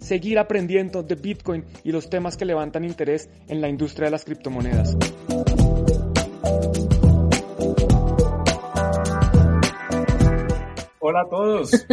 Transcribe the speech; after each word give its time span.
seguir 0.00 0.38
aprendiendo 0.38 1.02
de 1.02 1.14
Bitcoin 1.14 1.64
y 1.84 1.92
los 1.92 2.10
temas 2.10 2.36
que 2.36 2.44
levantan 2.44 2.84
interés 2.84 3.28
en 3.48 3.60
la 3.60 3.68
industria 3.68 4.06
de 4.06 4.10
las 4.10 4.24
criptomonedas. 4.24 4.96
Hola 10.98 11.22
a 11.22 11.28
todos. 11.28 11.86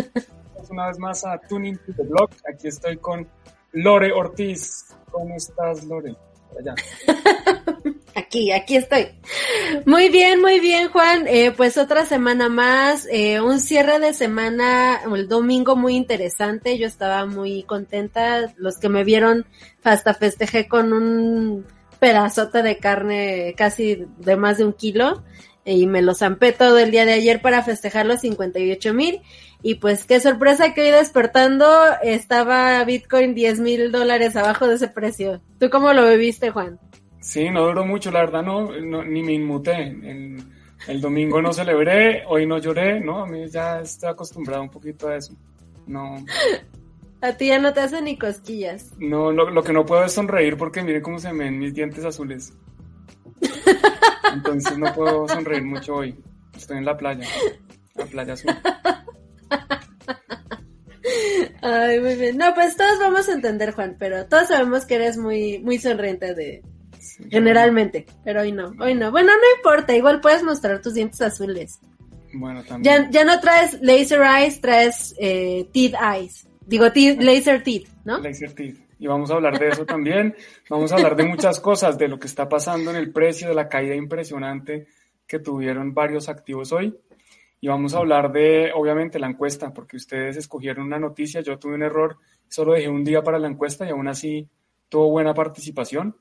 Una 0.70 0.88
vez 0.88 1.00
más 1.00 1.26
a 1.26 1.40
Tuning 1.40 1.78
to 1.78 1.94
the 1.96 2.04
Block. 2.04 2.32
Aquí 2.52 2.68
estoy 2.68 2.98
con 2.98 3.28
Lore 3.72 4.12
Ortiz. 4.12 4.86
¿Cómo 5.12 5.36
estás, 5.36 5.84
Lore? 5.86 6.16
Allá. 6.60 6.76
Aquí, 8.18 8.52
aquí 8.52 8.78
estoy. 8.78 9.10
Muy 9.86 10.10
bien, 10.10 10.42
muy 10.42 10.60
bien, 10.60 10.90
Juan. 10.90 11.28
Eh, 11.28 11.52
pues 11.56 11.78
otra 11.78 12.04
semana 12.04 12.50
más, 12.50 13.08
eh, 13.12 13.42
un 13.42 13.60
cierre 13.60 14.00
de 14.00 14.12
semana, 14.16 15.02
el 15.14 15.28
domingo 15.28 15.76
muy 15.76 15.96
interesante. 15.96 16.80
Yo 16.80 16.88
estaba 16.88 17.28
muy 17.28 17.62
contenta. 17.62 18.52
Los 18.58 18.80
que 18.80 18.90
me 18.90 19.04
vieron, 19.04 19.46
hasta 19.84 20.16
festejé 20.16 20.68
con 20.68 20.94
un 20.94 21.68
pedazote 22.00 22.64
de 22.64 22.80
carne 22.80 23.54
casi 23.56 24.08
de 24.18 24.36
más 24.36 24.58
de 24.58 24.66
un 24.66 24.74
kilo 24.74 25.24
y 25.64 25.86
me 25.86 26.02
lo 26.02 26.16
zampé 26.16 26.54
todo 26.54 26.80
el 26.80 26.90
día 26.90 27.06
de 27.06 27.14
ayer 27.14 27.40
para 27.40 27.62
festejar 27.62 28.08
los 28.08 28.22
58 28.22 28.94
mil 28.96 29.22
y 29.62 29.76
pues 29.76 30.06
qué 30.06 30.20
sorpresa 30.20 30.74
que 30.74 30.82
hoy 30.82 30.92
despertando 30.92 31.68
estaba 32.02 32.84
Bitcoin 32.84 33.36
10 33.36 33.60
mil 33.60 33.92
dólares 33.92 34.36
abajo 34.36 34.68
de 34.68 34.76
ese 34.76 34.88
precio. 34.88 35.42
¿Tú 35.60 35.70
cómo 35.70 35.94
lo 35.94 36.10
viviste, 36.10 36.50
Juan? 36.52 36.80
Sí, 37.28 37.50
no 37.50 37.66
duró 37.66 37.86
mucho, 37.86 38.10
la 38.10 38.22
verdad 38.22 38.42
no, 38.42 38.72
ni 39.04 39.22
me 39.22 39.34
inmuté. 39.34 39.94
el 40.88 41.02
domingo 41.02 41.42
no 41.42 41.52
celebré, 41.52 42.24
hoy 42.26 42.46
no 42.46 42.58
lloré, 42.58 43.02
¿no? 43.02 43.24
A 43.24 43.28
mí 43.28 43.50
ya 43.50 43.82
estoy 43.82 44.12
acostumbrado 44.12 44.64
un 44.64 44.70
poquito 44.70 45.10
a 45.10 45.18
eso. 45.18 45.36
No. 45.88 46.24
A 47.20 47.34
ti 47.34 47.48
ya 47.48 47.60
no 47.60 47.74
te 47.74 47.82
hacen 47.82 48.06
ni 48.06 48.18
cosquillas. 48.18 48.94
No, 48.98 49.34
lo, 49.34 49.50
lo 49.50 49.62
que 49.62 49.74
no 49.74 49.86
puedo 49.86 50.06
es 50.06 50.14
sonreír 50.14 50.56
porque 50.56 50.82
miren 50.82 51.02
cómo 51.02 51.20
se 51.20 51.34
me 51.34 51.44
ven 51.44 51.60
mis 51.60 51.74
dientes 51.74 52.06
azules. 52.06 52.54
Entonces 54.34 54.78
no 54.78 54.94
puedo 54.94 55.28
sonreír 55.28 55.66
mucho 55.66 55.96
hoy. 55.96 56.16
Estoy 56.56 56.78
en 56.78 56.86
la 56.86 56.96
playa, 56.96 57.28
la 57.96 58.06
playa 58.06 58.34
azul. 58.34 58.56
Ay, 61.62 62.00
muy 62.00 62.16
bien. 62.16 62.38
No, 62.38 62.54
pues 62.54 62.78
todos 62.78 62.98
vamos 63.00 63.28
a 63.28 63.34
entender, 63.34 63.74
Juan, 63.74 63.98
pero 64.00 64.28
todos 64.28 64.48
sabemos 64.48 64.86
que 64.86 64.96
eres 64.96 65.18
muy, 65.18 65.60
muy 65.60 65.78
sonriente 65.78 66.34
de, 66.34 66.64
generalmente, 67.30 68.06
pero 68.24 68.42
hoy 68.42 68.52
no, 68.52 68.74
hoy 68.80 68.94
no. 68.94 69.12
Bueno, 69.12 69.32
no 69.32 69.58
importa, 69.58 69.96
igual 69.96 70.22
puedes 70.22 70.44
mostrar 70.44 70.82
tus 70.82 70.94
dientes 70.94 71.22
azules. 71.22 71.80
Bueno, 72.34 72.64
también. 72.64 73.10
Ya, 73.12 73.24
no 73.24 73.40
traes 73.40 73.82
laser 73.82 74.22
eyes, 74.22 74.62
traes 74.62 75.16
eh, 75.18 75.70
teeth 75.74 75.96
eyes. 76.02 76.48
Digo, 76.66 76.92
teeth, 76.92 77.20
laser 77.22 77.64
teeth, 77.64 77.88
¿no? 78.04 78.20
Laser 78.20 78.54
teeth 78.54 78.88
y 79.00 79.08
vamos 79.08 79.32
a 79.32 79.36
hablar 79.36 79.60
de 79.60 79.70
eso 79.70 79.86
también. 79.86 80.36
Vamos 80.70 80.92
a 80.92 80.96
hablar 80.96 81.16
de 81.16 81.26
muchas 81.26 81.60
cosas, 81.60 81.98
de 81.98 82.08
lo 82.08 82.20
que 82.20 82.28
está 82.28 82.50
pasando 82.50 82.90
en 82.90 82.98
el 82.98 83.12
precio, 83.12 83.48
de 83.48 83.56
la 83.56 83.70
caída 83.70 83.96
impresionante 83.96 84.88
que 85.28 85.40
tuvieron 85.40 85.94
varios 85.94 86.30
activos 86.30 86.72
hoy. 86.72 86.98
Y 87.60 87.68
vamos 87.68 87.94
a 87.94 88.00
hablar 88.00 88.32
de, 88.32 88.72
obviamente, 88.74 89.20
la 89.20 89.28
encuesta, 89.28 89.74
porque 89.74 89.98
ustedes 89.98 90.38
escogieron 90.38 90.86
una 90.86 91.00
noticia, 91.00 91.42
yo 91.42 91.58
tuve 91.58 91.76
un 91.76 91.84
error, 91.84 92.18
solo 92.48 92.74
dejé 92.74 92.88
un 92.88 93.04
día 93.04 93.24
para 93.24 93.40
la 93.40 93.48
encuesta 93.48 93.86
y 93.86 93.90
aún 93.90 94.08
así 94.08 94.48
tuvo 94.90 95.10
buena 95.10 95.34
participación. 95.34 96.16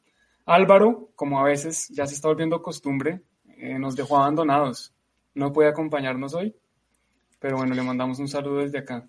Álvaro, 0.47 1.11
como 1.17 1.41
a 1.41 1.45
veces 1.45 1.89
ya 1.89 2.07
se 2.07 2.15
está 2.15 2.29
volviendo 2.29 2.63
costumbre, 2.63 3.21
eh, 3.59 3.79
nos 3.79 3.97
dejó 3.97 4.17
abandonados. 4.17 4.95
No 5.35 5.53
puede 5.53 5.69
acompañarnos 5.69 6.35
hoy, 6.35 6.55
pero 7.39 7.59
bueno, 7.59 7.75
le 7.75 7.83
mandamos 7.83 8.19
un 8.19 8.29
saludo 8.29 8.61
desde 8.61 8.79
acá. 8.79 9.07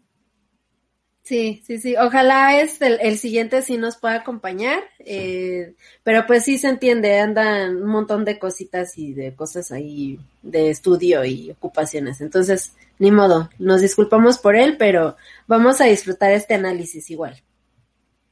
Sí, 1.28 1.62
sí, 1.66 1.78
sí. 1.78 1.96
Ojalá 1.98 2.62
es 2.62 2.82
el, 2.82 3.18
siguiente 3.18 3.62
sí 3.62 3.76
nos 3.78 3.98
pueda 3.98 4.16
acompañar. 4.16 4.82
Eh, 5.00 5.76
pero 6.02 6.26
pues 6.26 6.46
sí 6.46 6.58
se 6.58 6.70
entiende, 6.70 7.20
andan 7.20 7.84
un 7.84 7.90
montón 7.90 8.24
de 8.24 8.40
cositas 8.40 8.98
y 8.98 9.14
de 9.14 9.36
cosas 9.36 9.74
ahí 9.74 10.18
de 10.42 10.70
estudio 10.70 11.26
y 11.26 11.52
ocupaciones. 11.52 12.22
Entonces, 12.22 12.74
ni 12.98 13.12
modo, 13.12 13.50
nos 13.60 13.82
disculpamos 13.82 14.38
por 14.40 14.56
él, 14.56 14.78
pero 14.78 15.18
vamos 15.48 15.82
a 15.82 15.86
disfrutar 15.86 16.32
este 16.32 16.54
análisis 16.54 17.12
igual. 17.12 17.44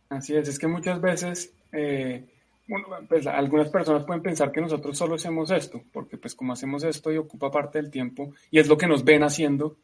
Así 0.08 0.34
es, 0.34 0.48
es 0.48 0.58
que 0.58 0.68
muchas 0.68 1.02
veces, 1.02 1.52
eh, 1.74 2.24
bueno, 2.68 2.88
pues 3.08 3.28
algunas 3.28 3.70
personas 3.70 4.04
pueden 4.06 4.24
pensar 4.24 4.52
que 4.52 4.62
nosotros 4.62 4.98
solo 4.98 5.16
hacemos 5.16 5.52
esto, 5.52 5.82
porque 5.92 6.18
pues 6.18 6.36
como 6.36 6.54
hacemos 6.54 6.84
esto 6.84 7.12
y 7.12 7.18
ocupa 7.18 7.52
parte 7.52 7.82
del 7.82 7.92
tiempo 7.92 8.34
y 8.50 8.60
es 8.60 8.68
lo 8.68 8.78
que 8.78 8.88
nos 8.88 9.04
ven 9.04 9.24
haciendo, 9.24 9.78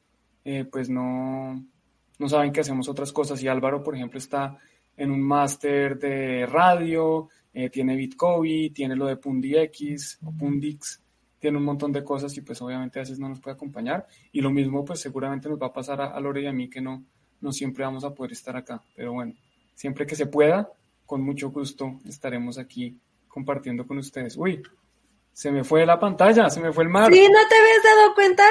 eh, 0.44 0.66
pues 0.66 0.90
no 0.90 1.64
no 2.22 2.30
saben 2.30 2.53
que 2.53 2.62
hacemos 2.62 2.88
otras 2.88 3.12
cosas. 3.12 3.41
Y 3.44 3.47
Álvaro, 3.47 3.84
por 3.84 3.96
ejemplo, 3.96 4.20
está 4.20 4.58
en 4.96 5.12
un 5.12 5.22
máster 5.22 5.97
de 5.97 6.46
radio, 6.46 7.30
eh, 7.53 7.70
tiene 7.70 7.96
Bitcoin, 7.96 8.72
tiene 8.74 8.96
lo 8.96 9.08
de 9.08 9.18
PundiX 9.18 10.20
o 10.24 10.31
Pundix, 10.31 11.02
tiene 11.40 11.58
un 11.58 11.66
montón 11.66 11.91
de 11.91 12.03
cosas 12.03 12.38
y 12.38 12.41
pues 12.41 12.62
obviamente 12.62 13.00
a 13.00 13.02
veces 13.02 13.18
no 13.18 13.28
nos 13.28 13.40
puede 13.40 13.56
acompañar. 13.56 14.08
Y 14.31 14.41
lo 14.41 14.52
mismo 14.52 14.86
pues 14.86 15.00
seguramente 15.00 15.50
nos 15.50 15.59
va 15.59 15.68
a 15.68 15.74
pasar 15.74 16.00
a, 16.00 16.20
Lore 16.20 16.44
y 16.44 16.46
a 16.46 16.53
mí 16.53 16.70
que 16.70 16.80
no, 16.80 17.03
no 17.41 17.52
siempre 17.52 17.84
vamos 17.84 18.03
a 18.03 18.14
poder 18.14 18.34
estar 18.34 18.56
acá. 18.56 18.81
Pero 18.96 19.14
bueno, 19.14 19.34
siempre 19.74 20.06
que 20.06 20.16
se 20.16 20.28
pueda, 20.28 20.70
con 21.12 21.22
mucho 21.24 21.52
gusto 21.52 22.00
estaremos 22.08 22.58
aquí 22.58 22.98
compartiendo 23.28 23.86
con 23.86 23.98
ustedes. 23.98 24.38
Uy, 24.38 24.64
se 25.34 25.52
me 25.52 25.66
fue 25.66 25.86
la 25.86 26.00
pantalla, 26.00 26.50
se 26.50 26.62
me 26.62 26.72
fue 26.72 26.86
el 26.86 26.90
mar. 26.90 27.12
Sí, 27.12 27.28
¿no 27.28 27.40
te 27.50 27.56
habías 27.56 27.84
dado 27.84 28.16
cuenta? 28.16 28.44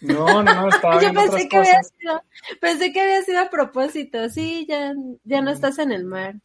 No, 0.00 0.42
no, 0.44 0.54
no, 0.54 0.68
estaba 0.76 1.02
Yo 1.02 1.12
pensé 1.12 1.48
que 1.48 1.56
había 1.56 1.82
sido, 1.82 2.22
pensé 2.60 2.92
que 2.92 3.00
había 3.00 3.20
sido 3.22 3.40
a 3.40 3.50
propósito. 3.50 4.28
Sí, 4.28 4.64
ya, 4.68 4.94
ya 5.24 5.40
no 5.40 5.50
estás 5.50 5.80
en 5.80 5.90
el 5.90 6.04
mar. 6.04 6.36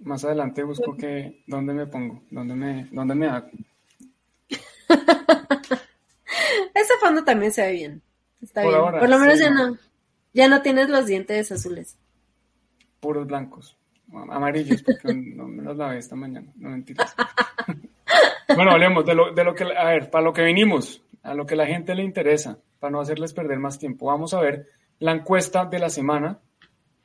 Más 0.00 0.24
adelante 0.24 0.64
busco 0.64 0.96
que, 0.96 1.44
¿dónde 1.46 1.74
me 1.74 1.86
pongo? 1.86 2.24
¿Dónde 2.32 2.56
me, 2.56 2.88
dónde 2.90 3.14
me 3.14 3.28
hago? 3.28 3.50
Ese 6.74 6.94
fondo 7.00 7.22
también 7.22 7.52
se 7.52 7.62
ve 7.62 7.72
bien. 7.72 8.02
Está 8.42 8.62
bien. 8.62 8.80
Por 8.98 9.08
lo 9.08 9.20
menos 9.20 9.38
ya 9.38 9.50
no, 9.50 9.78
ya 10.32 10.48
no 10.48 10.60
tienes 10.60 10.88
los 10.88 11.06
dientes 11.06 11.52
azules. 11.52 11.96
Puros 12.98 13.28
blancos. 13.28 13.78
Amarillos, 14.18 14.82
porque 14.82 15.14
no 15.14 15.46
me 15.48 15.62
los 15.62 15.76
lavé 15.76 15.98
esta 15.98 16.16
mañana. 16.16 16.52
No 16.56 16.70
mentiras. 16.70 17.14
Bueno, 18.54 18.72
hablemos 18.72 19.04
de 19.04 19.14
lo, 19.14 19.32
de 19.32 19.42
lo 19.42 19.54
que, 19.54 19.64
a 19.64 19.84
ver, 19.86 20.10
para 20.10 20.22
lo 20.22 20.32
que 20.32 20.44
vinimos, 20.44 21.02
a 21.22 21.34
lo 21.34 21.46
que 21.46 21.56
la 21.56 21.66
gente 21.66 21.94
le 21.94 22.04
interesa, 22.04 22.58
para 22.78 22.90
no 22.90 23.00
hacerles 23.00 23.32
perder 23.32 23.58
más 23.58 23.78
tiempo. 23.78 24.06
Vamos 24.06 24.34
a 24.34 24.40
ver 24.40 24.68
la 25.00 25.12
encuesta 25.12 25.64
de 25.64 25.78
la 25.78 25.88
semana 25.88 26.38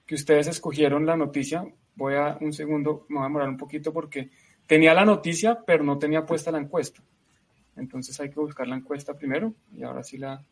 que 0.05 0.15
ustedes 0.15 0.47
escogieron 0.47 1.05
la 1.05 1.15
noticia. 1.15 1.65
Voy 1.95 2.15
a 2.15 2.37
un 2.41 2.53
segundo, 2.53 3.05
me 3.09 3.15
voy 3.15 3.23
a 3.23 3.27
demorar 3.27 3.49
un 3.49 3.57
poquito 3.57 3.91
porque 3.93 4.29
tenía 4.67 4.93
la 4.93 5.05
noticia, 5.05 5.59
pero 5.65 5.83
no 5.83 5.97
tenía 5.97 6.25
puesta 6.25 6.51
la 6.51 6.59
encuesta. 6.59 7.01
Entonces 7.75 8.19
hay 8.19 8.29
que 8.29 8.39
buscar 8.39 8.67
la 8.67 8.75
encuesta 8.75 9.17
primero 9.17 9.53
y 9.73 9.83
ahora 9.83 10.03
sí 10.03 10.17
la, 10.17 10.43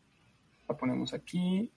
la 0.68 0.76
ponemos 0.76 1.12
aquí. 1.12 1.70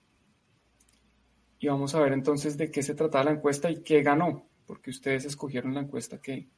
Y 1.58 1.68
vamos 1.68 1.94
a 1.94 2.00
ver 2.00 2.12
entonces 2.12 2.56
de 2.56 2.70
qué 2.70 2.82
se 2.82 2.94
trataba 2.94 3.24
la 3.24 3.32
encuesta 3.32 3.70
y 3.70 3.82
qué 3.82 4.02
ganó, 4.02 4.46
porque 4.72 4.88
ustedes 4.88 5.26
escogieron 5.26 5.74
la 5.74 5.80
encuesta 5.80 6.16
que, 6.16 6.48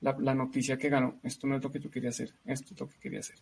la, 0.00 0.34
noticia 0.34 0.76
que 0.76 0.88
ganó. 0.88 1.20
Esto 1.22 1.46
no 1.46 1.54
es 1.54 1.62
lo 1.62 1.70
que 1.70 1.78
yo 1.78 1.92
quería 1.92 2.10
hacer, 2.10 2.34
esto 2.44 2.74
es 2.74 2.80
lo 2.80 2.88
que 2.88 2.98
quería 2.98 3.20
hacer. 3.20 3.36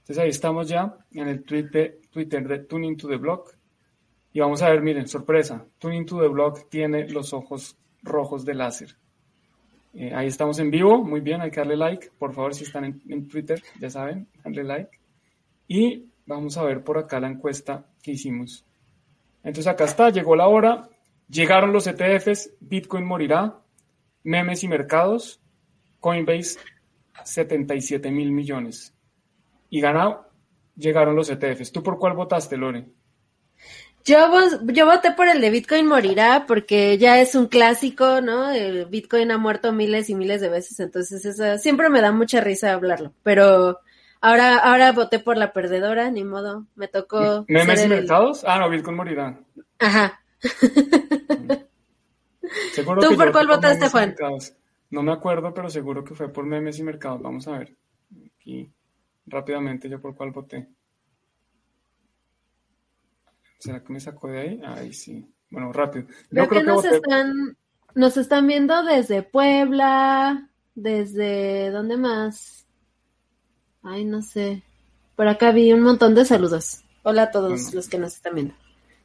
Entonces 0.00 0.18
ahí 0.18 0.30
estamos 0.30 0.68
ya 0.68 0.96
en 1.12 1.28
el 1.28 1.44
Twitter, 1.44 2.00
Twitter 2.10 2.48
de 2.48 2.58
Tuning 2.58 2.96
to 2.96 3.06
the 3.06 3.18
Block. 3.18 3.56
Y 4.32 4.40
vamos 4.40 4.62
a 4.62 4.68
ver, 4.68 4.82
miren, 4.82 5.06
sorpresa, 5.06 5.64
Tuning 5.78 6.04
to 6.04 6.20
the 6.20 6.26
Block 6.26 6.68
tiene 6.70 7.08
los 7.08 7.32
ojos 7.32 7.78
rojos 8.02 8.44
de 8.44 8.54
láser. 8.54 8.96
Eh, 9.94 10.12
ahí 10.12 10.26
estamos 10.26 10.58
en 10.58 10.68
vivo, 10.68 11.04
muy 11.04 11.20
bien, 11.20 11.40
hay 11.40 11.52
que 11.52 11.60
darle 11.60 11.76
like. 11.76 12.10
Por 12.18 12.34
favor, 12.34 12.56
si 12.56 12.64
están 12.64 12.84
en, 12.84 13.00
en 13.10 13.28
Twitter, 13.28 13.62
ya 13.78 13.90
saben, 13.90 14.26
darle 14.42 14.64
like. 14.64 14.98
Y 15.68 16.06
vamos 16.26 16.58
a 16.58 16.64
ver 16.64 16.82
por 16.82 16.98
acá 16.98 17.20
la 17.20 17.28
encuesta 17.28 17.86
que 18.02 18.10
hicimos. 18.10 18.64
Entonces 19.44 19.68
acá 19.68 19.84
está, 19.84 20.10
llegó 20.10 20.34
la 20.34 20.48
hora, 20.48 20.88
llegaron 21.32 21.72
los 21.72 21.86
ETFs, 21.86 22.50
Bitcoin 22.60 23.04
morirá, 23.04 23.58
memes 24.22 24.62
y 24.62 24.68
mercados, 24.68 25.40
Coinbase 25.98 26.58
77 27.24 28.10
mil 28.10 28.30
millones. 28.30 28.94
Y 29.70 29.80
ganado, 29.80 30.28
llegaron 30.76 31.16
los 31.16 31.30
ETFs. 31.30 31.72
¿Tú 31.72 31.82
por 31.82 31.98
cuál 31.98 32.14
votaste, 32.14 32.56
Lore? 32.56 32.86
Yo, 34.04 34.18
yo 34.64 34.84
voté 34.84 35.12
por 35.12 35.28
el 35.28 35.40
de 35.40 35.50
Bitcoin 35.50 35.86
morirá 35.86 36.44
porque 36.46 36.98
ya 36.98 37.20
es 37.20 37.34
un 37.36 37.46
clásico, 37.46 38.20
¿no? 38.20 38.50
El 38.50 38.86
Bitcoin 38.86 39.30
ha 39.30 39.38
muerto 39.38 39.72
miles 39.72 40.10
y 40.10 40.16
miles 40.16 40.40
de 40.40 40.48
veces, 40.48 40.80
entonces 40.80 41.24
eso 41.24 41.56
siempre 41.58 41.88
me 41.88 42.00
da 42.00 42.10
mucha 42.10 42.40
risa 42.40 42.72
hablarlo, 42.72 43.14
pero 43.22 43.78
ahora 44.20 44.58
ahora 44.58 44.90
voté 44.90 45.20
por 45.20 45.36
la 45.36 45.52
perdedora, 45.52 46.10
ni 46.10 46.24
modo, 46.24 46.66
me 46.74 46.88
tocó. 46.88 47.44
¿Memes 47.46 47.84
y 47.84 47.88
mercados? 47.88 48.44
Ah, 48.44 48.58
no, 48.58 48.68
Bitcoin 48.68 48.96
morirá. 48.96 49.38
Ajá. 49.78 50.20
¿Tú 52.74 53.16
por 53.16 53.32
cuál 53.32 53.46
votaste, 53.46 53.88
Juan? 53.88 54.14
No 54.90 55.02
me 55.02 55.12
acuerdo, 55.12 55.54
pero 55.54 55.70
seguro 55.70 56.04
que 56.04 56.14
fue 56.14 56.28
por 56.30 56.44
memes 56.44 56.78
y 56.78 56.82
mercados. 56.82 57.22
Vamos 57.22 57.48
a 57.48 57.58
ver. 57.58 57.76
Aquí 58.36 58.70
rápidamente 59.26 59.88
yo 59.88 60.00
por 60.00 60.14
cuál 60.14 60.30
voté. 60.30 60.68
¿Será 63.58 63.82
que 63.82 63.92
me 63.92 64.00
sacó 64.00 64.28
de 64.28 64.40
ahí? 64.40 64.60
Ahí 64.64 64.92
sí. 64.92 65.24
Bueno, 65.50 65.72
rápido. 65.72 66.06
Yo 66.30 66.48
creo 66.48 66.62
que, 66.62 66.66
nos, 66.66 66.84
están, 66.84 67.56
nos 67.94 68.16
están 68.16 68.46
viendo 68.46 68.82
desde 68.82 69.22
Puebla, 69.22 70.50
desde... 70.74 71.70
¿Dónde 71.70 71.96
más? 71.96 72.66
Ay, 73.82 74.04
no 74.04 74.22
sé. 74.22 74.62
Por 75.14 75.28
acá 75.28 75.52
vi 75.52 75.72
un 75.72 75.82
montón 75.82 76.14
de 76.14 76.24
saludos. 76.24 76.82
Hola 77.02 77.24
a 77.24 77.30
todos 77.30 77.72
los 77.72 77.88
que 77.88 77.98
nos 77.98 78.14
están 78.14 78.34
viendo. 78.34 78.54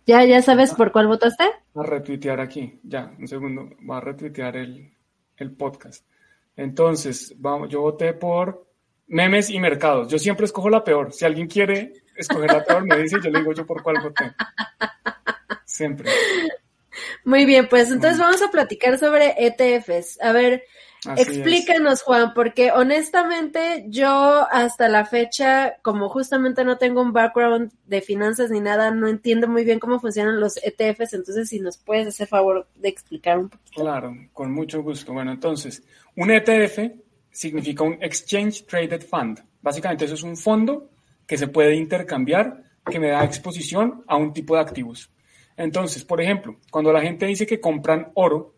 ¿Ya, 0.08 0.24
ya 0.24 0.42
sabes 0.42 0.74
por 0.74 0.92
cuál 0.92 1.08
votaste? 1.08 1.44
a 1.76 1.84
retuitear 1.84 2.40
aquí. 2.40 2.80
Ya, 2.84 3.14
un 3.20 3.28
segundo. 3.28 3.70
Va 3.88 3.98
a 3.98 4.02
retuitear 4.02 4.56
el, 4.56 4.92
el 5.36 5.52
podcast. 5.52 6.06
Entonces, 6.56 7.36
vamos, 7.38 7.70
yo 7.70 7.82
voté 7.82 8.14
por 8.14 8.66
memes 9.08 9.50
y 9.50 9.60
mercados. 9.60 10.10
Yo 10.10 10.18
siempre 10.18 10.46
escojo 10.46 10.70
la 10.70 10.84
peor. 10.84 11.14
Si 11.14 11.26
alguien 11.26 11.48
quiere 11.48 11.94
escoger 12.16 12.52
la 12.52 12.64
peor, 12.64 12.86
me 12.86 12.98
dice 12.98 13.18
y 13.20 13.24
yo 13.24 13.30
le 13.30 13.40
digo 13.40 13.54
yo 13.54 13.66
por 13.66 13.84
cuál 13.84 13.98
voté. 14.02 14.32
Siempre. 15.66 16.10
Muy 17.26 17.46
bien, 17.46 17.68
pues 17.68 17.92
entonces 17.92 18.18
vamos 18.18 18.42
a 18.42 18.50
platicar 18.50 18.98
sobre 18.98 19.36
ETFs. 19.38 20.20
A 20.22 20.32
ver, 20.32 20.64
explícanos, 21.16 22.02
Juan, 22.02 22.34
porque 22.34 22.72
honestamente 22.72 23.86
yo 23.88 24.48
hasta 24.52 24.90
la 24.90 25.06
fecha, 25.06 25.78
como 25.82 26.10
justamente 26.10 26.64
no 26.64 26.78
tengo 26.78 27.02
un 27.02 27.14
background 27.14 27.72
de 27.86 28.02
finanzas 28.02 28.52
ni 28.52 28.60
nada, 28.60 28.92
no 28.92 29.08
entiendo 29.08 29.48
muy 29.48 29.64
bien 29.64 29.80
cómo 29.80 30.00
funcionan 30.00 30.40
los 30.40 30.58
ETFs, 30.58 31.14
entonces 31.14 31.50
si 31.50 31.60
nos 31.60 31.78
puedes 31.78 32.08
hacer 32.08 32.28
favor 32.28 32.68
de 32.76 32.90
explicar 32.90 33.40
un 33.40 33.50
poquito. 33.50 33.82
Claro, 33.82 34.16
con 34.34 34.52
mucho 34.52 34.82
gusto. 34.84 35.14
Bueno, 35.14 35.32
entonces, 35.32 35.84
un 36.16 36.32
ETF 36.32 36.80
significa 37.32 37.84
un 37.84 37.98
Exchange 38.02 38.66
Traded 38.66 39.04
Fund. 39.04 39.44
Básicamente 39.62 40.06
eso 40.06 40.16
es 40.16 40.24
un 40.24 40.36
fondo 40.36 40.90
que 41.26 41.38
se 41.38 41.48
puede 41.48 41.76
intercambiar, 41.76 42.64
que 42.90 43.00
me 43.00 43.10
da 43.10 43.24
exposición 43.24 44.04
a 44.08 44.16
un 44.16 44.34
tipo 44.34 44.56
de 44.56 44.62
activos. 44.62 45.12
Entonces, 45.58 46.04
por 46.04 46.22
ejemplo, 46.22 46.58
cuando 46.72 46.94
la 46.94 47.02
gente 47.02 47.26
dice 47.26 47.46
que 47.46 47.60
compran 47.60 48.12
oro, 48.14 48.57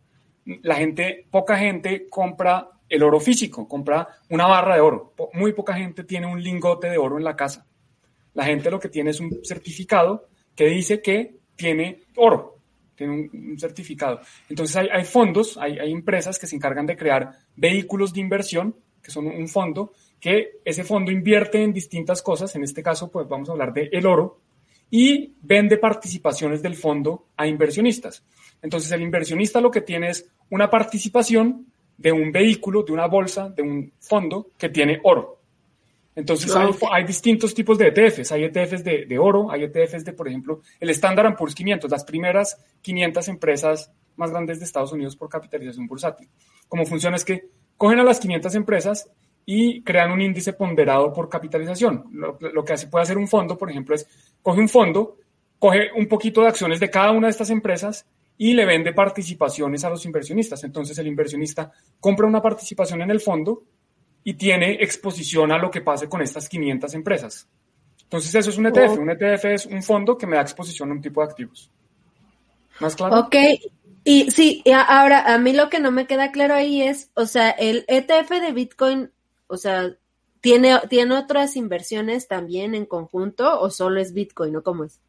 la 0.63 0.75
gente, 0.75 1.27
poca 1.29 1.57
gente 1.57 2.07
compra 2.09 2.69
el 2.87 3.03
oro 3.03 3.19
físico, 3.19 3.67
compra 3.67 4.07
una 4.29 4.47
barra 4.47 4.75
de 4.75 4.81
oro. 4.81 5.13
Muy 5.33 5.53
poca 5.53 5.73
gente 5.75 6.03
tiene 6.03 6.27
un 6.27 6.41
lingote 6.41 6.89
de 6.89 6.97
oro 6.97 7.17
en 7.17 7.23
la 7.23 7.35
casa. 7.35 7.65
La 8.33 8.45
gente 8.45 8.71
lo 8.71 8.79
que 8.79 8.89
tiene 8.89 9.11
es 9.11 9.19
un 9.19 9.39
certificado 9.43 10.27
que 10.55 10.65
dice 10.65 11.01
que 11.01 11.39
tiene 11.55 12.01
oro, 12.15 12.57
tiene 12.95 13.29
un, 13.33 13.59
certificado. 13.59 14.21
Entonces 14.49 14.75
hay, 14.75 15.03
fondos, 15.03 15.57
hay, 15.57 15.77
hay, 15.77 15.91
empresas 15.91 16.39
que 16.39 16.47
se 16.47 16.55
encargan 16.55 16.85
de 16.85 16.97
crear 16.97 17.31
vehículos 17.55 18.13
de 18.13 18.21
inversión, 18.21 18.75
que 19.01 19.11
son 19.11 19.27
un 19.27 19.47
fondo, 19.47 19.93
que 20.19 20.59
ese 20.65 20.83
fondo 20.83 21.11
invierte 21.11 21.61
en 21.61 21.73
distintas 21.73 22.21
cosas, 22.21 22.55
en 22.55 22.63
este 22.63 22.83
caso 22.83 23.09
pues 23.11 23.27
vamos 23.27 23.49
a 23.49 23.53
hablar 23.53 23.73
de 23.73 23.89
el 23.91 24.05
oro, 24.05 24.41
y 24.91 25.35
vende 25.41 25.77
participaciones 25.77 26.61
del 26.61 26.75
fondo 26.75 27.27
a 27.37 27.47
inversionistas. 27.47 28.23
Entonces 28.61 28.91
el 28.91 29.01
inversionista 29.01 29.61
lo 29.61 29.71
que 29.71 29.81
tiene 29.81 30.09
es 30.09 30.29
una 30.49 30.69
participación 30.69 31.65
de 31.97 32.11
un 32.11 32.31
vehículo, 32.31 32.83
de 32.83 32.93
una 32.93 33.07
bolsa, 33.07 33.49
de 33.49 33.61
un 33.61 33.91
fondo 33.99 34.51
que 34.57 34.69
tiene 34.69 34.99
oro. 35.03 35.39
Entonces 36.15 36.53
hay, 36.91 37.03
distintos 37.05 37.53
tipos 37.53 37.77
de 37.77 37.87
ETFs. 37.87 38.31
Hay 38.31 38.43
ETFs 38.43 38.83
de, 38.83 39.17
oro, 39.19 39.51
hay 39.51 39.63
ETFs 39.63 40.03
de, 40.03 40.13
por 40.13 40.27
ejemplo, 40.27 40.61
el 40.79 40.89
Standard 40.89 41.35
Poor's 41.35 41.55
500, 41.55 41.89
las 41.89 42.03
primeras 42.03 42.57
500 42.81 43.27
empresas 43.29 43.91
más 44.17 44.31
grandes 44.31 44.59
de 44.59 44.65
Estados 44.65 44.91
Unidos 44.91 45.15
por 45.15 45.29
capitalización 45.29 45.87
bursátil. 45.87 46.27
Cómo 46.67 46.85
funciona 46.85 47.15
es 47.15 47.23
que 47.23 47.49
cogen 47.77 47.99
a 47.99 48.03
las 48.03 48.19
500 48.19 48.55
empresas 48.55 49.09
y 49.45 49.81
crean 49.81 50.11
un 50.11 50.21
índice 50.21 50.53
ponderado 50.53 51.13
por 51.13 51.29
capitalización. 51.29 52.05
Lo, 52.11 52.65
que 52.65 52.73
hace, 52.73 52.87
puede 52.87 53.03
hacer 53.03 53.17
un 53.17 53.27
fondo, 53.27 53.57
por 53.57 53.69
ejemplo, 53.69 53.95
es 53.95 54.05
coge 54.41 54.59
un 54.59 54.69
fondo, 54.69 55.17
coge 55.57 55.89
un 55.95 56.07
poquito 56.07 56.41
de 56.41 56.49
acciones 56.49 56.79
de 56.79 56.89
cada 56.89 57.11
una 57.11 57.27
de 57.27 57.31
estas 57.31 57.49
empresas 57.49 58.05
y 58.39 58.53
le 58.53 58.65
vende 58.65 58.93
participaciones 58.93 59.83
a 59.83 59.89
los 59.91 60.03
inversionistas. 60.05 60.63
Entonces 60.63 60.97
el 60.97 61.05
inversionista 61.05 61.71
compra 61.99 62.25
una 62.25 62.41
participación 62.41 63.03
en 63.03 63.11
el 63.11 63.19
fondo 63.19 63.63
y 64.23 64.33
tiene 64.33 64.73
exposición 64.81 65.51
a 65.51 65.59
lo 65.59 65.69
que 65.69 65.81
pase 65.81 66.09
con 66.09 66.23
estas 66.23 66.49
500 66.49 66.93
empresas. 66.95 67.47
Entonces 68.01 68.33
eso 68.33 68.49
es 68.49 68.57
un 68.57 68.65
ETF. 68.65 68.97
Un 68.97 69.11
ETF 69.11 69.45
es 69.45 69.65
un 69.67 69.83
fondo 69.83 70.17
que 70.17 70.25
me 70.25 70.37
da 70.37 70.41
exposición 70.41 70.89
a 70.89 70.93
un 70.93 71.01
tipo 71.01 71.21
de 71.21 71.27
activos. 71.27 71.69
¿Más 72.79 72.95
claro? 72.95 73.19
Ok. 73.19 73.35
Y 74.03 74.31
sí, 74.31 74.63
ahora 74.73 75.33
a 75.33 75.37
mí 75.37 75.53
lo 75.53 75.69
que 75.69 75.79
no 75.79 75.91
me 75.91 76.07
queda 76.07 76.31
claro 76.31 76.55
ahí 76.55 76.81
es, 76.81 77.11
o 77.13 77.25
sea, 77.27 77.51
el 77.51 77.85
ETF 77.87 78.29
de 78.29 78.51
Bitcoin 78.53 79.11
o 79.49 79.57
sea, 79.57 79.97
¿tiene, 80.41 80.79
¿tiene 80.89 81.17
otras 81.17 81.55
inversiones 81.55 82.27
también 82.27 82.75
en 82.75 82.85
conjunto 82.85 83.59
o 83.59 83.71
solo 83.71 83.99
es 83.99 84.13
Bitcoin 84.13 84.55
o 84.55 84.63
cómo 84.63 84.83
es? 84.85 85.01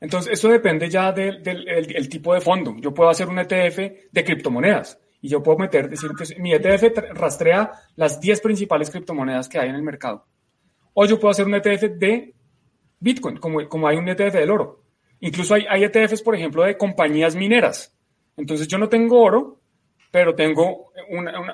Entonces, 0.00 0.32
eso 0.32 0.48
depende 0.48 0.88
ya 0.90 1.12
del, 1.12 2.08
tipo 2.08 2.34
de 2.34 2.40
fondo. 2.40 2.76
Yo 2.78 2.92
puedo 2.92 3.10
hacer 3.10 3.28
un 3.28 3.38
ETF 3.38 3.78
de 4.10 4.24
criptomonedas 4.24 5.00
y 5.20 5.28
yo 5.28 5.42
puedo 5.42 5.58
meter, 5.58 5.88
decir, 5.88 6.10
que 6.10 6.40
mi 6.40 6.52
ETF 6.52 7.12
rastrea 7.14 7.72
las 7.96 8.20
10 8.20 8.40
principales 8.40 8.90
criptomonedas 8.90 9.48
que 9.48 9.58
hay 9.58 9.70
en 9.70 9.74
el 9.74 9.82
mercado. 9.82 10.26
O 10.94 11.06
yo 11.06 11.18
puedo 11.18 11.30
hacer 11.30 11.46
un 11.46 11.54
ETF 11.54 11.98
de 11.98 12.34
Bitcoin, 13.00 13.38
como, 13.38 13.68
como 13.68 13.88
hay 13.88 13.96
un 13.96 14.08
ETF 14.08 14.34
del 14.34 14.50
oro. 14.50 14.82
Incluso 15.20 15.54
hay, 15.54 15.64
hay 15.68 15.84
ETFs, 15.84 16.22
por 16.22 16.34
ejemplo, 16.34 16.62
de 16.62 16.76
compañías 16.76 17.34
mineras. 17.34 17.94
Entonces, 18.36 18.68
yo 18.68 18.76
no 18.76 18.88
tengo 18.88 19.22
oro, 19.22 19.60
pero 20.10 20.34
tengo 20.34 20.92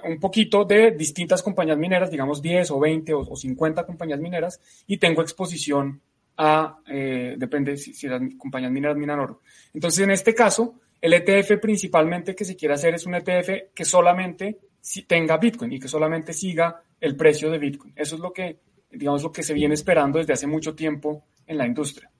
un 0.04 0.20
poquito 0.20 0.64
de 0.64 0.92
distintas 0.92 1.42
compañías 1.42 1.78
mineras, 1.78 2.10
digamos 2.10 2.40
10 2.40 2.70
o 2.70 2.80
20 2.80 3.14
o, 3.14 3.36
50 3.36 3.84
compañías 3.84 4.20
mineras, 4.20 4.60
y 4.86 4.98
tengo 4.98 5.22
exposición 5.22 6.00
a, 6.36 6.78
eh, 6.86 7.34
depende 7.36 7.76
si, 7.76 8.08
las 8.08 8.20
compañías 8.38 8.72
mineras 8.72 8.96
minan 8.96 9.20
oro. 9.20 9.40
Entonces, 9.74 10.04
en 10.04 10.10
este 10.10 10.34
caso, 10.34 10.80
el 11.00 11.12
ETF 11.12 11.58
principalmente 11.60 12.34
que 12.34 12.44
se 12.44 12.56
quiere 12.56 12.74
hacer 12.74 12.94
es 12.94 13.06
un 13.06 13.14
ETF 13.14 13.72
que 13.74 13.84
solamente 13.84 14.58
tenga 15.06 15.36
Bitcoin 15.36 15.72
y 15.72 15.80
que 15.80 15.88
solamente 15.88 16.32
siga 16.32 16.82
el 17.00 17.16
precio 17.16 17.50
de 17.50 17.58
Bitcoin. 17.58 17.92
Eso 17.96 18.16
es 18.16 18.20
lo 18.20 18.32
que, 18.32 18.58
digamos, 18.90 19.22
lo 19.22 19.32
que 19.32 19.42
se 19.42 19.54
viene 19.54 19.74
esperando 19.74 20.18
desde 20.18 20.32
hace 20.32 20.46
mucho 20.46 20.74
tiempo 20.74 21.24
en 21.46 21.58
la 21.58 21.66
industria. 21.66 22.10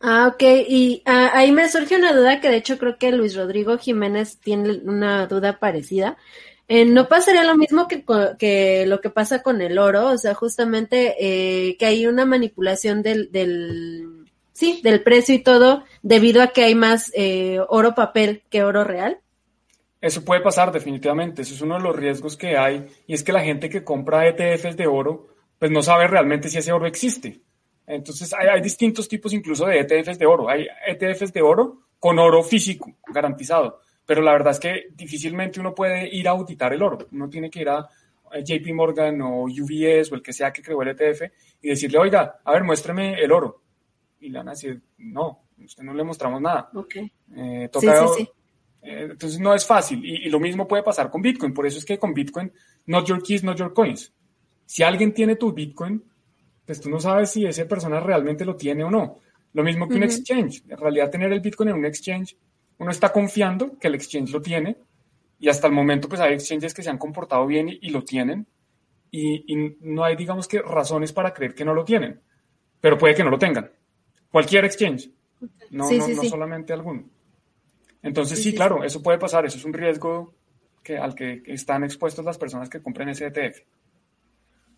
Ah, 0.00 0.28
ok. 0.32 0.42
Y 0.68 1.02
ah, 1.04 1.30
ahí 1.34 1.52
me 1.52 1.68
surge 1.68 1.96
una 1.96 2.12
duda 2.12 2.40
que 2.40 2.48
de 2.48 2.56
hecho 2.56 2.78
creo 2.78 2.96
que 2.98 3.12
Luis 3.12 3.36
Rodrigo 3.36 3.76
Jiménez 3.76 4.38
tiene 4.38 4.80
una 4.84 5.26
duda 5.26 5.58
parecida. 5.58 6.16
Eh, 6.72 6.84
¿No 6.84 7.08
pasaría 7.08 7.42
lo 7.42 7.56
mismo 7.56 7.88
que, 7.88 8.84
lo 8.86 9.00
que 9.00 9.10
pasa 9.10 9.42
con 9.42 9.60
el 9.60 9.76
oro? 9.76 10.06
O 10.06 10.16
sea, 10.16 10.34
justamente 10.34 11.16
eh, 11.18 11.76
que 11.76 11.86
hay 11.86 12.06
una 12.06 12.24
manipulación 12.24 13.02
del, 13.02 13.32
del, 13.32 14.30
sí, 14.52 14.80
del 14.84 15.02
precio 15.02 15.34
y 15.34 15.40
todo 15.40 15.82
debido 16.02 16.40
a 16.40 16.52
que 16.52 16.62
hay 16.62 16.76
más 16.76 17.10
eh, 17.16 17.58
oro 17.70 17.96
papel 17.96 18.44
que 18.50 18.62
oro 18.62 18.84
real. 18.84 19.18
Eso 20.00 20.24
puede 20.24 20.42
pasar 20.42 20.70
definitivamente. 20.70 21.42
Eso 21.42 21.54
es 21.54 21.60
uno 21.60 21.74
de 21.74 21.82
los 21.82 21.96
riesgos 21.96 22.36
que 22.36 22.56
hay. 22.56 22.86
Y 23.08 23.14
es 23.14 23.24
que 23.24 23.32
la 23.32 23.42
gente 23.42 23.68
que 23.68 23.82
compra 23.82 24.28
ETFs 24.28 24.76
de 24.76 24.86
oro, 24.86 25.26
pues 25.58 25.72
no 25.72 25.82
sabe 25.82 26.06
realmente 26.06 26.48
si 26.48 26.58
ese 26.58 26.70
oro 26.70 26.86
existe. 26.86 27.40
Entonces 27.84 28.32
hay, 28.32 28.60
distintos 28.60 29.08
tipos 29.08 29.32
incluso 29.32 29.66
de 29.66 29.80
ETFs 29.80 30.20
de 30.20 30.26
oro. 30.26 30.48
Hay 30.48 30.68
ETFs 30.86 31.32
de 31.32 31.42
oro 31.42 31.80
con 31.98 32.20
oro 32.20 32.44
físico 32.44 32.94
garantizado, 33.12 33.80
pero 34.10 34.22
la 34.22 34.32
verdad 34.32 34.50
es 34.50 34.58
que 34.58 34.88
difícilmente 34.92 35.60
uno 35.60 35.72
puede 35.72 36.12
ir 36.12 36.26
a 36.26 36.32
auditar 36.32 36.72
el 36.72 36.82
oro. 36.82 36.98
Uno 37.12 37.30
tiene 37.30 37.48
que 37.48 37.60
ir 37.60 37.68
a 37.68 37.88
JP 38.44 38.74
Morgan 38.74 39.22
o 39.22 39.44
UBS 39.44 40.10
o 40.10 40.16
el 40.16 40.20
que 40.20 40.32
sea 40.32 40.52
que 40.52 40.62
creó 40.62 40.82
el 40.82 40.88
ETF 40.88 41.30
y 41.62 41.68
decirle, 41.68 41.96
oiga, 41.96 42.40
a 42.42 42.52
ver, 42.52 42.64
muéstrame 42.64 43.14
el 43.22 43.30
oro. 43.30 43.62
Y 44.18 44.30
le 44.30 44.38
van 44.38 44.48
a 44.48 44.50
decir, 44.50 44.82
no, 44.98 45.44
usted 45.64 45.84
no 45.84 45.94
le 45.94 46.02
mostramos 46.02 46.42
nada. 46.42 46.68
Okay. 46.74 47.12
Eh, 47.36 47.70
sí, 47.72 47.86
sí, 48.16 48.28
eh, 48.82 49.06
entonces 49.12 49.38
no 49.38 49.54
es 49.54 49.64
fácil. 49.64 50.04
Y, 50.04 50.26
y, 50.26 50.28
lo 50.28 50.40
mismo 50.40 50.66
puede 50.66 50.82
pasar 50.82 51.08
con 51.08 51.22
Bitcoin. 51.22 51.54
Por 51.54 51.68
eso 51.68 51.78
es 51.78 51.84
que 51.84 51.96
con 51.96 52.12
Bitcoin, 52.12 52.52
not 52.86 53.06
your 53.06 53.22
keys, 53.22 53.44
not 53.44 53.58
your 53.58 53.72
coins. 53.72 54.12
Si 54.66 54.82
alguien 54.82 55.14
tiene 55.14 55.36
tu 55.36 55.52
Bitcoin, 55.52 56.02
pues 56.66 56.80
tú 56.80 56.90
no 56.90 56.98
sabes 56.98 57.30
si 57.30 57.46
esa 57.46 57.64
persona 57.68 58.00
realmente 58.00 58.44
lo 58.44 58.56
tiene 58.56 58.82
o 58.82 58.90
no. 58.90 59.20
Lo 59.52 59.62
mismo 59.62 59.86
que 59.86 59.94
un 59.94 60.02
exchange. 60.02 60.64
En 60.68 60.78
realidad, 60.78 61.10
tener 61.10 61.32
el 61.32 61.38
Bitcoin 61.38 61.68
en 61.68 61.76
un 61.76 61.84
exchange, 61.84 62.36
uno 62.80 62.90
está 62.90 63.12
confiando 63.12 63.78
que 63.78 63.88
el 63.88 63.94
exchange 63.94 64.30
lo 64.30 64.40
tiene 64.40 64.78
y 65.38 65.50
hasta 65.50 65.66
el 65.66 65.72
momento 65.74 66.08
pues 66.08 66.20
hay 66.20 66.32
exchanges 66.32 66.72
que 66.72 66.82
se 66.82 66.88
han 66.88 66.96
comportado 66.96 67.46
bien 67.46 67.68
y, 67.68 67.90
lo 67.90 68.02
tienen 68.04 68.46
y, 69.10 69.44
y, 69.52 69.76
no 69.80 70.02
hay, 70.02 70.16
digamos 70.16 70.48
que, 70.48 70.62
razones 70.62 71.12
para 71.12 71.34
creer 71.34 71.54
que 71.54 71.64
no 71.64 71.74
lo 71.74 71.84
tienen, 71.84 72.20
pero 72.80 72.96
puede 72.96 73.14
que 73.14 73.22
no 73.22 73.28
lo 73.28 73.38
tengan. 73.38 73.70
Cualquier 74.30 74.64
exchange. 74.64 75.10
no, 75.70 75.90
no, 75.90 76.24
solamente 76.24 76.72
alguno. 76.72 77.04
Entonces 78.02 78.42
sí, 78.42 78.54
claro, 78.54 78.82
eso 78.82 79.02
puede 79.02 79.18
pasar, 79.18 79.44
eso 79.44 79.58
es 79.58 79.64
un 79.66 79.74
riesgo 79.74 80.34
que, 80.82 80.96
al 80.96 81.14
que 81.14 81.42
están 81.46 81.84
expuestos 81.84 82.24
las 82.24 82.38
personas 82.38 82.70
que 82.70 82.80
compren 82.80 83.10
ese 83.10 83.26
ETF. 83.26 83.60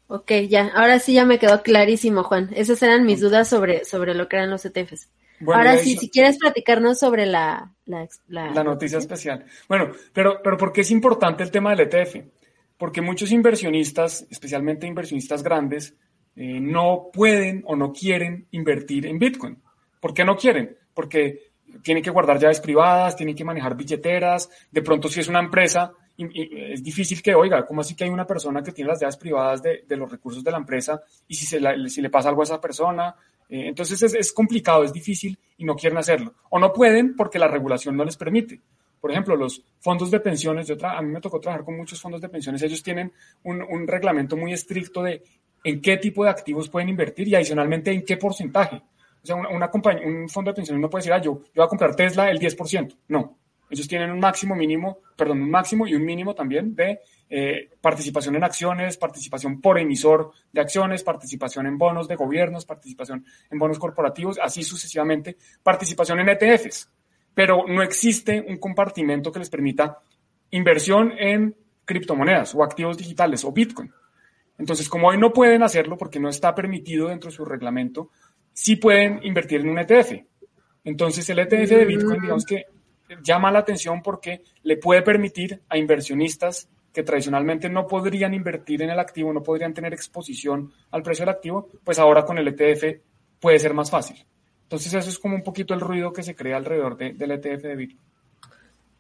Ok, 0.08 0.32
ya, 0.48 0.72
ahora 0.74 0.98
sí 0.98 1.14
ya 1.14 1.24
me 1.24 1.38
quedó 1.38 1.62
clarísimo, 1.62 2.24
Juan. 2.24 2.50
Esas 2.52 2.82
eran 2.82 3.06
mis 3.06 3.20
dudas 3.20 3.48
sobre, 3.48 3.84
sobre 3.84 4.14
lo 4.14 4.28
que 4.28 4.36
eran 4.36 4.50
los 4.50 4.64
ETFs. 4.64 5.08
Ahora 5.46 5.78
sí, 5.78 5.96
si 5.96 6.10
quieres 6.10 6.38
platicarnos 6.38 6.98
sobre 6.98 7.26
la, 7.26 7.72
la, 7.86 8.06
la, 8.28 8.64
noticia 8.64 8.98
especial. 8.98 9.44
Bueno, 9.68 9.90
pero, 10.12 10.40
pero 10.42 10.56
¿por 10.56 10.72
qué 10.72 10.82
es 10.82 10.90
importante 10.90 11.42
el 11.42 11.50
tema 11.50 11.74
del 11.74 11.88
ETF? 11.88 12.16
Porque 12.76 13.00
muchos 13.00 13.30
inversionistas, 13.32 14.26
especialmente 14.30 14.86
inversionistas 14.86 15.42
grandes, 15.42 15.94
eh, 16.34 16.60
no 16.60 17.10
pueden 17.12 17.62
o 17.66 17.76
no 17.76 17.92
quieren 17.92 18.46
invertir 18.52 19.06
en 19.06 19.18
Bitcoin. 19.18 19.62
¿Por 20.00 20.14
qué 20.14 20.24
no 20.24 20.36
quieren? 20.36 20.76
Porque 20.94 21.52
tienen 21.82 22.02
que 22.02 22.10
guardar 22.10 22.38
llaves 22.38 22.60
privadas, 22.60 23.16
tienen 23.16 23.34
que 23.34 23.44
manejar 23.44 23.76
billeteras, 23.76 24.50
de 24.70 24.82
pronto 24.82 25.08
si 25.08 25.20
es 25.20 25.28
una 25.28 25.40
empresa, 25.40 25.92
es 26.16 26.82
difícil 26.82 27.22
que, 27.22 27.34
oiga, 27.34 27.64
¿cómo 27.64 27.80
así 27.80 27.94
que 27.94 28.04
hay 28.04 28.10
una 28.10 28.26
persona 28.26 28.62
que 28.62 28.72
tiene 28.72 28.90
las 28.90 29.00
llaves 29.00 29.16
privadas 29.16 29.62
de, 29.62 29.84
los 29.88 30.10
recursos 30.10 30.44
de 30.44 30.50
la 30.50 30.58
empresa 30.58 31.02
y 31.26 31.34
si, 31.34 31.46
se 31.46 31.60
si 31.88 32.02
le 32.02 32.10
pasa 32.10 32.28
algo 32.28 32.42
a 32.42 32.44
esa 32.44 32.60
persona? 32.60 33.14
Eh, 33.52 33.68
entonces 33.68 34.02
es, 34.02 34.14
es, 34.14 34.32
complicado, 34.32 34.82
es 34.82 34.94
difícil 34.94 35.38
y 35.58 35.64
no 35.66 35.76
quieren 35.76 35.98
hacerlo. 35.98 36.32
O 36.48 36.58
no 36.58 36.72
pueden 36.72 37.14
porque 37.14 37.38
la 37.38 37.48
regulación 37.48 37.94
no 37.94 38.02
les 38.02 38.16
permite. 38.16 38.58
Por 38.98 39.10
ejemplo, 39.10 39.36
los 39.36 39.62
fondos 39.78 40.10
de 40.10 40.20
pensiones, 40.20 40.66
yo 40.66 40.76
a 40.86 41.02
mí 41.02 41.12
me 41.12 41.20
tocó 41.20 41.38
trabajar 41.38 41.62
con 41.62 41.76
muchos 41.76 42.00
fondos 42.00 42.22
de 42.22 42.30
pensiones, 42.30 42.62
ellos 42.62 42.82
tienen 42.82 43.12
un, 43.42 43.60
un 43.60 43.86
reglamento 43.86 44.38
muy 44.38 44.54
estricto 44.54 45.02
de 45.02 45.22
en 45.64 45.82
qué 45.82 45.98
tipo 45.98 46.24
de 46.24 46.30
activos 46.30 46.70
pueden 46.70 46.88
invertir 46.88 47.28
y 47.28 47.34
adicionalmente 47.34 47.92
en 47.92 48.06
qué 48.06 48.16
porcentaje. 48.16 48.76
O 49.22 49.26
sea, 49.26 49.36
una, 49.36 49.70
compañía, 49.70 50.06
un 50.06 50.30
fondo 50.30 50.50
de 50.50 50.54
pensiones 50.54 50.80
no 50.80 50.88
puede 50.88 51.02
decir, 51.02 51.12
ah, 51.12 51.20
yo, 51.20 51.40
yo 51.40 51.50
voy 51.56 51.64
a 51.66 51.68
comprar 51.68 51.94
Tesla 51.94 52.30
el 52.30 52.40
10%. 52.40 52.96
No, 53.08 53.38
ellos 53.72 53.88
tienen 53.88 54.10
un 54.10 54.20
máximo 54.20 54.54
mínimo, 54.54 54.98
perdón, 55.16 55.40
un 55.40 55.50
máximo 55.50 55.86
y 55.86 55.94
un 55.94 56.04
mínimo 56.04 56.34
también 56.34 56.74
de 56.74 57.00
eh, 57.30 57.70
participación 57.80 58.36
en 58.36 58.44
acciones, 58.44 58.98
participación 58.98 59.62
por 59.62 59.78
emisor 59.78 60.30
de 60.52 60.60
acciones, 60.60 61.02
participación 61.02 61.66
en 61.66 61.78
bonos 61.78 62.06
de 62.06 62.16
gobiernos, 62.16 62.66
participación 62.66 63.24
en 63.50 63.58
bonos 63.58 63.78
corporativos, 63.78 64.38
así 64.42 64.62
sucesivamente, 64.62 65.38
participación 65.62 66.20
en 66.20 66.28
ETFs. 66.28 66.90
Pero 67.32 67.64
no 67.66 67.82
existe 67.82 68.44
un 68.46 68.58
compartimento 68.58 69.32
que 69.32 69.38
les 69.38 69.48
permita 69.48 70.00
inversión 70.50 71.12
en 71.18 71.56
criptomonedas 71.86 72.54
o 72.54 72.62
activos 72.62 72.98
digitales 72.98 73.42
o 73.42 73.52
Bitcoin. 73.52 73.90
Entonces, 74.58 74.86
como 74.90 75.08
hoy 75.08 75.16
no 75.16 75.32
pueden 75.32 75.62
hacerlo 75.62 75.96
porque 75.96 76.20
no 76.20 76.28
está 76.28 76.54
permitido 76.54 77.08
dentro 77.08 77.30
de 77.30 77.36
su 77.36 77.46
reglamento, 77.46 78.10
sí 78.52 78.76
pueden 78.76 79.20
invertir 79.22 79.62
en 79.62 79.70
un 79.70 79.78
ETF. 79.78 80.12
Entonces 80.84 81.26
el 81.30 81.38
ETF 81.38 81.70
de 81.70 81.84
Bitcoin, 81.86 82.20
digamos 82.20 82.44
que 82.44 82.66
llama 83.22 83.50
la 83.50 83.60
atención 83.60 84.02
porque 84.02 84.42
le 84.62 84.76
puede 84.76 85.02
permitir 85.02 85.60
a 85.68 85.76
inversionistas 85.76 86.68
que 86.92 87.02
tradicionalmente 87.02 87.68
no 87.68 87.86
podrían 87.86 88.34
invertir 88.34 88.82
en 88.82 88.90
el 88.90 88.98
activo, 88.98 89.32
no 89.32 89.42
podrían 89.42 89.72
tener 89.74 89.92
exposición 89.94 90.72
al 90.90 91.02
precio 91.02 91.24
del 91.24 91.34
activo, 91.34 91.68
pues 91.84 91.98
ahora 91.98 92.24
con 92.24 92.38
el 92.38 92.48
ETF 92.48 93.00
puede 93.40 93.58
ser 93.58 93.74
más 93.74 93.90
fácil. 93.90 94.24
Entonces 94.64 94.92
eso 94.94 95.08
es 95.08 95.18
como 95.18 95.34
un 95.34 95.42
poquito 95.42 95.74
el 95.74 95.80
ruido 95.80 96.12
que 96.12 96.22
se 96.22 96.34
crea 96.34 96.56
alrededor 96.56 96.96
del 96.96 97.30
ETF 97.30 97.62
de 97.62 97.76
Bitcoin. 97.76 98.06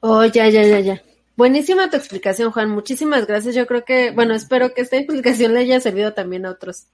Oh, 0.00 0.24
ya, 0.24 0.48
ya, 0.48 0.62
ya, 0.64 0.80
ya. 0.80 1.02
Buenísima 1.36 1.88
tu 1.88 1.96
explicación, 1.96 2.50
Juan. 2.50 2.70
Muchísimas 2.70 3.26
gracias. 3.26 3.54
Yo 3.54 3.66
creo 3.66 3.84
que, 3.84 4.10
bueno, 4.10 4.34
espero 4.34 4.74
que 4.74 4.82
esta 4.82 4.96
explicación 4.96 5.54
le 5.54 5.60
haya 5.60 5.80
servido 5.80 6.12
también 6.12 6.44
a 6.44 6.50
otros. 6.50 6.88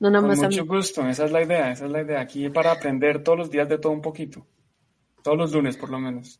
No 0.00 0.10
nada 0.10 0.26
más 0.26 0.38
Con 0.38 0.48
mucho 0.48 0.66
gusto, 0.66 1.06
esa 1.08 1.24
es 1.24 1.32
la 1.32 1.42
idea, 1.42 1.70
esa 1.70 1.86
es 1.86 1.90
la 1.90 2.02
idea. 2.02 2.20
Aquí 2.20 2.48
para 2.50 2.72
aprender 2.72 3.22
todos 3.22 3.38
los 3.38 3.50
días 3.50 3.68
de 3.68 3.78
todo 3.78 3.92
un 3.92 4.02
poquito. 4.02 4.44
Todos 5.24 5.38
los 5.38 5.52
lunes, 5.52 5.78
por 5.78 5.88
lo 5.88 5.98
menos. 5.98 6.38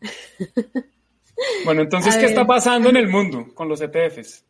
bueno, 1.64 1.82
entonces, 1.82 2.16
¿qué 2.16 2.26
está 2.26 2.46
pasando 2.46 2.88
en 2.88 2.96
el 2.96 3.08
mundo 3.08 3.52
con 3.52 3.68
los 3.68 3.80
ETFs? 3.80 4.46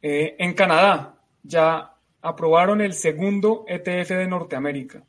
Eh, 0.00 0.36
en 0.38 0.54
Canadá 0.54 1.20
ya 1.42 1.96
aprobaron 2.20 2.80
el 2.80 2.92
segundo 2.92 3.64
ETF 3.66 4.10
de 4.10 4.28
Norteamérica. 4.28 5.02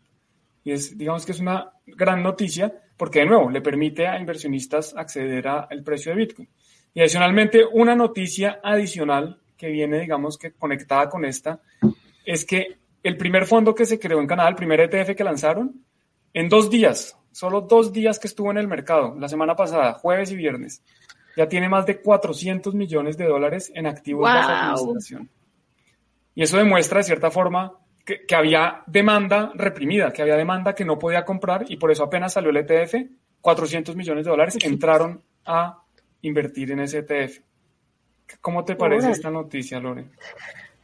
Y 0.63 0.72
es, 0.72 0.98
digamos 0.98 1.27
que 1.27 1.33
es 1.33 1.39
una 1.39 1.74
gran 1.86 2.24
noticia 2.24 2.74
porque, 2.98 3.19
de 3.19 3.27
nuevo, 3.27 3.51
le 3.51 3.62
permite 3.62 4.07
a 4.07 4.19
inversionistas 4.19 4.95
acceder 4.98 5.48
al 5.48 5.83
precio 5.83 6.12
de 6.12 6.17
Bitcoin. 6.17 6.50
Y 6.95 7.01
adicionalmente, 7.01 7.63
una 7.72 7.93
noticia 7.93 8.62
adicional 8.63 9.43
que 9.55 9.67
viene, 9.69 10.00
digamos 10.00 10.39
que 10.39 10.53
conectada 10.53 11.07
con 11.07 11.24
esta, 11.24 11.62
es 12.25 12.45
que 12.45 12.79
el 13.03 13.15
primer 13.15 13.45
fondo 13.45 13.75
que 13.75 13.86
se 13.86 14.00
creó 14.00 14.19
en 14.19 14.25
Canadá, 14.25 14.50
el 14.50 14.55
primer 14.55 14.79
ETF 14.79 15.15
que 15.15 15.24
lanzaron, 15.24 15.86
en 16.33 16.50
dos 16.50 16.72
días, 16.72 17.15
solo 17.33 17.61
dos 17.61 17.91
días 17.91 18.19
que 18.19 18.27
estuvo 18.27 18.49
en 18.51 18.57
el 18.57 18.67
mercado, 18.67 19.15
la 19.19 19.27
semana 19.27 19.55
pasada, 19.55 19.93
jueves 19.93 20.31
y 20.31 20.37
viernes, 20.37 20.81
ya 21.35 21.47
tiene 21.47 21.67
más 21.67 21.85
de 21.85 21.99
400 21.99 22.73
millones 22.73 23.17
de 23.17 23.25
dólares 23.25 23.71
en 23.75 23.87
activos 23.87 24.31
de 24.31 24.39
administración. 24.39 25.29
Y 26.35 26.43
eso 26.43 26.57
demuestra, 26.57 26.99
de 26.99 27.03
cierta 27.03 27.29
forma, 27.29 27.73
que, 28.05 28.25
que, 28.25 28.35
había 28.35 28.83
demanda 28.87 29.51
reprimida, 29.55 30.11
que 30.11 30.21
había 30.21 30.35
demanda 30.35 30.73
que 30.73 30.85
no 30.85 30.97
podía 30.97 31.25
comprar 31.25 31.65
y 31.67 31.77
por 31.77 31.91
eso 31.91 32.03
apenas 32.03 32.33
salió 32.33 32.49
el 32.51 32.57
ETF, 32.57 32.95
400 33.41 33.95
millones 33.95 34.25
de 34.25 34.31
dólares 34.31 34.57
entraron 34.63 35.21
a 35.45 35.83
invertir 36.21 36.71
en 36.71 36.79
ese 36.79 36.99
ETF. 36.99 37.39
¿Cómo 38.41 38.63
te 38.63 38.75
parece 38.75 39.11
esta 39.11 39.29
noticia, 39.29 39.79
Lore? 39.79 40.05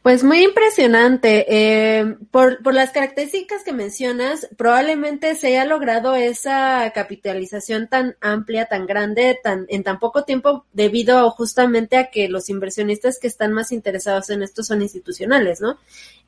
Pues 0.02 0.24
muy 0.24 0.42
impresionante. 0.42 1.44
Eh, 1.48 2.16
por, 2.30 2.62
por, 2.62 2.72
las 2.72 2.90
características 2.90 3.62
que 3.64 3.74
mencionas, 3.74 4.48
probablemente 4.56 5.34
se 5.34 5.48
haya 5.48 5.66
logrado 5.66 6.14
esa 6.14 6.90
capitalización 6.94 7.86
tan 7.86 8.16
amplia, 8.22 8.64
tan 8.64 8.86
grande, 8.86 9.38
tan, 9.42 9.66
en 9.68 9.82
tan 9.82 9.98
poco 9.98 10.24
tiempo, 10.24 10.64
debido 10.72 11.30
justamente 11.32 11.98
a 11.98 12.10
que 12.10 12.30
los 12.30 12.48
inversionistas 12.48 13.18
que 13.18 13.26
están 13.26 13.52
más 13.52 13.72
interesados 13.72 14.30
en 14.30 14.42
esto 14.42 14.62
son 14.62 14.80
institucionales, 14.80 15.60
¿no? 15.60 15.78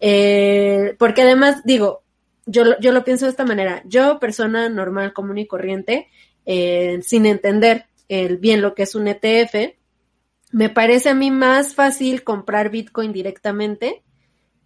Eh, 0.00 0.94
porque 0.98 1.22
además, 1.22 1.62
digo, 1.64 2.02
yo, 2.44 2.78
yo 2.78 2.92
lo 2.92 3.04
pienso 3.04 3.24
de 3.24 3.30
esta 3.30 3.46
manera. 3.46 3.82
Yo, 3.86 4.18
persona 4.18 4.68
normal, 4.68 5.14
común 5.14 5.38
y 5.38 5.46
corriente, 5.46 6.08
eh, 6.44 7.00
sin 7.02 7.24
entender 7.24 7.86
el 8.08 8.36
bien 8.36 8.60
lo 8.60 8.74
que 8.74 8.82
es 8.82 8.94
un 8.94 9.08
ETF, 9.08 9.76
me 10.52 10.68
parece 10.68 11.08
a 11.08 11.14
mí 11.14 11.30
más 11.30 11.74
fácil 11.74 12.22
comprar 12.24 12.70
Bitcoin 12.70 13.12
directamente 13.12 14.02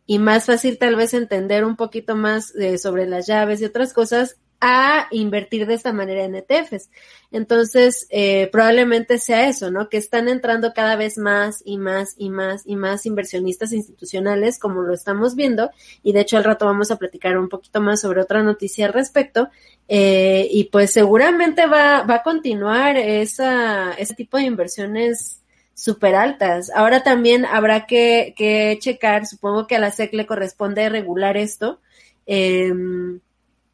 y 0.04 0.18
más 0.18 0.46
fácil 0.46 0.78
tal 0.78 0.96
vez 0.96 1.14
entender 1.14 1.64
un 1.64 1.76
poquito 1.76 2.16
más 2.16 2.54
eh, 2.56 2.78
sobre 2.78 3.06
las 3.06 3.26
llaves 3.26 3.60
y 3.60 3.64
otras 3.64 3.92
cosas 3.92 4.36
a 4.60 5.06
invertir 5.10 5.66
de 5.66 5.74
esta 5.74 5.92
manera 5.92 6.24
en 6.24 6.34
ETFs. 6.34 6.90
Entonces, 7.30 8.06
eh, 8.10 8.48
probablemente 8.50 9.18
sea 9.18 9.48
eso, 9.48 9.70
¿no? 9.70 9.88
Que 9.88 9.98
están 9.98 10.28
entrando 10.28 10.72
cada 10.72 10.96
vez 10.96 11.18
más 11.18 11.62
y 11.64 11.76
más 11.76 12.14
y 12.16 12.30
más 12.30 12.62
y 12.64 12.74
más 12.74 13.04
inversionistas 13.04 13.72
institucionales, 13.72 14.58
como 14.58 14.82
lo 14.82 14.94
estamos 14.94 15.34
viendo, 15.34 15.70
y 16.02 16.12
de 16.12 16.20
hecho 16.20 16.38
al 16.38 16.44
rato 16.44 16.64
vamos 16.64 16.90
a 16.90 16.96
platicar 16.96 17.36
un 17.36 17.48
poquito 17.48 17.80
más 17.80 18.00
sobre 18.00 18.22
otra 18.22 18.42
noticia 18.42 18.86
al 18.86 18.94
respecto, 18.94 19.50
eh, 19.88 20.48
y 20.50 20.64
pues 20.64 20.90
seguramente 20.90 21.66
va, 21.66 22.02
va 22.02 22.16
a 22.16 22.22
continuar 22.22 22.96
esa, 22.96 23.92
ese 23.92 24.14
tipo 24.14 24.38
de 24.38 24.44
inversiones 24.44 25.42
súper 25.76 26.14
altas. 26.14 26.70
Ahora 26.74 27.02
también 27.02 27.44
habrá 27.44 27.86
que, 27.86 28.34
que, 28.36 28.78
checar, 28.80 29.26
supongo 29.26 29.66
que 29.66 29.76
a 29.76 29.78
la 29.78 29.92
SEC 29.92 30.12
le 30.14 30.26
corresponde 30.26 30.88
regular 30.88 31.36
esto, 31.36 31.80
em, 32.24 33.20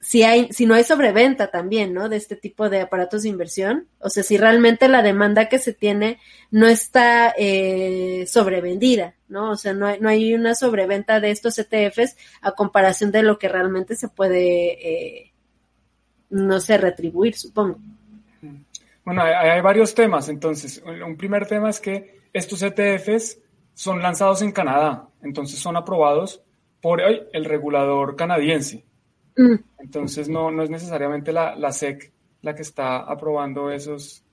si 0.01 0.25
hay, 0.25 0.53
si 0.53 0.67
no 0.67 0.75
hay 0.75 0.83
sobreventa 0.83 1.53
también, 1.53 1.95
¿no? 1.95 2.09
De 2.09 2.17
este 2.17 2.35
tipo 2.35 2.69
de 2.69 2.81
aparatos 2.81 3.23
de 3.23 3.29
inversión. 3.29 3.87
O 4.01 4.11
sea, 4.11 4.25
si 4.25 4.37
realmente 4.37 4.89
la 4.89 5.01
demanda 5.01 5.49
que 5.49 5.61
se 5.61 5.73
tiene 5.73 6.19
no 6.51 6.67
está 6.67 7.33
eh, 7.39 8.25
sobrevendida, 8.27 9.15
¿no? 9.29 9.53
O 9.53 9.57
sea, 9.57 9.73
no 9.73 9.87
hay, 9.87 10.01
no 10.01 10.09
hay 10.09 10.35
una 10.35 10.57
sobreventa 10.57 11.21
de 11.21 11.31
estos 11.31 11.57
ETFs 11.59 12.17
a 12.41 12.53
comparación 12.53 13.13
de 13.13 13.23
lo 13.23 13.39
que 13.39 13.49
realmente 13.49 13.95
se 13.95 14.09
puede, 14.09 15.21
eh, 15.23 15.33
no 16.31 16.59
sé, 16.59 16.79
retribuir, 16.79 17.37
supongo. 17.37 17.79
Bueno, 19.05 19.23
hay, 19.23 19.61
varios 19.61 19.95
temas. 19.95 20.29
Entonces, 20.29 20.83
un 20.85 21.17
primer 21.17 21.47
tema 21.47 21.71
es 21.71 21.81
que 21.81 22.21
estos 22.33 22.63
ETFs 22.63 23.39
son 23.75 24.01
lanzados 24.01 24.43
en 24.43 24.53
Canadá, 24.53 25.09
entonces 25.23 25.59
son 25.59 25.77
aprobados 25.77 26.43
por 26.81 27.01
el 27.01 27.45
regulador 27.45 28.17
canadiense. 28.17 28.85
Mm. 29.37 29.55
Entonces, 29.79 30.29
no, 30.29 30.51
no 30.51 30.63
es 30.63 30.71
necesariamente 30.71 31.33
la, 31.33 31.57
la, 31.57 31.73
SEC 31.73 32.13
la 32.43 32.55
que 32.55 32.63
está 32.63 32.99
aprobando 32.99 33.71
esos, 33.71 34.25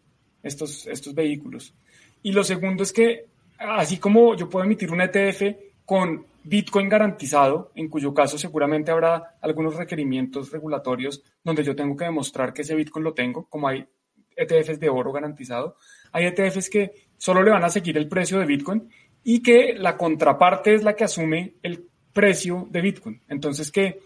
estos, 0.43 0.88
estos 0.88 1.13
vehículos. 1.13 1.73
Y 2.21 2.31
lo 2.31 2.43
segundo 2.43 2.83
es 2.83 2.91
que, 2.91 3.25
así 3.57 3.97
como 3.97 4.35
yo 4.35 4.49
puedo 4.49 4.65
emitir 4.65 4.91
un 4.91 5.01
ETF 5.01 5.55
con 5.85 6.25
Bitcoin 6.43 6.89
garantizado, 6.89 7.71
en 7.75 7.89
cuyo 7.89 8.13
caso 8.13 8.38
seguramente 8.38 8.91
habrá 8.91 9.38
algunos 9.41 9.75
requerimientos 9.75 10.51
regulatorios 10.51 11.23
donde 11.43 11.63
yo 11.63 11.75
tengo 11.75 11.95
que 11.95 12.05
demostrar 12.05 12.53
que 12.53 12.61
ese 12.61 12.75
Bitcoin 12.75 13.03
lo 13.03 13.13
tengo, 13.13 13.45
como 13.45 13.67
hay 13.67 13.85
ETFs 14.39 14.79
de 14.79 14.89
oro 14.89 15.12
garantizado. 15.12 15.77
Hay 16.12 16.25
ETFs 16.25 16.69
que 16.69 16.91
solo 17.17 17.43
le 17.43 17.51
van 17.51 17.63
a 17.63 17.69
seguir 17.69 17.98
el 17.98 18.08
precio 18.08 18.39
de 18.39 18.46
Bitcoin 18.46 18.89
y 19.24 19.41
que 19.41 19.74
la 19.77 19.98
contraparte 19.98 20.74
es 20.74 20.84
la 20.84 20.96
que 20.96 21.03
asume 21.03 21.55
el 21.62 21.86
precio 22.13 22.67
de 22.69 22.81
Bitcoin. 22.81 23.22
Entonces 23.27 23.72
que, 23.72 24.00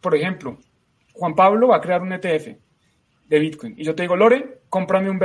por 0.00 0.14
ejemplo, 0.14 0.58
Juan 1.14 1.34
Pablo 1.34 1.68
va 1.68 1.76
a 1.76 1.80
crear 1.80 2.02
un 2.02 2.12
ETF 2.12 2.48
de 3.28 3.38
Bitcoin. 3.38 3.74
Y 3.76 3.84
yo 3.84 3.94
te 3.94 4.02
digo, 4.02 4.16
Lore, 4.16 4.60
cómprame 4.68 5.10
un, 5.10 5.20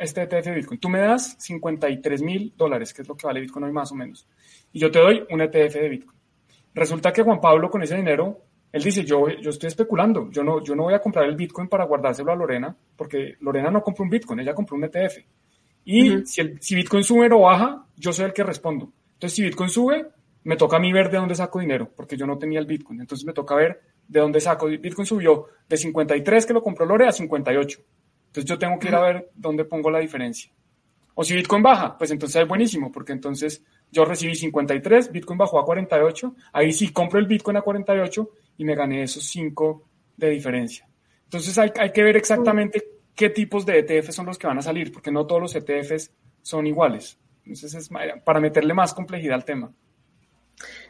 este 0.00 0.22
ETF 0.22 0.46
de 0.46 0.54
Bitcoin. 0.54 0.80
Tú 0.80 0.88
me 0.88 1.00
das 1.00 1.36
53 1.38 2.22
mil 2.22 2.54
dólares, 2.56 2.94
que 2.94 3.02
es 3.02 3.08
lo 3.08 3.16
que 3.16 3.26
vale 3.26 3.40
Bitcoin 3.40 3.64
hoy 3.64 3.72
más 3.72 3.92
o 3.92 3.94
menos. 3.94 4.26
Y 4.72 4.78
yo 4.78 4.90
te 4.90 4.98
doy 4.98 5.24
un 5.30 5.40
ETF 5.40 5.74
de 5.74 5.88
Bitcoin. 5.88 6.18
Resulta 6.74 7.12
que 7.12 7.22
Juan 7.22 7.40
Pablo 7.40 7.70
con 7.70 7.82
ese 7.82 7.96
dinero, 7.96 8.40
él 8.72 8.82
dice, 8.82 9.04
yo, 9.04 9.28
yo 9.28 9.50
estoy 9.50 9.68
especulando, 9.68 10.30
yo 10.30 10.42
no, 10.42 10.64
yo 10.64 10.74
no 10.74 10.84
voy 10.84 10.94
a 10.94 11.00
comprar 11.00 11.26
el 11.26 11.36
Bitcoin 11.36 11.68
para 11.68 11.84
guardárselo 11.84 12.32
a 12.32 12.36
Lorena, 12.36 12.74
porque 12.96 13.36
Lorena 13.40 13.70
no 13.70 13.82
compró 13.82 14.04
un 14.04 14.10
Bitcoin, 14.10 14.40
ella 14.40 14.54
compró 14.54 14.76
un 14.76 14.84
ETF. 14.84 15.18
Y 15.84 16.24
si, 16.24 16.40
el, 16.40 16.60
si 16.60 16.74
Bitcoin 16.74 17.04
sube 17.04 17.28
o 17.32 17.40
baja, 17.40 17.84
yo 17.96 18.12
soy 18.12 18.26
el 18.26 18.32
que 18.32 18.42
respondo. 18.42 18.90
Entonces, 19.14 19.36
si 19.36 19.42
Bitcoin 19.42 19.68
sube, 19.68 20.06
me 20.44 20.56
toca 20.56 20.76
a 20.76 20.80
mí 20.80 20.92
ver 20.92 21.10
de 21.10 21.18
dónde 21.18 21.34
saco 21.34 21.60
dinero, 21.60 21.90
porque 21.94 22.16
yo 22.16 22.26
no 22.26 22.38
tenía 22.38 22.60
el 22.60 22.66
Bitcoin. 22.66 23.00
Entonces 23.00 23.26
me 23.26 23.32
toca 23.32 23.54
ver 23.54 23.80
de 24.08 24.20
dónde 24.20 24.40
saco. 24.40 24.66
Bitcoin 24.66 25.06
subió 25.06 25.46
de 25.68 25.76
53 25.76 26.46
que 26.46 26.52
lo 26.52 26.62
compró 26.62 26.86
Lore 26.86 27.06
a 27.06 27.12
58. 27.12 27.80
Entonces 28.28 28.48
yo 28.48 28.58
tengo 28.58 28.78
que 28.78 28.88
ir 28.88 28.94
a 28.94 29.00
ver 29.00 29.30
dónde 29.34 29.64
pongo 29.64 29.90
la 29.90 29.98
diferencia. 29.98 30.50
O 31.14 31.22
si 31.24 31.34
Bitcoin 31.34 31.62
baja, 31.62 31.96
pues 31.98 32.10
entonces 32.10 32.40
es 32.42 32.48
buenísimo, 32.48 32.90
porque 32.90 33.12
entonces 33.12 33.62
yo 33.90 34.04
recibí 34.06 34.34
53, 34.34 35.12
Bitcoin 35.12 35.38
bajó 35.38 35.58
a 35.58 35.64
48, 35.64 36.34
ahí 36.54 36.72
sí 36.72 36.88
compro 36.88 37.18
el 37.18 37.26
Bitcoin 37.26 37.58
a 37.58 37.60
48 37.60 38.30
y 38.56 38.64
me 38.64 38.74
gané 38.74 39.02
esos 39.02 39.24
5 39.24 39.88
de 40.16 40.30
diferencia. 40.30 40.88
Entonces 41.24 41.56
hay, 41.58 41.72
hay 41.78 41.92
que 41.92 42.02
ver 42.02 42.16
exactamente 42.16 42.84
qué 43.14 43.30
tipos 43.30 43.64
de 43.66 43.78
ETFs 43.78 44.14
son 44.14 44.26
los 44.26 44.38
que 44.38 44.46
van 44.46 44.58
a 44.58 44.62
salir, 44.62 44.92
porque 44.92 45.10
no 45.10 45.26
todos 45.26 45.40
los 45.40 45.54
ETFs 45.54 46.10
son 46.42 46.66
iguales. 46.66 47.18
Entonces 47.44 47.74
es 47.74 47.90
para 48.24 48.40
meterle 48.40 48.74
más 48.74 48.94
complejidad 48.94 49.34
al 49.34 49.44
tema. 49.44 49.72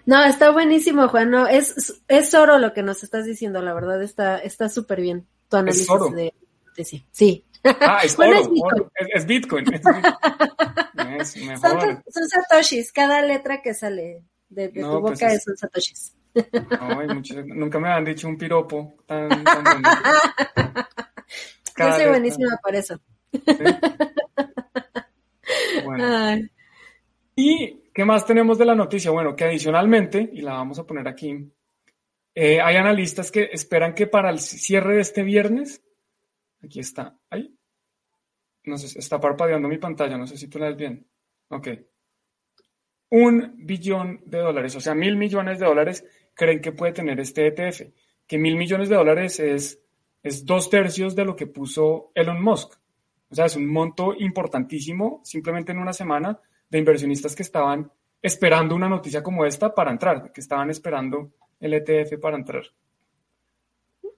No, 0.04 0.22
está 0.24 0.50
buenísimo, 0.50 1.08
Juan. 1.08 1.30
No, 1.30 1.46
es, 1.46 2.02
es 2.08 2.34
oro 2.34 2.58
lo 2.58 2.72
que 2.72 2.82
nos 2.82 3.02
estás 3.02 3.24
diciendo, 3.24 3.62
la 3.62 3.72
verdad 3.72 4.02
está 4.02 4.38
está 4.38 4.68
súper 4.68 5.00
bien 5.00 5.26
tu 5.48 5.56
análisis 5.56 5.88
de, 6.14 6.34
de, 6.76 6.84
sí. 6.84 7.06
Sí. 7.10 7.44
Ah, 7.64 8.00
es 8.02 8.18
oro, 8.18 8.90
es 9.14 9.26
Bitcoin. 9.26 9.72
Es, 9.72 9.76
Bitcoin. 9.84 10.04
Es 11.18 11.36
mejor. 11.36 12.02
Son, 12.08 12.28
satoshis, 12.28 12.90
cada 12.90 13.22
letra 13.22 13.60
que 13.60 13.74
sale 13.74 14.24
de, 14.48 14.68
de 14.68 14.82
tu 14.82 15.00
pues 15.00 15.12
boca 15.12 15.32
es, 15.32 15.44
son 15.44 15.56
satoshis. 15.56 16.16
Ay, 16.80 17.06
nunca 17.46 17.78
me 17.78 17.88
han 17.88 18.04
dicho 18.04 18.28
un 18.28 18.38
piropo 18.38 18.96
tan, 19.06 19.28
tan 19.44 19.64
bonito. 19.64 19.90
Yo 21.78 21.92
soy 21.92 22.06
buenísima 22.06 22.58
eso. 22.72 23.00
¿Sí? 23.32 23.40
Bueno. 25.84 26.04
Ay. 26.06 26.50
Y 27.34 27.82
¿Qué 27.92 28.04
más 28.06 28.24
tenemos 28.24 28.56
de 28.56 28.64
la 28.64 28.74
noticia? 28.74 29.10
Bueno, 29.10 29.36
que 29.36 29.44
adicionalmente, 29.44 30.30
y 30.32 30.40
la 30.40 30.54
vamos 30.54 30.78
a 30.78 30.86
poner 30.86 31.06
aquí, 31.06 31.52
eh, 32.34 32.60
hay 32.60 32.76
analistas 32.76 33.30
que 33.30 33.50
esperan 33.52 33.94
que 33.94 34.06
para 34.06 34.30
el 34.30 34.38
cierre 34.38 34.94
de 34.94 35.02
este 35.02 35.22
viernes, 35.22 35.82
aquí 36.62 36.80
está, 36.80 37.18
ahí, 37.28 37.54
no 38.64 38.78
sé, 38.78 38.98
está 38.98 39.20
parpadeando 39.20 39.68
mi 39.68 39.76
pantalla, 39.76 40.16
no 40.16 40.26
sé 40.26 40.38
si 40.38 40.48
tú 40.48 40.58
la 40.58 40.68
ves 40.68 40.76
bien. 40.76 41.06
Ok. 41.48 41.68
Un 43.10 43.56
billón 43.58 44.22
de 44.24 44.38
dólares, 44.38 44.74
o 44.76 44.80
sea, 44.80 44.94
mil 44.94 45.16
millones 45.16 45.58
de 45.58 45.66
dólares 45.66 46.06
creen 46.34 46.60
que 46.60 46.72
puede 46.72 46.92
tener 46.92 47.20
este 47.20 47.46
ETF, 47.46 47.82
que 48.26 48.38
mil 48.38 48.56
millones 48.56 48.88
de 48.88 48.96
dólares 48.96 49.40
es, 49.40 49.80
es 50.22 50.44
dos 50.44 50.70
tercios 50.70 51.14
de 51.14 51.24
lo 51.24 51.36
que 51.36 51.46
puso 51.46 52.12
Elon 52.14 52.42
Musk. 52.42 52.74
O 53.30 53.34
sea, 53.34 53.46
es 53.46 53.56
un 53.56 53.66
monto 53.66 54.14
importantísimo 54.18 55.20
simplemente 55.24 55.72
en 55.72 55.78
una 55.78 55.92
semana 55.92 56.38
de 56.68 56.78
inversionistas 56.78 57.34
que 57.34 57.42
estaban 57.42 57.90
esperando 58.20 58.74
una 58.74 58.88
noticia 58.88 59.22
como 59.22 59.44
esta 59.44 59.74
para 59.74 59.90
entrar, 59.90 60.32
que 60.32 60.40
estaban 60.40 60.70
esperando 60.70 61.32
el 61.60 61.74
ETF 61.74 62.18
para 62.20 62.36
entrar. 62.36 62.62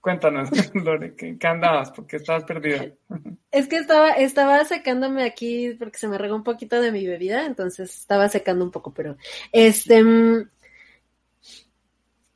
Cuéntanos, 0.00 0.50
Lore, 0.74 1.14
¿qué, 1.16 1.38
andabas? 1.46 1.90
¿Por 1.90 2.06
qué 2.06 2.16
estabas 2.16 2.44
perdida? 2.44 2.92
Es 3.50 3.68
que 3.68 3.76
estaba, 3.76 4.10
estaba 4.10 4.62
secándome 4.66 5.24
aquí 5.24 5.74
porque 5.78 5.96
se 5.96 6.08
me 6.08 6.18
regó 6.18 6.36
un 6.36 6.44
poquito 6.44 6.78
de 6.80 6.92
mi 6.92 7.06
bebida, 7.06 7.46
entonces 7.46 8.00
estaba 8.00 8.28
secando 8.28 8.66
un 8.66 8.70
poco, 8.70 8.92
pero 8.92 9.16
este 9.50 10.04
mm, 10.04 10.50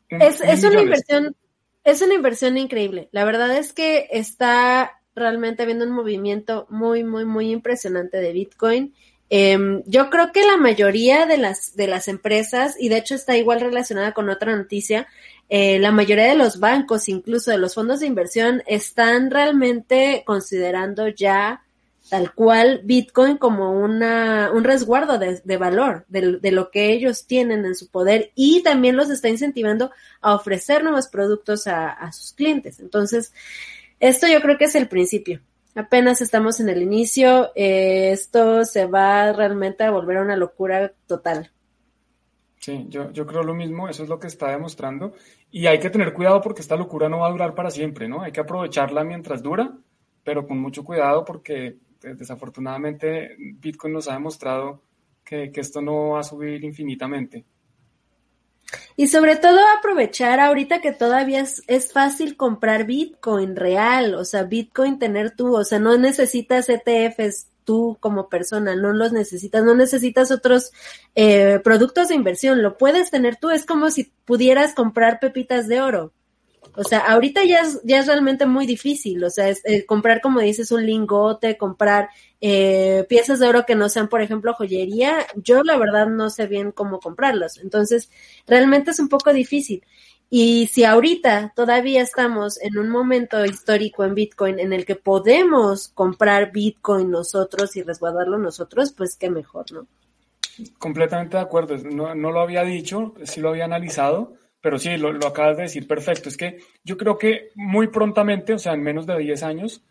es, 0.09 0.41
es 0.41 0.65
una 0.65 0.81
inversión, 0.81 1.37
es 1.85 2.03
una 2.03 2.15
inversión 2.15 2.59
increíble. 2.59 3.09
La 3.13 3.25
verdad 3.25 3.57
es 3.57 3.73
que 3.73 4.09
está 4.11 5.01
realmente 5.15 5.63
habiendo 5.63 5.85
un 5.85 5.93
movimiento 5.93 6.67
muy, 6.71 7.05
muy, 7.05 7.25
muy 7.25 7.51
impresionante 7.51 8.19
de 8.19 8.33
Bitcoin. 8.33 8.95
Em, 9.31 9.83
yo 9.85 10.09
creo 10.09 10.33
que 10.33 10.43
la 10.43 10.57
mayoría 10.57 11.27
de 11.27 11.37
las, 11.37 11.77
de 11.77 11.87
las 11.87 12.09
empresas, 12.09 12.77
y 12.79 12.89
de 12.89 12.99
hecho 12.99 13.15
está 13.15 13.37
igual 13.37 13.61
relacionada 13.61 14.13
con 14.13 14.31
otra 14.31 14.57
noticia, 14.57 15.07
eh, 15.51 15.79
la 15.79 15.93
mayoría 15.93 16.27
de 16.27 16.37
los 16.37 16.61
bancos, 16.61 17.09
incluso 17.09 17.51
de 17.51 17.59
los 17.59 17.75
fondos 17.75 18.01
de 18.01 18.07
inversión, 18.07 18.63
están 18.67 19.31
realmente 19.31 20.23
considerando 20.25 21.09
ya 21.09 21.63
tal 22.09 22.33
cual 22.35 22.81
Bitcoin 22.85 23.37
como 23.37 23.73
una, 23.73 24.51
un 24.53 24.65
resguardo 24.65 25.19
de, 25.19 25.41
de 25.45 25.57
valor 25.57 26.05
de, 26.09 26.39
de, 26.39 26.51
lo 26.53 26.71
que 26.71 26.93
ellos 26.93 27.27
tienen 27.27 27.65
en 27.65 27.75
su 27.75 27.91
poder 27.91 28.33
y 28.35 28.63
también 28.63 28.97
los 28.97 29.11
está 29.11 29.29
incentivando 29.29 29.91
a 30.21 30.35
ofrecer 30.35 30.83
nuevos 30.83 31.09
productos 31.09 31.67
a, 31.67 31.91
a 31.91 32.13
sus 32.13 32.33
clientes. 32.33 32.81
Entonces, 32.81 33.33
esto 34.01 34.27
yo 34.27 34.41
creo 34.41 34.59
que 34.59 34.65
es 34.65 34.75
el 34.75 34.89
principio. 34.89 35.41
Apenas 35.75 36.21
estamos 36.21 36.61
en 36.61 36.69
el 36.69 36.83
inicio, 36.83 37.53
eh, 37.55 38.11
esto 38.11 38.65
se 38.65 38.87
va 38.87 39.33
realmente 39.33 39.85
a 39.85 39.91
volver 39.91 40.17
a 40.17 40.23
una 40.23 40.37
locura 40.37 40.93
total. 41.07 41.51
Sí, 42.59 42.87
yo, 42.89 43.13
yo 43.13 43.27
creo 43.27 43.43
lo 43.43 43.55
mismo, 43.55 43.89
eso 43.89 44.03
es 44.03 44.09
lo 44.09 44.19
que 44.19 44.27
está 44.27 44.51
demostrando. 44.51 45.13
Y 45.51 45.67
hay 45.67 45.79
que 45.79 45.91
tener 45.91 46.13
cuidado 46.13 46.41
porque 46.41 46.63
esta 46.63 46.77
locura 46.77 47.09
no 47.09 47.21
va 47.21 47.29
a 47.29 47.31
durar 47.31 47.55
para 47.55 47.71
siempre, 47.71 48.09
¿no? 48.09 48.23
Hay 48.23 48.33
que 48.33 48.41
aprovecharla 48.41 49.05
mientras 49.05 49.43
dura, 49.43 49.73
pero 50.25 50.47
con 50.47 50.59
mucho 50.59 50.85
cuidado 50.85 51.25
porque 51.25 51.77
desafortunadamente 52.01 53.37
Bitcoin 53.39 53.95
nos 53.95 54.09
ha 54.09 54.15
demostrado 54.15 54.83
que, 55.25 55.51
que 55.51 55.61
esto 55.61 55.81
no 55.81 56.11
va 56.11 56.21
a 56.21 56.25
subir 56.25 56.65
infinitamente. 56.65 57.45
Y 58.97 59.07
sobre 59.07 59.37
todo 59.37 59.59
aprovechar 59.79 60.41
ahorita 60.41 60.81
que 60.81 60.93
todavía 60.93 61.41
es, 61.41 61.63
es, 61.69 61.93
fácil 61.93 62.37
comprar 62.37 62.85
Bitcoin 62.85 63.57
real, 63.57 64.15
o 64.15 64.25
sea, 64.25 64.43
Bitcoin 64.43 64.99
tener 64.99 65.35
tú, 65.35 65.57
o 65.57 65.65
sea, 65.65 65.79
no 65.79 65.97
necesitas 65.97 66.69
ETFs 66.69 67.49
tú 67.65 67.97
como 68.01 68.29
persona, 68.29 68.75
no 68.77 68.93
los 68.93 69.13
necesitas, 69.13 69.63
no 69.63 69.75
necesitas 69.75 70.31
otros 70.31 70.73
eh, 71.15 71.61
productos 71.63 72.09
de 72.09 72.15
inversión, 72.15 72.63
lo 72.63 72.79
puedes 72.79 73.11
tener 73.11 73.37
tú, 73.37 73.51
es 73.51 73.67
como 73.67 73.91
si 73.91 74.13
pudieras 74.25 74.75
comprar 74.75 75.21
pepitas 75.21 75.69
de 75.69 75.81
oro. 75.81 76.13
O 76.75 76.85
sea, 76.85 77.01
ahorita 77.01 77.45
ya 77.45 77.61
es, 77.61 77.81
ya 77.85 77.99
es 77.99 78.07
realmente 78.07 78.47
muy 78.47 78.67
difícil, 78.67 79.23
o 79.25 79.31
sea, 79.31 79.49
eh, 79.51 79.85
comprar, 79.87 80.21
como 80.21 80.41
dices, 80.41 80.71
un 80.71 80.87
lingote, 80.87 81.57
comprar 81.57 82.09
eh, 82.41 83.05
piezas 83.09 83.41
de 83.41 83.49
oro 83.49 83.65
que 83.67 83.75
no 83.75 83.89
sean, 83.89 84.09
por 84.09 84.23
ejemplo, 84.23 84.55
joyería, 84.55 85.27
yo 85.37 85.63
la 85.63 85.77
verdad 85.77 86.07
no 86.07 86.31
sé 86.31 86.47
bien 86.47 86.73
cómo 86.73 87.01
comprarlos. 87.01 87.59
Entonces, 87.59 88.11
realmente 88.47 88.93
es 88.93 89.01
un 89.01 89.09
poco 89.09 89.33
difícil. 89.33 89.83
Y 90.31 90.67
si 90.67 90.85
ahorita 90.85 91.53
todavía 91.57 92.03
estamos 92.03 92.61
en 92.61 92.79
un 92.79 92.91
momento 92.91 93.45
histórico 93.45 94.05
en 94.05 94.15
Bitcoin 94.15 94.59
en 94.59 94.73
el 94.73 94.85
que 94.85 94.95
podemos 94.95 95.89
comprar 95.89 96.53
Bitcoin 96.53 97.11
nosotros 97.11 97.77
y 97.77 97.83
resguardarlo 97.83 98.37
nosotros, 98.39 98.93
pues 98.93 99.17
qué 99.17 99.31
mejor, 99.31 99.73
¿no? 99.73 99.87
Completamente 100.79 101.37
de 101.39 101.43
acuerdo. 101.43 101.79
No, 101.79 102.15
no 102.15 102.31
lo 102.31 102.41
había 102.41 102.63
dicho, 102.63 103.15
sí 103.25 103.41
lo 103.41 103.49
había 103.49 103.65
analizado 103.65 104.35
pero 104.69 104.79
sí, 104.79 104.99
lo, 104.99 105.09
acabas 105.27 105.57
de 105.57 105.63
decir 105.63 105.89
perfecto. 105.89 106.29
Es 106.29 106.37
que 106.37 106.59
yo 106.85 106.99
creo 106.99 107.17
que 107.17 107.53
muy 107.55 107.87
prontamente, 107.87 108.53
o 108.53 108.59
sea, 108.59 108.75
en 108.75 108.83
menos 108.83 109.07
de 109.07 109.17
10 109.17 109.43
años, 109.43 109.83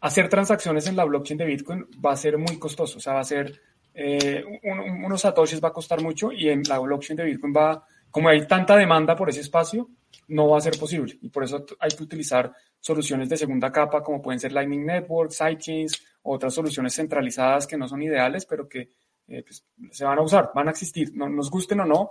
hacer 0.00 0.30
transacciones 0.30 0.86
en 0.86 0.96
la 0.96 1.04
blockchain 1.04 1.36
de 1.36 1.44
Bitcoin 1.44 1.86
va 2.02 2.12
a 2.12 2.16
ser 2.16 2.38
muy 2.38 2.58
costoso. 2.58 2.96
O 2.96 3.00
sea, 3.02 3.12
va 3.12 3.20
a 3.20 3.24
ser, 3.24 3.60
eh, 3.92 4.42
unos 4.62 5.20
satoshis 5.20 5.62
va 5.62 5.68
a 5.68 5.72
costar 5.74 6.00
mucho 6.00 6.32
y 6.32 6.48
en 6.48 6.62
la 6.62 6.78
blockchain 6.78 7.18
de 7.18 7.24
Bitcoin 7.24 7.52
va, 7.54 7.86
como 8.10 8.30
hay 8.30 8.46
tanta 8.46 8.78
demanda 8.78 9.14
por 9.14 9.28
ese 9.28 9.40
espacio, 9.40 9.90
no 10.28 10.48
va 10.48 10.56
a 10.56 10.62
ser 10.62 10.78
posible. 10.78 11.18
Y 11.20 11.28
por 11.28 11.44
eso 11.44 11.66
hay 11.78 11.90
que 11.90 12.02
utilizar 12.02 12.50
soluciones 12.80 13.28
de 13.28 13.36
segunda 13.36 13.70
capa, 13.70 14.02
como 14.02 14.22
pueden 14.22 14.40
ser 14.40 14.52
Lightning 14.52 14.86
Network, 14.86 15.32
Sidechains, 15.32 16.02
otras 16.22 16.54
soluciones 16.54 16.94
centralizadas 16.94 17.66
que 17.66 17.76
no 17.76 17.86
son 17.88 18.00
ideales, 18.00 18.46
pero 18.46 18.66
que 18.66 18.88
eh, 19.28 19.42
pues, 19.42 19.64
se 19.90 20.04
van 20.04 20.18
a 20.18 20.22
usar, 20.22 20.50
van 20.54 20.68
a 20.68 20.70
existir, 20.70 21.12
no, 21.14 21.28
nos 21.28 21.50
gusten 21.50 21.80
o 21.80 21.84
no, 21.84 22.10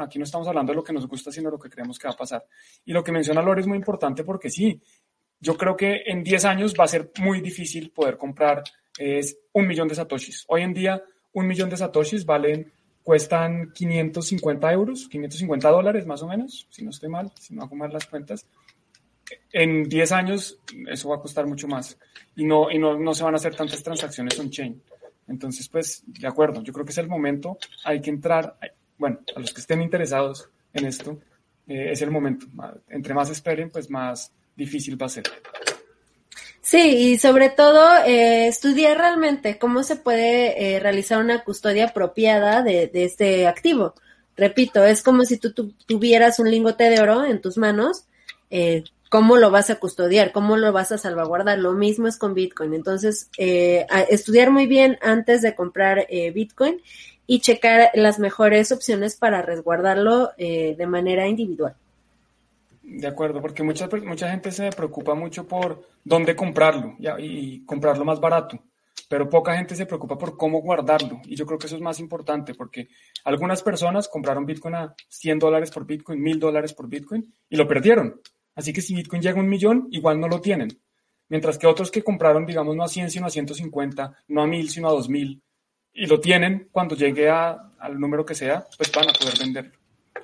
aquí 0.00 0.18
no 0.18 0.24
estamos 0.24 0.46
hablando 0.48 0.72
de 0.72 0.76
lo 0.76 0.84
que 0.84 0.92
nos 0.92 1.06
gusta, 1.06 1.32
sino 1.32 1.48
de 1.48 1.56
lo 1.56 1.58
que 1.58 1.70
creemos 1.70 1.98
que 1.98 2.08
va 2.08 2.14
a 2.14 2.16
pasar. 2.16 2.44
Y 2.84 2.92
lo 2.92 3.02
que 3.02 3.12
menciona 3.12 3.42
Lore 3.42 3.62
es 3.62 3.66
muy 3.66 3.78
importante 3.78 4.24
porque 4.24 4.50
sí, 4.50 4.80
yo 5.40 5.56
creo 5.56 5.76
que 5.76 6.02
en 6.06 6.22
10 6.22 6.44
años 6.44 6.74
va 6.78 6.84
a 6.84 6.88
ser 6.88 7.10
muy 7.18 7.40
difícil 7.40 7.90
poder 7.90 8.16
comprar 8.16 8.62
es 8.98 9.38
un 9.52 9.66
millón 9.66 9.88
de 9.88 9.94
satoshis. 9.94 10.44
Hoy 10.48 10.62
en 10.62 10.74
día, 10.74 11.02
un 11.32 11.46
millón 11.46 11.70
de 11.70 11.76
satoshis 11.76 12.24
valen, 12.24 12.72
cuestan 13.02 13.72
550 13.72 14.72
euros, 14.72 15.08
550 15.08 15.68
dólares 15.70 16.06
más 16.06 16.22
o 16.22 16.28
menos, 16.28 16.68
si 16.70 16.84
no 16.84 16.90
estoy 16.90 17.08
mal, 17.08 17.32
si 17.38 17.54
no 17.54 17.62
hago 17.62 17.74
mal 17.74 17.92
las 17.92 18.06
cuentas. 18.06 18.46
En 19.52 19.84
10 19.84 20.12
años 20.12 20.58
eso 20.88 21.08
va 21.08 21.16
a 21.16 21.20
costar 21.20 21.46
mucho 21.46 21.66
más 21.66 21.98
y 22.36 22.44
no, 22.44 22.70
y 22.70 22.78
no, 22.78 22.98
no 22.98 23.14
se 23.14 23.24
van 23.24 23.34
a 23.34 23.38
hacer 23.38 23.54
tantas 23.54 23.82
transacciones 23.82 24.38
on-chain. 24.38 24.82
Entonces, 25.28 25.68
pues, 25.68 26.02
de 26.06 26.26
acuerdo, 26.26 26.62
yo 26.62 26.72
creo 26.72 26.84
que 26.84 26.92
es 26.92 26.98
el 26.98 27.08
momento, 27.08 27.58
hay 27.84 28.00
que 28.00 28.10
entrar, 28.10 28.56
bueno, 28.98 29.20
a 29.34 29.40
los 29.40 29.52
que 29.52 29.60
estén 29.60 29.80
interesados 29.80 30.48
en 30.72 30.86
esto, 30.86 31.18
eh, 31.66 31.90
es 31.92 32.02
el 32.02 32.10
momento. 32.10 32.46
Entre 32.88 33.14
más 33.14 33.30
esperen, 33.30 33.70
pues 33.70 33.88
más, 33.90 34.32
difícil 34.56 35.00
va 35.00 35.06
a 35.06 35.10
ser. 35.10 35.24
Sí, 36.60 36.78
y 36.78 37.18
sobre 37.18 37.50
todo 37.50 38.04
eh, 38.06 38.46
estudiar 38.46 38.96
realmente 38.96 39.58
cómo 39.58 39.82
se 39.82 39.96
puede 39.96 40.76
eh, 40.76 40.80
realizar 40.80 41.18
una 41.18 41.42
custodia 41.42 41.86
apropiada 41.86 42.62
de, 42.62 42.86
de, 42.86 43.04
este 43.04 43.48
activo. 43.48 43.94
Repito, 44.36 44.84
es 44.84 45.02
como 45.02 45.24
si 45.24 45.38
tú, 45.38 45.52
tuvieras 45.86 46.38
un 46.38 46.50
lingote 46.50 46.88
de 46.88 47.00
oro 47.00 47.24
en 47.24 47.40
tus 47.40 47.58
manos, 47.58 48.06
eh, 48.50 48.84
cómo 49.12 49.36
lo 49.36 49.50
vas 49.50 49.68
a 49.68 49.74
custodiar, 49.74 50.32
cómo 50.32 50.56
lo 50.56 50.72
vas 50.72 50.90
a 50.90 50.96
salvaguardar. 50.96 51.58
Lo 51.58 51.72
mismo 51.72 52.08
es 52.08 52.16
con 52.16 52.32
Bitcoin. 52.32 52.72
Entonces, 52.72 53.28
eh, 53.36 53.86
estudiar 54.08 54.50
muy 54.50 54.66
bien 54.66 54.96
antes 55.02 55.42
de 55.42 55.54
comprar 55.54 56.06
eh, 56.08 56.30
Bitcoin 56.30 56.80
y 57.26 57.40
checar 57.40 57.90
las 57.92 58.18
mejores 58.18 58.72
opciones 58.72 59.16
para 59.16 59.42
resguardarlo 59.42 60.30
eh, 60.38 60.76
de 60.78 60.86
manera 60.86 61.28
individual. 61.28 61.74
De 62.82 63.06
acuerdo, 63.06 63.42
porque 63.42 63.62
mucha, 63.62 63.86
gente 64.30 64.50
se 64.50 64.70
preocupa 64.70 65.12
mucho 65.14 65.46
por 65.46 65.82
dónde 66.02 66.34
comprarlo 66.34 66.96
y, 66.98 67.08
y 67.18 67.64
comprarlo 67.66 68.06
más 68.06 68.18
barato, 68.18 68.58
pero 69.10 69.28
poca 69.28 69.54
gente 69.54 69.74
se 69.74 69.84
preocupa 69.84 70.16
por 70.16 70.38
cómo 70.38 70.62
guardarlo. 70.62 71.20
Y 71.26 71.36
yo 71.36 71.44
creo 71.44 71.58
que 71.58 71.66
eso 71.66 71.76
es 71.76 71.82
más 71.82 72.00
importante 72.00 72.54
porque 72.54 72.88
algunas 73.24 73.62
personas 73.62 74.08
compraron 74.08 74.46
Bitcoin 74.46 74.74
a 74.74 74.94
100 75.08 75.38
dólares 75.38 75.70
por 75.70 75.84
Bitcoin, 75.84 76.22
1000 76.22 76.40
dólares 76.40 76.72
por 76.72 76.88
Bitcoin 76.88 77.30
y 77.50 77.56
lo 77.56 77.68
perdieron. 77.68 78.18
Así 78.54 78.72
que 78.72 78.82
si 78.82 78.94
Bitcoin 78.94 79.22
llega 79.22 79.38
a 79.38 79.42
un 79.42 79.48
millón, 79.48 79.88
igual 79.90 80.20
no 80.20 80.28
lo 80.28 80.40
tienen. 80.40 80.78
Mientras 81.28 81.56
que 81.58 81.66
otros 81.66 81.90
que 81.90 82.02
compraron, 82.04 82.44
digamos, 82.44 82.76
no 82.76 82.84
a 82.84 82.88
100, 82.88 83.10
sino 83.10 83.26
a 83.26 83.30
150, 83.30 84.24
no 84.28 84.42
a 84.42 84.46
1000, 84.46 84.70
sino 84.70 84.88
a 84.88 84.92
2000, 84.92 85.42
y 85.94 86.06
lo 86.06 86.20
tienen 86.20 86.68
cuando 86.70 86.94
llegue 86.94 87.28
a, 87.28 87.72
al 87.78 87.98
número 87.98 88.24
que 88.24 88.34
sea, 88.34 88.66
pues 88.76 88.92
van 88.92 89.08
a 89.08 89.12
poder 89.12 89.38
venderlo. 89.38 89.72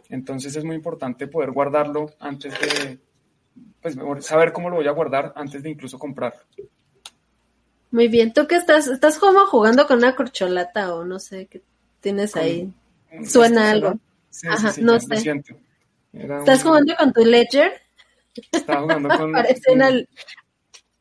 Entonces 0.08 0.54
es 0.56 0.64
muy 0.64 0.76
importante 0.76 1.26
poder 1.26 1.50
guardarlo 1.50 2.10
antes 2.18 2.54
de, 2.60 2.98
pues 3.80 3.96
saber 4.24 4.52
cómo 4.52 4.70
lo 4.70 4.76
voy 4.76 4.86
a 4.86 4.92
guardar 4.92 5.32
antes 5.36 5.62
de 5.62 5.70
incluso 5.70 5.98
comprarlo. 5.98 6.40
Muy 7.90 8.08
bien, 8.08 8.32
¿tú 8.32 8.46
qué 8.46 8.56
estás? 8.56 8.86
¿Estás 8.86 9.18
como 9.18 9.46
jugando 9.46 9.86
con 9.86 9.98
una 9.98 10.14
corcholata 10.14 10.94
o 10.94 11.04
no 11.04 11.18
sé 11.18 11.46
qué 11.46 11.62
tienes 12.00 12.36
ahí? 12.36 12.72
¿Suena 13.24 13.70
algo? 13.70 13.94
Sí, 14.30 14.46
Ajá, 14.46 14.72
sí, 14.72 14.80
sí, 14.80 14.82
no 14.82 15.00
sé. 15.00 15.42
¿Estás 16.12 16.64
un... 16.64 16.64
jugando 16.64 16.94
con 16.96 17.12
tu 17.12 17.24
ledger? 17.24 17.72
Estaba 18.53 18.83
jugando 18.83 19.09
con. 19.09 19.33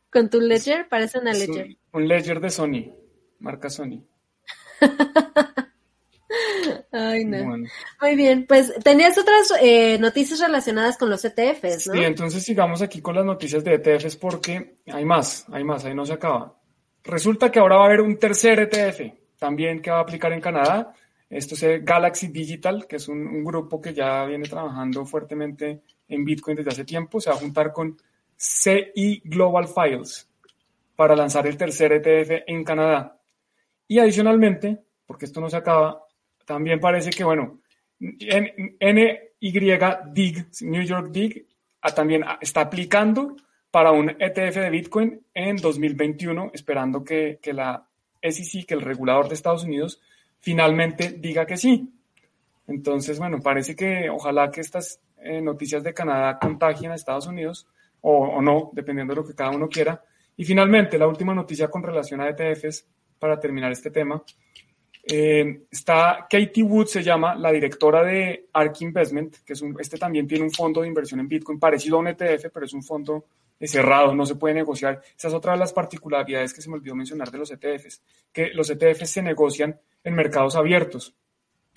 con 0.10 0.30
tu 0.30 0.40
ledger, 0.40 0.88
parece 0.90 1.20
una 1.20 1.34
ledger. 1.34 1.68
Un, 1.92 2.04
un 2.04 2.08
ledger 2.08 2.40
de 2.40 2.50
Sony, 2.50 2.94
marca 3.40 3.70
Sony. 3.70 4.04
Ay, 6.92 7.26
no. 7.26 7.44
Bueno. 7.44 7.68
Muy 8.02 8.16
bien, 8.16 8.46
pues 8.48 8.74
tenías 8.84 9.18
otras 9.18 9.54
eh, 9.62 9.98
noticias 10.00 10.40
relacionadas 10.40 10.98
con 10.98 11.10
los 11.10 11.24
ETFs, 11.24 11.88
¿no? 11.88 11.94
Sí, 11.94 12.04
entonces 12.04 12.44
sigamos 12.44 12.82
aquí 12.82 13.02
con 13.02 13.16
las 13.16 13.26
noticias 13.26 13.64
de 13.64 13.76
ETFs 13.76 14.16
porque 14.16 14.78
hay 14.88 15.06
más, 15.06 15.46
hay 15.52 15.64
más, 15.64 15.86
ahí 15.86 15.94
no 15.94 16.06
se 16.06 16.14
acaba. 16.14 16.56
Resulta 17.04 17.52
que 17.52 17.60
ahora 17.60 17.78
va 17.78 17.84
a 17.84 17.86
haber 17.88 18.02
un 18.02 18.18
tercer 18.18 18.60
ETF 18.60 19.14
también 19.38 19.82
que 19.82 19.92
va 19.92 20.00
a 20.00 20.02
aplicar 20.02 20.34
en 20.34 20.42
Canadá. 20.42 20.94
Esto 21.30 21.56
es 21.56 21.84
Galaxy 21.84 22.28
Digital, 22.28 22.88
que 22.88 22.96
es 22.96 23.08
un, 23.08 23.44
grupo 23.44 23.82
que 23.82 23.94
ya 23.94 24.24
viene 24.26 24.48
trabajando 24.48 25.06
fuertemente 25.06 25.82
en 26.08 26.24
Bitcoin 26.24 26.58
desde 26.58 26.72
hace 26.72 26.86
tiempo. 26.86 27.20
Se 27.20 27.30
va 27.30 27.36
a 27.36 27.40
juntar 27.40 27.74
con 27.74 27.98
CI 28.38 29.22
Global 29.26 29.68
Files 29.68 30.30
para 30.96 31.16
lanzar 31.16 31.46
el 31.48 31.58
tercer 31.58 31.92
ETF 31.92 32.44
en 32.48 32.64
Canadá. 32.64 33.20
Y 33.88 34.00
adicionalmente, 34.00 34.80
porque 35.06 35.26
esto 35.26 35.42
no 35.42 35.50
se 35.50 35.58
acaba, 35.58 36.04
también 36.46 36.80
parece 36.80 37.10
que, 37.10 37.24
bueno, 37.24 37.60
NYDIG, 38.00 39.28
New 40.62 40.84
York 40.84 41.10
DIG, 41.12 41.46
también 41.94 42.24
está 42.42 42.62
aplicando 42.62 43.36
para 43.72 43.92
un 43.92 44.10
ETF 44.10 44.56
de 44.56 44.70
Bitcoin 44.70 45.22
en 45.34 45.58
2021, 45.58 46.52
esperando 46.54 47.04
que, 47.04 47.40
que 47.42 47.54
la 47.54 47.88
SEC, 48.22 48.66
que 48.66 48.74
el 48.74 48.82
regulador 48.82 49.28
de 49.28 49.36
Estados 49.36 49.64
Unidos, 49.64 50.02
finalmente 50.40 51.18
diga 51.20 51.46
que 51.46 51.58
sí. 51.58 51.94
Entonces, 52.68 53.20
bueno, 53.20 53.40
parece 53.42 53.76
que 53.76 54.10
ojalá 54.10 54.52
que 54.52 54.62
estas 54.62 55.00
eh, 55.18 55.42
noticias 55.42 55.84
de 55.84 55.94
Canadá 55.94 56.38
contagien 56.40 56.92
a 56.92 56.96
Estados 56.96 57.28
Unidos 57.28 57.68
o, 58.02 58.12
o, 58.12 58.42
no, 58.42 58.70
dependiendo 58.74 59.14
de 59.14 59.22
lo 59.22 59.28
que 59.28 59.36
cada 59.36 59.52
uno 59.52 59.70
quiera. 59.70 60.04
Y 60.36 60.44
finalmente, 60.44 60.98
la 60.98 61.08
última 61.08 61.34
noticia 61.34 61.70
con 61.70 61.82
relación 61.82 62.22
a 62.22 62.30
ETFs, 62.30 62.86
para 63.20 63.40
terminar 63.40 63.72
este 63.72 63.92
tema. 63.92 64.24
Eh, 65.10 65.62
está 65.72 66.28
Katie 66.30 66.64
Wood, 66.64 66.88
se 66.88 67.04
llama, 67.04 67.36
la 67.36 67.52
directora 67.52 68.04
de 68.04 68.48
ARK 68.52 68.82
Investment, 68.82 69.38
que 69.46 69.54
es 69.54 69.62
un, 69.62 69.76
este 69.80 69.98
también 69.98 70.28
tiene 70.28 70.44
un 70.44 70.52
fondo 70.52 70.82
de 70.82 70.88
inversión 70.88 71.22
en 71.22 71.30
Bitcoin 71.30 71.60
parecido 71.60 71.98
a 71.98 72.00
un 72.00 72.08
ETF, 72.08 72.48
pero 72.54 72.66
es 72.66 72.74
un 72.74 72.84
fondo 72.84 73.26
cerrado, 73.66 74.14
no 74.14 74.26
se 74.26 74.36
puede 74.36 74.54
negociar. 74.54 75.02
Esa 75.18 75.30
es 75.30 75.34
otra 75.34 75.54
de 75.54 75.60
las 75.60 75.74
particularidades 75.74 76.54
que 76.54 76.62
se 76.62 76.70
me 76.70 76.76
olvidó 76.76 76.96
mencionar 76.96 77.32
de 77.32 77.38
los 77.38 77.52
ETFs, 77.52 78.04
que 78.32 78.50
los 78.54 78.70
ETFs 78.70 79.10
se 79.10 79.22
negocian 79.22 79.80
en 80.04 80.14
mercados 80.14 80.56
abiertos. 80.56 81.16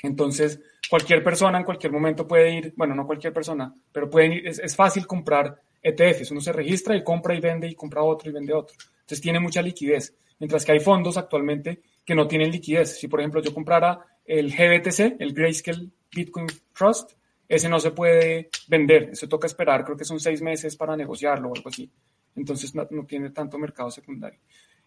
Entonces, 0.02 0.60
cualquier 0.88 1.22
persona 1.22 1.58
en 1.58 1.64
cualquier 1.64 1.92
momento 1.92 2.26
puede 2.26 2.52
ir, 2.52 2.74
bueno, 2.76 2.94
no 2.94 3.06
cualquier 3.06 3.32
persona, 3.32 3.74
pero 3.92 4.10
puede 4.10 4.26
ir, 4.34 4.46
es, 4.46 4.58
es 4.58 4.76
fácil 4.76 5.06
comprar 5.06 5.60
ETFs. 5.82 6.30
Uno 6.30 6.40
se 6.40 6.52
registra 6.52 6.96
y 6.96 7.04
compra 7.04 7.34
y 7.34 7.40
vende 7.40 7.68
y 7.68 7.74
compra 7.74 8.02
otro 8.02 8.28
y 8.28 8.32
vende 8.32 8.52
otro. 8.52 8.76
Entonces, 9.00 9.20
tiene 9.20 9.40
mucha 9.40 9.62
liquidez. 9.62 10.14
Mientras 10.38 10.64
que 10.64 10.72
hay 10.72 10.80
fondos 10.80 11.16
actualmente 11.16 11.82
que 12.04 12.14
no 12.14 12.26
tienen 12.26 12.50
liquidez. 12.50 12.98
Si, 12.98 13.08
por 13.08 13.20
ejemplo, 13.20 13.42
yo 13.42 13.52
comprara 13.54 14.00
el 14.24 14.50
GBTC, 14.50 15.20
el 15.20 15.32
Grayscale 15.34 15.88
Bitcoin 16.10 16.46
Trust, 16.72 17.12
ese 17.50 17.68
no 17.68 17.80
se 17.80 17.90
puede 17.90 18.48
vender. 18.68 19.10
Eso 19.12 19.28
toca 19.28 19.48
esperar, 19.48 19.84
creo 19.84 19.96
que 19.96 20.04
son 20.04 20.20
seis 20.20 20.40
meses 20.40 20.76
para 20.76 20.96
negociarlo 20.96 21.48
o 21.48 21.54
algo 21.54 21.68
así. 21.68 21.90
Entonces, 22.36 22.72
no, 22.76 22.86
no 22.92 23.04
tiene 23.04 23.30
tanto 23.30 23.58
mercado 23.58 23.90
secundario. 23.90 24.38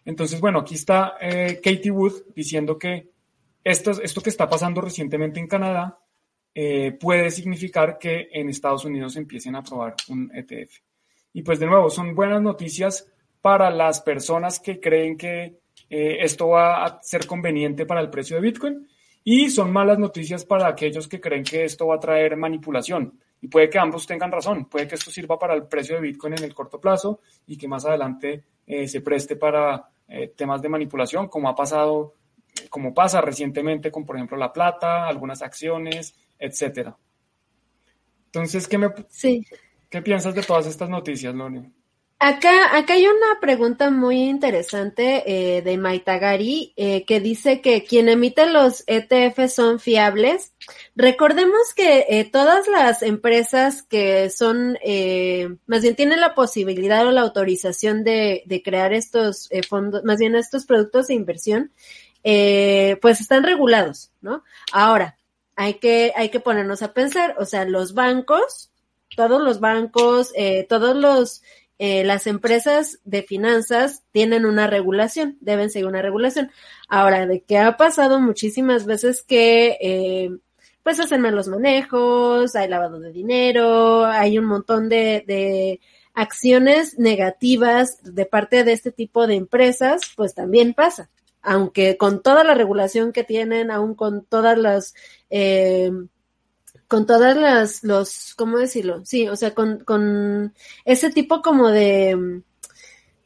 Entonces, 0.02 0.40
bueno, 0.40 0.60
aquí 0.60 0.74
está 0.74 1.18
eh, 1.20 1.60
Katie 1.62 1.90
Wood 1.90 2.32
diciendo 2.34 2.78
que 2.78 3.10
esto, 3.62 3.90
esto 4.02 4.22
que 4.22 4.30
está 4.30 4.48
pasando 4.48 4.80
recientemente 4.80 5.38
en 5.38 5.46
Canadá 5.46 5.98
eh, 6.54 6.92
puede 6.98 7.30
significar 7.30 7.98
que 7.98 8.28
en 8.32 8.48
Estados 8.48 8.86
Unidos 8.86 9.16
empiecen 9.16 9.56
a 9.56 9.58
aprobar 9.58 9.94
un 10.08 10.30
ETF. 10.34 10.78
Y 11.34 11.42
pues 11.42 11.58
de 11.58 11.66
nuevo, 11.66 11.90
son 11.90 12.14
buenas 12.14 12.40
noticias 12.40 13.12
para 13.42 13.70
las 13.70 14.00
personas 14.00 14.58
que 14.58 14.80
creen 14.80 15.18
que 15.18 15.58
eh, 15.90 16.16
esto 16.20 16.48
va 16.48 16.82
a 16.82 17.02
ser 17.02 17.26
conveniente 17.26 17.84
para 17.84 18.00
el 18.00 18.08
precio 18.08 18.36
de 18.36 18.42
Bitcoin 18.42 18.88
y 19.24 19.50
son 19.50 19.72
malas 19.72 19.98
noticias 19.98 20.44
para 20.44 20.68
aquellos 20.68 21.08
que 21.08 21.20
creen 21.20 21.42
que 21.42 21.64
esto 21.64 21.86
va 21.86 21.96
a 21.96 22.00
traer 22.00 22.36
manipulación. 22.36 23.18
Y 23.40 23.48
puede 23.48 23.70
que 23.70 23.78
ambos 23.78 24.06
tengan 24.06 24.30
razón, 24.30 24.66
puede 24.66 24.86
que 24.86 24.94
esto 24.94 25.10
sirva 25.10 25.38
para 25.38 25.54
el 25.54 25.66
precio 25.66 25.96
de 25.96 26.02
Bitcoin 26.02 26.34
en 26.34 26.44
el 26.44 26.54
corto 26.54 26.80
plazo 26.80 27.20
y 27.46 27.56
que 27.56 27.66
más 27.66 27.84
adelante 27.86 28.44
eh, 28.66 28.86
se 28.86 29.00
preste 29.00 29.36
para 29.36 29.88
eh, 30.08 30.32
temas 30.36 30.60
de 30.62 30.68
manipulación, 30.68 31.28
como 31.28 31.48
ha 31.48 31.54
pasado, 31.54 32.14
como 32.68 32.92
pasa 32.92 33.20
recientemente 33.20 33.90
con, 33.90 34.04
por 34.04 34.16
ejemplo, 34.16 34.36
la 34.36 34.52
plata, 34.52 35.06
algunas 35.08 35.42
acciones, 35.42 36.14
etcétera. 36.38 36.96
Entonces, 38.26 38.68
¿qué, 38.68 38.78
me, 38.78 38.88
sí. 39.08 39.46
¿qué 39.88 40.02
piensas 40.02 40.34
de 40.34 40.42
todas 40.42 40.66
estas 40.66 40.88
noticias, 40.90 41.34
Loni? 41.34 41.70
Acá, 42.26 42.74
acá 42.74 42.94
hay 42.94 43.06
una 43.06 43.38
pregunta 43.38 43.90
muy 43.90 44.22
interesante 44.22 45.24
eh, 45.26 45.60
de 45.60 45.76
Maitagari 45.76 46.72
eh, 46.74 47.04
que 47.04 47.20
dice 47.20 47.60
que 47.60 47.84
quien 47.84 48.08
emite 48.08 48.46
los 48.50 48.82
ETF 48.86 49.46
son 49.52 49.78
fiables. 49.78 50.54
Recordemos 50.96 51.74
que 51.76 52.06
eh, 52.08 52.24
todas 52.24 52.66
las 52.66 53.02
empresas 53.02 53.82
que 53.82 54.30
son, 54.30 54.78
eh, 54.82 55.54
más 55.66 55.82
bien 55.82 55.96
tienen 55.96 56.18
la 56.18 56.34
posibilidad 56.34 57.06
o 57.06 57.10
la 57.10 57.20
autorización 57.20 58.04
de, 58.04 58.42
de 58.46 58.62
crear 58.62 58.94
estos 58.94 59.50
fondos, 59.68 60.02
más 60.04 60.18
bien 60.18 60.34
estos 60.34 60.64
productos 60.64 61.08
de 61.08 61.14
inversión, 61.16 61.72
pues 62.22 63.20
están 63.20 63.42
regulados, 63.42 64.12
¿no? 64.22 64.44
Ahora, 64.72 65.18
hay 65.56 65.74
que, 65.74 66.14
hay 66.16 66.30
que 66.30 66.40
ponernos 66.40 66.80
a 66.80 66.94
pensar, 66.94 67.36
o 67.38 67.44
sea, 67.44 67.66
los 67.66 67.92
bancos, 67.92 68.70
todos 69.14 69.42
los 69.42 69.60
bancos, 69.60 70.32
todos 70.70 70.96
los 70.96 71.42
eh, 71.78 72.04
las 72.04 72.26
empresas 72.26 73.00
de 73.04 73.22
finanzas 73.22 74.02
tienen 74.12 74.46
una 74.46 74.66
regulación, 74.66 75.36
deben 75.40 75.70
seguir 75.70 75.88
una 75.88 76.02
regulación. 76.02 76.50
Ahora, 76.88 77.26
de 77.26 77.42
que 77.42 77.58
ha 77.58 77.76
pasado 77.76 78.20
muchísimas 78.20 78.86
veces 78.86 79.22
que 79.22 79.76
eh, 79.80 80.30
pues 80.84 81.00
hacen 81.00 81.20
malos 81.20 81.48
manejos, 81.48 82.54
hay 82.54 82.68
lavado 82.68 83.00
de 83.00 83.10
dinero, 83.10 84.04
hay 84.04 84.38
un 84.38 84.44
montón 84.44 84.88
de, 84.88 85.24
de 85.26 85.80
acciones 86.12 86.98
negativas 86.98 87.98
de 88.02 88.26
parte 88.26 88.64
de 88.64 88.72
este 88.72 88.92
tipo 88.92 89.26
de 89.26 89.34
empresas, 89.34 90.02
pues 90.16 90.34
también 90.34 90.74
pasa. 90.74 91.10
Aunque 91.42 91.98
con 91.98 92.22
toda 92.22 92.44
la 92.44 92.54
regulación 92.54 93.12
que 93.12 93.24
tienen, 93.24 93.70
aún 93.70 93.94
con 93.94 94.24
todas 94.24 94.56
las 94.56 94.94
eh, 95.28 95.90
con 96.88 97.06
todas 97.06 97.36
las, 97.36 97.84
los, 97.84 98.34
¿cómo 98.36 98.58
decirlo? 98.58 99.04
Sí, 99.04 99.28
o 99.28 99.36
sea, 99.36 99.54
con, 99.54 99.84
con 99.84 100.54
ese 100.84 101.10
tipo 101.10 101.42
como 101.42 101.68
de 101.68 102.14
um, 102.14 102.42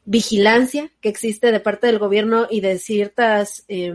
vigilancia 0.05 0.91
que 1.01 1.09
existe 1.09 1.51
de 1.51 1.59
parte 1.59 1.87
del 1.87 1.99
gobierno 1.99 2.47
y 2.49 2.61
de 2.61 2.77
ciertas 2.79 3.63
eh, 3.67 3.93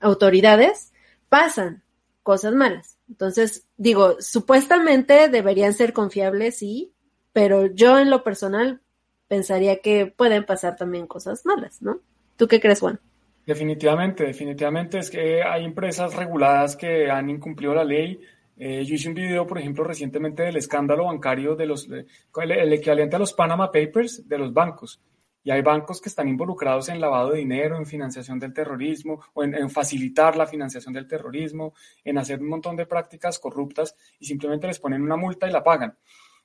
autoridades, 0.00 0.92
pasan 1.28 1.82
cosas 2.22 2.52
malas. 2.54 2.98
Entonces, 3.08 3.66
digo, 3.76 4.16
supuestamente 4.20 5.28
deberían 5.28 5.74
ser 5.74 5.92
confiables, 5.92 6.58
sí, 6.58 6.92
pero 7.32 7.66
yo 7.66 7.98
en 7.98 8.10
lo 8.10 8.22
personal 8.22 8.80
pensaría 9.28 9.80
que 9.80 10.06
pueden 10.06 10.44
pasar 10.44 10.76
también 10.76 11.06
cosas 11.06 11.46
malas, 11.46 11.80
¿no? 11.82 12.00
¿Tú 12.36 12.48
qué 12.48 12.60
crees, 12.60 12.80
Juan? 12.80 12.98
Definitivamente, 13.46 14.24
definitivamente 14.24 14.98
es 14.98 15.10
que 15.10 15.42
hay 15.42 15.64
empresas 15.64 16.14
reguladas 16.14 16.76
que 16.76 17.10
han 17.10 17.30
incumplido 17.30 17.74
la 17.74 17.84
ley. 17.84 18.20
Eh, 18.62 18.84
yo 18.84 18.94
hice 18.94 19.08
un 19.08 19.14
video, 19.14 19.46
por 19.46 19.58
ejemplo, 19.58 19.82
recientemente 19.84 20.42
del 20.42 20.56
escándalo 20.56 21.06
bancario 21.06 21.56
de 21.56 21.64
los, 21.64 21.88
el 21.88 22.72
equivalente 22.74 23.16
a 23.16 23.18
los 23.18 23.32
Panama 23.32 23.72
Papers 23.72 24.28
de 24.28 24.36
los 24.36 24.52
bancos. 24.52 25.00
Y 25.42 25.50
hay 25.50 25.62
bancos 25.62 25.98
que 25.98 26.10
están 26.10 26.28
involucrados 26.28 26.90
en 26.90 27.00
lavado 27.00 27.30
de 27.30 27.38
dinero, 27.38 27.78
en 27.78 27.86
financiación 27.86 28.38
del 28.38 28.52
terrorismo, 28.52 29.22
o 29.32 29.44
en, 29.44 29.70
facilitar 29.70 30.36
la 30.36 30.46
financiación 30.46 30.92
del 30.92 31.08
terrorismo, 31.08 31.72
en 32.04 32.18
hacer 32.18 32.40
un 32.40 32.50
montón 32.50 32.76
de 32.76 32.84
prácticas 32.84 33.38
corruptas 33.38 33.96
y 34.18 34.26
simplemente 34.26 34.66
les 34.66 34.78
ponen 34.78 35.00
una 35.00 35.16
multa 35.16 35.48
y 35.48 35.52
la 35.52 35.64
pagan. 35.64 35.96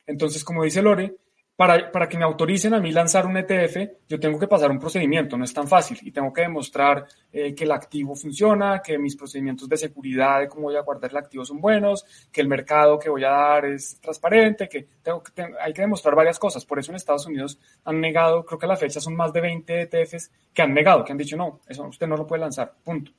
Entonces, 0.07 0.45
como 0.45 0.63
dice 0.63 0.81
Lore, 0.81 1.17
para, 1.55 1.89
para, 1.89 2.09
que 2.09 2.17
me 2.17 2.25
autoricen 2.25 2.73
a 2.73 2.79
mí 2.79 2.91
lanzar 2.91 3.25
un 3.25 3.37
ETF, 3.37 3.77
yo 4.09 4.19
tengo 4.19 4.37
que 4.37 4.47
pasar 4.47 4.69
un 4.71 4.79
procedimiento, 4.79 5.37
no 5.37 5.45
es 5.45 5.53
tan 5.53 5.67
fácil, 5.67 5.97
y 6.01 6.11
tengo 6.11 6.33
que 6.33 6.41
demostrar 6.41 7.05
eh, 7.31 7.55
que 7.55 7.63
el 7.63 7.71
activo 7.71 8.13
funciona, 8.15 8.81
que 8.81 8.97
mis 8.97 9.15
procedimientos 9.15 9.69
de 9.69 9.77
seguridad 9.77 10.41
de 10.41 10.49
cómo 10.49 10.63
voy 10.63 10.75
a 10.75 10.81
guardar 10.81 11.11
el 11.11 11.17
activo 11.17 11.45
son 11.45 11.61
buenos, 11.61 12.05
que 12.31 12.41
el 12.41 12.49
mercado 12.49 12.99
que 12.99 13.09
voy 13.09 13.23
a 13.23 13.29
dar 13.29 13.65
es 13.65 13.97
transparente, 14.01 14.67
que, 14.67 14.85
tengo 15.01 15.23
que 15.23 15.31
hay 15.61 15.71
que 15.71 15.81
demostrar 15.81 16.13
varias 16.13 16.39
cosas. 16.39 16.65
Por 16.65 16.79
eso 16.79 16.91
en 16.91 16.97
Estados 16.97 17.25
Unidos 17.25 17.57
han 17.85 18.01
negado, 18.01 18.45
creo 18.45 18.59
que 18.59 18.65
a 18.65 18.69
la 18.69 18.77
fecha 18.77 18.99
son 18.99 19.15
más 19.15 19.31
de 19.31 19.39
20 19.39 19.81
ETFs 19.81 20.31
que 20.53 20.61
han 20.61 20.73
negado, 20.73 21.05
que 21.05 21.13
han 21.13 21.17
dicho 21.17 21.37
no, 21.37 21.61
eso 21.67 21.83
usted 21.87 22.07
no 22.07 22.17
lo 22.17 22.27
puede 22.27 22.41
lanzar, 22.41 22.73
punto. 22.83 23.11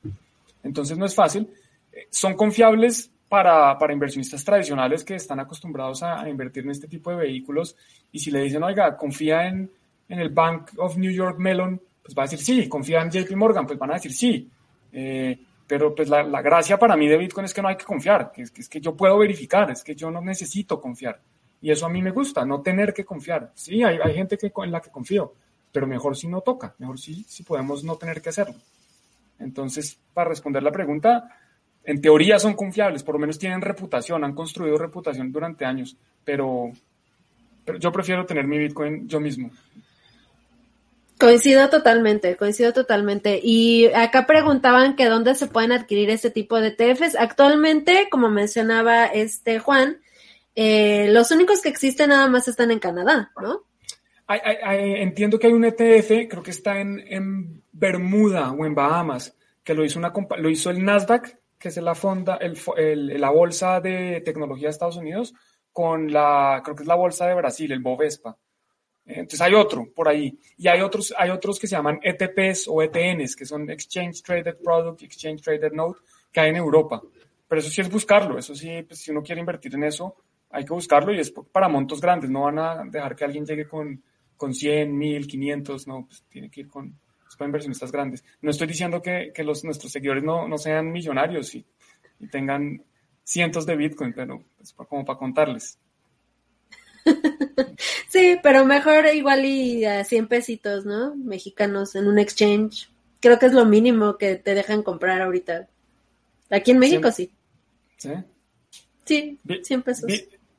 Entonces 0.63 0.99
no 0.99 1.07
es 1.07 1.15
fácil. 1.15 1.49
Eh, 1.93 2.07
son 2.11 2.35
confiables 2.35 3.11
para, 3.29 3.79
para, 3.79 3.93
inversionistas 3.93 4.45
tradicionales 4.45 5.05
que 5.05 5.17
están 5.17 5.41
acostumbrados 5.41 6.03
a, 6.03 6.29
invertir 6.29 6.65
en 6.65 6.71
este 6.71 6.87
tipo 6.87 7.11
de 7.11 7.17
vehículos 7.17 7.77
y 8.13 8.19
si 8.19 8.31
le 8.31 8.43
dicen, 8.43 8.63
oiga, 8.63 8.97
confía 8.97 9.49
en, 9.49 9.71
en, 10.09 10.19
el 10.19 10.31
Bank 10.31 10.71
of 10.79 10.97
New 10.97 11.11
York 11.11 11.39
Mellon, 11.39 11.81
pues 12.03 12.17
va 12.17 12.23
a 12.23 12.27
decir 12.27 12.39
sí, 12.39 12.69
confía 12.69 13.03
en 13.03 13.11
JP 13.11 13.35
Morgan, 13.35 13.67
pues 13.67 13.79
van 13.79 13.91
a 13.91 13.95
decir 13.95 14.13
sí. 14.13 14.49
Eh, 14.93 15.39
pero 15.67 15.95
pues 15.95 16.09
la, 16.09 16.23
la, 16.23 16.41
gracia 16.41 16.79
para 16.79 16.97
mí 16.97 17.09
de 17.09 17.17
Bitcoin 17.17 17.45
es 17.45 17.53
que 17.53 17.61
no 17.61 17.69
hay 17.69 17.77
que 17.77 17.85
confiar, 17.85 18.33
es, 18.37 18.53
que 18.53 18.61
es, 18.61 18.69
que 18.69 18.81
yo 18.81 18.97
puedo 18.97 19.19
verificar, 19.19 19.69
es 19.71 19.83
que 19.83 19.97
yo 19.97 20.11
no 20.11 20.21
necesito 20.21 20.81
confiar. 20.81 21.21
Y 21.61 21.73
eso 21.73 21.87
a 21.87 21.89
mí 21.89 22.01
me 22.01 22.13
gusta, 22.13 22.45
no 22.45 22.61
tener 22.61 22.95
que 22.95 23.05
confiar. 23.05 23.51
Sí, 23.55 23.83
hay, 23.83 23.99
hay 24.03 24.15
gente 24.15 24.39
que, 24.39 24.53
en 24.57 24.71
la 24.71 24.81
que 24.81 24.91
confío, 24.91 25.35
pero 25.73 25.87
mejor 25.89 26.17
si 26.17 26.29
no 26.29 26.43
toca, 26.43 26.75
mejor 26.79 27.01
si, 27.01 27.25
si 27.25 27.43
podemos 27.43 27.83
no 27.83 27.97
tener 27.97 28.23
que 28.23 28.29
hacerlo. 28.29 28.55
Entonces, 29.39 29.99
para 30.15 30.31
responder 30.31 30.63
la 30.63 30.71
pregunta, 30.73 31.29
en 31.87 32.01
teoría 32.01 32.39
son 32.41 32.55
confiables, 32.55 33.05
por 33.05 33.15
lo 33.15 33.21
menos 33.21 33.39
tienen 33.39 33.63
reputación, 33.63 34.25
han 34.25 34.35
construido 34.35 34.77
reputación 34.77 35.31
durante 35.31 35.65
años, 35.65 35.97
pero, 36.25 36.73
yo 37.79 37.93
prefiero 37.93 38.27
tener 38.27 38.47
mi 38.47 38.59
Bitcoin 38.59 39.09
yo 39.09 39.21
mismo. 39.21 39.51
Coincido 41.19 41.71
totalmente, 41.71 42.37
coincido 42.37 42.73
totalmente. 42.73 43.41
Y 43.43 43.87
acá 43.87 44.27
preguntaban 44.27 44.97
que 44.97 45.07
dónde 45.07 45.35
se 45.35 45.47
pueden 45.47 45.73
adquirir 45.73 46.11
este 46.11 46.31
tipo 46.31 46.61
de 46.61 46.77
ETFs. 46.77 47.17
Actualmente, 47.17 48.09
como 48.11 48.29
mencionaba 48.29 49.07
este 49.07 49.59
Juan, 49.59 49.99
eh, 50.55 51.09
los 51.11 51.31
únicos 51.31 51.63
que 51.63 51.71
existen 51.71 52.11
nada 52.11 52.29
más 52.29 52.49
están 52.49 52.71
en 52.71 52.81
Canadá, 52.81 53.31
¿no? 53.41 53.63
entiendo 54.29 55.39
que 55.39 55.47
hay 55.47 55.53
un 55.53 55.65
ETF, 55.65 56.29
creo 56.29 56.43
que 56.43 56.51
está 56.51 56.81
en, 56.81 56.99
en 57.07 57.63
Bermuda 57.73 58.51
o 58.51 58.67
en 58.67 58.75
Bahamas, 58.75 59.37
que 59.63 59.73
lo 59.73 59.85
hizo, 59.85 60.01
una, 60.01 60.13
lo 60.37 60.51
hizo 60.51 60.71
el 60.71 60.85
Nasdaq 60.85 61.39
que 61.59 61.69
es 61.69 61.77
la 61.79 61.95
fonda, 61.95 62.37
el, 62.37 63.21
la 63.21 63.31
bolsa 63.31 63.81
de 63.81 64.21
tecnología 64.25 64.69
de 64.69 64.73
Estados 64.73 64.97
Unidos, 64.97 65.35
con 65.73 66.13
la, 66.13 66.61
creo 66.65 66.77
que 66.77 66.83
es 66.83 66.89
la 66.89 66.95
bolsa 66.95 67.27
de 67.27 67.35
Brasil, 67.35 67.73
el 67.73 67.81
Bovespa. 67.81 68.37
Entonces 69.05 69.41
hay 69.41 69.55
otro 69.55 69.87
por 69.95 70.09
ahí. 70.09 70.39
Y 70.57 70.69
hay 70.69 70.81
otros, 70.81 71.15
hay 71.17 71.31
otros 71.31 71.61
que 71.61 71.67
se 71.67 71.77
llaman 71.77 72.01
ETPs 72.03 72.67
o 72.69 72.83
ETNs, 72.83 73.37
que 73.37 73.47
son 73.47 73.71
Exchange 73.71 74.23
Traded 74.23 74.57
Product, 74.63 75.03
Exchange 75.03 75.43
Traded 75.43 75.73
Note, 75.73 76.01
que 76.33 76.41
hay 76.41 76.51
en 76.51 76.57
Europa. 76.57 77.01
Pero 77.47 77.61
eso 77.61 77.71
sí 77.71 77.81
es 77.81 77.91
buscarlo. 77.91 78.39
Eso 78.39 78.55
sí, 78.55 78.83
pues, 78.83 79.01
si 79.01 79.13
uno 79.13 79.23
quiere 79.23 79.41
invertir 79.41 79.75
en 79.75 79.85
eso, 79.85 80.17
hay 80.51 80.65
que 80.65 80.73
buscarlo 80.73 81.13
y 81.13 81.21
es 81.21 81.31
para 81.31 81.69
montos 81.69 82.01
grandes. 82.01 82.31
No 82.31 82.43
van 82.43 82.59
a 82.59 82.85
dejar 82.85 83.15
que 83.15 83.25
alguien 83.25 83.47
llegue 83.47 83.69
con, 83.69 84.03
con 84.37 84.53
100, 84.53 84.97
1000, 84.97 85.27
500. 85.27 85.87
No, 85.87 86.07
pues 86.07 86.25
tiene 86.29 86.51
que 86.51 86.63
ir 86.63 86.69
con, 86.69 86.99
para 87.37 87.49
inversionistas 87.49 87.93
grandes. 87.93 88.25
No 88.41 88.51
estoy 88.51 88.67
diciendo 88.67 89.01
que, 89.03 89.33
que 89.35 89.45
los, 89.45 89.65
nuestros 89.65 89.93
seguidores 89.93 90.25
no, 90.25 90.49
no 90.49 90.59
sean 90.59 90.91
millonarios 90.91 91.55
y, 91.55 91.65
y, 92.21 92.29
tengan 92.29 92.83
cientos 93.23 93.67
de 93.67 93.77
Bitcoin, 93.77 94.13
pero 94.15 94.45
es 94.61 94.73
como 94.73 95.05
para 95.05 95.19
contarles. 95.19 95.79
Sí, 98.09 98.39
pero 98.43 98.65
mejor 98.65 99.05
igual 99.15 99.45
y 99.45 99.85
a 99.85 100.03
100 100.03 100.29
pesitos, 100.29 100.87
¿no? 100.87 101.15
Mexicanos 101.17 101.95
en 101.97 102.07
un 102.07 102.19
exchange. 102.19 102.89
Creo 103.21 103.39
que 103.39 103.47
es 103.47 103.53
lo 103.53 103.67
mínimo 103.67 104.17
que 104.17 104.37
te 104.37 104.55
dejan 104.55 104.83
comprar 104.83 105.21
ahorita. 105.21 105.69
Aquí 106.51 106.71
en 106.71 106.79
México 106.79 107.11
sí. 107.11 107.31
¿Sí? 107.99 108.13
Sí, 109.05 109.39
100 109.63 109.83
pesos. 109.83 110.11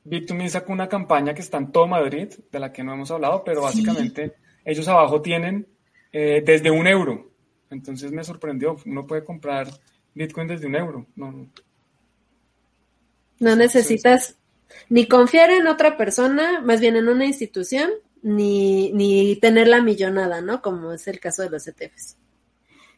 Bit2Me 0.04 0.48
sacó 0.48 0.72
una 0.72 0.88
campaña 0.88 1.34
que 1.34 1.42
está 1.42 1.58
en 1.58 1.72
todo 1.72 1.86
Madrid, 1.86 2.28
de 2.50 2.58
la 2.60 2.72
que 2.72 2.84
no 2.84 2.94
hemos 2.94 3.10
hablado, 3.10 3.42
pero 3.44 3.62
básicamente 3.62 4.36
ellos 4.64 4.86
abajo 4.88 5.20
tienen 5.20 5.66
eh, 6.12 6.42
desde 6.44 6.70
un 6.70 6.86
euro. 6.86 7.30
Entonces 7.70 8.12
me 8.12 8.24
sorprendió, 8.24 8.76
uno 8.86 9.06
puede 9.06 9.24
comprar 9.24 9.68
Bitcoin 10.14 10.48
desde 10.48 10.66
un 10.66 10.76
euro. 10.76 11.06
No, 11.16 11.48
no 13.40 13.56
necesitas 13.56 14.36
ni 14.88 15.06
confiar 15.06 15.50
en 15.50 15.66
otra 15.66 15.96
persona, 15.96 16.60
más 16.60 16.80
bien 16.80 16.96
en 16.96 17.08
una 17.08 17.24
institución, 17.24 17.90
ni, 18.22 18.92
ni 18.92 19.36
tener 19.36 19.68
la 19.68 19.82
millonada, 19.82 20.40
¿no? 20.40 20.60
Como 20.60 20.92
es 20.92 21.06
el 21.08 21.20
caso 21.20 21.42
de 21.42 21.50
los 21.50 21.66
ETFs. 21.66 22.16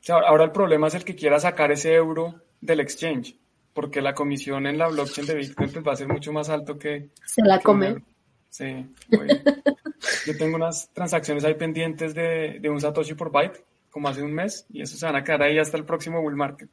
ahora 0.08 0.44
el 0.44 0.52
problema 0.52 0.88
es 0.88 0.94
el 0.94 1.04
que 1.04 1.14
quiera 1.14 1.38
sacar 1.38 1.70
ese 1.72 1.94
euro 1.94 2.42
del 2.60 2.80
exchange, 2.80 3.36
porque 3.72 4.00
la 4.00 4.14
comisión 4.14 4.66
en 4.66 4.78
la 4.78 4.88
blockchain 4.88 5.26
de 5.26 5.34
Bitcoin 5.34 5.70
pues, 5.70 5.86
va 5.86 5.92
a 5.92 5.96
ser 5.96 6.08
mucho 6.08 6.32
más 6.32 6.48
alto 6.48 6.78
que... 6.78 7.10
Se 7.24 7.42
la 7.42 7.60
come. 7.60 8.02
Sí, 8.50 8.84
yo 10.26 10.36
tengo 10.36 10.56
unas 10.56 10.90
transacciones 10.92 11.44
ahí 11.44 11.54
pendientes 11.54 12.14
de, 12.14 12.58
de, 12.60 12.68
un 12.68 12.80
Satoshi 12.80 13.14
por 13.14 13.30
byte, 13.30 13.64
como 13.90 14.08
hace 14.08 14.22
un 14.22 14.32
mes, 14.32 14.66
y 14.70 14.82
eso 14.82 14.96
se 14.96 15.06
van 15.06 15.16
a 15.16 15.24
quedar 15.24 15.42
ahí 15.42 15.58
hasta 15.58 15.76
el 15.76 15.84
próximo 15.84 16.20
bull 16.20 16.36
market. 16.36 16.68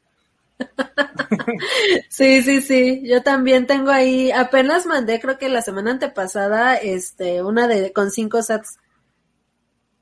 Sí, 2.09 2.41
sí, 2.41 2.61
sí. 2.61 3.03
Yo 3.05 3.21
también 3.23 3.67
tengo 3.67 3.91
ahí, 3.91 4.31
apenas 4.31 4.85
mandé, 4.85 5.19
creo 5.19 5.37
que 5.37 5.49
la 5.49 5.61
semana 5.61 5.91
antepasada, 5.91 6.75
este, 6.75 7.43
una 7.43 7.67
de 7.67 7.93
con 7.93 8.11
cinco 8.11 8.41
sats. 8.41 8.77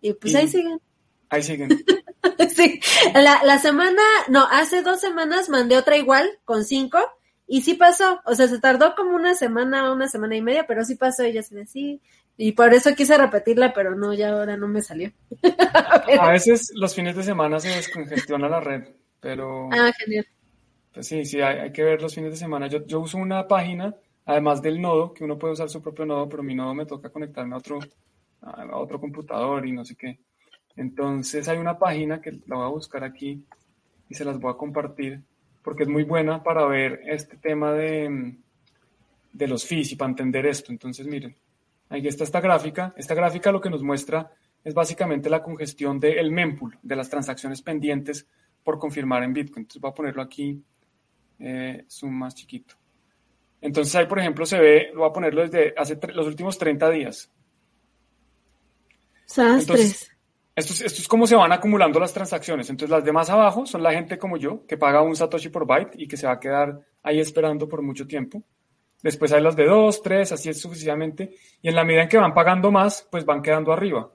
Y 0.02 0.14
pues 0.14 0.36
ahí 0.36 0.48
siguen. 0.48 0.80
Ahí 1.30 1.44
siguen. 1.44 1.70
sí. 2.56 2.80
La, 3.14 3.44
la 3.44 3.60
semana, 3.60 4.02
no, 4.30 4.48
hace 4.50 4.82
dos 4.82 5.02
semanas 5.02 5.50
mandé 5.50 5.78
otra 5.78 5.98
igual, 5.98 6.30
con 6.46 6.64
cinco, 6.64 7.00
y 7.48 7.62
sí 7.62 7.76
pasó, 7.76 8.22
o 8.26 8.34
sea, 8.34 8.48
se 8.48 8.60
tardó 8.60 8.96
como 8.96 9.16
una 9.16 9.36
semana, 9.36 9.92
una 9.92 10.08
semana 10.08 10.36
y 10.36 10.42
media, 10.42 10.66
pero 10.68 10.84
sí 10.84 10.96
pasó 10.96 11.26
y 11.26 11.34
ya 11.34 11.44
se 11.44 11.66
sí. 11.66 12.02
Y 12.38 12.52
por 12.52 12.74
eso 12.74 12.94
quise 12.96 13.18
repetirla, 13.18 13.72
pero 13.74 13.96
no, 13.96 14.14
ya 14.14 14.32
ahora 14.32 14.58
no 14.58 14.68
me 14.68 14.82
salió. 14.82 15.12
a 16.20 16.32
veces 16.32 16.72
los 16.76 16.94
fines 16.94 17.16
de 17.16 17.24
semana 17.24 17.60
se 17.60 17.70
descongestiona 17.70 18.50
la 18.50 18.60
red, 18.60 18.84
pero... 19.20 19.70
Ah, 19.72 19.92
genial. 19.98 20.26
Pues 20.94 21.08
sí, 21.08 21.24
sí, 21.24 21.40
hay, 21.42 21.72
que 21.72 21.84
ver 21.84 22.02
los 22.02 22.16
fines 22.16 22.32
de 22.32 22.38
semana. 22.38 22.68
Yo, 22.68 22.86
yo 22.86 23.00
uso 23.00 23.18
una 23.18 23.48
página, 23.48 23.96
además 24.26 24.62
del 24.62 24.82
nodo, 24.82 25.14
que 25.14 25.24
uno 25.24 25.38
puede 25.38 25.54
usar 25.54 25.70
su 25.70 25.82
propio 25.82 26.06
nodo, 26.06 26.28
pero 26.28 26.44
mi 26.44 26.56
nodo 26.56 26.74
me 26.74 26.86
toca 26.86 27.10
conectarme 27.10 27.56
a 27.56 27.60
otro, 27.60 27.80
a 28.42 28.78
otro 28.78 29.00
computador 29.00 29.66
y 29.66 29.72
no 29.72 29.86
sé 29.86 29.96
qué. 29.96 30.20
Entonces 30.76 31.48
hay 31.48 31.58
una 31.58 31.78
página 31.78 32.20
que 32.20 32.32
la 32.48 32.58
voy 32.58 32.66
a 32.66 32.70
buscar 32.70 33.04
aquí 33.04 33.46
y 34.10 34.16
se 34.16 34.26
las 34.26 34.40
voy 34.40 34.52
a 34.52 34.58
compartir 34.58 35.22
porque 35.66 35.82
es 35.84 35.90
muy 35.90 36.04
buena 36.04 36.44
para 36.44 36.64
ver 36.68 37.02
este 37.08 37.38
tema 37.38 37.74
de, 37.74 38.36
de 39.34 39.48
los 39.48 39.66
fees 39.66 39.92
y 39.92 39.96
para 39.96 40.12
entender 40.12 40.46
esto. 40.46 40.72
Entonces, 40.72 41.08
miren, 41.08 41.36
ahí 41.90 42.08
está 42.08 42.24
esta 42.24 42.40
gráfica. 42.40 42.94
Esta 42.96 43.16
gráfica 43.16 43.52
lo 43.52 43.60
que 43.60 43.72
nos 43.72 43.82
muestra 43.82 44.32
es 44.64 44.76
básicamente 44.76 45.28
la 45.28 45.42
congestión 45.42 46.00
del 46.00 46.32
mempool, 46.32 46.78
de 46.84 46.96
las 46.96 47.10
transacciones 47.10 47.64
pendientes 47.64 48.28
por 48.64 48.78
confirmar 48.78 49.24
en 49.24 49.34
Bitcoin. 49.34 49.64
Entonces 49.64 49.82
voy 49.82 49.90
a 49.90 49.96
ponerlo 49.96 50.22
aquí, 50.22 50.64
eh, 51.40 51.84
zoom 51.90 52.14
más 52.14 52.36
chiquito. 52.36 52.76
Entonces 53.60 53.96
ahí, 53.96 54.06
por 54.06 54.20
ejemplo, 54.20 54.46
se 54.46 54.60
ve, 54.60 54.92
lo 54.94 55.00
voy 55.00 55.10
a 55.10 55.14
ponerlo 55.14 55.42
desde 55.42 55.74
hace 55.76 56.00
los 56.14 56.28
últimos 56.28 56.60
30 56.60 56.92
días. 56.92 57.32
Sastres. 59.26 60.15
Esto 60.56 60.72
es, 60.72 60.82
esto 60.82 61.02
es 61.02 61.08
cómo 61.10 61.28
se 61.28 61.36
van 61.36 61.52
acumulando 61.52 62.00
las 62.00 62.14
transacciones. 62.14 62.70
Entonces, 62.70 62.90
las 62.90 63.04
de 63.04 63.12
más 63.12 63.30
abajo 63.30 63.66
son 63.66 63.84
la 63.84 63.92
gente 63.92 64.18
como 64.18 64.38
yo, 64.38 64.66
que 64.66 64.78
paga 64.78 65.02
un 65.02 65.14
Satoshi 65.14 65.50
por 65.50 65.68
byte 65.68 65.96
y 65.98 66.08
que 66.08 66.16
se 66.16 66.28
va 66.28 66.34
a 66.34 66.40
quedar 66.40 66.80
ahí 67.04 67.20
esperando 67.20 67.68
por 67.68 67.82
mucho 67.82 68.08
tiempo. 68.08 68.42
Después 69.04 69.34
hay 69.34 69.42
las 69.42 69.58
de 69.58 69.66
dos, 69.66 70.02
tres, 70.02 70.32
así 70.32 70.50
es 70.50 70.62
sucesivamente. 70.62 71.36
Y 71.62 71.68
en 71.68 71.76
la 71.76 71.84
medida 71.84 72.04
en 72.04 72.10
que 72.10 72.18
van 72.18 72.34
pagando 72.34 72.72
más, 72.72 73.06
pues 73.12 73.26
van 73.26 73.42
quedando 73.42 73.74
arriba. 73.74 74.10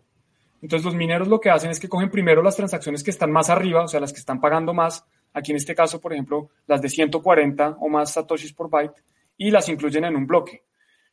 Entonces, 0.62 0.84
los 0.86 0.94
mineros 0.94 1.28
lo 1.28 1.40
que 1.40 1.50
hacen 1.50 1.70
es 1.70 1.78
que 1.78 1.90
cogen 1.90 2.10
primero 2.10 2.42
las 2.42 2.56
transacciones 2.56 3.02
que 3.02 3.10
están 3.10 3.30
más 3.30 3.50
arriba, 3.50 3.84
o 3.84 3.88
sea, 3.88 4.00
las 4.00 4.12
que 4.12 4.20
están 4.20 4.40
pagando 4.40 4.72
más. 4.72 5.04
Aquí 5.34 5.50
en 5.50 5.58
este 5.58 5.74
caso, 5.74 6.00
por 6.00 6.14
ejemplo, 6.14 6.48
las 6.66 6.80
de 6.80 6.88
140 6.88 7.76
o 7.80 7.88
más 7.90 8.14
Satoshis 8.14 8.54
por 8.54 8.70
byte, 8.70 9.02
y 9.36 9.50
las 9.50 9.68
incluyen 9.68 10.04
en 10.04 10.16
un 10.16 10.26
bloque. 10.26 10.64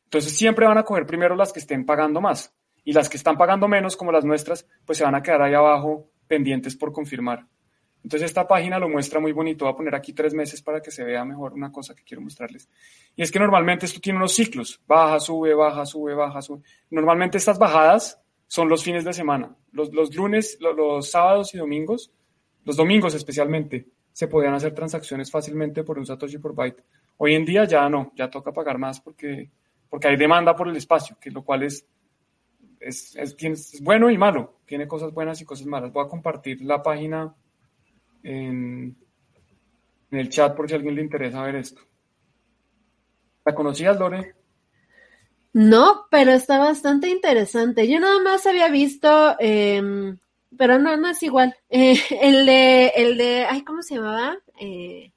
Entonces 0.04 0.34
siempre 0.34 0.66
van 0.66 0.78
a 0.78 0.84
coger 0.84 1.04
primero 1.04 1.36
las 1.36 1.52
que 1.52 1.60
estén 1.60 1.84
pagando 1.84 2.22
más 2.22 2.54
y 2.84 2.92
las 2.92 3.08
que 3.08 3.16
están 3.16 3.36
pagando 3.36 3.68
menos, 3.68 3.96
como 3.96 4.12
las 4.12 4.24
nuestras, 4.24 4.66
pues 4.84 4.98
se 4.98 5.04
van 5.04 5.14
a 5.14 5.22
quedar 5.22 5.42
ahí 5.42 5.54
abajo 5.54 6.10
pendientes 6.26 6.76
por 6.76 6.92
confirmar. 6.92 7.46
Entonces 8.02 8.30
esta 8.30 8.46
página 8.46 8.78
lo 8.78 8.88
muestra 8.88 9.20
muy 9.20 9.32
bonito. 9.32 9.64
Voy 9.64 9.74
a 9.74 9.76
poner 9.76 9.94
aquí 9.94 10.12
tres 10.12 10.32
meses 10.32 10.62
para 10.62 10.80
que 10.80 10.90
se 10.90 11.04
vea 11.04 11.24
mejor 11.24 11.52
una 11.52 11.72
cosa 11.72 11.94
que 11.94 12.04
quiero 12.04 12.22
mostrarles. 12.22 12.68
Y 13.16 13.22
es 13.22 13.30
que 13.30 13.38
normalmente 13.38 13.86
esto 13.86 14.00
tiene 14.00 14.18
unos 14.18 14.32
ciclos. 14.32 14.80
Baja, 14.86 15.20
sube, 15.20 15.54
baja, 15.54 15.84
sube, 15.84 16.14
baja, 16.14 16.40
sube. 16.40 16.62
Normalmente 16.90 17.38
estas 17.38 17.58
bajadas 17.58 18.20
son 18.46 18.68
los 18.68 18.82
fines 18.82 19.04
de 19.04 19.12
semana. 19.12 19.54
Los, 19.72 19.92
los 19.92 20.14
lunes, 20.14 20.56
los, 20.60 20.76
los 20.76 21.10
sábados 21.10 21.52
y 21.54 21.58
domingos, 21.58 22.12
los 22.64 22.76
domingos 22.76 23.14
especialmente, 23.14 23.88
se 24.12 24.26
podían 24.26 24.54
hacer 24.54 24.74
transacciones 24.74 25.30
fácilmente 25.30 25.84
por 25.84 25.98
un 25.98 26.06
Satoshi 26.06 26.38
por 26.38 26.54
byte. 26.54 26.82
Hoy 27.18 27.34
en 27.34 27.44
día 27.44 27.64
ya 27.64 27.88
no, 27.88 28.12
ya 28.16 28.30
toca 28.30 28.52
pagar 28.52 28.78
más 28.78 29.00
porque, 29.00 29.50
porque 29.88 30.08
hay 30.08 30.16
demanda 30.16 30.56
por 30.56 30.68
el 30.68 30.76
espacio, 30.76 31.16
que 31.20 31.30
lo 31.30 31.44
cual 31.44 31.64
es, 31.64 31.86
es, 32.80 33.16
es, 33.16 33.36
es 33.40 33.80
bueno 33.82 34.10
y 34.10 34.18
malo. 34.18 34.60
Tiene 34.66 34.86
cosas 34.88 35.12
buenas 35.12 35.40
y 35.40 35.44
cosas 35.44 35.66
malas. 35.66 35.92
Voy 35.92 36.04
a 36.04 36.08
compartir 36.08 36.62
la 36.62 36.82
página 36.82 37.34
en, 38.22 38.96
en 40.10 40.18
el 40.18 40.28
chat 40.28 40.56
por 40.56 40.68
si 40.68 40.74
a 40.74 40.76
alguien 40.76 40.94
le 40.94 41.02
interesa 41.02 41.42
ver 41.42 41.56
esto. 41.56 41.80
¿La 43.44 43.54
conocías, 43.54 43.98
Lore? 43.98 44.34
No, 45.52 46.06
pero 46.10 46.32
está 46.32 46.58
bastante 46.58 47.08
interesante. 47.08 47.88
Yo 47.88 47.98
nada 47.98 48.20
más 48.20 48.46
había 48.46 48.68
visto, 48.68 49.36
eh, 49.40 50.14
pero 50.56 50.78
no, 50.78 50.96
no 50.96 51.08
es 51.08 51.22
igual. 51.22 51.56
Eh, 51.70 51.98
el 52.20 52.46
de, 52.46 52.92
el 52.96 53.16
de, 53.16 53.46
ay, 53.48 53.62
¿cómo 53.62 53.82
se 53.82 53.96
llamaba? 53.96 54.38
Eh, 54.60 55.12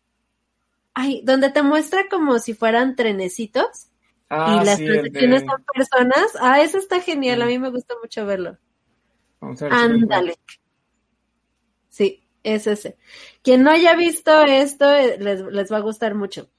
ay, 0.94 1.22
donde 1.24 1.50
te 1.52 1.62
muestra 1.62 2.08
como 2.10 2.40
si 2.40 2.54
fueran 2.54 2.96
trenecitos. 2.96 3.91
Ah, 4.34 4.60
y 4.62 4.66
las 4.66 4.78
sí, 4.78 4.86
transacciones 4.86 5.42
de- 5.42 5.48
son 5.48 5.64
personas. 5.76 6.26
Ah, 6.40 6.62
eso 6.62 6.78
está 6.78 7.02
genial. 7.02 7.38
Sí. 7.38 7.42
A 7.44 7.46
mí 7.48 7.60
me 7.60 7.70
gusta 7.70 7.96
mucho 8.02 8.26
verlo. 8.26 8.58
Vamos 9.42 9.62
a 9.62 9.66
ver 9.66 9.74
si 9.74 9.80
lo 9.80 9.84
encuentro. 9.86 10.16
Ándale. 10.18 10.40
Sí, 11.90 12.26
es 12.44 12.66
ese. 12.68 12.98
Quien 13.44 13.64
no 13.64 13.72
haya 13.72 13.94
visto 13.96 14.42
esto, 14.44 14.90
eh, 14.94 15.18
les, 15.20 15.42
les 15.42 15.72
va 15.72 15.78
a 15.78 15.82
gustar 15.82 16.16
mucho. 16.16 16.50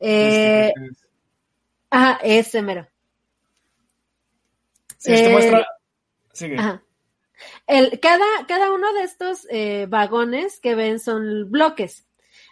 Eh, 0.00 0.72
Este, 0.76 0.84
es- 0.86 1.06
ah, 1.92 2.18
ese 2.24 2.60
mero. 2.62 2.88
Sí, 4.98 5.12
este 5.12 5.26
eh, 5.28 5.32
muestra. 5.32 5.66
Sigue. 6.32 6.58
Ajá. 6.58 6.82
El, 7.66 7.98
cada, 8.00 8.24
cada 8.48 8.72
uno 8.72 8.92
de 8.94 9.02
estos 9.02 9.46
eh, 9.50 9.86
vagones 9.88 10.58
que 10.60 10.74
ven 10.74 10.98
son 11.00 11.50
bloques. 11.50 12.06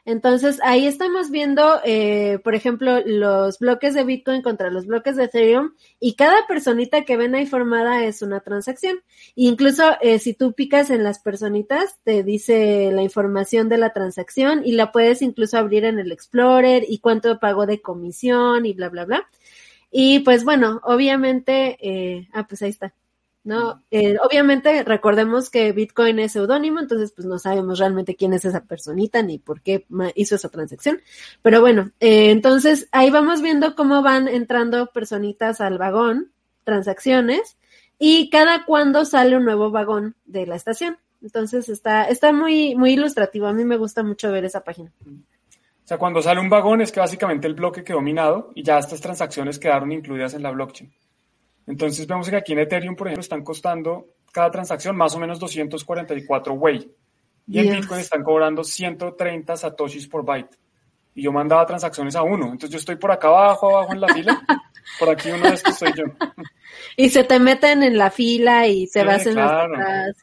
Entonces, 0.04 0.60
ahí 0.62 0.86
estamos 0.86 1.30
viendo, 1.30 1.80
eh, 1.84 2.38
por 2.42 2.54
ejemplo, 2.54 3.00
los 3.04 3.58
bloques 3.58 3.94
de 3.94 4.04
Bitcoin 4.04 4.42
contra 4.42 4.70
los 4.70 4.86
bloques 4.86 5.16
de 5.16 5.24
Ethereum 5.24 5.72
y 5.98 6.14
cada 6.14 6.46
personita 6.46 7.04
que 7.04 7.16
ven 7.16 7.34
ahí 7.34 7.46
formada 7.46 8.04
es 8.04 8.22
una 8.22 8.40
transacción. 8.40 9.00
Incluso 9.34 9.84
eh, 10.00 10.18
si 10.18 10.34
tú 10.34 10.52
picas 10.52 10.90
en 10.90 11.04
las 11.04 11.18
personitas, 11.18 11.98
te 12.04 12.22
dice 12.22 12.90
la 12.92 13.02
información 13.02 13.68
de 13.68 13.78
la 13.78 13.92
transacción 13.92 14.62
y 14.64 14.72
la 14.72 14.92
puedes 14.92 15.22
incluso 15.22 15.58
abrir 15.58 15.84
en 15.84 15.98
el 15.98 16.12
Explorer 16.12 16.84
y 16.88 16.98
cuánto 16.98 17.38
pagó 17.38 17.66
de 17.66 17.80
comisión 17.80 18.66
y 18.66 18.72
bla, 18.72 18.88
bla, 18.88 19.04
bla. 19.04 19.28
Y 19.90 20.20
pues 20.20 20.44
bueno, 20.44 20.80
obviamente, 20.84 21.76
eh, 21.80 22.28
ah, 22.32 22.46
pues 22.46 22.62
ahí 22.62 22.70
está. 22.70 22.94
¿No? 23.42 23.82
Eh, 23.90 24.16
obviamente 24.22 24.84
recordemos 24.84 25.50
que 25.50 25.72
Bitcoin 25.72 26.18
es 26.18 26.32
seudónimo, 26.32 26.80
entonces 26.80 27.12
pues 27.12 27.26
no 27.26 27.38
sabemos 27.38 27.78
realmente 27.78 28.16
quién 28.16 28.34
es 28.34 28.44
esa 28.44 28.64
personita 28.64 29.22
ni 29.22 29.38
por 29.38 29.62
qué 29.62 29.86
hizo 30.14 30.34
esa 30.34 30.48
transacción. 30.48 31.00
Pero 31.42 31.60
bueno, 31.60 31.90
eh, 32.00 32.30
entonces 32.30 32.88
ahí 32.92 33.10
vamos 33.10 33.42
viendo 33.42 33.74
cómo 33.74 34.02
van 34.02 34.28
entrando 34.28 34.86
personitas 34.88 35.60
al 35.60 35.78
vagón, 35.78 36.32
transacciones, 36.64 37.56
y 37.98 38.30
cada 38.30 38.64
cuando 38.64 39.04
sale 39.04 39.36
un 39.36 39.44
nuevo 39.44 39.70
vagón 39.70 40.16
de 40.24 40.46
la 40.46 40.56
estación. 40.56 40.98
Entonces 41.22 41.68
está, 41.68 42.04
está 42.04 42.32
muy, 42.32 42.74
muy 42.74 42.92
ilustrativo. 42.92 43.46
A 43.46 43.52
mí 43.52 43.64
me 43.64 43.76
gusta 43.76 44.02
mucho 44.02 44.32
ver 44.32 44.46
esa 44.46 44.64
página. 44.64 44.90
O 45.04 45.86
sea, 45.90 45.98
cuando 45.98 46.22
sale 46.22 46.40
un 46.40 46.48
vagón 46.48 46.80
es 46.80 46.92
que 46.92 47.00
básicamente 47.00 47.46
el 47.46 47.54
bloque 47.54 47.84
quedó 47.84 48.00
minado 48.00 48.52
y 48.54 48.62
ya 48.62 48.78
estas 48.78 49.02
transacciones 49.02 49.58
quedaron 49.58 49.92
incluidas 49.92 50.32
en 50.32 50.42
la 50.42 50.50
blockchain. 50.50 50.90
Entonces 51.70 52.06
vemos 52.06 52.28
que 52.28 52.36
aquí 52.36 52.52
en 52.52 52.58
Ethereum, 52.60 52.96
por 52.96 53.06
ejemplo, 53.06 53.20
están 53.22 53.42
costando 53.44 54.08
cada 54.32 54.50
transacción 54.50 54.96
más 54.96 55.14
o 55.14 55.18
menos 55.18 55.38
244 55.38 56.52
Wei. 56.54 56.90
Y 57.46 57.58
en. 57.60 57.70
Bitcoin 57.76 58.00
están 58.00 58.22
cobrando 58.22 58.62
130 58.64 59.56
satoshis 59.56 60.06
por 60.08 60.24
byte. 60.24 60.56
Y 61.14 61.22
yo 61.22 61.32
mandaba 61.32 61.66
transacciones 61.66 62.14
a 62.16 62.22
uno. 62.22 62.46
Entonces 62.46 62.70
yo 62.70 62.78
estoy 62.78 62.96
por 62.96 63.10
acá 63.10 63.28
abajo, 63.28 63.76
abajo 63.76 63.92
en 63.94 64.00
la 64.00 64.08
fila. 64.08 64.40
Por 64.98 65.08
aquí 65.10 65.30
uno 65.30 65.46
de 65.46 65.54
estos 65.54 65.76
soy 65.78 65.92
yo. 65.94 66.04
Y 66.96 67.10
se 67.10 67.22
te 67.22 67.38
meten 67.38 67.82
en 67.84 67.96
la 67.96 68.10
fila 68.10 68.66
y 68.66 68.86
te 68.88 69.00
Sí, 69.00 69.06
vas 69.06 69.26
en 69.26 69.34
las. 69.36 70.16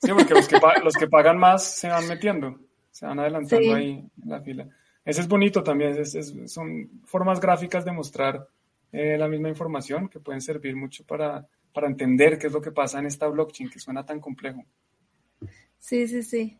Sí, 0.00 0.10
porque 0.12 0.32
los 0.34 0.48
que, 0.48 0.58
los 0.82 0.94
que 0.94 1.06
pagan 1.08 1.36
más 1.38 1.64
se 1.64 1.88
van 1.88 2.06
metiendo, 2.06 2.56
se 2.90 3.04
van 3.04 3.18
adelantando 3.18 3.64
Sí. 3.64 3.72
ahí 3.72 3.90
en 4.22 4.28
la 4.30 4.40
fila. 4.40 4.66
Ese 5.04 5.20
es 5.20 5.28
bonito 5.28 5.62
también, 5.62 5.98
es- 5.98 6.14
es- 6.14 6.32
son 6.50 6.88
formas 7.04 7.40
gráficas 7.40 7.84
de 7.84 7.92
mostrar 7.92 8.46
eh, 8.98 9.16
la 9.18 9.28
misma 9.28 9.48
información 9.48 10.08
que 10.08 10.20
pueden 10.20 10.40
servir 10.40 10.74
mucho 10.76 11.04
para, 11.04 11.46
para 11.72 11.86
entender 11.86 12.38
qué 12.38 12.46
es 12.48 12.52
lo 12.52 12.60
que 12.60 12.72
pasa 12.72 12.98
en 12.98 13.06
esta 13.06 13.26
blockchain 13.28 13.68
que 13.70 13.78
suena 13.78 14.04
tan 14.04 14.20
complejo. 14.20 14.64
Sí, 15.78 16.06
sí, 16.08 16.22
sí. 16.22 16.58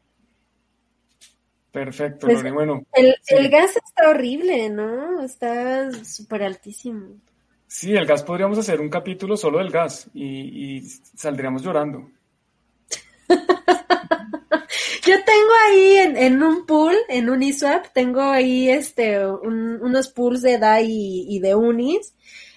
Perfecto, 1.72 2.26
Pues, 2.26 2.38
Lore. 2.38 2.52
Bueno, 2.52 2.82
El, 2.92 3.14
Sí. 3.22 3.34
el 3.34 3.48
gas 3.50 3.76
está 3.76 4.08
horrible, 4.10 4.70
¿no? 4.70 5.22
Está 5.22 5.90
súper 6.04 6.42
altísimo. 6.42 7.16
sí, 7.66 7.94
el 7.94 8.06
gas 8.06 8.22
podríamos 8.22 8.58
hacer 8.58 8.80
un 8.80 8.88
capítulo 8.88 9.36
solo 9.36 9.58
del 9.58 9.70
gas 9.70 10.08
y, 10.14 10.76
y 10.76 10.80
saldríamos 10.82 11.62
llorando. 11.62 12.10
Yo 15.06 15.14
tengo 15.24 15.52
ahí 15.68 15.96
en, 15.98 16.16
en 16.16 16.42
un 16.42 16.66
pool, 16.66 16.94
en 17.08 17.30
Uniswap, 17.30 17.86
tengo 17.92 18.20
ahí 18.22 18.68
este 18.68 19.24
un- 19.26 19.80
unos 19.82 20.08
pools 20.08 20.42
de 20.42 20.58
DAI 20.58 20.86
y, 20.90 21.36
y 21.36 21.38
de 21.40 21.54
Unis 21.54 22.14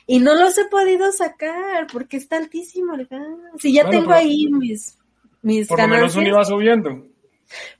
y 0.07 0.19
no 0.19 0.33
los 0.33 0.57
he 0.57 0.65
podido 0.65 1.11
sacar 1.11 1.85
porque 1.91 2.17
está 2.17 2.37
altísimo 2.37 2.95
el 2.95 3.05
gas. 3.05 3.21
Y 3.63 3.73
ya 3.73 3.83
Bueno, 3.85 3.99
tengo 3.99 4.13
ahí 4.13 4.47
mis, 4.51 4.97
mis 5.43 5.67
Por 5.67 5.79
lo 5.79 5.87
menos 5.87 6.15
ganancias. 6.15 6.17
uno 6.21 6.27
iba 6.29 6.45
subiendo. 6.45 7.05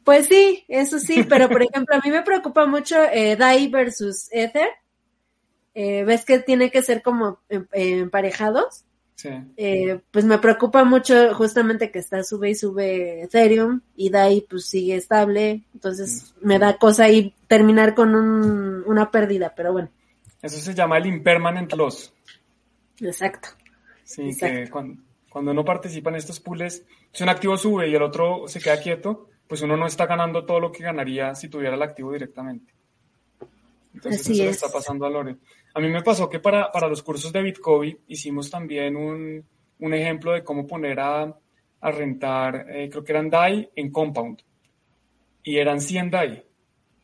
Pues 0.04 0.28
sí, 0.28 0.64
eso 0.68 1.00
sí, 1.00 1.24
pero 1.28 1.48
por 1.50 1.62
ejemplo, 1.64 1.96
a 1.96 2.00
mí 2.04 2.12
me 2.12 2.22
preocupa 2.24 2.66
mucho 2.66 3.02
eh, 3.04 3.36
DAI 3.36 3.68
versus 3.70 4.28
Ether. 4.32 4.68
Eh, 5.74 6.04
¿Ves 6.04 6.26
que 6.26 6.40
tiene 6.40 6.72
que 6.72 6.82
ser 6.84 7.02
como 7.02 7.40
em- 7.50 7.68
eh, 7.72 8.00
emparejados? 8.00 8.86
Sí. 9.22 9.28
Eh, 9.58 10.00
pues 10.12 10.24
me 10.24 10.38
preocupa 10.38 10.86
mucho 10.86 11.34
justamente 11.36 11.92
que 11.92 12.00
está 12.00 12.24
sube 12.24 12.52
y 12.52 12.56
sube 12.56 13.24
Ethereum 13.24 13.82
y 13.98 14.10
DAI 14.10 14.46
pues 14.50 14.68
sigue 14.68 14.96
estable, 14.96 15.66
entonces 15.74 16.34
me 16.42 16.58
da 16.58 16.78
cosa 16.78 17.04
ahí 17.04 17.34
terminar 17.48 17.96
con 17.96 18.16
un- 18.16 18.82
una 18.86 19.12
pérdida, 19.12 19.54
pero 19.54 19.74
bueno, 19.74 19.90
Eso 20.42 20.58
se 20.60 20.74
llama 20.74 20.98
el 21.00 21.08
impermanent 21.08 21.74
loss. 21.74 22.14
exacto. 23.02 23.50
Sí, 24.06 24.22
Exacto. 24.30 24.56
que 24.56 24.70
cuando, 24.70 25.02
cuando 25.30 25.52
uno 25.52 25.66
participa 25.66 26.10
en 26.12 26.16
estos 26.16 26.40
pools, 26.40 26.82
si 27.12 27.24
un 27.24 27.30
activo 27.30 27.58
sube 27.58 27.90
y 27.90 27.96
el 27.96 28.02
otro 28.02 28.48
se 28.48 28.62
queda 28.62 28.80
quieto, 28.80 29.28
pues 29.50 29.62
uno 29.64 29.76
no 29.76 29.86
está 29.86 30.06
ganando 30.06 30.46
todo 30.46 30.62
lo 30.62 30.72
que 30.72 30.84
ganaría 30.84 31.36
si 31.36 31.50
tuviera 31.50 31.76
el 31.76 31.82
activo 31.82 32.14
directamente. 32.14 32.74
Entonces 34.00 34.22
Así 34.22 34.34
eso 34.34 34.44
le 34.44 34.50
es. 34.50 34.56
está 34.64 34.70
pasando 34.72 35.06
a 35.06 35.10
Lore. 35.10 35.36
A 35.74 35.80
mí 35.80 35.90
me 35.90 36.02
pasó 36.02 36.30
que 36.30 36.40
para, 36.40 36.72
para 36.72 36.88
los 36.88 37.04
cursos 37.04 37.32
de 37.34 37.42
Bitcoin 37.44 37.98
hicimos 38.08 38.50
también 38.50 38.96
un, 38.96 39.44
un 39.80 39.94
ejemplo 39.94 40.32
de 40.32 40.44
cómo 40.44 40.66
poner 40.66 41.00
a, 41.00 41.36
a 41.82 41.92
rentar, 41.92 42.66
eh, 42.70 42.90
creo 42.90 43.04
que 43.04 43.12
eran 43.12 43.30
DAI 43.30 43.70
en 43.76 43.92
Compound. 43.92 44.42
Y 45.44 45.58
eran 45.58 45.80
100 45.82 46.10
DAI. 46.12 46.44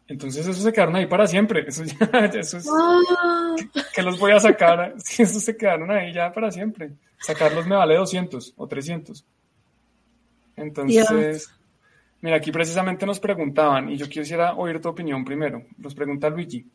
Entonces 0.08 0.46
esos 0.48 0.64
se 0.64 0.72
quedaron 0.72 0.96
ahí 0.96 1.06
para 1.08 1.28
siempre. 1.28 1.66
Eso, 1.68 1.84
ya- 1.84 2.26
eso 2.40 2.58
es 2.58 2.68
que 3.94 4.02
los 4.02 4.20
voy 4.20 4.32
a 4.32 4.40
sacar, 4.40 4.94
si 5.04 5.24
esos 5.24 5.44
se 5.44 5.56
quedaron 5.58 5.92
ahí 5.92 6.14
ya 6.14 6.32
para 6.32 6.50
siempre. 6.52 6.92
Sacarlos 7.20 7.66
me 7.68 7.76
vale 7.76 7.96
200 7.96 8.54
o 8.58 8.68
300. 8.68 9.26
Entonces, 10.58 11.10
Dios. 11.10 11.54
mira, 12.22 12.38
aquí 12.38 12.52
precisamente 12.52 13.06
nos 13.06 13.20
preguntaban, 13.20 13.90
y 13.90 13.98
yo 13.98 14.08
quisiera 14.08 14.54
oír 14.56 14.80
tu 14.80 14.90
opinión 14.90 15.26
primero. 15.26 15.64
Nos 15.78 15.94
pregunta 15.96 16.30
Luigi. 16.30 16.66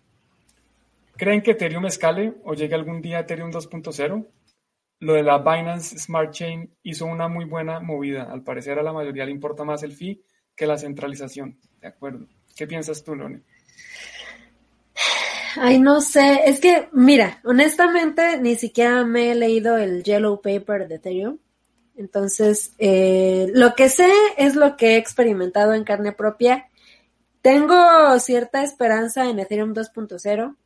¿Creen 1.20 1.42
que 1.42 1.50
Ethereum 1.50 1.84
escale 1.84 2.32
o 2.44 2.54
llegue 2.54 2.74
algún 2.74 3.02
día 3.02 3.18
a 3.18 3.20
Ethereum 3.20 3.50
2.0? 3.50 4.26
Lo 5.00 5.12
de 5.12 5.22
la 5.22 5.36
Binance 5.36 5.98
Smart 5.98 6.32
Chain 6.32 6.74
hizo 6.82 7.04
una 7.04 7.28
muy 7.28 7.44
buena 7.44 7.78
movida. 7.78 8.22
Al 8.22 8.42
parecer 8.42 8.78
a 8.78 8.82
la 8.82 8.94
mayoría 8.94 9.26
le 9.26 9.30
importa 9.30 9.62
más 9.62 9.82
el 9.82 9.92
fee 9.92 10.22
que 10.56 10.66
la 10.66 10.78
centralización. 10.78 11.58
De 11.78 11.88
acuerdo. 11.88 12.26
¿Qué 12.56 12.66
piensas 12.66 13.04
tú, 13.04 13.14
Lone? 13.14 13.42
Ay, 15.56 15.78
no 15.78 16.00
sé, 16.00 16.40
es 16.46 16.58
que, 16.58 16.88
mira, 16.92 17.42
honestamente 17.44 18.38
ni 18.40 18.54
siquiera 18.54 19.04
me 19.04 19.32
he 19.32 19.34
leído 19.34 19.76
el 19.76 20.02
Yellow 20.02 20.40
Paper 20.40 20.88
de 20.88 20.94
Ethereum. 20.94 21.38
Entonces, 21.96 22.72
eh, 22.78 23.48
lo 23.52 23.74
que 23.74 23.90
sé 23.90 24.10
es 24.38 24.56
lo 24.56 24.78
que 24.78 24.94
he 24.94 24.96
experimentado 24.96 25.74
en 25.74 25.84
carne 25.84 26.12
propia. 26.12 26.70
Tengo 27.42 28.18
cierta 28.20 28.62
esperanza 28.62 29.28
en 29.28 29.38
Ethereum 29.38 29.74
2.0. 29.74 30.56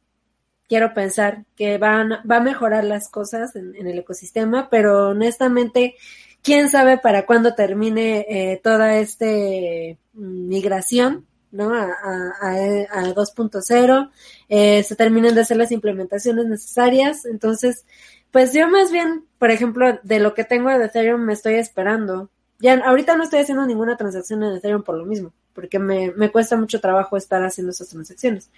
quiero 0.69 0.95
pensar 0.95 1.45
que 1.57 1.79
van, 1.79 2.12
va 2.31 2.37
a 2.37 2.41
mejorar 2.41 2.85
las 2.85 3.09
cosas 3.09 3.55
en, 3.57 3.75
el 3.75 3.99
ecosistema, 3.99 4.69
pero 4.71 5.11
honestamente, 5.11 5.97
quién 6.43 6.69
sabe 6.69 6.99
para 6.99 7.27
cuándo 7.27 7.55
termine 7.55 8.27
eh, 8.29 8.61
toda 8.62 8.97
esta 8.97 9.27
mm, 9.27 10.49
migración, 10.49 11.27
¿no? 11.51 11.73
A, 11.73 11.85
a, 11.85 13.15
2.0, 13.15 14.11
eh, 14.49 14.83
se 14.83 14.97
terminen 14.97 15.35
de 15.35 15.43
hacer 15.43 15.57
las 15.57 15.71
implementaciones 15.73 16.47
necesarias, 16.47 17.25
entonces, 17.27 17.87
pues 18.31 18.53
yo 18.53 18.69
más 18.69 18.91
bien, 18.91 19.25
por 19.39 19.51
ejemplo, 19.51 20.01
de 20.03 20.19
lo 20.19 20.35
que 20.35 20.45
tengo 20.45 20.71
de 20.71 20.85
Ethereum 20.85 21.21
me 21.21 21.33
estoy 21.33 21.55
esperando. 21.55 22.31
Ya, 22.59 22.75
ahorita 22.85 23.17
no 23.17 23.25
estoy 23.25 23.41
haciendo 23.41 23.67
ninguna 23.67 23.97
transacción 23.97 24.43
en 24.43 24.57
Ethereum 24.57 24.83
por 24.83 24.97
lo 24.97 25.07
mismo, 25.07 25.33
porque 25.53 25.79
me, 25.79 26.12
me 26.12 26.33
cuesta 26.33 26.57
mucho 26.57 26.81
trabajo 26.81 27.17
estar 27.17 27.45
haciendo 27.45 27.71
esas 27.71 27.89
transacciones. 27.89 28.51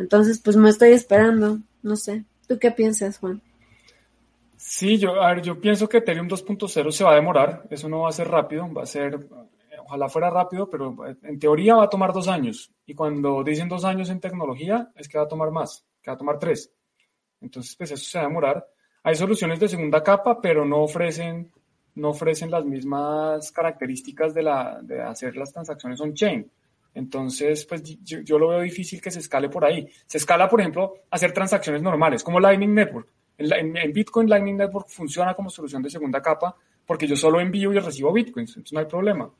Entonces, 0.00 0.40
pues 0.42 0.56
me 0.56 0.70
estoy 0.70 0.92
esperando, 0.92 1.58
no 1.82 1.94
sé. 1.94 2.24
¿Tú 2.48 2.58
qué 2.58 2.70
piensas, 2.70 3.18
Juan? 3.18 3.42
Sí, 4.56 4.96
yo, 4.96 5.20
a 5.20 5.34
ver, 5.34 5.42
yo 5.42 5.60
pienso 5.60 5.88
que 5.88 5.98
Ethereum 5.98 6.26
2.0 6.26 6.90
se 6.90 7.04
va 7.04 7.12
a 7.12 7.16
demorar, 7.16 7.66
eso 7.70 7.86
no 7.86 8.00
va 8.00 8.08
a 8.08 8.12
ser 8.12 8.28
rápido, 8.28 8.72
va 8.72 8.84
a 8.84 8.86
ser, 8.86 9.28
ojalá 9.84 10.08
fuera 10.08 10.30
rápido, 10.30 10.70
pero 10.70 10.96
en 11.22 11.38
teoría 11.38 11.76
va 11.76 11.84
a 11.84 11.90
tomar 11.90 12.14
dos 12.14 12.28
años. 12.28 12.72
Y 12.86 12.94
cuando 12.94 13.44
dicen 13.44 13.68
dos 13.68 13.84
años 13.84 14.08
en 14.08 14.20
tecnología, 14.20 14.90
es 14.96 15.06
que 15.06 15.18
va 15.18 15.24
a 15.24 15.28
tomar 15.28 15.50
más, 15.50 15.84
que 16.02 16.10
va 16.10 16.14
a 16.14 16.18
tomar 16.18 16.38
tres. 16.38 16.72
Entonces, 17.42 17.76
pues 17.76 17.90
eso 17.90 18.04
se 18.04 18.18
va 18.18 18.24
a 18.24 18.28
demorar. 18.28 18.66
Hay 19.02 19.16
soluciones 19.16 19.60
de 19.60 19.68
segunda 19.68 20.02
capa, 20.02 20.40
pero 20.40 20.64
no 20.64 20.78
ofrecen, 20.82 21.52
no 21.94 22.10
ofrecen 22.10 22.50
las 22.50 22.64
mismas 22.64 23.52
características 23.52 24.32
de, 24.32 24.42
la, 24.42 24.80
de 24.82 25.02
hacer 25.02 25.36
las 25.36 25.52
transacciones 25.52 26.00
on-chain. 26.00 26.50
Entonces, 26.94 27.64
pues 27.66 27.82
yo, 28.02 28.38
lo 28.38 28.48
veo 28.48 28.60
difícil 28.60 29.00
que 29.00 29.10
se 29.10 29.20
escale 29.20 29.48
por 29.48 29.64
ahí. 29.64 29.88
Se 30.06 30.18
escala, 30.18 30.48
por 30.48 30.60
ejemplo, 30.60 30.94
hacer 31.10 31.32
transacciones 31.32 31.82
normales, 31.82 32.22
como 32.22 32.40
Lightning 32.40 32.74
Network. 32.74 33.08
En, 33.38 33.92
Bitcoin, 33.92 34.28
Lightning 34.28 34.56
Network 34.56 34.88
funciona 34.88 35.34
como 35.34 35.48
solución 35.48 35.82
de 35.82 35.88
segunda 35.88 36.20
capa 36.20 36.54
porque 36.84 37.06
yo 37.06 37.16
solo 37.16 37.40
envío 37.40 37.72
y 37.72 37.78
recibo 37.78 38.12
Bitcoins, 38.12 38.50
entonces 38.50 38.72
no 38.72 38.80
hay 38.80 38.86
problema. 38.86 39.30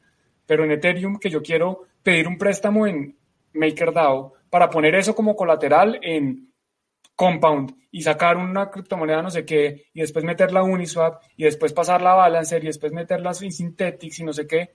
Pero 0.46 0.64
en 0.64 0.70
Ethereum, 0.70 1.18
que 1.18 1.28
yo 1.28 1.42
quiero 1.42 1.82
pedir 2.02 2.28
un 2.28 2.38
préstamo 2.38 2.86
en 2.86 3.16
MakerDAO 3.52 4.32
para 4.48 4.70
poner 4.70 4.94
eso 4.94 5.14
como 5.14 5.36
colateral 5.36 5.98
en 6.02 6.50
Compound 7.14 7.74
y 7.90 8.02
sacar 8.02 8.36
una 8.36 8.70
criptomoneda 8.70 9.20
no 9.20 9.30
sé 9.30 9.44
qué, 9.44 9.86
y 9.92 10.00
después 10.00 10.24
meterla 10.24 10.60
a 10.60 10.64
Uniswap, 10.64 11.22
y 11.36 11.44
después 11.44 11.72
pasarla 11.72 12.12
a 12.12 12.16
Balancer, 12.16 12.62
y 12.62 12.68
después 12.68 12.92
meterla 12.92 13.32
en 13.40 13.52
Synthetix 13.52 14.20
y 14.20 14.24
no 14.24 14.32
sé 14.32 14.46
qué, 14.46 14.70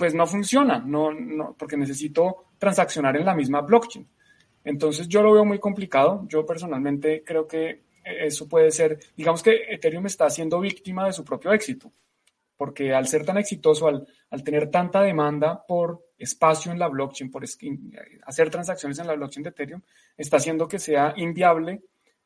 pues 0.00 0.14
no 0.14 0.26
funciona, 0.26 0.78
no, 0.78 1.12
no, 1.12 1.54
porque 1.58 1.76
necesito 1.76 2.46
transaccionar 2.56 3.18
en 3.18 3.26
la 3.26 3.34
misma 3.34 3.60
blockchain. 3.60 4.08
Entonces 4.64 5.06
yo 5.06 5.22
lo 5.22 5.34
veo 5.34 5.44
muy 5.44 5.58
complicado. 5.58 6.24
Yo 6.26 6.46
personalmente 6.46 7.22
creo 7.22 7.46
que 7.46 7.82
eso 8.02 8.48
puede 8.48 8.70
ser, 8.70 8.98
digamos 9.14 9.42
que 9.42 9.64
Ethereum 9.68 10.06
está 10.06 10.30
siendo 10.30 10.58
víctima 10.58 11.04
de 11.04 11.12
su 11.12 11.22
propio 11.22 11.52
éxito, 11.52 11.92
porque 12.56 12.94
al 12.94 13.08
ser 13.08 13.26
tan 13.26 13.36
exitoso, 13.36 13.88
al, 13.88 14.06
al 14.30 14.42
tener 14.42 14.70
tanta 14.70 15.02
demanda 15.02 15.66
por 15.68 16.02
espacio 16.16 16.72
en 16.72 16.78
la 16.78 16.88
blockchain, 16.88 17.30
por 17.30 17.44
hacer 18.24 18.48
transacciones 18.48 18.98
en 19.00 19.06
la 19.06 19.16
blockchain 19.16 19.44
de 19.44 19.50
Ethereum, 19.50 19.82
está 20.16 20.38
haciendo 20.38 20.66
que 20.66 20.78
sea 20.78 21.12
inviable 21.18 21.82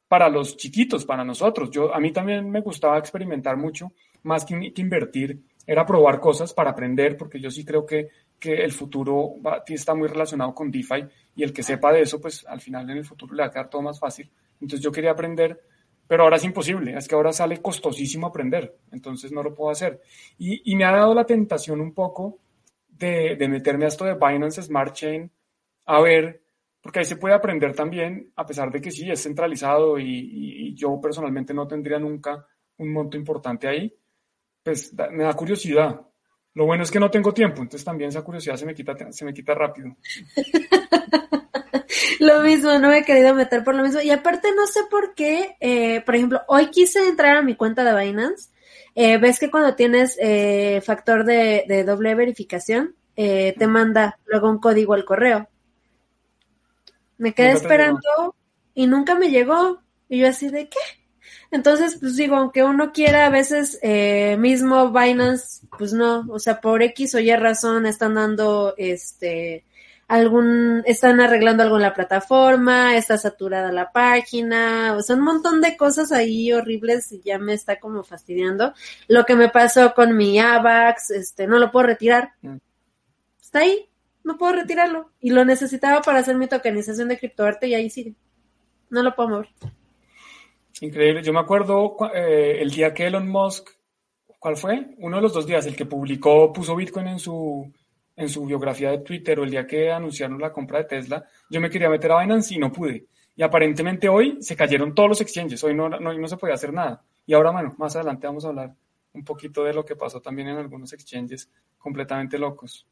para 0.06 0.28
los 0.28 0.56
chiquitos, 0.56 1.04
para 1.04 1.24
nosotros. 1.24 1.72
Yo, 1.72 1.92
a 1.92 1.98
mí 1.98 2.12
también 2.12 2.48
me 2.48 2.60
gustaba 2.60 2.98
experimentar 2.98 3.56
mucho, 3.56 3.90
más 4.22 4.44
que, 4.44 4.72
que 4.72 4.80
invertir 4.80 5.42
era 5.66 5.86
probar 5.86 6.20
cosas 6.20 6.52
para 6.52 6.70
aprender, 6.70 7.16
porque 7.16 7.40
yo 7.40 7.50
sí 7.50 7.64
creo 7.64 7.86
que, 7.86 8.08
que 8.38 8.62
el 8.62 8.72
futuro 8.72 9.36
está 9.66 9.94
muy 9.94 10.08
relacionado 10.08 10.54
con 10.54 10.70
DeFi 10.70 11.06
y 11.36 11.42
el 11.42 11.52
que 11.52 11.62
sepa 11.62 11.92
de 11.92 12.02
eso, 12.02 12.20
pues 12.20 12.44
al 12.46 12.60
final 12.60 12.88
en 12.90 12.98
el 12.98 13.04
futuro 13.04 13.34
le 13.34 13.42
va 13.42 13.48
a 13.48 13.50
quedar 13.50 13.70
todo 13.70 13.82
más 13.82 13.98
fácil. 13.98 14.30
Entonces 14.54 14.80
yo 14.80 14.92
quería 14.92 15.12
aprender, 15.12 15.60
pero 16.06 16.24
ahora 16.24 16.36
es 16.36 16.44
imposible, 16.44 16.96
es 16.96 17.08
que 17.08 17.14
ahora 17.14 17.32
sale 17.32 17.62
costosísimo 17.62 18.26
aprender, 18.26 18.76
entonces 18.92 19.32
no 19.32 19.42
lo 19.42 19.54
puedo 19.54 19.70
hacer. 19.70 20.00
Y, 20.38 20.70
y 20.70 20.76
me 20.76 20.84
ha 20.84 20.92
dado 20.92 21.14
la 21.14 21.24
tentación 21.24 21.80
un 21.80 21.94
poco 21.94 22.38
de, 22.88 23.36
de, 23.36 23.48
meterme 23.48 23.86
a 23.86 23.88
esto 23.88 24.04
de 24.04 24.14
Binance 24.14 24.62
Smart 24.62 24.94
Chain, 24.94 25.30
a 25.86 26.00
ver, 26.00 26.42
porque 26.80 27.00
ahí 27.00 27.04
se 27.04 27.16
puede 27.16 27.34
aprender 27.34 27.74
también, 27.74 28.30
a 28.36 28.44
pesar 28.44 28.70
de 28.70 28.80
que 28.80 28.90
sí, 28.90 29.10
es 29.10 29.22
centralizado 29.22 29.98
y, 29.98 30.04
y 30.06 30.74
yo 30.74 31.00
personalmente 31.00 31.54
no 31.54 31.66
tendría 31.66 31.98
nunca 31.98 32.46
un 32.76 32.92
monto 32.92 33.16
importante 33.16 33.66
ahí 33.66 33.92
pues 34.64 34.92
me 35.12 35.24
da 35.24 35.34
curiosidad. 35.34 36.00
Lo 36.54 36.66
bueno 36.66 36.84
es 36.84 36.90
que 36.90 37.00
no 37.00 37.10
tengo 37.10 37.34
tiempo, 37.34 37.62
entonces 37.62 37.84
también 37.84 38.08
esa 38.08 38.22
curiosidad 38.22 38.56
se 38.56 38.64
me 38.64 38.74
quita, 38.74 38.94
se 39.12 39.24
me 39.24 39.34
quita 39.34 39.54
rápido. 39.54 39.96
lo 42.20 42.40
mismo, 42.40 42.78
no 42.78 42.88
me 42.88 42.98
he 42.98 43.04
querido 43.04 43.34
meter 43.34 43.62
por 43.62 43.74
lo 43.74 43.82
mismo. 43.82 44.00
Y 44.00 44.10
aparte 44.10 44.48
no 44.54 44.66
sé 44.66 44.80
por 44.90 45.14
qué, 45.14 45.56
eh, 45.60 46.00
por 46.00 46.14
ejemplo, 46.14 46.42
hoy 46.48 46.70
quise 46.70 47.06
entrar 47.08 47.36
a 47.36 47.42
mi 47.42 47.56
cuenta 47.56 47.84
de 47.84 48.04
Binance. 48.04 48.50
Eh, 48.94 49.18
ves 49.18 49.40
que 49.40 49.50
cuando 49.50 49.74
tienes 49.74 50.16
eh, 50.20 50.80
factor 50.80 51.24
de, 51.24 51.64
de, 51.68 51.84
doble 51.84 52.14
verificación, 52.14 52.94
te 53.16 53.66
manda 53.66 54.18
luego 54.26 54.48
un 54.48 54.58
código 54.58 54.94
al 54.94 55.04
correo. 55.04 55.48
Me 57.18 57.34
quedé 57.34 57.52
esperando 57.52 58.34
y 58.74 58.86
nunca 58.86 59.14
me 59.16 59.30
llegó. 59.30 59.82
Y 60.08 60.20
yo 60.20 60.28
así 60.28 60.48
de 60.48 60.68
qué? 60.68 61.03
Entonces, 61.54 61.98
pues 62.00 62.16
digo, 62.16 62.34
aunque 62.34 62.64
uno 62.64 62.90
quiera, 62.92 63.26
a 63.26 63.30
veces 63.30 63.78
eh, 63.80 64.36
mismo 64.40 64.90
Binance, 64.90 65.64
pues 65.78 65.92
no, 65.92 66.26
o 66.28 66.40
sea, 66.40 66.60
por 66.60 66.82
X 66.82 67.14
o 67.14 67.20
Y 67.20 67.32
razón 67.36 67.86
están 67.86 68.14
dando, 68.14 68.74
este, 68.76 69.64
algún, 70.08 70.82
están 70.84 71.20
arreglando 71.20 71.62
algo 71.62 71.76
en 71.76 71.82
la 71.82 71.94
plataforma, 71.94 72.96
está 72.96 73.18
saturada 73.18 73.70
la 73.70 73.92
página, 73.92 74.96
o 74.96 75.02
sea, 75.02 75.14
un 75.14 75.22
montón 75.22 75.60
de 75.60 75.76
cosas 75.76 76.10
ahí 76.10 76.52
horribles 76.52 77.12
y 77.12 77.20
ya 77.20 77.38
me 77.38 77.52
está 77.52 77.78
como 77.78 78.02
fastidiando. 78.02 78.74
Lo 79.06 79.24
que 79.24 79.36
me 79.36 79.48
pasó 79.48 79.94
con 79.94 80.16
mi 80.16 80.40
AVAX, 80.40 81.12
este, 81.12 81.46
no 81.46 81.60
lo 81.60 81.70
puedo 81.70 81.86
retirar. 81.86 82.32
Mm. 82.42 82.56
Está 83.40 83.60
ahí, 83.60 83.88
no 84.24 84.38
puedo 84.38 84.54
retirarlo. 84.54 85.12
Y 85.20 85.30
lo 85.30 85.44
necesitaba 85.44 86.02
para 86.02 86.18
hacer 86.18 86.34
mi 86.34 86.48
tokenización 86.48 87.06
de 87.06 87.16
criptoarte 87.16 87.68
y 87.68 87.74
ahí 87.74 87.90
sigue. 87.90 88.16
No 88.90 89.04
lo 89.04 89.14
puedo 89.14 89.28
mover. 89.28 89.50
Increíble. 90.80 91.22
Yo 91.22 91.32
me 91.32 91.40
acuerdo 91.40 91.96
eh, 92.14 92.58
el 92.60 92.70
día 92.70 92.92
que 92.92 93.06
Elon 93.06 93.28
Musk, 93.28 93.68
¿cuál 94.38 94.56
fue? 94.56 94.94
Uno 94.98 95.16
de 95.16 95.22
los 95.22 95.32
dos 95.32 95.46
días, 95.46 95.66
el 95.66 95.76
que 95.76 95.86
publicó, 95.86 96.52
puso 96.52 96.74
Bitcoin 96.74 97.08
en 97.08 97.18
su, 97.18 97.72
en 98.16 98.28
su 98.28 98.44
biografía 98.44 98.90
de 98.90 98.98
Twitter 98.98 99.38
o 99.38 99.44
el 99.44 99.50
día 99.50 99.66
que 99.66 99.90
anunciaron 99.90 100.40
la 100.40 100.52
compra 100.52 100.78
de 100.78 100.84
Tesla, 100.84 101.24
yo 101.48 101.60
me 101.60 101.70
quería 101.70 101.88
meter 101.88 102.12
a 102.12 102.20
Binance 102.20 102.54
y 102.54 102.58
no 102.58 102.72
pude. 102.72 103.06
Y 103.36 103.42
aparentemente 103.42 104.08
hoy 104.08 104.38
se 104.40 104.56
cayeron 104.56 104.94
todos 104.94 105.08
los 105.08 105.20
exchanges, 105.20 105.62
hoy 105.64 105.74
no, 105.74 105.88
no, 105.88 106.12
no 106.12 106.28
se 106.28 106.36
podía 106.36 106.54
hacer 106.54 106.72
nada. 106.72 107.02
Y 107.26 107.34
ahora, 107.34 107.50
bueno, 107.50 107.74
más 107.78 107.96
adelante 107.96 108.26
vamos 108.26 108.44
a 108.44 108.48
hablar 108.48 108.74
un 109.12 109.24
poquito 109.24 109.64
de 109.64 109.72
lo 109.72 109.84
que 109.84 109.96
pasó 109.96 110.20
también 110.20 110.48
en 110.48 110.58
algunos 110.58 110.92
exchanges 110.92 111.50
completamente 111.78 112.38
locos. 112.38 112.86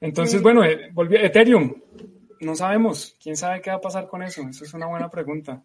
Entonces, 0.00 0.42
bueno, 0.42 0.64
eh, 0.64 0.90
volví 0.92 1.16
a 1.16 1.22
Ethereum. 1.22 1.74
No 2.40 2.54
sabemos. 2.54 3.16
¿Quién 3.22 3.36
sabe 3.36 3.60
qué 3.60 3.70
va 3.70 3.76
a 3.76 3.80
pasar 3.80 4.08
con 4.08 4.22
eso? 4.22 4.42
Eso 4.42 4.64
es 4.64 4.74
una 4.74 4.86
buena 4.86 5.08
pregunta. 5.08 5.62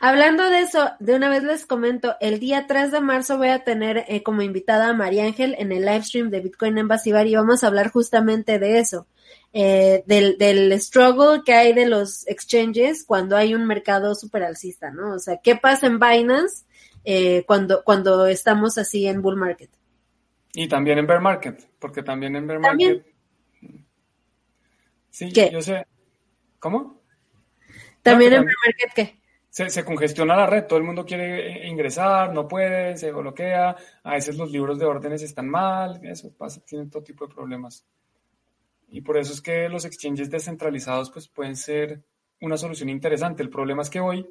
Hablando 0.00 0.48
de 0.48 0.60
eso, 0.60 0.90
de 1.00 1.14
una 1.14 1.28
vez 1.28 1.42
les 1.42 1.66
comento, 1.66 2.16
el 2.20 2.40
día 2.40 2.66
3 2.66 2.92
de 2.92 3.00
marzo 3.00 3.38
voy 3.38 3.48
a 3.48 3.64
tener 3.64 4.04
eh, 4.08 4.22
como 4.22 4.42
invitada 4.42 4.88
a 4.88 4.94
María 4.94 5.24
Ángel 5.24 5.54
en 5.58 5.72
el 5.72 5.84
live 5.84 6.02
stream 6.02 6.30
de 6.30 6.40
Bitcoin 6.40 6.78
en 6.78 6.88
Basibar 6.88 7.26
y 7.26 7.36
vamos 7.36 7.62
a 7.62 7.68
hablar 7.68 7.90
justamente 7.90 8.58
de 8.58 8.78
eso, 8.78 9.06
eh, 9.52 10.02
del, 10.06 10.38
del 10.38 10.72
struggle 10.80 11.42
que 11.44 11.54
hay 11.54 11.72
de 11.72 11.86
los 11.86 12.26
exchanges 12.26 13.04
cuando 13.04 13.36
hay 13.36 13.54
un 13.54 13.66
mercado 13.66 14.14
super 14.14 14.42
alcista, 14.42 14.90
¿no? 14.90 15.14
O 15.14 15.18
sea, 15.18 15.38
¿qué 15.42 15.56
pasa 15.56 15.86
en 15.86 16.00
Binance 16.00 16.64
eh, 17.04 17.44
cuando, 17.46 17.84
cuando 17.84 18.26
estamos 18.26 18.78
así 18.78 19.06
en 19.06 19.22
bull 19.22 19.36
market? 19.36 19.70
Y 20.54 20.68
también 20.68 20.98
en 20.98 21.06
bear 21.06 21.20
market, 21.20 21.68
porque 21.78 22.02
también 22.02 22.34
en 22.34 22.46
bear 22.46 22.60
market... 22.60 23.06
Sí, 25.10 25.32
yo 25.32 25.62
sé. 25.62 25.86
¿Cómo? 26.58 27.00
También 28.02 28.34
en 28.34 28.44
bear 28.44 28.54
market, 28.66 28.92
¿qué? 28.94 29.25
Se, 29.56 29.84
congestiona 29.86 30.36
la 30.36 30.46
red, 30.46 30.66
todo 30.66 30.78
el 30.78 30.84
mundo 30.84 31.06
quiere 31.06 31.66
ingresar, 31.66 32.30
no 32.34 32.46
puede, 32.46 32.94
se 32.98 33.10
bloquea, 33.10 33.74
a 34.02 34.10
veces 34.12 34.36
los 34.36 34.50
libros 34.50 34.78
de 34.78 34.84
órdenes 34.84 35.22
están 35.22 35.48
mal, 35.48 35.98
eso 36.04 36.30
pasa, 36.36 36.60
tienen 36.66 36.90
todo 36.90 37.02
tipo 37.02 37.26
de 37.26 37.34
problemas. 37.34 37.86
Y 38.88 39.00
por 39.00 39.16
eso 39.16 39.32
es 39.32 39.40
que 39.40 39.70
los 39.70 39.86
exchanges 39.86 40.30
descentralizados 40.30 41.10
pues 41.10 41.28
pueden 41.28 41.56
ser 41.56 42.02
una 42.42 42.58
solución 42.58 42.90
interesante. 42.90 43.42
El 43.42 43.48
problema 43.48 43.80
es 43.80 43.88
que 43.88 43.98
hoy 43.98 44.28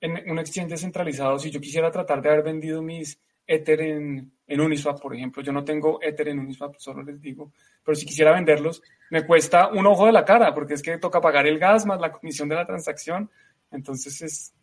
en 0.00 0.30
un 0.30 0.38
exchange 0.38 0.70
descentralizado, 0.70 1.40
si 1.40 1.50
yo 1.50 1.60
quisiera 1.60 1.90
tratar 1.90 2.22
de 2.22 2.28
haber 2.28 2.44
vendido 2.44 2.80
mis 2.80 3.20
Ether 3.48 3.80
en, 3.80 4.32
en 4.46 4.60
Uniswap, 4.60 5.00
por 5.00 5.12
ejemplo, 5.12 5.42
yo 5.42 5.50
no 5.50 5.64
tengo 5.64 5.98
Ether 6.00 6.28
en 6.28 6.38
Uniswap, 6.38 6.76
solo 6.78 7.02
les 7.02 7.20
digo, 7.20 7.52
pero 7.82 7.96
si 7.96 8.06
quisiera 8.06 8.32
venderlos, 8.32 8.80
me 9.10 9.26
cuesta 9.26 9.68
un 9.68 9.86
ojo 9.86 10.06
de 10.06 10.12
la 10.12 10.24
cara, 10.24 10.54
porque 10.54 10.74
es 10.74 10.82
que 10.82 10.98
toca 10.98 11.20
pagar 11.20 11.48
el 11.48 11.58
gas 11.58 11.84
más 11.84 12.00
la 12.00 12.12
comisión 12.12 12.48
de 12.48 12.54
la 12.54 12.64
transacción. 12.64 13.28
Entonces 13.70 14.22
es, 14.22 14.54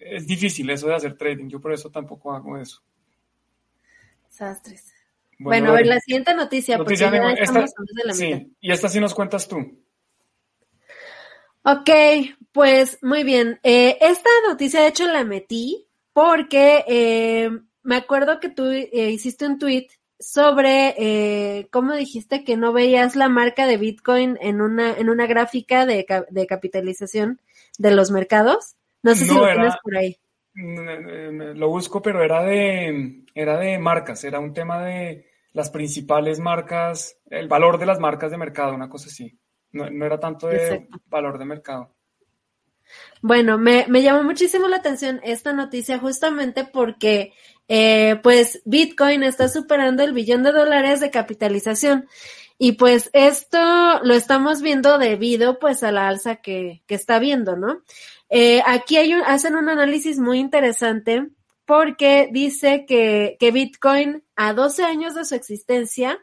es 0.00 0.26
difícil 0.26 0.68
eso 0.70 0.88
de 0.88 0.94
hacer 0.94 1.16
trading. 1.16 1.48
Yo 1.48 1.60
por 1.60 1.72
eso 1.72 1.90
tampoco 1.90 2.32
hago 2.32 2.56
eso. 2.56 2.82
Desastres. 4.26 4.92
Bueno, 5.38 5.70
a 5.70 5.74
ver, 5.74 5.86
la 5.86 6.00
siguiente 6.00 6.34
noticia, 6.34 6.76
porque 6.76 6.96
ya 6.96 7.06
esta, 7.08 7.60
de 7.60 7.66
la 8.04 8.12
sí, 8.12 8.54
y 8.60 8.72
esta 8.72 8.88
sí 8.90 9.00
nos 9.00 9.14
cuentas 9.14 9.48
tú. 9.48 9.58
Ok, 11.62 11.90
pues 12.52 12.98
muy 13.02 13.22
bien. 13.22 13.58
Eh, 13.62 13.96
esta 14.00 14.28
noticia 14.48 14.82
de 14.82 14.88
hecho 14.88 15.06
la 15.06 15.24
metí 15.24 15.86
porque 16.12 16.84
eh, 16.86 17.50
me 17.82 17.96
acuerdo 17.96 18.40
que 18.40 18.50
tú 18.50 18.70
eh, 18.70 19.10
hiciste 19.10 19.46
un 19.46 19.58
tweet 19.58 19.88
sobre 20.18 20.94
eh, 20.98 21.68
cómo 21.70 21.94
dijiste 21.94 22.44
que 22.44 22.58
no 22.58 22.74
veías 22.74 23.16
la 23.16 23.30
marca 23.30 23.66
de 23.66 23.78
Bitcoin 23.78 24.36
en 24.42 24.60
una, 24.60 24.92
en 24.92 25.08
una 25.08 25.26
gráfica 25.26 25.86
de, 25.86 26.06
de 26.28 26.46
capitalización 26.46 27.40
de 27.78 27.90
los 27.92 28.10
mercados. 28.10 28.76
No 29.02 29.14
sé 29.14 29.24
si 29.24 29.34
lo 29.34 29.44
tienes 29.44 29.74
por 29.82 29.96
ahí. 29.96 30.16
Lo 30.54 31.68
busco, 31.68 32.02
pero 32.02 32.22
era 32.22 32.42
de, 32.42 33.24
era 33.34 33.58
de 33.58 33.78
marcas, 33.78 34.24
era 34.24 34.40
un 34.40 34.52
tema 34.52 34.84
de 34.84 35.26
las 35.52 35.70
principales 35.70 36.38
marcas, 36.38 37.16
el 37.28 37.48
valor 37.48 37.78
de 37.78 37.86
las 37.86 37.98
marcas 37.98 38.30
de 38.30 38.38
mercado, 38.38 38.74
una 38.74 38.88
cosa 38.88 39.08
así. 39.08 39.38
No, 39.72 39.86
era 40.04 40.18
tanto 40.18 40.48
de 40.48 40.88
valor 41.06 41.38
de 41.38 41.44
mercado. 41.44 41.94
Bueno, 43.22 43.56
me, 43.56 43.86
me, 43.88 44.02
llamó 44.02 44.24
muchísimo 44.24 44.66
la 44.66 44.76
atención 44.78 45.20
esta 45.22 45.52
noticia 45.52 45.98
justamente 45.98 46.64
porque 46.64 47.32
eh, 47.68 48.18
pues 48.20 48.62
Bitcoin 48.64 49.22
está 49.22 49.48
superando 49.48 50.02
el 50.02 50.12
billón 50.12 50.42
de 50.42 50.50
dólares 50.50 50.98
de 50.98 51.10
capitalización. 51.10 52.08
Y 52.58 52.72
pues 52.72 53.08
esto 53.12 53.58
lo 54.02 54.12
estamos 54.12 54.60
viendo 54.60 54.98
debido 54.98 55.58
pues 55.58 55.82
a 55.82 55.92
la 55.92 56.08
alza 56.08 56.36
que, 56.36 56.82
que 56.86 56.94
está 56.94 57.18
viendo, 57.18 57.56
¿no? 57.56 57.82
Eh, 58.30 58.62
aquí 58.64 58.96
hay 58.96 59.12
un, 59.12 59.22
hacen 59.22 59.56
un 59.56 59.68
análisis 59.68 60.18
muy 60.18 60.38
interesante 60.38 61.28
porque 61.66 62.28
dice 62.32 62.86
que, 62.86 63.36
Bitcoin 63.52 64.24
a 64.36 64.54
12 64.54 64.84
años 64.84 65.14
de 65.14 65.24
su 65.24 65.34
existencia 65.34 66.18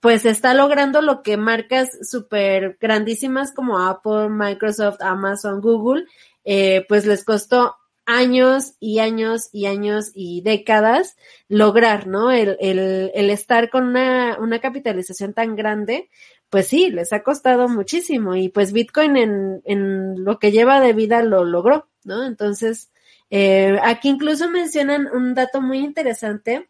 pues 0.00 0.24
está 0.24 0.54
logrando 0.54 1.02
lo 1.02 1.22
que 1.22 1.36
marcas 1.36 1.90
súper 2.08 2.78
grandísimas 2.80 3.52
como 3.52 3.80
Apple, 3.80 4.28
Microsoft, 4.28 5.00
Amazon, 5.00 5.60
Google, 5.60 6.04
eh, 6.44 6.84
pues 6.88 7.04
les 7.04 7.24
costó 7.24 7.74
años 8.08 8.72
y 8.80 9.00
años 9.00 9.50
y 9.52 9.66
años 9.66 10.12
y 10.14 10.40
décadas 10.40 11.16
lograr, 11.48 12.06
¿no? 12.06 12.30
El, 12.30 12.56
estar 12.60 13.70
con 13.70 13.84
una 13.88 14.60
capitalización 14.60 15.34
tan 15.34 15.56
grande, 15.56 16.08
pues 16.50 16.68
sí, 16.68 16.90
les 16.90 17.12
ha 17.12 17.22
costado 17.22 17.68
muchísimo 17.68 18.34
y 18.36 18.48
pues 18.48 18.72
Bitcoin 18.72 19.16
en, 19.16 19.62
en 19.64 20.24
lo 20.24 20.38
que 20.38 20.50
lleva 20.52 20.80
de 20.80 20.92
vida 20.92 21.22
lo 21.22 21.44
logró, 21.44 21.88
¿no? 22.04 22.24
Entonces, 22.24 22.90
eh, 23.30 23.78
aquí 23.82 24.08
incluso 24.08 24.50
mencionan 24.50 25.06
un 25.12 25.34
dato 25.34 25.60
muy 25.60 25.78
interesante 25.78 26.68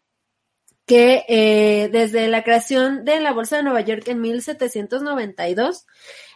que 0.89 1.23
eh, 1.27 1.89
desde 1.91 2.27
la 2.29 2.43
creación 2.43 3.05
de 3.05 3.19
la 3.19 3.31
Bolsa 3.31 3.57
de 3.57 3.63
Nueva 3.63 3.81
York 3.81 4.07
en 4.07 4.21
1792, 4.21 5.85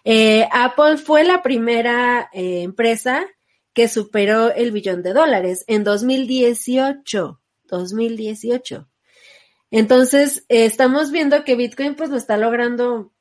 eh, 0.04 0.48
Apple 0.52 0.98
fue 0.98 1.24
la 1.24 1.42
primera 1.42 2.30
eh, 2.32 2.62
empresa 2.62 3.26
que 3.74 3.88
superó 3.88 4.54
el 4.54 4.72
billón 4.72 5.02
de 5.02 5.14
dólares 5.14 5.66
en 5.66 5.84
2018. 5.84 7.42
2018. 7.64 8.88
Entonces, 9.72 10.46
estamos 10.50 11.10
viendo 11.10 11.44
que 11.44 11.56
Bitcoin 11.56 11.96
pues 11.96 12.12
lo 12.12 12.18
está 12.18 12.38
logrando 12.38 13.13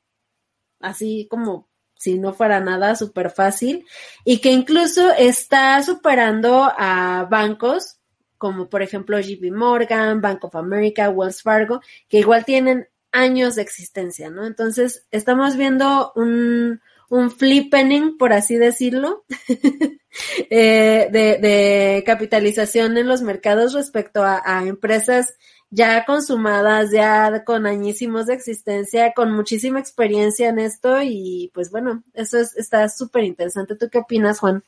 así 0.83 1.27
como 1.29 1.69
si 1.95 2.19
no 2.19 2.33
fuera 2.33 2.59
nada 2.59 2.95
súper 2.95 3.31
fácil 3.31 3.85
y 4.25 4.39
que 4.39 4.51
incluso 4.51 5.11
está 5.13 5.81
superando 5.81 6.71
a 6.77 7.25
bancos 7.29 7.97
como 8.43 8.67
por 8.67 8.81
ejemplo 8.81 9.21
JP 9.21 9.53
Morgan, 9.53 10.19
Bank 10.19 10.43
of 10.43 10.57
America, 10.57 11.09
Wells 11.09 11.41
Fargo, 11.41 11.79
que 12.09 12.19
igual 12.19 12.43
tienen 12.43 12.89
años 13.13 13.55
de 13.55 13.61
existencia, 13.61 14.29
¿no? 14.29 14.45
Entonces, 14.45 15.07
estamos 15.11 15.55
viendo 15.55 16.11
un, 16.17 16.81
un 17.07 17.31
flippening, 17.31 18.17
por 18.17 18.33
así 18.33 18.57
decirlo, 18.57 19.23
eh, 20.49 21.07
de, 21.09 21.37
de, 21.37 22.03
capitalización 22.05 22.97
en 22.97 23.07
los 23.07 23.21
mercados 23.21 23.71
respecto 23.71 24.23
a, 24.23 24.41
a, 24.43 24.65
empresas 24.65 25.37
ya 25.73 26.05
consumadas, 26.05 26.91
ya 26.91 27.43
con 27.43 27.65
añísimos 27.65 28.27
de 28.27 28.35
existencia, 28.35 29.11
con 29.13 29.31
muchísima 29.31 29.79
experiencia 29.79 30.49
en 30.49 30.59
esto 30.59 31.01
y 31.01 31.49
pues 31.51 31.71
bueno, 31.71 32.03
eso 32.13 32.37
es, 32.37 32.55
está 32.55 32.87
súper 32.89 33.23
interesante. 33.23 33.75
¿Tú 33.75 33.89
qué 33.89 33.97
opinas, 33.97 34.39
Juan? 34.39 34.63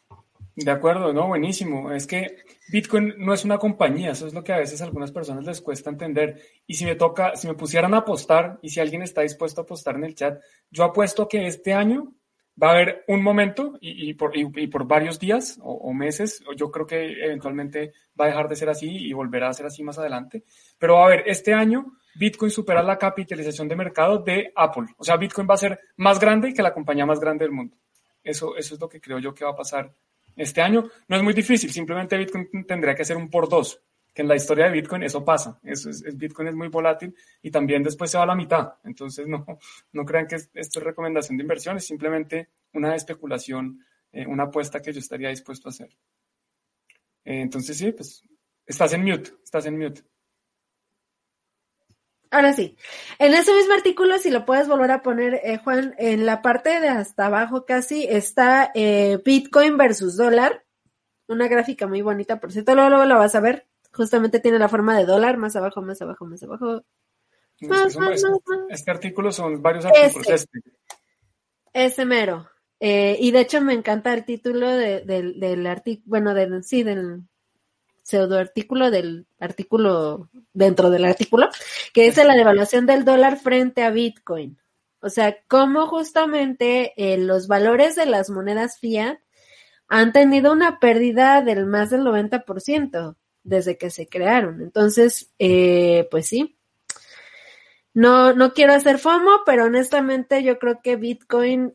De 0.55 0.71
acuerdo, 0.71 1.13
no, 1.13 1.27
buenísimo. 1.27 1.91
Es 1.91 2.07
que 2.07 2.37
Bitcoin 2.69 3.13
no 3.19 3.33
es 3.33 3.45
una 3.45 3.59
compañía, 3.59 4.13
eso 4.13 4.25
es 4.25 4.33
lo 4.33 4.43
que 4.43 4.53
a 4.53 4.57
veces 4.57 4.81
a 4.81 4.85
algunas 4.85 5.11
personas 5.11 5.45
les 5.45 5.61
cuesta 5.61 5.91
entender. 5.91 6.41
Y 6.65 6.73
si 6.73 6.85
me 6.85 6.95
toca, 6.95 7.35
si 7.35 7.47
me 7.47 7.53
pusieran 7.53 7.93
a 7.93 7.97
apostar, 7.97 8.57
y 8.63 8.69
si 8.69 8.79
alguien 8.79 9.03
está 9.03 9.21
dispuesto 9.21 9.61
a 9.61 9.63
apostar 9.65 9.95
en 9.95 10.05
el 10.05 10.15
chat, 10.15 10.41
yo 10.71 10.85
apuesto 10.85 11.27
que 11.27 11.45
este 11.45 11.73
año 11.73 12.13
va 12.61 12.69
a 12.69 12.71
haber 12.71 13.03
un 13.07 13.21
momento 13.21 13.77
y, 13.81 14.13
por, 14.13 14.87
varios 14.87 15.19
días 15.19 15.59
o, 15.61 15.93
meses, 15.93 16.43
yo 16.55 16.71
creo 16.71 16.85
que 16.85 17.23
eventualmente 17.23 17.93
va 18.19 18.25
a 18.25 18.29
dejar 18.29 18.47
de 18.47 18.55
ser 18.55 18.69
así 18.69 18.89
y 18.89 19.13
volverá 19.13 19.49
a 19.49 19.53
ser 19.53 19.65
así 19.65 19.83
más 19.83 19.97
adelante, 19.97 20.43
pero 20.77 20.97
a 20.97 21.05
haber 21.05 21.23
este 21.27 21.53
año 21.53 21.97
Bitcoin 22.17 22.51
supera 22.51 22.81
la 22.81 22.97
capitalización 22.97 23.67
de 23.67 23.75
mercado 23.75 24.19
de 24.19 24.51
Apple. 24.55 24.85
O 24.97 25.03
sea, 25.03 25.17
Bitcoin 25.17 25.47
va 25.49 25.55
a 25.55 25.57
ser 25.57 25.79
más 25.97 26.19
grande 26.19 26.53
que 26.53 26.63
la 26.63 26.73
compañía 26.73 27.05
más 27.05 27.19
grande 27.19 27.43
del 27.43 27.51
mundo. 27.51 27.75
Eso, 28.23 28.55
eso 28.55 28.75
es 28.75 28.79
lo 28.79 28.87
que 28.87 29.01
creo 29.01 29.19
yo 29.19 29.33
que 29.33 29.43
va 29.43 29.51
a 29.51 29.55
pasar 29.55 29.93
este 30.35 30.61
año 30.61 30.89
no 31.07 31.15
es 31.15 31.23
muy 31.23 31.33
difícil, 31.33 31.71
simplemente 31.71 32.17
Bitcoin 32.17 32.49
tendría 32.67 32.93
que 32.93 33.05
ser 33.05 33.17
un 33.17 33.29
por 33.29 33.47
dos, 33.47 33.81
que 34.15 34.21
en 34.21 34.29
la 34.29 34.35
historia 34.37 34.65
de 34.65 34.71
Bitcoin 34.71 35.03
eso 35.03 35.25
pasa, 35.25 35.59
eso 35.61 35.89
es, 35.89 36.01
Bitcoin 36.17 36.47
es 36.47 36.55
muy 36.55 36.69
volátil 36.69 37.13
y 37.41 37.51
también 37.51 37.83
después 37.83 38.09
se 38.09 38.17
va 38.17 38.23
a 38.23 38.27
la 38.27 38.35
mitad, 38.35 38.75
entonces 38.85 39.27
no, 39.27 39.45
no 39.91 40.05
crean 40.05 40.25
que 40.25 40.35
esto 40.35 40.79
es 40.79 40.85
recomendación 40.85 41.37
de 41.37 41.43
inversión, 41.43 41.75
es 41.75 41.85
simplemente 41.85 42.49
una 42.71 42.95
especulación, 42.95 43.85
eh, 44.13 44.25
una 44.25 44.43
apuesta 44.43 44.81
que 44.81 44.93
yo 44.93 44.99
estaría 44.99 45.29
dispuesto 45.29 45.67
a 45.67 45.71
hacer. 45.71 45.89
Eh, 47.25 47.41
entonces 47.41 47.77
sí, 47.77 47.91
pues 47.91 48.23
estás 48.65 48.93
en 48.93 49.03
mute, 49.03 49.31
estás 49.43 49.65
en 49.65 49.77
mute. 49.77 50.01
Ahora 52.31 52.53
sí, 52.53 52.77
en 53.19 53.33
ese 53.33 53.53
mismo 53.53 53.73
artículo, 53.73 54.17
si 54.17 54.31
lo 54.31 54.45
puedes 54.45 54.69
volver 54.69 54.91
a 54.91 55.01
poner, 55.01 55.41
eh, 55.43 55.57
Juan, 55.57 55.93
en 55.97 56.25
la 56.25 56.41
parte 56.41 56.79
de 56.79 56.87
hasta 56.87 57.25
abajo 57.25 57.65
casi 57.65 58.05
está 58.05 58.71
Bitcoin 59.25 59.75
versus 59.75 60.15
dólar, 60.15 60.65
una 61.27 61.49
gráfica 61.49 61.85
muy 61.85 62.01
bonita, 62.01 62.39
por 62.39 62.53
cierto, 62.53 62.75
luego, 62.75 62.89
luego 62.91 63.05
lo 63.05 63.17
vas 63.17 63.35
a 63.35 63.41
ver, 63.41 63.67
justamente 63.95 64.39
tiene 64.39 64.59
la 64.59 64.69
forma 64.69 64.97
de 64.97 65.05
dólar, 65.05 65.37
más 65.37 65.55
abajo, 65.55 65.81
más 65.81 66.01
abajo, 66.01 66.25
más 66.25 66.43
abajo. 66.43 66.83
este 68.69 68.91
artículo 68.91 69.31
son 69.31 69.61
varios 69.61 69.85
artículos. 69.85 70.27
Este, 70.27 70.59
ese 71.73 72.05
mero. 72.05 72.49
Eh, 72.79 73.17
y 73.19 73.31
de 73.31 73.39
hecho 73.39 73.61
me 73.61 73.73
encanta 73.73 74.13
el 74.13 74.25
título 74.25 74.69
del, 74.69 75.39
del 75.39 75.67
artículo, 75.67 76.03
bueno, 76.05 76.33
del, 76.33 76.63
sí, 76.63 76.83
del, 76.83 77.23
pseudoartículo 78.05 78.91
del 78.91 79.25
artículo 79.39 80.29
dentro 80.53 80.91
del 80.91 81.05
artículo, 81.05 81.49
que 81.91 82.05
es 82.05 82.17
la 82.17 82.35
devaluación 82.35 82.85
del 82.85 83.03
dólar 83.03 83.37
frente 83.37 83.83
a 83.83 83.89
Bitcoin. 83.89 84.59
O 84.99 85.09
sea, 85.09 85.37
cómo 85.47 85.87
justamente 85.87 86.93
eh, 86.97 87.17
los 87.17 87.47
valores 87.47 87.95
de 87.95 88.05
las 88.05 88.29
monedas 88.29 88.77
fiat 88.79 89.17
han 89.87 90.13
tenido 90.13 90.51
una 90.51 90.79
pérdida 90.79 91.41
del 91.41 91.65
más 91.65 91.89
del 91.89 92.01
90% 92.01 93.15
desde 93.45 93.77
que 93.77 93.89
se 93.89 94.07
crearon. 94.07 94.61
Entonces, 94.61 95.31
eh, 95.39 96.07
pues 96.11 96.27
sí. 96.27 96.57
No, 97.93 98.33
no 98.33 98.53
quiero 98.53 98.73
hacer 98.73 98.97
FOMO, 98.99 99.43
pero 99.45 99.65
honestamente 99.65 100.43
yo 100.43 100.59
creo 100.59 100.81
que 100.81 100.97
Bitcoin 100.97 101.73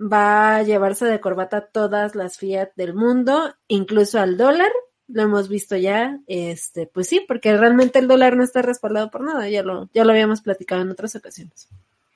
va 0.00 0.56
a 0.56 0.62
llevarse 0.64 1.04
de 1.04 1.20
corbata 1.20 1.66
todas 1.66 2.16
las 2.16 2.38
fiat 2.38 2.70
del 2.74 2.94
mundo, 2.94 3.54
incluso 3.68 4.18
al 4.18 4.36
dólar, 4.36 4.72
lo 5.06 5.22
hemos 5.22 5.48
visto 5.48 5.76
ya, 5.76 6.18
este, 6.26 6.86
pues 6.86 7.08
sí, 7.08 7.24
porque 7.28 7.56
realmente 7.56 7.98
el 7.98 8.08
dólar 8.08 8.36
no 8.36 8.42
está 8.42 8.62
respaldado 8.62 9.10
por 9.10 9.22
nada, 9.22 9.48
ya 9.48 9.62
lo, 9.62 9.90
ya 9.92 10.04
lo 10.04 10.12
habíamos 10.12 10.40
platicado 10.40 10.82
en 10.82 10.90
otras 10.90 11.14
ocasiones. 11.14 11.68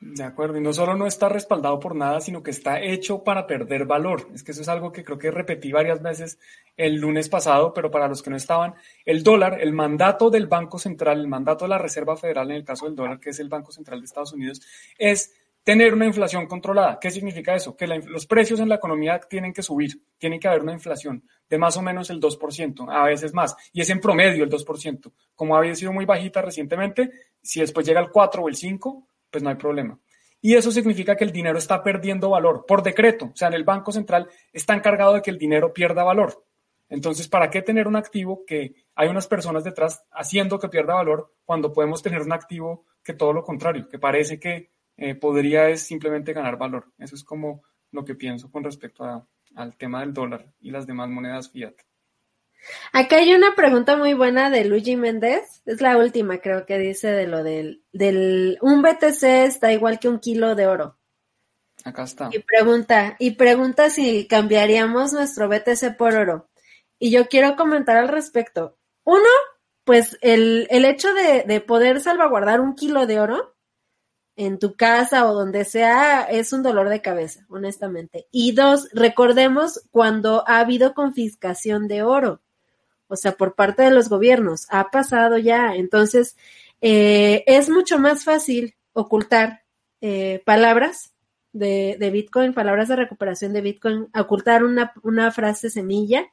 De 0.07 0.23
acuerdo, 0.23 0.59
y 0.59 0.61
no 0.61 0.75
solo 0.75 0.95
no 0.95 1.07
está 1.07 1.31
respaldado 1.31 1.81
por 1.81 1.97
nada, 1.97 2.21
sino 2.21 2.43
que 2.43 2.51
está 2.51 2.79
hecho 2.79 3.25
para 3.25 3.47
perder 3.47 3.87
valor. 3.87 4.29
Es 4.35 4.45
que 4.45 4.53
eso 4.53 4.61
es 4.61 4.69
algo 4.69 4.93
que 4.93 5.03
creo 5.03 5.17
que 5.17 5.31
repetí 5.31 5.73
varias 5.73 6.03
veces 6.03 6.39
el 6.77 6.97
lunes 6.97 7.31
pasado, 7.31 7.73
pero 7.73 7.91
para 7.91 8.07
los 8.07 8.23
que 8.23 8.29
no 8.29 8.37
estaban, 8.37 8.75
el 9.07 9.23
dólar, 9.23 9.63
el 9.63 9.73
mandato 9.73 10.29
del 10.29 10.47
Banco 10.47 10.79
Central, 10.79 11.21
el 11.21 11.27
mandato 11.27 11.65
de 11.65 11.71
la 11.71 11.79
Reserva 11.79 12.19
Federal 12.19 12.51
en 12.51 12.59
el 12.59 12.65
caso 12.65 12.85
del 12.85 12.95
dólar, 12.95 13.19
que 13.19 13.31
es 13.31 13.41
el 13.41 13.49
Banco 13.49 13.73
Central 13.73 14.01
de 14.01 14.05
Estados 14.05 14.35
Unidos, 14.35 14.61
es 14.99 15.33
tener 15.63 15.95
una 15.95 16.05
inflación 16.05 16.47
controlada. 16.47 16.99
¿Qué 17.01 17.11
significa 17.11 17.55
eso? 17.55 17.75
Que 17.75 17.87
los 17.87 18.27
precios 18.27 18.61
en 18.61 18.69
la 18.69 18.75
economía 18.75 19.19
tienen 19.19 19.55
que 19.55 19.63
subir, 19.63 20.03
tiene 20.19 20.39
que 20.39 20.49
haber 20.49 20.61
una 20.61 20.75
inflación 20.75 21.27
de 21.49 21.57
más 21.57 21.79
o 21.79 21.83
menos 21.83 22.11
el 22.11 22.21
2%, 22.21 22.95
a 22.95 23.05
veces 23.07 23.33
más, 23.33 23.57
y 23.73 23.81
es 23.81 23.89
en 23.89 24.01
promedio 24.01 24.45
el 24.45 24.51
2%. 24.51 25.13
Como 25.35 25.57
había 25.57 25.75
sido 25.75 25.95
muy 25.95 26.05
bajita 26.05 26.43
recientemente, 26.43 27.11
si 27.41 27.61
después 27.61 27.87
llega 27.87 28.01
el 28.01 28.11
4 28.11 28.43
o 28.43 28.49
el 28.51 28.55
5, 28.55 29.09
pues 29.35 29.43
no 29.43 29.51
hay 29.51 29.57
problema. 29.57 29.99
Y 30.41 30.55
eso 30.55 30.71
significa 30.71 31.17
que 31.17 31.25
el 31.25 31.33
dinero 31.33 31.59
está 31.59 31.83
perdiendo 31.83 32.31
valor 32.31 32.67
por 32.69 32.85
decreto. 32.85 33.33
O 33.33 33.37
sea, 33.37 33.49
en 33.49 33.55
el 33.55 33.65
Banco 33.65 33.91
Central 33.91 34.29
está 34.53 34.75
encargado 34.75 35.15
de 35.15 35.23
que 35.23 35.33
el 35.33 35.39
dinero 35.39 35.73
pierda 35.73 36.05
valor. 36.05 36.47
Entonces, 36.89 37.27
¿para 37.27 37.51
qué 37.51 37.61
tener 37.61 37.89
un 37.89 37.97
activo 37.97 38.45
que 38.47 38.77
hay 38.95 39.09
unas 39.09 39.27
personas 39.27 39.65
detrás 39.65 40.05
haciendo 40.13 40.61
que 40.61 40.69
pierda 40.69 40.95
valor 40.95 41.35
cuando 41.45 41.73
podemos 41.73 42.01
tener 42.01 42.23
un 42.23 42.33
activo 42.33 42.85
que 43.03 43.15
todo 43.15 43.33
lo 43.33 43.43
contrario, 43.43 43.89
que 43.89 43.99
parece 43.99 44.39
que 44.39 44.71
eh, 44.97 45.17
podría 45.17 45.69
es 45.69 45.83
simplemente 45.83 46.33
ganar 46.33 46.57
valor. 46.57 46.93
Eso 46.97 47.17
es 47.17 47.25
como 47.25 47.65
lo 47.91 48.05
que 48.05 48.15
pienso 48.15 48.53
con 48.53 48.63
respecto 48.63 49.27
al 49.57 49.77
tema 49.77 49.99
del 49.99 50.15
dólar 50.15 50.47
y 50.61 50.71
las 50.71 50.87
demás 50.87 51.09
monedas 51.09 51.51
fiat. 51.51 51.75
Acá 52.93 53.17
hay 53.17 53.35
una 53.35 53.55
pregunta 53.55 53.97
muy 53.97 54.15
buena 54.15 54.51
de 54.51 54.65
Luigi 54.65 54.97
Méndez, 54.97 55.63
es 55.67 55.81
la 55.81 55.97
última 55.97 56.39
creo 56.39 56.67
que 56.67 56.79
dice 56.79 57.09
de 57.09 57.27
lo 57.27 57.43
del, 57.43 57.83
del, 57.93 58.59
un 58.63 58.83
BTC 58.83 59.23
está 59.23 59.73
igual 59.73 59.99
que 59.99 60.09
un 60.09 60.21
kilo 60.21 60.55
de 60.55 60.67
oro. 60.67 60.99
Acá 61.85 62.05
está. 62.05 62.31
Y 62.33 62.39
pregunta, 62.39 63.17
y 63.19 63.33
pregunta 63.33 63.91
si 63.91 64.27
cambiaríamos 64.27 65.13
nuestro 65.13 65.49
BTC 65.49 65.97
por 65.99 66.15
oro. 66.15 66.49
Y 66.99 67.11
yo 67.11 67.29
quiero 67.29 67.57
comentar 67.57 67.97
al 67.97 68.09
respecto. 68.09 68.79
Uno, 69.05 69.29
pues 69.85 70.17
el, 70.23 70.67
el 70.71 70.85
hecho 70.85 71.13
de, 71.13 71.43
de 71.43 71.61
poder 71.61 72.01
salvaguardar 72.01 72.61
un 72.61 72.75
kilo 72.75 73.07
de 73.07 73.21
oro 73.21 73.55
en 74.37 74.59
tu 74.59 74.75
casa 74.77 75.29
o 75.29 75.35
donde 75.35 75.65
sea 75.65 76.23
es 76.23 76.53
un 76.53 76.63
dolor 76.63 76.89
de 76.89 77.03
cabeza, 77.03 77.45
honestamente. 77.49 78.27
Y 78.31 78.53
dos, 78.53 78.89
recordemos 78.93 79.83
cuando 79.91 80.45
ha 80.47 80.61
habido 80.61 80.95
confiscación 80.95 81.87
de 81.89 82.03
oro, 82.03 82.41
o 83.09 83.17
sea, 83.17 83.33
por 83.33 83.55
parte 83.55 83.83
de 83.83 83.91
los 83.91 84.09
gobiernos, 84.09 84.67
ha 84.71 84.91
pasado 84.91 85.39
ya. 85.39 85.75
Entonces, 85.75 86.37
eh, 86.81 87.45
es 87.47 87.69
mucho 87.71 87.99
más 87.99 88.25
fácil 88.25 88.75
ocultar 88.93 89.63
eh, 90.01 90.43
palabras 90.45 91.15
de, 91.53 91.97
de, 91.99 92.11
Bitcoin, 92.11 92.53
palabras 92.53 92.89
de 92.89 92.97
recuperación 92.97 93.53
de 93.53 93.61
Bitcoin, 93.61 94.09
ocultar 94.15 94.65
una, 94.65 94.93
una 95.03 95.31
frase 95.31 95.71
semilla 95.71 96.27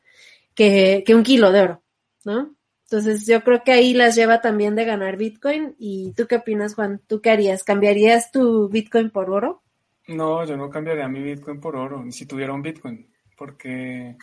que, 0.56 1.04
que 1.06 1.16
un 1.16 1.24
kilo 1.24 1.52
de 1.52 1.62
oro, 1.62 1.84
¿no? 2.26 2.56
Entonces 2.92 3.26
yo 3.26 3.42
creo 3.42 3.64
que 3.64 3.72
ahí 3.72 3.94
las 3.94 4.18
lleva 4.18 4.42
también 4.42 4.76
de 4.76 4.84
ganar 4.84 5.16
Bitcoin. 5.16 5.76
¿Y 5.80 6.12
tú 6.12 6.28
qué 6.28 6.36
opinas, 6.36 6.76
Juan? 6.76 7.00
¿Tú 7.08 7.22
qué 7.22 7.30
harías? 7.30 7.64
¿Cambiarías 7.64 8.32
tu 8.34 8.68
Bitcoin 8.68 9.12
por 9.12 9.30
oro? 9.30 9.64
No, 10.10 10.44
yo 10.46 10.58
no 10.58 10.70
cambiaría 10.70 11.08
mi 11.08 11.22
Bitcoin 11.22 11.62
por 11.62 11.78
oro, 11.78 12.04
ni 12.04 12.12
si 12.12 12.26
tuviera 12.26 12.52
un 12.52 12.62
Bitcoin, 12.62 13.08
porque, 13.42 14.18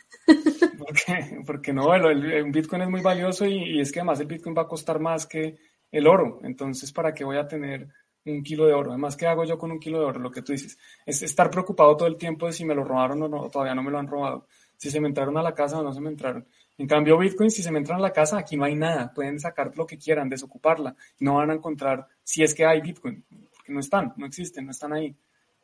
porque, 0.78 1.42
porque 1.44 1.72
no, 1.72 1.92
el, 1.92 2.52
Bitcoin 2.52 2.82
es 2.82 2.88
muy 2.88 3.00
valioso 3.00 3.46
y, 3.46 3.78
y, 3.78 3.80
es 3.80 3.90
que 3.90 3.98
además 3.98 4.20
el 4.20 4.28
Bitcoin 4.28 4.54
va 4.56 4.62
a 4.62 4.68
costar 4.68 5.00
más 5.00 5.26
que 5.26 5.58
el 5.90 6.06
oro. 6.06 6.38
Entonces, 6.44 6.92
¿para 6.92 7.12
qué 7.12 7.24
voy 7.24 7.36
a 7.36 7.48
tener 7.48 7.88
un 8.26 8.44
kilo 8.44 8.66
de 8.66 8.74
oro? 8.74 8.92
Además, 8.92 9.16
¿qué 9.16 9.26
hago 9.26 9.44
yo 9.44 9.58
con 9.58 9.72
un 9.72 9.80
kilo 9.80 9.98
de 9.98 10.04
oro? 10.04 10.20
Lo 10.20 10.30
que 10.30 10.42
tú 10.42 10.52
dices, 10.52 10.78
es 11.04 11.20
estar 11.22 11.50
preocupado 11.50 11.96
todo 11.96 12.06
el 12.06 12.16
tiempo 12.16 12.46
de 12.46 12.52
si 12.52 12.64
me 12.64 12.76
lo 12.76 12.84
robaron 12.84 13.20
o 13.24 13.28
no, 13.28 13.50
todavía 13.50 13.74
no 13.74 13.82
me 13.82 13.90
lo 13.90 13.98
han 13.98 14.06
robado, 14.06 14.46
si 14.76 14.88
se 14.88 15.00
me 15.00 15.08
entraron 15.08 15.36
a 15.36 15.42
la 15.42 15.52
casa 15.52 15.80
o 15.80 15.82
no 15.82 15.92
se 15.92 16.00
me 16.00 16.10
entraron. 16.10 16.46
En 16.76 16.86
cambio, 16.86 17.18
Bitcoin, 17.18 17.50
si 17.50 17.60
se 17.60 17.72
me 17.72 17.78
entran 17.78 17.98
a 17.98 18.02
la 18.02 18.12
casa, 18.12 18.38
aquí 18.38 18.56
no 18.56 18.66
hay 18.66 18.76
nada. 18.76 19.12
Pueden 19.12 19.40
sacar 19.40 19.76
lo 19.76 19.84
que 19.84 19.98
quieran, 19.98 20.28
desocuparla. 20.28 20.94
No 21.18 21.34
van 21.34 21.50
a 21.50 21.54
encontrar 21.54 22.06
si 22.22 22.44
es 22.44 22.54
que 22.54 22.64
hay 22.64 22.80
Bitcoin, 22.80 23.24
porque 23.52 23.72
no 23.72 23.80
están, 23.80 24.14
no 24.16 24.26
existen, 24.26 24.66
no 24.66 24.70
están 24.70 24.92
ahí. 24.92 25.16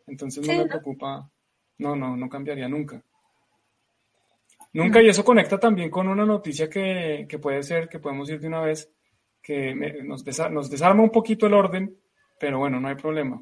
Entonces 0.09 0.45
no 0.45 0.57
me 0.57 0.67
preocupa. 0.67 1.31
No, 1.79 1.95
no, 1.95 2.17
no 2.17 2.29
cambiaría 2.29 2.69
nunca. 2.69 3.01
Nunca, 4.75 5.01
y 5.01 5.09
eso 5.09 5.25
conecta 5.25 5.59
también 5.59 5.89
con 5.89 6.09
una 6.09 6.27
noticia 6.27 6.69
que, 6.69 7.27
que 7.29 7.39
puede 7.39 7.63
ser, 7.63 7.89
que 7.89 8.01
podemos 8.01 8.29
ir 8.29 8.41
de 8.41 8.49
una 8.49 8.61
vez, 8.61 8.93
que 9.41 9.73
nos, 10.03 10.25
nos, 10.51 10.71
desarma 10.71 11.03
un 11.03 11.11
poquito 11.11 11.47
el 11.47 11.55
orden, 11.55 11.97
pero 12.41 12.59
bueno, 12.59 12.81
no 12.81 12.89
hay 12.89 12.97
problema. 12.97 13.41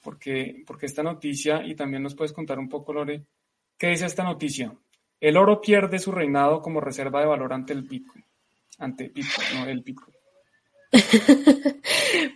Porque, 0.00 0.62
porque 0.64 0.86
esta 0.86 1.02
noticia, 1.02 1.66
y 1.66 1.74
también 1.74 2.04
nos 2.04 2.14
puedes 2.14 2.32
contar 2.32 2.60
un 2.60 2.68
poco, 2.68 2.92
Lore, 2.92 3.24
¿qué 3.76 3.88
dice 3.88 4.06
esta 4.06 4.22
noticia? 4.22 4.72
El 5.20 5.36
oro 5.36 5.60
pierde 5.60 5.98
su 5.98 6.12
reinado 6.12 6.62
como 6.62 6.80
reserva 6.80 7.20
de 7.20 7.26
valor 7.26 7.52
ante 7.52 7.72
el 7.72 7.82
Bitcoin. 7.82 8.24
Ante 8.78 9.08
Bitcoin, 9.08 9.48
no 9.54 9.66
el 9.68 9.80
Bitcoin. 9.80 10.17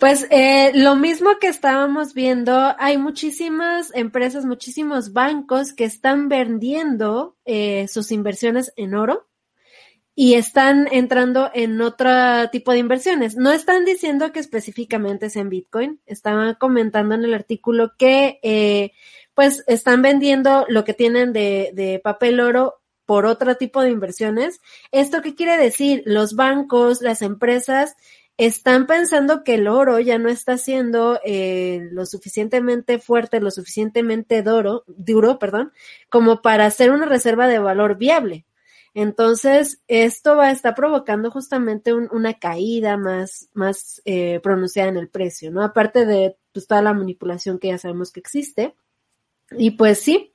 pues 0.00 0.26
eh, 0.30 0.72
lo 0.74 0.96
mismo 0.96 1.38
que 1.40 1.48
estábamos 1.48 2.14
viendo, 2.14 2.74
hay 2.78 2.98
muchísimas 2.98 3.94
empresas, 3.94 4.44
muchísimos 4.44 5.12
bancos 5.12 5.72
que 5.72 5.84
están 5.84 6.28
vendiendo 6.28 7.36
eh, 7.44 7.86
sus 7.88 8.12
inversiones 8.12 8.72
en 8.76 8.94
oro 8.94 9.28
y 10.14 10.34
están 10.34 10.88
entrando 10.92 11.50
en 11.54 11.80
otro 11.80 12.10
tipo 12.50 12.72
de 12.72 12.78
inversiones. 12.78 13.36
No 13.36 13.50
están 13.50 13.84
diciendo 13.84 14.32
que 14.32 14.40
específicamente 14.40 15.26
es 15.26 15.36
en 15.36 15.48
Bitcoin, 15.48 16.00
estaban 16.06 16.54
comentando 16.56 17.14
en 17.14 17.24
el 17.24 17.34
artículo 17.34 17.92
que 17.96 18.38
eh, 18.42 18.92
pues 19.34 19.64
están 19.66 20.02
vendiendo 20.02 20.66
lo 20.68 20.84
que 20.84 20.94
tienen 20.94 21.32
de, 21.32 21.70
de 21.74 21.98
papel 21.98 22.40
oro 22.40 22.82
por 23.06 23.26
otro 23.26 23.56
tipo 23.56 23.82
de 23.82 23.90
inversiones. 23.90 24.60
¿Esto 24.90 25.22
qué 25.22 25.34
quiere 25.34 25.56
decir? 25.56 26.02
Los 26.04 26.34
bancos, 26.34 27.00
las 27.00 27.22
empresas 27.22 27.96
están 28.36 28.86
pensando 28.86 29.44
que 29.44 29.54
el 29.54 29.68
oro 29.68 30.00
ya 30.00 30.18
no 30.18 30.28
está 30.28 30.58
siendo 30.58 31.20
eh, 31.24 31.88
lo 31.92 32.06
suficientemente 32.06 32.98
fuerte, 32.98 33.40
lo 33.40 33.50
suficientemente 33.50 34.42
duro, 34.42 34.84
duro, 34.86 35.38
perdón, 35.38 35.72
como 36.08 36.42
para 36.42 36.70
ser 36.70 36.90
una 36.90 37.06
reserva 37.06 37.46
de 37.46 37.58
valor 37.58 37.98
viable. 37.98 38.46
Entonces, 38.94 39.82
esto 39.88 40.36
va 40.36 40.48
a 40.48 40.50
estar 40.50 40.74
provocando 40.74 41.30
justamente 41.30 41.94
un, 41.94 42.08
una 42.12 42.34
caída 42.34 42.96
más, 42.96 43.48
más 43.54 44.02
eh, 44.04 44.40
pronunciada 44.42 44.90
en 44.90 44.98
el 44.98 45.08
precio, 45.08 45.50
¿no? 45.50 45.62
Aparte 45.62 46.04
de 46.04 46.36
pues, 46.52 46.66
toda 46.66 46.82
la 46.82 46.92
manipulación 46.92 47.58
que 47.58 47.68
ya 47.68 47.78
sabemos 47.78 48.12
que 48.12 48.20
existe. 48.20 48.74
Y 49.56 49.72
pues 49.72 50.00
sí, 50.00 50.32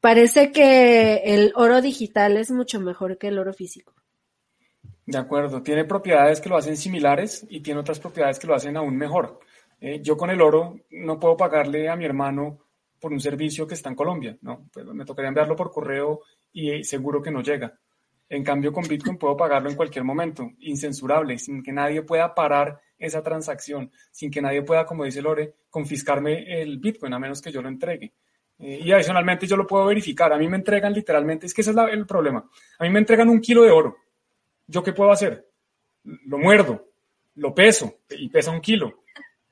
parece 0.00 0.52
que 0.52 1.22
el 1.24 1.52
oro 1.56 1.80
digital 1.80 2.36
es 2.36 2.50
mucho 2.50 2.80
mejor 2.80 3.18
que 3.18 3.28
el 3.28 3.38
oro 3.38 3.52
físico. 3.54 3.95
De 5.06 5.18
acuerdo, 5.18 5.62
tiene 5.62 5.84
propiedades 5.84 6.40
que 6.40 6.48
lo 6.48 6.56
hacen 6.56 6.76
similares 6.76 7.46
y 7.48 7.60
tiene 7.60 7.78
otras 7.78 8.00
propiedades 8.00 8.40
que 8.40 8.48
lo 8.48 8.54
hacen 8.54 8.76
aún 8.76 8.96
mejor. 8.96 9.38
Eh, 9.80 10.00
yo 10.02 10.16
con 10.16 10.30
el 10.30 10.40
oro 10.40 10.80
no 10.90 11.20
puedo 11.20 11.36
pagarle 11.36 11.88
a 11.88 11.94
mi 11.94 12.04
hermano 12.04 12.58
por 13.00 13.12
un 13.12 13.20
servicio 13.20 13.66
que 13.68 13.74
está 13.74 13.88
en 13.88 13.94
Colombia, 13.94 14.36
¿no? 14.42 14.68
Pues 14.72 14.84
me 14.86 15.04
tocaría 15.04 15.28
enviarlo 15.28 15.54
por 15.54 15.70
correo 15.70 16.22
y 16.52 16.82
seguro 16.82 17.22
que 17.22 17.30
no 17.30 17.40
llega. 17.40 17.78
En 18.28 18.42
cambio, 18.42 18.72
con 18.72 18.88
Bitcoin 18.88 19.18
puedo 19.18 19.36
pagarlo 19.36 19.70
en 19.70 19.76
cualquier 19.76 20.02
momento, 20.02 20.50
incensurable, 20.58 21.38
sin 21.38 21.62
que 21.62 21.72
nadie 21.72 22.02
pueda 22.02 22.34
parar 22.34 22.80
esa 22.98 23.22
transacción, 23.22 23.92
sin 24.10 24.30
que 24.30 24.42
nadie 24.42 24.62
pueda, 24.62 24.84
como 24.84 25.04
dice 25.04 25.22
Lore, 25.22 25.54
confiscarme 25.70 26.60
el 26.60 26.78
Bitcoin 26.78 27.12
a 27.12 27.20
menos 27.20 27.40
que 27.40 27.52
yo 27.52 27.62
lo 27.62 27.68
entregue. 27.68 28.14
Eh, 28.58 28.80
y 28.82 28.90
adicionalmente 28.90 29.46
yo 29.46 29.56
lo 29.56 29.66
puedo 29.66 29.86
verificar. 29.86 30.32
A 30.32 30.38
mí 30.38 30.48
me 30.48 30.56
entregan 30.56 30.92
literalmente, 30.92 31.46
es 31.46 31.54
que 31.54 31.60
ese 31.60 31.70
es 31.70 31.76
el 31.92 32.06
problema. 32.06 32.48
A 32.78 32.84
mí 32.84 32.90
me 32.90 32.98
entregan 32.98 33.28
un 33.28 33.40
kilo 33.40 33.62
de 33.62 33.70
oro. 33.70 33.96
¿Yo 34.66 34.82
qué 34.82 34.92
puedo 34.92 35.10
hacer? 35.10 35.48
Lo 36.04 36.38
muerdo, 36.38 36.88
lo 37.34 37.54
peso 37.54 38.00
y 38.10 38.28
pesa 38.28 38.50
un 38.50 38.60
kilo. 38.60 39.04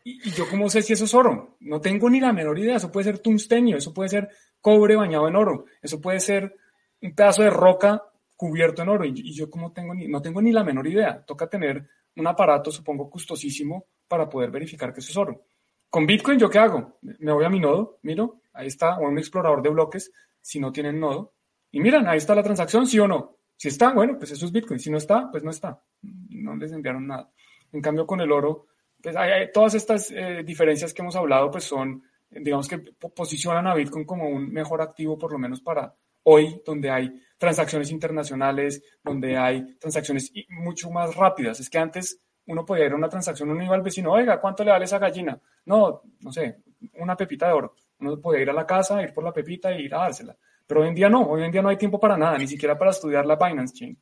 Y, 0.05 0.31
yo 0.31 0.49
cómo 0.49 0.69
sé 0.69 0.83
si 0.83 0.93
eso 0.93 1.05
es 1.05 1.15
oro? 1.15 1.57
No 1.61 1.81
tengo 1.81 2.11
ni 2.11 2.21
la 2.21 2.33
menor 2.33 2.59
idea. 2.59 2.77
Eso 2.77 2.93
puede 2.93 3.05
ser 3.05 3.19
tungstenio, 3.19 3.77
eso 3.77 3.95
puede 3.95 4.11
ser 4.11 4.29
cobre 4.61 4.97
bañado 4.97 5.29
en 5.29 5.37
oro, 5.37 5.67
eso 5.83 6.01
puede 6.01 6.21
ser 6.21 6.57
un 7.03 7.15
pedazo 7.15 7.43
de 7.43 7.51
roca 7.51 8.03
cubierto 8.37 8.83
en 8.83 8.89
oro. 8.89 9.05
Y, 9.05 9.33
yo 9.33 9.51
como 9.51 9.73
tengo 9.73 9.95
ni, 9.95 10.09
no 10.09 10.21
tengo 10.21 10.43
ni 10.43 10.53
la 10.53 10.65
menor 10.65 10.87
idea. 10.87 11.25
Toca 11.25 11.49
tener 11.49 11.89
un 12.17 12.27
aparato, 12.27 12.71
supongo, 12.71 13.11
costosísimo 13.11 13.87
para 14.07 14.29
poder 14.29 14.51
verificar 14.51 14.93
que 14.93 15.01
eso 15.01 15.11
es 15.11 15.17
oro. 15.17 15.47
Con 15.89 16.07
Bitcoin, 16.07 16.39
¿yo 16.39 16.51
qué 16.51 16.59
hago? 16.59 16.99
Me 17.03 17.33
voy 17.33 17.45
a 17.45 17.49
mi 17.49 17.61
nodo, 17.61 17.99
miro, 18.03 18.41
ahí 18.53 18.67
está, 18.67 18.99
o 18.99 19.09
un 19.09 19.19
explorador 19.19 19.63
de 19.63 19.71
bloques, 19.71 20.13
si 20.41 20.59
no 20.59 20.73
tienen 20.73 20.99
nodo, 20.99 21.35
y 21.71 21.81
miran, 21.81 22.07
ahí 22.07 22.19
está 22.19 22.35
la 22.35 22.43
transacción, 22.43 22.87
sí 22.87 22.99
o 22.99 23.09
no. 23.09 23.34
Si 23.57 23.69
está, 23.69 23.93
bueno, 23.93 24.19
pues 24.19 24.31
eso 24.33 24.47
es 24.47 24.53
Bitcoin. 24.53 24.81
Si 24.81 24.91
no 24.91 24.99
está, 24.99 25.31
pues 25.31 25.43
no 25.43 25.51
está. 25.51 25.83
No 26.03 26.57
les 26.57 26.73
enviaron 26.73 27.07
nada. 27.07 27.31
En 27.73 27.81
cambio, 27.81 28.07
con 28.07 28.21
el 28.21 28.31
oro, 28.31 28.67
pues 29.03 29.17
hay, 29.17 29.51
todas 29.53 29.75
estas 29.75 30.11
eh, 30.11 30.43
diferencias 30.45 30.93
que 30.93 31.03
hemos 31.03 31.17
hablado, 31.17 31.51
pues 31.51 31.65
son, 31.65 32.03
digamos 32.31 32.69
que 32.69 32.79
posicionan 32.79 33.67
a 33.67 33.75
Bitcoin 33.75 34.05
como 34.05 34.29
un 34.29 34.53
mejor 34.53 34.81
activo, 34.81 35.19
por 35.19 35.33
lo 35.33 35.39
menos 35.39 35.61
para 35.61 35.95
hoy, 36.25 36.63
donde 36.65 36.91
hay 36.91 37.21
transacciones 37.39 37.91
internacionales, 37.91 38.83
donde 39.03 39.37
hay 39.37 39.77
transacciones 39.77 40.33
mucho 40.49 40.91
más 40.91 41.15
rápidas. 41.15 41.61
Es 41.61 41.69
que 41.69 41.79
antes 41.79 42.21
uno 42.47 42.65
podía 42.65 42.87
ir 42.87 42.93
a 42.93 42.97
una 42.97 43.09
transacción, 43.09 43.51
uno 43.51 43.63
iba 43.63 43.75
al 43.75 43.83
vecino, 43.83 44.13
oiga, 44.13 44.41
¿cuánto 44.41 44.65
le 44.65 44.71
vale 44.71 44.85
esa 44.85 44.99
gallina? 44.99 45.41
No, 45.67 46.03
no 46.21 46.33
sé, 46.33 46.63
una 46.95 47.17
pepita 47.17 47.49
de 47.49 47.53
oro. 47.53 47.75
Uno 48.01 48.21
podía 48.21 48.43
ir 48.43 48.51
a 48.51 48.55
la 48.55 48.67
casa, 48.67 49.03
ir 49.03 49.13
por 49.13 49.25
la 49.25 49.33
pepita 49.33 49.73
y 49.73 49.85
ir 49.85 49.95
a 49.95 49.99
dársela. 49.99 50.37
Pero 50.67 50.83
hoy 50.83 50.89
en 50.89 50.95
día 50.95 51.09
no, 51.09 51.23
hoy 51.23 51.45
en 51.45 51.53
día 51.53 51.63
no 51.63 51.69
hay 51.69 51.77
tiempo 51.77 52.01
para 52.01 52.17
nada, 52.17 52.39
ni 52.39 52.47
siquiera 52.47 52.79
para 52.79 52.91
estudiar 52.91 53.27
la 53.27 53.37
Binance 53.37 53.75
Chain. 53.75 53.99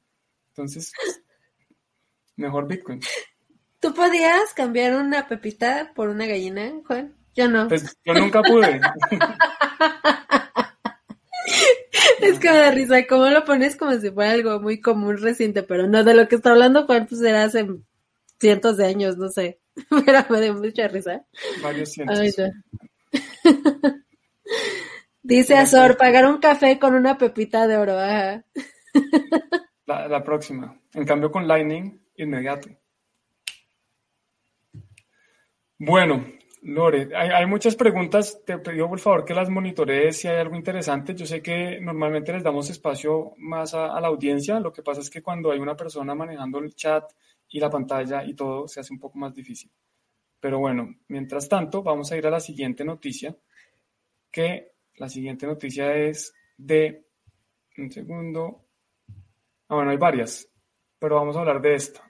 Entonces, 0.48 0.92
mejor 2.36 2.66
Bitcoin. 2.66 3.00
¿Tú 3.80 3.92
podías 3.92 4.54
cambiar 4.54 4.94
una 4.94 5.26
pepita 5.26 5.92
por 5.94 6.08
una 6.08 6.26
gallina, 6.26 6.72
Juan? 6.86 7.16
Yo 7.34 7.48
no. 7.48 7.68
Pues 7.68 7.96
yo 8.04 8.14
nunca 8.14 8.42
pude. 8.42 8.80
es 12.20 12.38
que 12.38 12.50
me 12.50 12.56
da 12.56 12.70
risa, 12.70 13.06
¿cómo 13.06 13.26
lo 13.28 13.44
pones 13.44 13.76
como 13.76 13.92
si 13.98 14.10
fuera 14.10 14.32
algo 14.32 14.60
muy 14.60 14.80
común 14.80 15.18
reciente? 15.18 15.62
Pero 15.62 15.86
no, 15.88 16.04
de 16.04 16.14
lo 16.14 16.28
que 16.28 16.36
está 16.36 16.50
hablando 16.50 16.86
Juan, 16.86 17.06
pues 17.06 17.20
era 17.22 17.44
hace 17.44 17.66
cientos 18.40 18.76
de 18.76 18.86
años, 18.86 19.16
no 19.16 19.28
sé. 19.28 19.60
Pero 20.04 20.24
me 20.28 20.40
dio 20.40 20.54
mucha 20.54 20.88
risa. 20.88 21.24
Varios 21.62 21.92
cientos. 21.92 22.18
Dice 25.24 25.56
Azor, 25.56 25.96
pagar 25.96 26.26
un 26.26 26.38
café 26.38 26.80
con 26.80 26.94
una 26.94 27.16
pepita 27.16 27.68
de 27.68 27.76
oro. 27.76 27.96
La, 29.86 30.24
próxima. 30.24 30.76
En 30.94 31.04
cambio 31.04 31.30
con 31.30 31.46
Lightning, 31.46 32.00
inmediato. 32.16 32.68
Bueno, 35.78 36.24
Lore, 36.62 37.10
hay, 37.14 37.46
muchas 37.46 37.76
preguntas. 37.76 38.42
Te 38.44 38.58
pido 38.58 38.88
por 38.88 38.98
favor 38.98 39.24
que 39.24 39.32
las 39.32 39.48
monitorees 39.48 40.16
si 40.16 40.26
hay 40.26 40.38
algo 40.38 40.56
interesante. 40.56 41.14
Yo 41.14 41.24
sé 41.24 41.40
que 41.40 41.80
normalmente 41.80 42.32
les 42.32 42.42
damos 42.42 42.68
espacio 42.70 43.34
más 43.38 43.74
a, 43.74 44.00
la 44.00 44.08
audiencia. 44.08 44.58
Lo 44.58 44.72
que 44.72 44.82
pasa 44.82 45.02
es 45.02 45.10
que 45.10 45.22
cuando 45.22 45.52
hay 45.52 45.60
una 45.60 45.76
persona 45.76 46.16
manejando 46.16 46.58
el 46.58 46.74
chat 46.74 47.12
y 47.48 47.60
la 47.60 47.70
pantalla 47.70 48.24
y 48.24 48.34
todo, 48.34 48.66
se 48.66 48.80
hace 48.80 48.92
un 48.92 48.98
poco 48.98 49.18
más 49.18 49.32
difícil. 49.34 49.70
Pero 50.40 50.58
bueno, 50.58 50.96
mientras 51.06 51.48
tanto, 51.48 51.82
vamos 51.84 52.10
a 52.10 52.16
ir 52.16 52.26
a 52.26 52.30
la 52.30 52.40
siguiente 52.40 52.84
noticia, 52.84 53.36
que 54.30 54.71
la 54.96 55.08
siguiente 55.08 55.46
noticia 55.46 55.94
es 55.94 56.34
de... 56.56 57.06
Un 57.78 57.90
segundo. 57.90 58.66
Ah, 59.68 59.76
bueno, 59.76 59.90
hay 59.90 59.96
varias, 59.96 60.46
pero 60.98 61.16
vamos 61.16 61.36
a 61.36 61.40
hablar 61.40 61.62
de 61.62 61.74
esta. 61.74 62.02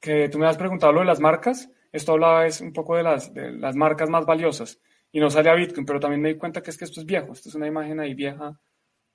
Que 0.00 0.28
tú 0.28 0.38
me 0.38 0.46
has 0.46 0.56
preguntado 0.56 0.92
lo 0.92 1.00
de 1.00 1.06
las 1.06 1.20
marcas. 1.20 1.70
Esto 1.92 2.12
hablaba 2.12 2.46
es 2.46 2.60
un 2.60 2.72
poco 2.72 2.96
de 2.96 3.04
las, 3.04 3.32
de 3.32 3.52
las 3.52 3.76
marcas 3.76 4.10
más 4.10 4.26
valiosas 4.26 4.80
y 5.12 5.20
no 5.20 5.30
sale 5.30 5.50
a 5.50 5.54
Bitcoin, 5.54 5.86
pero 5.86 6.00
también 6.00 6.20
me 6.20 6.30
di 6.30 6.38
cuenta 6.38 6.62
que 6.62 6.70
es 6.70 6.76
que 6.76 6.84
esto 6.84 7.00
es 7.00 7.06
viejo, 7.06 7.32
esto 7.32 7.48
es 7.48 7.54
una 7.54 7.66
imagen 7.66 8.00
ahí 8.00 8.14
vieja, 8.14 8.58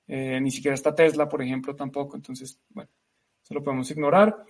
eh, 0.06 0.40
ni 0.40 0.50
siquiera 0.50 0.74
está 0.74 0.94
Tesla, 0.94 1.28
por 1.28 1.42
ejemplo, 1.42 1.74
tampoco, 1.74 2.16
entonces, 2.16 2.60
bueno, 2.68 2.90
eso 3.42 3.54
lo 3.54 3.62
podemos 3.62 3.90
ignorar. 3.90 4.44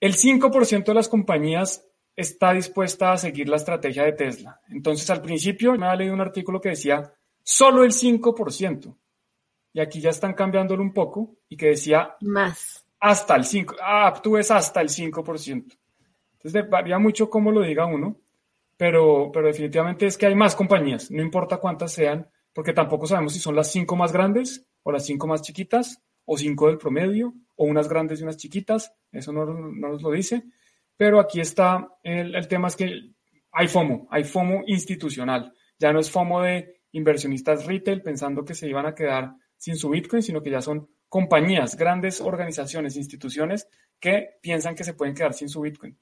El 0.00 0.14
5% 0.14 0.84
de 0.84 0.94
las 0.94 1.08
compañías 1.08 1.86
está 2.16 2.52
dispuesta 2.52 3.12
a 3.12 3.18
seguir 3.18 3.48
la 3.48 3.56
estrategia 3.56 4.04
de 4.04 4.12
Tesla. 4.12 4.60
Entonces, 4.68 5.08
al 5.10 5.22
principio 5.22 5.72
me 5.72 5.86
había 5.86 5.96
leído 5.98 6.14
un 6.14 6.20
artículo 6.20 6.60
que 6.60 6.70
decía 6.70 7.12
solo 7.48 7.82
el 7.82 7.92
5%. 7.92 8.94
Y 9.72 9.80
aquí 9.80 10.00
ya 10.00 10.10
están 10.10 10.34
cambiándolo 10.34 10.82
un 10.82 10.92
poco 10.92 11.36
y 11.48 11.56
que 11.56 11.68
decía 11.68 12.14
más. 12.20 12.84
Hasta 13.00 13.36
el 13.36 13.44
5%. 13.44 13.76
Ah, 13.80 14.12
tú 14.22 14.32
ves 14.32 14.50
hasta 14.50 14.82
el 14.82 14.90
5%. 14.90 15.78
Entonces 16.32 16.68
varía 16.68 16.98
mucho 16.98 17.30
cómo 17.30 17.50
lo 17.50 17.62
diga 17.62 17.86
uno, 17.86 18.20
pero, 18.76 19.30
pero 19.32 19.46
definitivamente 19.46 20.06
es 20.06 20.18
que 20.18 20.26
hay 20.26 20.34
más 20.34 20.54
compañías, 20.54 21.10
no 21.10 21.22
importa 21.22 21.56
cuántas 21.56 21.92
sean, 21.92 22.30
porque 22.52 22.72
tampoco 22.72 23.06
sabemos 23.06 23.32
si 23.32 23.40
son 23.40 23.56
las 23.56 23.72
cinco 23.72 23.96
más 23.96 24.12
grandes 24.12 24.66
o 24.82 24.92
las 24.92 25.04
cinco 25.04 25.26
más 25.26 25.42
chiquitas 25.42 26.00
o 26.26 26.36
cinco 26.36 26.68
del 26.68 26.78
promedio 26.78 27.34
o 27.56 27.64
unas 27.64 27.88
grandes 27.88 28.20
y 28.20 28.22
unas 28.22 28.36
chiquitas, 28.36 28.94
eso 29.10 29.32
no, 29.32 29.46
nos 29.46 30.00
lo 30.00 30.10
dice, 30.12 30.44
pero 30.96 31.18
aquí 31.18 31.40
está 31.40 31.88
el, 32.04 32.36
el 32.36 32.46
tema 32.46 32.68
es 32.68 32.76
que 32.76 33.14
hay 33.50 33.66
FOMO, 33.66 34.06
hay 34.10 34.22
FOMO 34.22 34.62
institucional, 34.66 35.52
ya 35.78 35.92
no 35.92 35.98
es 35.98 36.10
FOMO 36.10 36.42
de 36.42 36.77
inversionistas 36.92 37.66
retail 37.66 38.02
pensando 38.02 38.44
que 38.44 38.54
se 38.54 38.68
iban 38.68 38.86
a 38.86 38.94
quedar 38.94 39.32
sin 39.56 39.76
su 39.76 39.90
Bitcoin, 39.90 40.22
sino 40.22 40.42
que 40.42 40.50
ya 40.50 40.60
son 40.60 40.88
compañías, 41.08 41.76
grandes 41.76 42.20
organizaciones, 42.20 42.96
instituciones 42.96 43.68
que 43.98 44.38
piensan 44.40 44.74
que 44.74 44.84
se 44.84 44.94
pueden 44.94 45.14
quedar 45.14 45.34
sin 45.34 45.48
su 45.48 45.60
Bitcoin. 45.60 45.98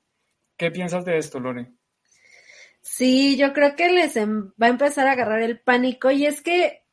¿Qué 0.57 0.71
piensas 0.71 1.05
de 1.05 1.19
esto, 1.19 1.41
Lore? 1.41 1.73
Sí, 2.81 3.37
yo 3.37 3.53
creo 3.53 3.75
que 3.77 3.91
les 3.91 4.17
em, 4.17 4.53
va 4.61 4.67
a 4.67 4.71
empezar 4.71 5.07
a 5.07 5.13
agarrar 5.13 5.43
el 5.43 5.61
pánico 5.61 6.11
y 6.11 6.27
es 6.27 6.41
que, 6.41 6.85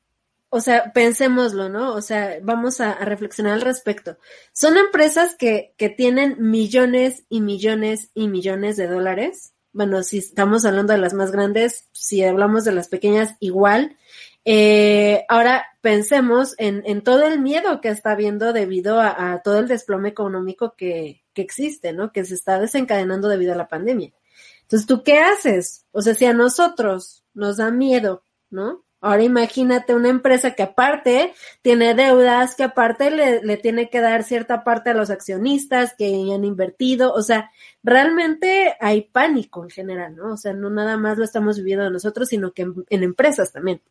o 0.49 0.59
sea, 0.59 0.91
pensémoslo, 0.91 1.69
¿no? 1.69 1.93
O 1.93 2.01
sea, 2.01 2.39
vamos 2.41 2.81
a, 2.81 2.95
reflexionar 2.95 3.53
al 3.53 3.61
respecto. 3.61 4.17
Son 4.53 4.77
empresas 4.77 5.35
que, 5.35 5.75
que 5.77 5.89
tienen 5.89 6.35
millones 6.39 7.25
y 7.29 7.41
millones 7.41 8.09
y 8.13 8.27
millones 8.27 8.75
de 8.75 8.87
dólares. 8.87 9.52
Bueno, 9.73 10.03
si 10.03 10.19
estamos 10.19 10.65
hablando 10.65 10.93
de 10.93 10.99
las 10.99 11.13
más 11.13 11.31
grandes, 11.31 11.89
si 11.91 12.23
hablamos 12.23 12.63
de 12.63 12.71
las 12.71 12.87
pequeñas, 12.87 13.35
igual. 13.39 13.97
Eh, 14.45 15.25
ahora 15.29 15.65
pensemos 15.81 16.55
en, 16.57 16.83
en, 16.85 17.01
todo 17.01 17.25
el 17.25 17.39
miedo 17.39 17.81
que 17.81 17.89
está 17.89 18.11
habiendo 18.11 18.53
debido 18.53 18.99
a, 18.99 19.33
a 19.33 19.41
todo 19.41 19.59
el 19.59 19.67
desplome 19.67 20.09
económico 20.09 20.75
que, 20.77 21.23
que 21.33 21.41
existe, 21.41 21.93
¿no? 21.93 22.11
Que 22.11 22.25
se 22.25 22.35
está 22.35 22.59
desencadenando 22.59 23.27
debido 23.27 23.53
a 23.53 23.57
la 23.57 23.67
pandemia. 23.67 24.13
Entonces, 24.61 24.87
¿tú 24.87 25.03
qué 25.03 25.19
haces? 25.19 25.85
O 25.91 26.01
sea, 26.01 26.13
si 26.13 26.25
a 26.25 26.33
nosotros 26.33 27.23
nos 27.33 27.57
da 27.57 27.71
miedo, 27.71 28.23
¿no? 28.49 28.83
Ahora 29.03 29.21
imagínate 29.21 29.93
una 29.93 30.07
empresa 30.07 30.51
que 30.51 30.63
aparte 30.63 31.33
tiene 31.61 31.93
deudas, 31.93 32.55
que 32.55 32.63
aparte 32.63 33.11
le, 33.11 33.57
tiene 33.57 33.89
que 33.89 33.99
dar 33.99 34.23
cierta 34.23 34.63
parte 34.63 34.91
a 34.91 34.93
los 34.93 35.09
accionistas 35.09 35.93
que 35.97 36.31
han 36.33 36.45
invertido. 36.45 37.11
O 37.11 37.21
sea, 37.21 37.51
realmente 37.83 38.77
hay 38.79 39.01
pánico 39.01 39.61
en 39.63 39.69
general, 39.71 40.15
¿no? 40.15 40.31
O 40.31 40.37
sea, 40.37 40.53
no 40.53 40.69
nada 40.69 40.95
más 40.95 41.17
lo 41.17 41.25
estamos 41.25 41.57
viviendo 41.57 41.89
nosotros, 41.89 42.29
sino 42.29 42.53
que 42.53 42.61
en, 42.61 43.03
empresas 43.03 43.51
también. 43.51 43.81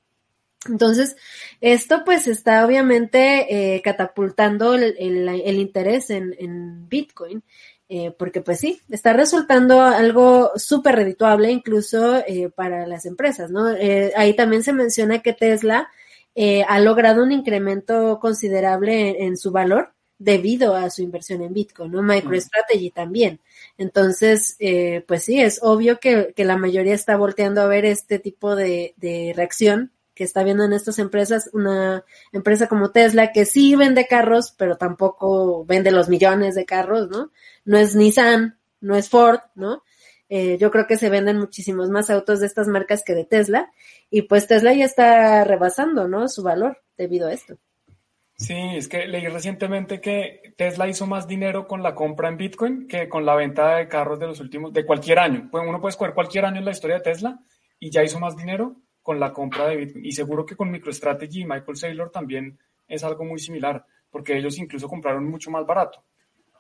Entonces, 0.67 1.15
esto 1.61 2.05
pues 2.07 2.27
está 2.27 2.65
obviamente 2.65 3.75
eh, 3.75 3.83
catapultando 3.83 4.73
el, 4.75 4.97
el, 4.99 5.57
interés 5.59 6.09
en, 6.09 6.35
en 6.39 6.89
Bitcoin, 6.89 7.43
eh, 7.95 8.11
porque 8.19 8.41
pues 8.41 8.59
sí, 8.59 8.81
está 8.89 9.13
resultando 9.13 9.83
algo 9.83 10.53
súper 10.57 10.95
redituable 10.95 11.51
incluso 11.51 12.17
eh, 12.27 12.49
para 12.49 12.87
las 12.87 13.05
empresas, 13.05 13.51
¿no? 13.51 13.71
Eh, 13.71 14.13
ahí 14.17 14.35
también 14.35 14.63
se 14.63 14.73
menciona 14.73 15.19
que 15.19 15.35
Tesla 15.35 15.91
eh, 16.35 16.65
ha 16.67 16.81
logrado 16.81 17.23
un 17.23 17.33
incremento 17.33 18.19
considerable 18.19 19.23
en, 19.25 19.37
su 19.37 19.51
valor 19.51 19.93
debido 20.17 20.75
a 20.75 20.89
su 20.89 21.03
inversión 21.03 21.43
en 21.43 21.53
Bitcoin, 21.53 21.93
¿no? 21.93 22.03
MicroStrategy 22.03 22.93
también. 22.93 23.41
Entonces, 23.77 24.57
eh, 24.59 25.05
pues 25.07 25.25
sí, 25.25 25.39
es 25.39 25.59
obvio 25.63 26.01
que, 26.01 26.33
que, 26.35 26.47
la 26.47 26.57
mayoría 26.57 26.95
está 26.95 27.19
volteando 27.19 27.61
a 27.61 27.67
ver 27.67 27.85
este 27.85 28.19
tipo 28.19 28.57
de, 28.57 28.95
de 28.97 29.35
reacción 29.37 29.93
que 30.23 30.27
está 30.27 30.45
viendo 30.45 30.63
en 30.63 30.73
estas 30.73 31.01
empresas, 31.01 31.51
una 31.53 32.05
empresa 32.31 32.69
como 32.69 32.93
Tesla 32.93 33.33
que 33.33 33.45
sí 33.45 33.75
vende 33.75 34.07
carros, 34.07 34.55
pero 34.57 34.77
tampoco 34.77 35.65
vende 35.65 35.91
los 35.91 36.09
millones 36.09 36.55
de 36.55 36.65
carros, 36.65 37.11
¿no? 37.11 37.33
No 37.65 37.77
es 37.77 37.97
Nissan, 37.97 38.57
no 38.81 38.95
es 38.95 39.09
Ford, 39.09 39.41
¿no? 39.57 39.83
Eh, 40.29 40.59
yo 40.61 40.71
creo 40.71 40.87
que 40.87 40.97
se 40.97 41.11
venden 41.11 41.41
muchísimos 41.41 41.91
más 41.91 42.09
autos 42.09 42.39
de 42.39 42.47
estas 42.47 42.69
marcas 42.69 43.03
que 43.05 43.15
de 43.15 43.25
Tesla 43.25 43.73
y 44.11 44.23
pues 44.23 44.47
Tesla 44.47 44.73
ya 44.73 44.85
está 44.85 45.43
rebasando, 45.43 46.07
¿no? 46.07 46.29
Su 46.29 46.45
valor 46.45 46.81
debido 46.97 47.27
a 47.27 47.33
esto. 47.33 47.59
Sí, 48.37 48.55
es 48.77 48.87
que 48.87 49.09
leí 49.09 49.27
recientemente 49.27 50.01
que 50.01 50.55
Tesla 50.57 50.87
hizo 50.87 51.09
más 51.09 51.27
dinero 51.27 51.67
con 51.67 51.83
la 51.83 51.97
compra 51.97 52.29
en 52.29 52.37
Bitcoin 52.37 52.87
que 52.87 53.09
con 53.09 53.27
la 53.27 53.35
venta 53.35 53.75
de 53.75 53.89
carros 53.89 54.21
de 54.21 54.29
los 54.29 54.39
últimos, 54.39 54.73
de 54.73 54.87
cualquier 54.87 55.19
año. 55.19 55.51
Uno 55.53 55.81
puede 55.81 55.91
escoger 55.91 56.15
cualquier 56.15 56.45
año 56.45 56.59
en 56.59 56.65
la 56.65 56.71
historia 56.71 56.99
de 56.99 57.03
Tesla 57.03 57.41
y 57.81 57.91
ya 57.91 58.05
hizo 58.05 58.21
más 58.21 58.37
dinero 58.37 58.77
con 59.03 59.19
la 59.19 59.33
compra 59.33 59.69
de 59.69 59.77
Bitcoin. 59.77 60.05
Y 60.05 60.13
seguro 60.13 60.47
que 60.47 60.57
con 60.57 60.71
MicroStrategy 60.71 61.41
y 61.41 61.45
Michael 61.45 61.77
Saylor 61.77 62.11
también 62.11 62.59
es 62.87 63.05
algo 63.05 63.25
muy 63.25 63.39
similar, 63.39 63.85
porque 64.11 64.37
ellos 64.37 64.59
incluso 64.59 64.89
compraron 64.89 65.25
mucho 65.25 65.51
más 65.51 65.67
barato. 65.67 66.05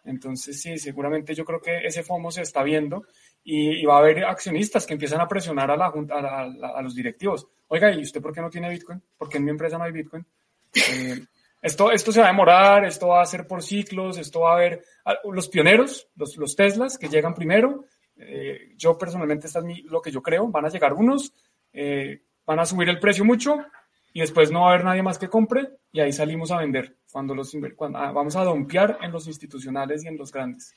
Entonces, 0.05 0.61
sí, 0.61 0.79
seguramente 0.79 1.35
yo 1.35 1.45
creo 1.45 1.61
que 1.61 1.79
ese 1.87 2.03
FOMO 2.03 2.31
se 2.31 2.43
está 2.43 2.63
viendo 2.63 3.05
y, 3.45 3.85
va 3.85 3.97
a 3.97 3.99
haber 3.99 4.25
accionistas 4.25 4.87
que 4.87 4.95
empiezan 4.95 5.21
a 5.21 5.29
presionar 5.29 5.71
a, 5.71 5.77
la, 5.77 5.87
a, 5.87 6.79
a, 6.79 6.83
los 6.83 6.95
directivos. 6.95 7.47
Oiga, 7.69 7.93
¿y 7.93 8.03
usted 8.03 8.21
por 8.21 8.33
qué 8.33 8.41
no 8.41 8.51
tiene 8.51 8.71
Bitcoin? 8.71 9.01
¿Por 9.17 9.29
qué 9.29 9.39
en 9.39 9.45
mi 9.45 9.51
empresa 9.51 9.79
no 9.79 9.85
hay 9.85 9.93
Bitcoin? 9.93 10.27
Eh, 10.75 11.21
esto, 11.61 11.93
esto 11.93 12.11
se 12.11 12.21
va 12.21 12.27
a 12.27 12.31
demorar, 12.31 12.85
esto 12.85 13.09
va 13.09 13.23
a 13.23 13.27
ser 13.27 13.47
por 13.47 13.63
ciclos, 13.63 14.19
esto 14.19 14.41
va 14.41 14.53
a 14.53 14.57
haber 14.57 14.85
los 15.31 15.49
pioneros, 15.49 16.09
los, 16.17 16.37
los 16.37 16.57
Teslas 16.57 16.99
que 16.99 17.09
llegan 17.09 17.35
primero. 17.35 17.85
Eh, 18.17 18.73
yo 18.77 18.99
personalmente, 18.99 19.47
esto 19.47 19.61
es 19.61 19.85
lo 19.85 20.03
que 20.03 20.11
yo 20.11 20.23
creo, 20.23 20.49
van 20.49 20.65
a 20.65 20.69
llegar 20.69 20.93
unos, 20.93 21.33
eh, 21.73 22.23
van 22.47 22.61
a 22.61 22.67
subir 22.67 22.89
el 22.89 22.99
precio 22.99 23.25
mucho 23.25 23.65
y 24.13 24.21
después 24.21 24.51
no 24.51 24.63
va 24.63 24.67
a 24.67 24.75
haber 24.75 24.85
nadie 24.85 25.03
más 25.03 25.19
que 25.19 25.29
compre 25.29 25.69
y 25.91 26.01
ahí 26.01 26.13
salimos 26.13 26.51
a 26.51 26.59
vender 26.59 26.97
cuando 27.11 27.35
los 27.35 27.55
cuando, 27.77 27.99
ah, 27.99 28.13
vamos 28.13 28.37
a 28.37 28.45
dompear 28.45 28.99
en 29.03 29.13
los 29.13 29.27
institucionales 29.27 30.05
y 30.05 30.09
en 30.09 30.17
los 30.17 30.33
grandes. 30.33 30.75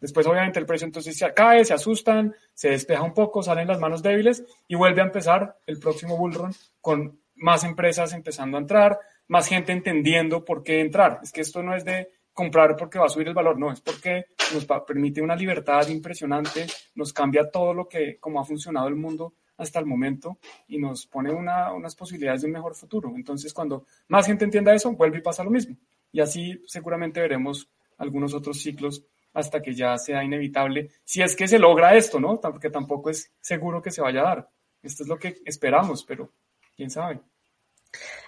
Después 0.00 0.26
obviamente 0.26 0.58
el 0.58 0.66
precio 0.66 0.86
entonces 0.86 1.16
se 1.16 1.32
cae, 1.32 1.64
se 1.64 1.74
asustan, 1.74 2.34
se 2.54 2.70
despeja 2.70 3.02
un 3.02 3.14
poco, 3.14 3.42
salen 3.42 3.68
las 3.68 3.80
manos 3.80 4.02
débiles 4.02 4.44
y 4.66 4.74
vuelve 4.74 5.00
a 5.00 5.06
empezar 5.06 5.56
el 5.66 5.78
próximo 5.78 6.16
bullrun 6.16 6.54
con 6.80 7.20
más 7.36 7.64
empresas 7.64 8.12
empezando 8.12 8.56
a 8.56 8.60
entrar, 8.60 8.98
más 9.28 9.46
gente 9.46 9.72
entendiendo 9.72 10.44
por 10.44 10.62
qué 10.62 10.80
entrar. 10.80 11.20
Es 11.22 11.32
que 11.32 11.40
esto 11.40 11.62
no 11.62 11.74
es 11.74 11.84
de 11.84 12.08
comprar 12.32 12.76
porque 12.76 12.98
va 12.98 13.06
a 13.06 13.10
subir 13.10 13.28
el 13.28 13.34
valor, 13.34 13.58
no, 13.58 13.72
es 13.72 13.80
porque 13.80 14.26
nos 14.54 14.64
permite 14.64 15.20
una 15.20 15.34
libertad 15.34 15.88
impresionante, 15.88 16.66
nos 16.94 17.12
cambia 17.12 17.50
todo 17.50 17.74
lo 17.74 17.88
que, 17.88 18.18
como 18.20 18.40
ha 18.40 18.44
funcionado 18.44 18.88
el 18.88 18.94
mundo 18.94 19.34
hasta 19.58 19.78
el 19.78 19.84
momento 19.84 20.38
y 20.66 20.78
nos 20.78 21.06
pone 21.06 21.30
unas 21.30 21.94
posibilidades 21.94 22.40
de 22.40 22.46
un 22.46 22.54
mejor 22.54 22.74
futuro. 22.74 23.12
Entonces, 23.14 23.52
cuando 23.52 23.84
más 24.08 24.26
gente 24.26 24.46
entienda 24.46 24.74
eso, 24.74 24.90
vuelve 24.92 25.18
y 25.18 25.22
pasa 25.22 25.44
lo 25.44 25.50
mismo. 25.50 25.76
Y 26.10 26.20
así 26.20 26.62
seguramente 26.66 27.20
veremos 27.20 27.68
algunos 27.98 28.32
otros 28.32 28.62
ciclos 28.62 29.04
hasta 29.34 29.60
que 29.60 29.74
ya 29.74 29.98
sea 29.98 30.24
inevitable, 30.24 30.88
si 31.04 31.22
es 31.22 31.36
que 31.36 31.46
se 31.46 31.58
logra 31.58 31.94
esto, 31.94 32.18
¿no? 32.18 32.40
Porque 32.40 32.70
tampoco 32.70 33.10
es 33.10 33.30
seguro 33.40 33.82
que 33.82 33.90
se 33.90 34.00
vaya 34.00 34.20
a 34.20 34.24
dar. 34.24 34.50
Esto 34.82 35.02
es 35.02 35.08
lo 35.08 35.18
que 35.18 35.42
esperamos, 35.44 36.04
pero 36.04 36.32
quién 36.74 36.90
sabe. 36.90 37.20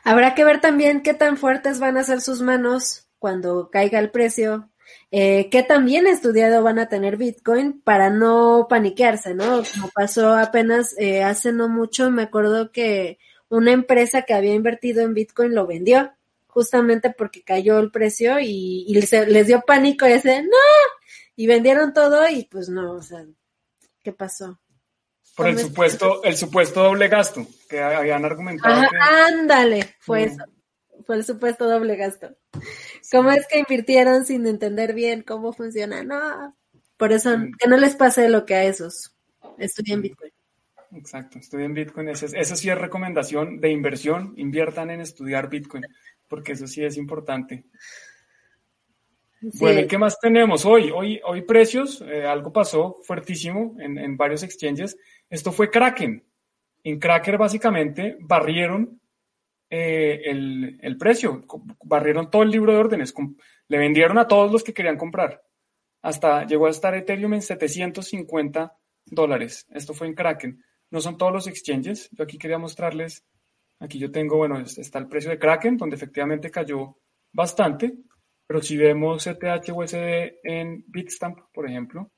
Habrá 0.05 0.35
que 0.35 0.45
ver 0.45 0.61
también 0.61 1.03
qué 1.03 1.15
tan 1.15 1.37
fuertes 1.37 1.81
van 1.81 1.97
a 1.97 2.05
ser 2.05 2.21
sus 2.21 2.43
manos 2.43 3.09
cuando 3.19 3.71
caiga 3.71 3.99
el 3.99 4.11
precio, 4.11 4.70
eh, 5.11 5.49
que 5.51 5.63
también 5.63 6.07
estudiado 6.07 6.63
van 6.63 6.79
a 6.79 6.89
tener 6.89 7.17
Bitcoin 7.17 7.81
para 7.81 8.11
no 8.11 8.67
paniquearse, 8.69 9.35
¿no? 9.35 9.63
Como 9.75 9.91
pasó 9.95 10.35
apenas 10.37 10.95
eh, 10.99 11.23
hace 11.23 11.53
no 11.53 11.69
mucho, 11.69 12.11
me 12.11 12.23
acuerdo 12.23 12.71
que 12.71 13.19
una 13.49 13.73
empresa 13.73 14.23
que 14.23 14.35
había 14.35 14.55
invertido 14.55 15.03
en 15.03 15.15
Bitcoin 15.15 15.55
lo 15.55 15.67
vendió 15.67 16.13
justamente 16.47 17.11
porque 17.11 17.43
cayó 17.43 17.79
el 17.79 17.91
precio 17.91 18.39
y, 18.41 18.87
les 18.93 19.47
dio 19.47 19.63
pánico 19.63 20.07
y 20.07 20.13
¡no! 20.13 20.59
Y 21.37 21.47
vendieron 21.47 21.93
todo 21.93 22.29
y 22.29 22.45
pues 22.45 22.69
no, 22.69 22.93
o 22.93 23.03
sea, 23.03 23.25
¿qué 24.03 24.13
pasó? 24.13 24.61
Por 25.37 25.49
el 25.49 25.59
supuesto, 25.59 26.23
el 26.23 26.37
supuesto 26.37 26.83
doble 26.83 27.09
gasto 27.09 27.47
que 27.69 27.81
habían 27.81 28.25
argumentado. 28.25 28.83
Ándale, 29.01 29.95
fue 30.01 30.25
eso. 30.25 30.45
Fue 31.07 31.17
el 31.17 31.25
supuesto 31.25 31.67
doble 31.67 31.97
gasto. 31.97 32.37
¿Cómo 33.11 33.31
es 33.31 33.47
que 33.47 33.59
invirtieron 33.59 34.25
sin 34.25 34.47
entender 34.47 34.95
bien 34.95 35.23
cómo 35.23 35.53
funciona? 35.53 36.03
No, 36.03 36.57
por 36.97 37.13
eso 37.13 37.31
que 37.59 37.69
no 37.69 37.77
les 37.77 37.97
pase 37.97 38.29
lo 38.29 38.45
que 38.45 38.55
a 38.55 38.65
esos. 38.65 39.17
Estudien 39.59 40.03
Bitcoin. 40.03 40.33
Exacto, 40.93 41.39
estudien 41.39 41.75
Bitcoin. 41.75 42.09
Eso, 42.09 42.27
eso 42.27 42.57
sí 42.57 42.69
es 42.69 42.79
recomendación 42.79 43.61
de 43.61 43.71
inversión. 43.71 44.35
Inviertan 44.37 44.91
en 44.91 45.01
estudiar 45.01 45.49
Bitcoin, 45.49 45.85
porque 46.29 46.53
eso 46.53 46.67
sí 46.67 46.85
es 46.85 46.97
importante. 46.97 47.65
Bueno, 49.41 49.81
¿y 49.81 49.87
qué 49.87 49.97
más 49.97 50.19
tenemos 50.21 50.67
hoy? 50.67 50.91
Hoy, 50.91 51.21
hoy 51.25 51.43
precios, 51.43 52.03
eh, 52.03 52.27
algo 52.27 52.53
pasó 52.53 52.99
fuertísimo 53.03 53.75
en, 53.81 53.97
en, 53.97 54.17
varios 54.17 54.43
exchanges. 54.43 54.99
Esto 55.31 55.51
fue 55.51 55.71
Kraken. 55.71 56.23
En 56.85 56.99
Kraken 56.99 57.39
básicamente 57.39 58.17
barrieron 58.21 59.00
eh, 59.71 60.23
el, 60.25 60.79
el, 60.83 60.99
precio, 60.99 61.45
barrieron 61.85 62.29
todo 62.29 62.43
el 62.43 62.51
libro 62.51 62.73
de 62.73 62.79
órdenes, 62.79 63.15
le 63.69 63.79
vendieron 63.79 64.19
a 64.19 64.27
todos 64.27 64.51
los 64.51 64.65
que 64.65 64.75
querían 64.75 64.99
comprar. 64.99 65.43
Hasta 66.03 66.45
llegó 66.45 66.67
a 66.67 66.71
estar 66.71 66.95
Ethereum 66.95 67.35
en 67.35 67.43
750 67.43 68.77
dólares. 69.07 69.67
Esto 69.71 69.95
fue 69.95 70.09
en 70.09 70.15
Kraken. 70.15 70.65
No 70.91 71.01
son 71.01 71.17
todos 71.17 71.33
los 71.33 71.47
exchanges. 71.47 72.09
Yo 72.11 72.25
aquí 72.25 72.37
quería 72.37 72.59
mostrarles, 72.59 73.25
aquí 73.79 73.99
yo 73.99 74.11
tengo, 74.11 74.39
bueno, 74.39 74.59
está 74.59 74.99
el 74.99 75.09
precio 75.09 75.31
de 75.31 75.39
Kraken, 75.39 75.77
donde 75.77 75.97
efectivamente 75.97 76.51
cayó 76.51 76.99
bastante. 77.33 77.95
Pero 78.47 78.63
si 78.63 78.77
vemos 78.77 79.27
ETH 79.27 79.71
USD 79.73 80.41
en 80.43 80.85
Bitstamp, 80.89 81.39
por 81.53 81.69
ejemplo, 81.69 82.11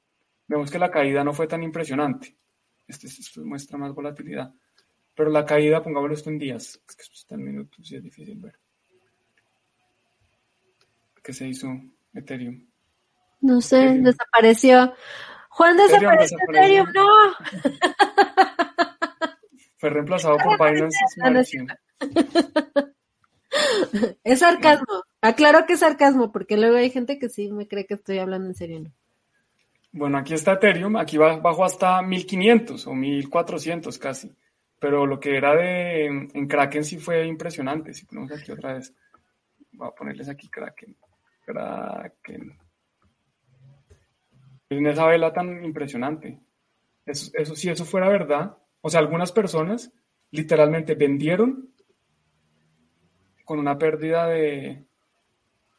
vemos 0.48 0.70
que 0.70 0.78
la 0.78 0.90
caída 0.90 1.22
no 1.22 1.34
fue 1.34 1.46
tan 1.46 1.62
impresionante. 1.62 2.38
Este, 2.86 3.08
esto 3.08 3.44
muestra 3.44 3.76
más 3.76 3.92
volatilidad. 3.92 4.50
Pero 5.14 5.30
la 5.30 5.44
caída, 5.44 5.82
pongámoslo 5.82 6.14
esto 6.14 6.30
en 6.30 6.38
días, 6.38 6.80
es 6.88 6.96
que 6.96 7.02
esto 7.02 7.14
está 7.14 7.34
en 7.34 7.44
minutos 7.44 7.90
y 7.90 7.96
es 7.96 8.02
difícil 8.02 8.38
ver. 8.38 8.58
¿Qué 11.22 11.32
se 11.32 11.46
hizo 11.46 11.68
Ethereum? 12.14 12.66
No 13.40 13.60
sé, 13.60 13.98
desapareció. 14.00 14.94
Juan 15.50 15.76
desapareció 15.76 16.38
Ethereum, 16.48 16.88
no. 16.92 17.06
Fue 19.76 19.90
reemplazado 19.90 20.36
por 20.38 20.58
Binance. 20.58 20.98
Es 24.24 24.40
sarcasmo. 24.40 25.04
Aclaro 25.20 25.66
que 25.66 25.74
es 25.74 25.80
sarcasmo, 25.80 26.32
porque 26.32 26.56
luego 26.56 26.76
hay 26.76 26.88
gente 26.88 27.18
que 27.18 27.28
sí 27.28 27.52
me 27.52 27.68
cree 27.68 27.86
que 27.86 27.94
estoy 27.94 28.18
hablando 28.18 28.48
en 28.48 28.54
serio. 28.54 28.90
Bueno, 29.92 30.16
aquí 30.16 30.32
está 30.32 30.54
Ethereum, 30.54 30.96
aquí 30.96 31.18
bajo 31.18 31.64
hasta 31.64 32.00
1500 32.00 32.86
o 32.86 32.94
1400 32.94 33.98
casi. 33.98 34.34
Pero 34.82 35.06
lo 35.06 35.20
que 35.20 35.36
era 35.36 35.54
de 35.54 36.06
en 36.06 36.48
Kraken 36.48 36.82
sí 36.82 36.98
fue 36.98 37.24
impresionante. 37.24 37.94
Si 37.94 38.04
ponemos 38.04 38.32
aquí 38.32 38.50
otra 38.50 38.74
vez, 38.74 38.92
voy 39.70 39.86
a 39.86 39.92
ponerles 39.92 40.28
aquí 40.28 40.48
Kraken. 40.48 40.96
Kraken. 41.46 42.58
En 44.70 44.86
esa 44.88 45.06
vela 45.06 45.32
tan 45.32 45.64
impresionante. 45.64 46.40
Eso, 47.06 47.30
eso, 47.32 47.54
si 47.54 47.70
eso 47.70 47.84
fuera 47.84 48.08
verdad, 48.08 48.56
o 48.80 48.90
sea, 48.90 48.98
algunas 48.98 49.30
personas 49.30 49.92
literalmente 50.32 50.96
vendieron 50.96 51.72
con 53.44 53.60
una 53.60 53.78
pérdida 53.78 54.26
de 54.26 54.84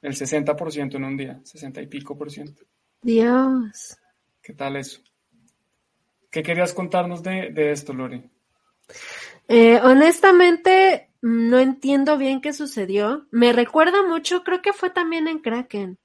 el 0.01 0.13
60% 0.13 0.95
en 0.95 1.03
un 1.03 1.17
día, 1.17 1.41
60 1.43 1.81
y 1.81 1.87
pico 1.87 2.17
por 2.17 2.31
ciento. 2.31 2.63
Dios. 3.01 3.97
¿Qué 4.41 4.53
tal 4.53 4.77
eso? 4.77 5.01
¿Qué 6.29 6.41
querías 6.41 6.73
contarnos 6.73 7.21
de, 7.21 7.51
de 7.51 7.71
esto, 7.73 7.91
Lore? 7.91 8.29
Eh, 9.47 9.79
honestamente, 9.83 11.09
no 11.21 11.59
entiendo 11.59 12.17
bien 12.17 12.41
qué 12.41 12.53
sucedió. 12.53 13.27
Me 13.31 13.53
recuerda 13.53 14.03
mucho, 14.03 14.43
creo 14.43 14.61
que 14.61 14.73
fue 14.73 14.89
también 14.89 15.27
en 15.27 15.39
Kraken. 15.39 15.97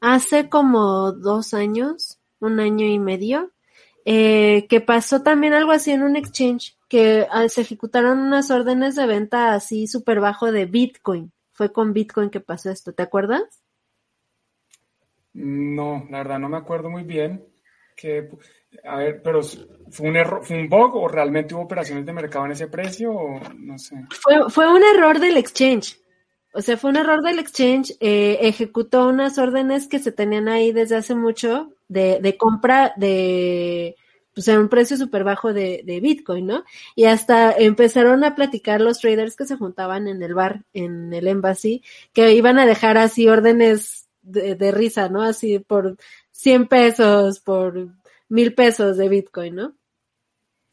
Hace 0.00 0.48
como 0.48 1.12
dos 1.12 1.54
años, 1.54 2.20
un 2.40 2.58
año 2.58 2.86
y 2.86 2.98
medio, 2.98 3.52
eh, 4.04 4.66
que 4.68 4.80
pasó 4.80 5.22
también 5.22 5.54
algo 5.54 5.72
así 5.72 5.92
en 5.92 6.02
un 6.02 6.16
exchange, 6.16 6.76
que 6.88 7.26
ah, 7.30 7.48
se 7.48 7.60
ejecutaron 7.60 8.18
unas 8.18 8.50
órdenes 8.50 8.96
de 8.96 9.06
venta 9.06 9.54
así 9.54 9.86
súper 9.86 10.20
bajo 10.20 10.50
de 10.50 10.66
Bitcoin. 10.66 11.32
Fue 11.52 11.72
con 11.72 11.92
Bitcoin 11.92 12.30
que 12.30 12.40
pasó 12.40 12.70
esto, 12.70 12.92
¿te 12.92 13.02
acuerdas? 13.02 13.62
No, 15.34 16.06
la 16.10 16.18
verdad 16.18 16.38
no 16.38 16.48
me 16.48 16.56
acuerdo 16.56 16.90
muy 16.90 17.04
bien. 17.04 17.46
Que, 17.96 18.28
a 18.84 18.96
ver, 18.96 19.22
pero 19.22 19.40
¿fue 19.90 20.08
un 20.08 20.16
error, 20.16 20.44
fue 20.44 20.58
un 20.58 20.68
bug 20.68 20.96
o 20.96 21.08
realmente 21.08 21.54
hubo 21.54 21.62
operaciones 21.62 22.04
de 22.06 22.12
mercado 22.12 22.46
en 22.46 22.52
ese 22.52 22.68
precio 22.68 23.12
o 23.12 23.40
no 23.56 23.78
sé? 23.78 23.96
Fue, 24.10 24.50
fue 24.50 24.72
un 24.72 24.82
error 24.82 25.18
del 25.18 25.36
exchange. 25.36 25.98
O 26.54 26.60
sea, 26.60 26.76
fue 26.76 26.90
un 26.90 26.96
error 26.96 27.22
del 27.22 27.38
exchange. 27.38 27.96
Eh, 28.00 28.38
ejecutó 28.42 29.08
unas 29.08 29.38
órdenes 29.38 29.88
que 29.88 29.98
se 29.98 30.12
tenían 30.12 30.48
ahí 30.48 30.72
desde 30.72 30.96
hace 30.96 31.14
mucho 31.14 31.72
de, 31.88 32.20
de 32.20 32.36
compra 32.36 32.92
de, 32.96 33.96
pues 34.34 34.48
en 34.48 34.58
un 34.58 34.68
precio 34.68 34.96
súper 34.96 35.24
bajo 35.24 35.52
de, 35.52 35.82
de, 35.84 36.00
Bitcoin, 36.00 36.46
¿no? 36.46 36.64
Y 36.94 37.04
hasta 37.04 37.52
empezaron 37.52 38.24
a 38.24 38.34
platicar 38.34 38.80
los 38.80 39.00
traders 39.00 39.36
que 39.36 39.46
se 39.46 39.56
juntaban 39.56 40.08
en 40.08 40.22
el 40.22 40.34
bar, 40.34 40.62
en 40.72 41.12
el 41.12 41.26
embassy, 41.26 41.82
que 42.12 42.32
iban 42.32 42.58
a 42.58 42.66
dejar 42.66 42.98
así 42.98 43.28
órdenes 43.28 44.08
de, 44.22 44.54
de 44.54 44.72
risa, 44.72 45.08
¿no? 45.08 45.22
Así 45.22 45.58
por 45.58 45.96
100 46.32 46.66
pesos, 46.68 47.40
por 47.40 47.88
mil 48.32 48.54
pesos 48.54 48.96
de 48.96 49.10
Bitcoin, 49.10 49.54
¿no? 49.54 49.76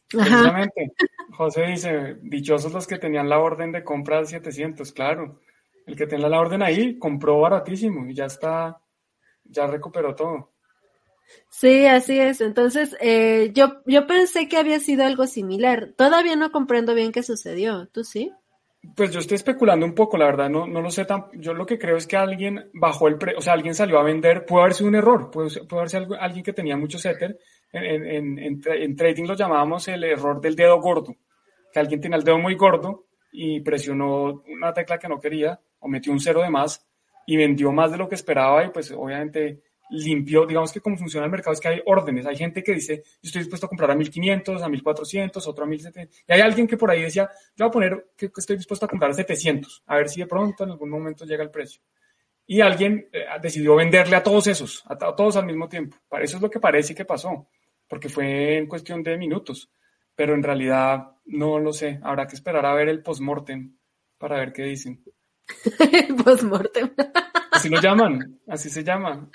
Precisamente, 0.09 0.93
José 1.37 1.65
dice, 1.67 2.17
dichosos 2.21 2.71
los 2.71 2.87
que 2.87 2.97
tenían 2.97 3.27
la 3.27 3.39
orden 3.39 3.73
de 3.73 3.83
compra 3.83 4.21
de 4.21 4.27
700, 4.27 4.91
claro. 4.93 5.41
El 5.85 5.97
que 5.97 6.07
tenía 6.07 6.29
la 6.29 6.39
orden 6.39 6.63
ahí 6.63 6.97
compró 6.97 7.39
baratísimo 7.41 8.07
y 8.07 8.13
ya 8.15 8.25
está, 8.25 8.79
ya 9.43 9.67
recuperó 9.67 10.15
todo. 10.15 10.53
Sí, 11.49 11.85
así 11.85 12.17
es. 12.17 12.39
Entonces, 12.39 12.95
eh, 13.01 13.51
yo, 13.53 13.81
yo 13.85 14.07
pensé 14.07 14.47
que 14.47 14.57
había 14.57 14.79
sido 14.79 15.05
algo 15.05 15.27
similar. 15.27 15.93
Todavía 15.97 16.37
no 16.37 16.51
comprendo 16.51 16.95
bien 16.95 17.11
qué 17.11 17.23
sucedió. 17.23 17.87
¿Tú 17.87 18.03
sí? 18.03 18.31
Pues 18.95 19.11
yo 19.11 19.19
estoy 19.19 19.35
especulando 19.35 19.85
un 19.85 19.93
poco, 19.93 20.17
la 20.17 20.25
verdad, 20.25 20.49
no, 20.49 20.65
no 20.65 20.81
lo 20.81 20.89
sé 20.89 21.03
tan. 21.03 21.25
Yo 21.33 21.53
lo 21.53 21.65
que 21.65 21.77
creo 21.77 21.97
es 21.97 22.07
que 22.07 22.15
alguien 22.15 22.69
bajó 22.73 23.07
el 23.09 23.17
precio, 23.17 23.39
o 23.39 23.41
sea, 23.41 23.53
alguien 23.53 23.75
salió 23.75 23.99
a 23.99 24.03
vender, 24.03 24.45
puede 24.45 24.63
haber 24.63 24.73
sido 24.73 24.89
un 24.89 24.95
error, 24.95 25.29
puede, 25.29 25.49
puede 25.65 25.81
haber 25.81 25.89
sido 25.89 26.19
alguien 26.19 26.43
que 26.43 26.53
tenía 26.53 26.77
mucho 26.77 26.97
setter. 26.97 27.37
En, 27.71 28.05
en, 28.05 28.39
en, 28.39 28.61
en, 28.65 28.95
trading 28.95 29.25
lo 29.25 29.35
llamábamos 29.35 29.87
el 29.89 30.03
error 30.03 30.41
del 30.41 30.55
dedo 30.55 30.79
gordo, 30.81 31.15
que 31.71 31.79
alguien 31.79 32.01
tenía 32.01 32.17
el 32.17 32.23
dedo 32.23 32.39
muy 32.39 32.55
gordo 32.55 33.05
y 33.31 33.59
presionó 33.61 34.43
una 34.47 34.73
tecla 34.73 34.97
que 34.97 35.07
no 35.07 35.19
quería 35.19 35.59
o 35.79 35.87
metió 35.87 36.11
un 36.11 36.19
cero 36.19 36.41
de 36.41 36.49
más 36.49 36.87
y 37.27 37.37
vendió 37.37 37.71
más 37.71 37.91
de 37.91 37.97
lo 37.97 38.09
que 38.09 38.15
esperaba 38.15 38.65
y 38.65 38.69
pues 38.69 38.91
obviamente 38.91 39.61
limpió, 39.89 40.45
digamos 40.45 40.71
que 40.71 40.81
como 40.81 40.97
funciona 40.97 41.25
el 41.25 41.31
mercado 41.31 41.53
es 41.53 41.59
que 41.59 41.67
hay 41.67 41.81
órdenes, 41.85 42.25
hay 42.25 42.35
gente 42.35 42.63
que 42.63 42.73
dice, 42.73 43.03
yo 43.05 43.19
estoy 43.23 43.41
dispuesto 43.41 43.65
a 43.65 43.69
comprar 43.69 43.91
a 43.91 43.95
1500, 43.95 44.61
a 44.61 44.69
1400, 44.69 45.47
otro 45.47 45.63
a 45.63 45.67
1700, 45.67 46.23
y 46.27 46.33
hay 46.33 46.41
alguien 46.41 46.67
que 46.67 46.77
por 46.77 46.91
ahí 46.91 47.01
decía, 47.01 47.29
yo 47.55 47.65
voy 47.65 47.67
a 47.67 47.71
poner 47.71 48.07
que 48.15 48.31
estoy 48.37 48.57
dispuesto 48.57 48.85
a 48.85 48.89
comprar 48.89 49.11
a 49.11 49.13
700, 49.13 49.83
a 49.87 49.95
ver 49.97 50.09
si 50.09 50.19
de 50.21 50.27
pronto 50.27 50.63
en 50.63 50.71
algún 50.71 50.89
momento 50.89 51.25
llega 51.25 51.43
el 51.43 51.51
precio. 51.51 51.81
Y 52.45 52.61
alguien 52.61 53.07
eh, 53.11 53.25
decidió 53.41 53.75
venderle 53.75 54.15
a 54.15 54.23
todos 54.23 54.47
esos, 54.47 54.83
a, 54.87 54.93
a, 54.93 55.15
todos 55.15 55.35
al 55.35 55.45
mismo 55.45 55.69
tiempo. 55.69 55.97
Eso 56.19 56.37
es 56.37 56.41
lo 56.41 56.49
que 56.49 56.59
parece 56.59 56.95
que 56.95 57.05
pasó, 57.05 57.47
porque 57.87 58.09
fue 58.09 58.57
en 58.57 58.67
cuestión 58.67 59.03
de 59.03 59.17
minutos, 59.17 59.69
pero 60.15 60.33
en 60.33 60.43
realidad 60.43 61.11
no 61.25 61.59
lo 61.59 61.73
sé, 61.73 61.99
habrá 62.03 62.27
que 62.27 62.35
esperar 62.35 62.65
a 62.65 62.73
ver 62.73 62.89
el 62.89 63.03
postmortem 63.03 63.77
para 64.17 64.37
ver 64.37 64.51
qué 64.51 64.63
dicen. 64.63 65.03
postmortem. 66.23 66.91
Así 67.51 67.69
lo 67.69 67.81
llaman, 67.81 68.39
así 68.47 68.69
se 68.69 68.83
llama. 68.83 69.29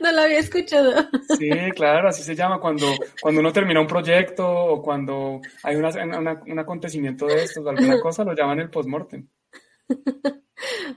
No 0.00 0.12
lo 0.12 0.22
había 0.22 0.38
escuchado. 0.38 1.08
Sí, 1.38 1.50
claro, 1.74 2.08
así 2.08 2.22
se 2.22 2.34
llama 2.34 2.60
cuando, 2.60 2.86
cuando 3.20 3.40
uno 3.40 3.52
termina 3.52 3.80
un 3.80 3.86
proyecto 3.86 4.48
o 4.48 4.82
cuando 4.82 5.40
hay 5.62 5.76
una, 5.76 5.90
una, 6.18 6.42
un 6.46 6.58
acontecimiento 6.58 7.26
de 7.26 7.44
estos 7.44 7.64
o 7.64 7.68
alguna 7.68 8.00
cosa, 8.00 8.24
lo 8.24 8.34
llaman 8.34 8.60
el 8.60 8.70
postmortem. 8.70 9.28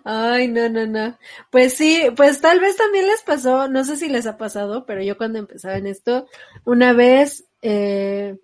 Ay, 0.03 0.47
no, 0.47 0.69
no, 0.69 0.87
no. 0.87 1.17
Pues 1.51 1.73
sí, 1.73 2.03
pues 2.15 2.41
tal 2.41 2.59
vez 2.59 2.75
también 2.77 3.07
les 3.07 3.21
pasó, 3.21 3.67
no 3.67 3.83
sé 3.83 3.97
si 3.97 4.09
les 4.09 4.25
ha 4.25 4.37
pasado, 4.37 4.85
pero 4.85 5.03
yo 5.03 5.17
cuando 5.17 5.39
empezaba 5.39 5.77
en 5.77 5.87
esto, 5.87 6.27
una 6.65 6.93
vez 6.93 7.45
eh, 7.61 8.37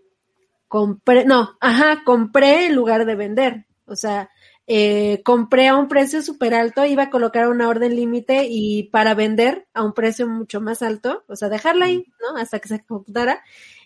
compré, 0.67 1.25
no, 1.25 1.57
ajá, 1.59 2.03
compré 2.05 2.67
en 2.67 2.75
lugar 2.75 3.05
de 3.05 3.15
vender. 3.15 3.65
O 3.85 3.95
sea, 3.95 4.29
eh, 4.69 5.21
compré 5.23 5.69
a 5.69 5.77
un 5.77 5.87
precio 5.87 6.21
súper 6.21 6.53
alto, 6.53 6.83
iba 6.83 7.03
a 7.03 7.09
colocar 7.09 7.47
una 7.47 7.69
orden 7.69 7.95
límite 7.95 8.47
y 8.49 8.83
para 8.83 9.13
vender 9.13 9.65
a 9.73 9.81
un 9.81 9.93
precio 9.93 10.27
mucho 10.27 10.59
más 10.59 10.81
alto, 10.81 11.23
o 11.27 11.37
sea, 11.37 11.47
dejarla 11.47 11.85
ahí, 11.85 12.05
¿no? 12.19 12.37
Hasta 12.37 12.59
que 12.59 12.67
se 12.67 12.75
ejecutara 12.75 13.41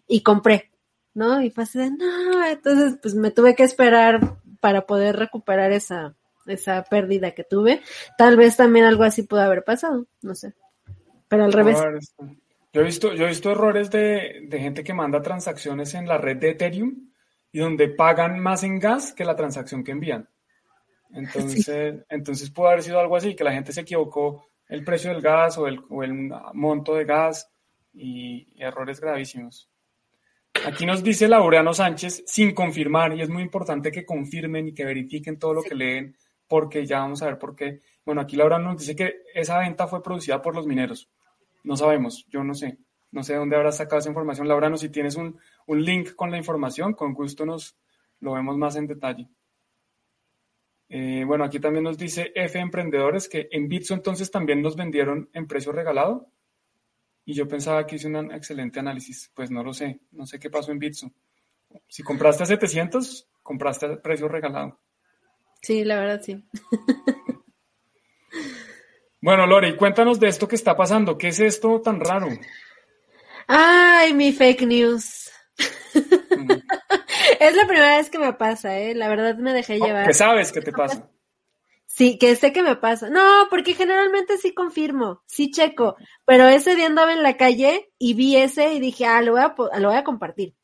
y 0.08 0.24
compré, 0.24 0.72
¿no? 1.14 1.40
Y 1.40 1.54
así 1.56 1.78
de, 1.78 1.92
no, 1.92 2.46
entonces 2.46 2.98
pues 3.00 3.14
me 3.14 3.30
tuve 3.30 3.54
que 3.54 3.64
esperar 3.64 4.38
para 4.60 4.88
poder 4.88 5.18
recuperar 5.18 5.72
esa, 5.72 6.16
esa 6.48 6.84
pérdida 6.84 7.32
que 7.32 7.44
tuve. 7.44 7.82
Tal 8.18 8.36
vez 8.36 8.58
también 8.58 8.86
algo 8.86 9.04
así 9.04 9.22
pudo 9.22 9.42
haber 9.42 9.64
pasado, 9.64 10.08
no 10.24 10.34
sé. 10.34 10.56
Pero 11.28 11.46
al 11.46 11.54
revés. 11.54 11.78
Yo 12.74 12.82
he 12.82 12.86
visto, 12.86 13.14
yo 13.14 13.26
he 13.26 13.30
visto 13.30 13.52
errores 13.52 13.92
de, 13.92 14.46
de 14.48 14.60
gente 14.60 14.84
que 14.84 14.94
manda 14.94 15.22
transacciones 15.22 15.94
en 15.94 16.08
la 16.08 16.18
red 16.18 16.38
de 16.38 16.52
Ethereum 16.52 17.12
y 17.52 17.60
donde 17.60 17.90
pagan 17.90 18.40
más 18.40 18.64
en 18.64 18.80
gas 18.80 19.14
que 19.14 19.26
la 19.26 19.36
transacción 19.36 19.84
que 19.84 19.92
envían. 19.92 20.28
Entonces, 21.14 22.06
entonces 22.10 22.50
puede 22.52 22.72
haber 22.72 22.84
sido 22.84 23.00
algo 23.00 23.18
así, 23.18 23.36
que 23.36 23.44
la 23.44 23.52
gente 23.52 23.74
se 23.74 23.82
equivocó 23.82 24.46
el 24.68 24.84
precio 24.86 25.12
del 25.12 25.22
gas 25.22 25.58
o 25.58 25.68
el, 25.68 25.82
o 25.90 26.04
el 26.04 26.32
monto 26.54 26.96
de 26.96 27.04
gas 27.04 27.52
y, 27.94 28.48
errores 28.58 29.02
gravísimos. 29.02 29.70
Aquí 30.66 30.86
nos 30.86 31.04
dice 31.04 31.28
Laureano 31.28 31.74
Sánchez, 31.74 32.24
sin 32.26 32.54
confirmar, 32.54 33.14
y 33.14 33.22
es 33.22 33.30
muy 33.30 33.44
importante 33.44 33.92
que 33.92 34.06
confirmen 34.06 34.70
y 34.70 34.74
que 34.74 34.86
verifiquen 34.86 35.38
todo 35.38 35.54
lo 35.54 35.64
que 35.64 35.76
leen, 35.76 36.16
porque 36.48 36.86
ya 36.86 37.00
vamos 37.00 37.22
a 37.22 37.26
ver 37.26 37.38
por 37.38 37.56
qué. 37.56 37.82
Bueno, 38.06 38.22
aquí 38.22 38.38
Laureano 38.38 38.72
nos 38.72 38.80
dice 38.80 38.96
que 38.96 39.24
esa 39.34 39.60
venta 39.60 39.88
fue 39.88 40.02
producida 40.02 40.42
por 40.42 40.56
los 40.56 40.66
mineros. 40.66 41.10
No 41.64 41.76
sabemos, 41.76 42.26
yo 42.30 42.44
no 42.44 42.54
sé. 42.54 42.78
No 43.12 43.24
sé 43.24 43.36
dónde 43.36 43.58
habrá 43.58 43.74
sacado 43.74 44.00
esa 44.00 44.10
información. 44.10 44.48
Laureano, 44.48 44.78
si 44.78 44.90
tienes 44.90 45.16
un, 45.16 45.38
un 45.68 45.84
link 45.84 46.16
con 46.16 46.32
la 46.32 46.38
información, 46.38 46.94
con 46.94 47.14
gusto 47.14 47.46
nos 47.46 47.76
lo 48.22 48.34
vemos 48.34 48.58
más 48.58 48.78
en 48.78 48.88
detalle. 48.88 49.28
Eh, 50.94 51.24
bueno, 51.26 51.46
aquí 51.46 51.58
también 51.58 51.86
nos 51.86 51.98
dice 51.98 52.34
F 52.36 52.60
Emprendedores 52.60 53.30
que 53.30 53.48
en 53.54 53.70
Bitso 53.70 53.94
entonces 53.94 54.30
también 54.30 54.62
nos 54.62 54.76
vendieron 54.76 55.30
en 55.32 55.48
precio 55.48 55.72
regalado. 55.72 56.28
Y 57.24 57.34
yo 57.34 57.48
pensaba 57.48 57.88
que 57.88 57.96
hice 57.96 58.08
un 58.08 58.30
excelente 58.34 58.82
análisis. 58.82 59.32
Pues 59.34 59.50
no 59.50 59.64
lo 59.64 59.74
sé, 59.74 60.02
no 60.12 60.26
sé 60.26 60.38
qué 60.38 60.50
pasó 60.50 60.74
en 60.74 60.80
Bitso. 60.80 61.10
Si 61.88 62.04
compraste 62.04 62.44
a 62.44 62.46
700, 62.46 63.30
compraste 63.42 63.86
a 63.86 64.02
precio 64.02 64.28
regalado. 64.28 64.82
Sí, 65.62 65.86
la 65.86 65.98
verdad 65.98 66.22
sí. 66.22 66.44
bueno, 69.22 69.48
Lori, 69.48 69.78
cuéntanos 69.78 70.20
de 70.20 70.28
esto 70.28 70.46
que 70.46 70.56
está 70.56 70.76
pasando. 70.76 71.18
¿Qué 71.18 71.30
es 71.30 71.40
esto 71.40 71.80
tan 71.80 72.02
raro? 72.02 72.28
Ay, 73.48 74.14
mi 74.14 74.34
fake 74.34 74.64
news. 74.64 75.31
Es 77.42 77.56
la 77.56 77.66
primera 77.66 77.98
vez 77.98 78.10
que 78.10 78.20
me 78.20 78.34
pasa, 78.34 78.78
¿eh? 78.78 78.94
La 78.94 79.10
verdad 79.10 79.36
me 79.38 79.54
dejé 79.54 79.80
llevar. 79.80 80.06
¿Qué 80.06 80.14
sabes 80.14 80.52
que 80.52 80.62
te 80.62 80.72
pasa? 80.72 81.10
Sí, 81.88 82.18
que 82.18 82.36
sé 82.36 82.54
que 82.54 82.64
me 82.64 82.76
pasa. 82.76 83.10
No, 83.10 83.48
porque 83.50 83.74
generalmente 83.74 84.38
sí 84.38 84.54
confirmo, 84.54 85.24
sí 85.26 85.52
checo, 85.52 85.98
pero 86.24 86.48
ese 86.48 86.76
día 86.76 86.86
andaba 86.86 87.14
en 87.14 87.24
la 87.24 87.38
calle 87.38 87.92
y 87.98 88.14
vi 88.14 88.38
ese 88.38 88.74
y 88.74 88.80
dije, 88.80 89.06
ah, 89.06 89.22
lo 89.22 89.34
voy 89.34 89.42
a, 89.42 89.80
lo 89.80 89.90
voy 89.90 89.98
a 89.98 90.04
compartir. 90.04 90.56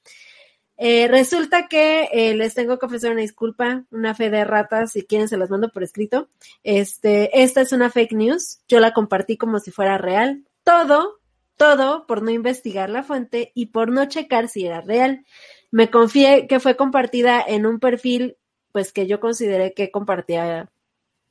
Eh, 0.78 1.08
resulta 1.08 1.68
que 1.68 2.10
eh, 2.14 2.36
les 2.36 2.54
tengo 2.54 2.78
que 2.78 2.86
ofrecer 2.86 3.12
una 3.12 3.22
disculpa, 3.22 3.86
una 3.90 4.14
fe 4.14 4.30
de 4.30 4.46
ratas, 4.46 4.92
si 4.92 5.04
quieren 5.04 5.28
se 5.28 5.38
las 5.38 5.50
mando 5.50 5.70
por 5.70 5.84
escrito. 5.84 6.30
Este, 6.64 7.42
esta 7.42 7.62
es 7.62 7.72
una 7.72 7.90
fake 7.90 8.14
news, 8.14 8.62
yo 8.68 8.80
la 8.80 8.94
compartí 8.94 9.38
como 9.38 9.60
si 9.60 9.72
fuera 9.72 9.98
real. 9.98 10.46
Todo, 10.64 11.20
todo 11.58 12.06
por 12.06 12.22
no 12.22 12.30
investigar 12.30 12.90
la 12.90 13.04
fuente 13.04 13.52
y 13.56 13.68
por 13.68 13.90
no 13.90 14.06
checar 14.06 14.48
si 14.48 14.66
era 14.66 14.82
real. 14.82 15.26
Me 15.72 15.90
confié 15.90 16.48
que 16.48 16.60
fue 16.60 16.76
compartida 16.76 17.44
en 17.46 17.66
un 17.66 17.80
perfil, 17.80 18.38
pues 18.72 18.94
que 18.94 19.08
yo 19.08 19.20
consideré 19.20 19.74
que 19.74 19.92
compartía 19.92 20.70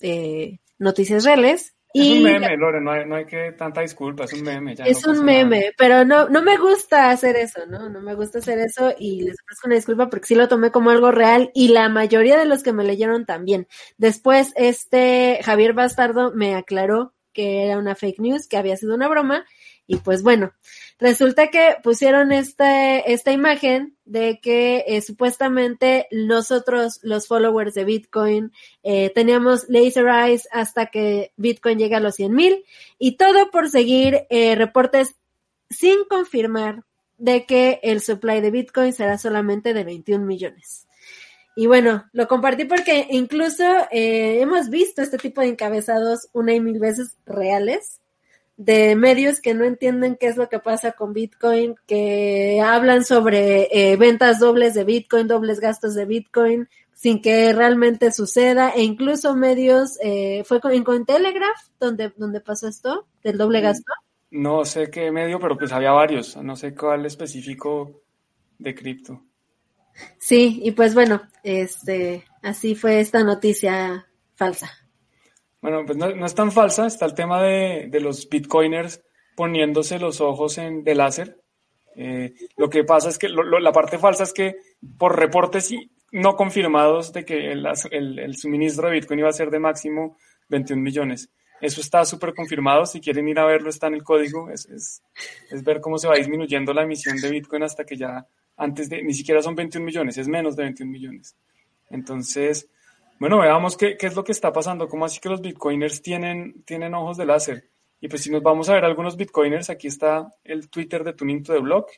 eh, 0.00 0.58
noticias 0.78 1.24
reales. 1.24 1.74
Es 1.94 2.10
un 2.10 2.22
meme, 2.24 2.56
Lore, 2.58 2.80
no 2.82 2.90
hay, 2.90 3.06
no 3.06 3.16
hay, 3.16 3.24
que 3.24 3.52
tanta 3.52 3.80
disculpa, 3.80 4.24
es 4.24 4.34
un 4.34 4.42
meme. 4.42 4.74
Ya 4.74 4.84
es 4.84 5.06
un 5.06 5.24
meme, 5.24 5.72
pero 5.78 6.04
no, 6.04 6.28
no 6.28 6.42
me 6.42 6.58
gusta 6.58 7.08
hacer 7.08 7.36
eso, 7.36 7.64
¿no? 7.66 7.88
No 7.88 8.02
me 8.02 8.14
gusta 8.14 8.40
hacer 8.40 8.58
eso 8.58 8.92
y 8.98 9.22
les 9.22 9.36
ofrezco 9.40 9.66
una 9.66 9.76
disculpa 9.76 10.10
porque 10.10 10.26
sí 10.26 10.34
lo 10.34 10.48
tomé 10.48 10.70
como 10.70 10.90
algo 10.90 11.10
real 11.10 11.50
y 11.54 11.68
la 11.68 11.88
mayoría 11.88 12.38
de 12.38 12.44
los 12.44 12.62
que 12.62 12.74
me 12.74 12.84
leyeron 12.84 13.24
también. 13.24 13.66
Después, 13.96 14.52
este 14.56 15.40
Javier 15.42 15.72
Bastardo 15.72 16.32
me 16.34 16.54
aclaró 16.54 17.14
que 17.32 17.64
era 17.64 17.78
una 17.78 17.94
fake 17.94 18.18
news, 18.18 18.48
que 18.48 18.56
había 18.58 18.76
sido 18.76 18.94
una 18.94 19.08
broma 19.08 19.46
y 19.86 19.98
pues 19.98 20.22
bueno, 20.22 20.52
resulta 20.98 21.48
que 21.48 21.76
pusieron 21.82 22.32
este, 22.32 23.12
esta 23.12 23.32
imagen 23.32 23.96
de 24.04 24.40
que 24.40 24.84
eh, 24.86 25.00
supuestamente 25.00 26.08
nosotros, 26.10 26.98
los 27.02 27.28
followers 27.28 27.74
de 27.74 27.84
Bitcoin, 27.84 28.52
eh, 28.82 29.10
teníamos 29.14 29.68
laser 29.68 30.06
eyes 30.08 30.48
hasta 30.50 30.86
que 30.86 31.32
Bitcoin 31.36 31.78
llega 31.78 31.98
a 31.98 32.00
los 32.00 32.16
100 32.16 32.34
mil 32.34 32.64
y 32.98 33.16
todo 33.16 33.50
por 33.50 33.70
seguir 33.70 34.26
eh, 34.30 34.54
reportes 34.56 35.14
sin 35.70 36.04
confirmar 36.04 36.84
de 37.18 37.46
que 37.46 37.80
el 37.82 38.00
supply 38.00 38.40
de 38.40 38.50
Bitcoin 38.50 38.92
será 38.92 39.18
solamente 39.18 39.72
de 39.72 39.84
21 39.84 40.24
millones. 40.24 40.86
Y 41.58 41.66
bueno, 41.66 42.04
lo 42.12 42.28
compartí 42.28 42.66
porque 42.66 43.06
incluso 43.10 43.64
eh, 43.90 44.40
hemos 44.40 44.68
visto 44.68 45.00
este 45.00 45.16
tipo 45.16 45.40
de 45.40 45.48
encabezados 45.48 46.28
una 46.34 46.54
y 46.54 46.60
mil 46.60 46.78
veces 46.78 47.16
reales 47.24 48.00
de 48.56 48.96
medios 48.96 49.40
que 49.40 49.54
no 49.54 49.64
entienden 49.64 50.16
qué 50.18 50.28
es 50.28 50.36
lo 50.36 50.48
que 50.48 50.58
pasa 50.58 50.92
con 50.92 51.12
Bitcoin, 51.12 51.76
que 51.86 52.60
hablan 52.64 53.04
sobre 53.04 53.68
eh, 53.70 53.96
ventas 53.96 54.40
dobles 54.40 54.74
de 54.74 54.84
Bitcoin, 54.84 55.28
dobles 55.28 55.60
gastos 55.60 55.94
de 55.94 56.06
Bitcoin, 56.06 56.68
sin 56.94 57.20
que 57.20 57.52
realmente 57.52 58.10
suceda, 58.12 58.70
e 58.70 58.82
incluso 58.82 59.36
medios, 59.36 59.98
eh, 60.02 60.42
fue 60.46 60.60
en 60.72 60.84
Cointelegraph 60.84 61.68
donde, 61.78 62.12
donde 62.16 62.40
pasó 62.40 62.68
esto, 62.68 63.06
del 63.22 63.36
doble 63.36 63.60
mm, 63.60 63.62
gasto. 63.62 63.92
No 64.30 64.64
sé 64.64 64.90
qué 64.90 65.10
medio, 65.10 65.38
pero 65.38 65.58
pues 65.58 65.72
había 65.72 65.92
varios, 65.92 66.36
no 66.38 66.56
sé 66.56 66.74
cuál 66.74 67.04
específico 67.04 68.00
de 68.58 68.74
cripto. 68.74 69.22
Sí, 70.18 70.60
y 70.62 70.70
pues 70.72 70.94
bueno, 70.94 71.22
este, 71.42 72.24
así 72.42 72.74
fue 72.74 73.00
esta 73.00 73.22
noticia 73.22 74.06
falsa. 74.34 74.70
Bueno, 75.66 75.84
pues 75.84 75.98
no, 75.98 76.24
es 76.24 76.34
tan 76.36 76.52
falsa, 76.52 76.86
está 76.86 77.06
el 77.06 77.14
tema 77.14 77.42
de, 77.42 77.90
los 78.00 78.28
bitcoiners 78.28 79.02
poniéndose 79.34 79.98
los 79.98 80.20
ojos 80.20 80.58
en, 80.58 80.84
de 80.84 80.94
láser. 80.94 81.42
Eh, 81.96 82.34
lo 82.56 82.70
que 82.70 82.84
pasa 82.84 83.08
es 83.08 83.18
que 83.18 83.28
la 83.28 83.72
parte 83.72 83.98
falsa 83.98 84.22
es 84.22 84.32
que 84.32 84.54
por 84.96 85.18
reportes 85.18 85.74
no 86.12 86.36
confirmados 86.36 87.12
de 87.12 87.24
que 87.24 87.50
el, 87.50 88.36
suministro 88.36 88.86
de 88.86 88.94
Bitcoin 88.94 89.18
iba 89.18 89.28
a 89.28 89.32
ser 89.32 89.50
de 89.50 89.58
máximo 89.58 90.16
21 90.50 90.80
millones. 90.80 91.30
Eso 91.60 91.80
está 91.80 92.04
súper 92.04 92.32
confirmado. 92.32 92.86
Si 92.86 93.00
quieren 93.00 93.26
ir 93.26 93.40
a 93.40 93.44
verlo, 93.44 93.68
está 93.68 93.88
en 93.88 93.94
el 93.94 94.04
código. 94.04 94.48
Es, 94.50 94.66
es, 94.66 95.02
es, 95.50 95.64
ver 95.64 95.80
cómo 95.80 95.98
se 95.98 96.06
va 96.06 96.14
disminuyendo 96.14 96.72
la 96.74 96.84
emisión 96.84 97.16
de 97.16 97.28
Bitcoin 97.28 97.64
hasta 97.64 97.84
que 97.84 97.96
ya 97.96 98.24
antes 98.56 98.88
de, 98.88 99.02
ni 99.02 99.14
siquiera 99.14 99.42
son 99.42 99.56
21 99.56 99.84
millones, 99.84 100.16
es 100.16 100.28
menos 100.28 100.54
de 100.54 100.62
21 100.62 100.92
millones. 100.92 101.34
Entonces, 101.90 102.68
bueno, 103.18 103.38
veamos 103.38 103.76
qué, 103.76 103.96
qué, 103.96 104.06
es 104.06 104.16
lo 104.16 104.24
que 104.24 104.32
está 104.32 104.52
pasando, 104.52 104.88
cómo 104.88 105.04
así 105.04 105.20
que 105.20 105.28
los 105.28 105.40
bitcoiners 105.40 106.02
tienen, 106.02 106.62
tienen 106.64 106.94
ojos 106.94 107.16
de 107.16 107.26
láser. 107.26 107.70
Y 108.00 108.08
pues 108.08 108.22
si 108.22 108.30
nos 108.30 108.42
vamos 108.42 108.68
a 108.68 108.74
ver 108.74 108.84
algunos 108.84 109.16
bitcoiners, 109.16 109.70
aquí 109.70 109.88
está 109.88 110.28
el 110.44 110.68
Twitter 110.68 111.02
de 111.02 111.14
Tuning 111.14 111.42
to 111.42 111.54
the 111.54 111.60
Block, 111.60 111.90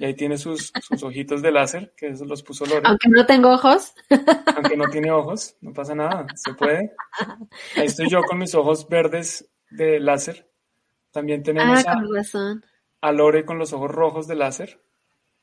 y 0.00 0.06
ahí 0.06 0.14
tiene 0.14 0.38
sus, 0.38 0.72
sus 0.80 1.02
ojitos 1.02 1.42
de 1.42 1.52
láser, 1.52 1.92
que 1.94 2.08
eso 2.08 2.24
los 2.24 2.42
puso 2.42 2.64
Lore. 2.64 2.82
Aunque 2.84 3.10
no 3.10 3.26
tengo 3.26 3.52
ojos. 3.52 3.92
Aunque 4.56 4.74
no 4.74 4.88
tiene 4.88 5.10
ojos, 5.10 5.56
no 5.60 5.74
pasa 5.74 5.94
nada, 5.94 6.26
se 6.36 6.54
puede. 6.54 6.94
Ahí 7.76 7.84
estoy 7.84 8.08
yo 8.08 8.22
con 8.22 8.38
mis 8.38 8.54
ojos 8.54 8.88
verdes 8.88 9.50
de 9.68 10.00
láser. 10.00 10.48
También 11.10 11.42
tenemos 11.42 11.84
ah, 11.86 12.00
a, 13.02 13.08
a 13.08 13.12
Lore 13.12 13.44
con 13.44 13.58
los 13.58 13.74
ojos 13.74 13.90
rojos 13.90 14.26
de 14.26 14.36
láser. 14.36 14.80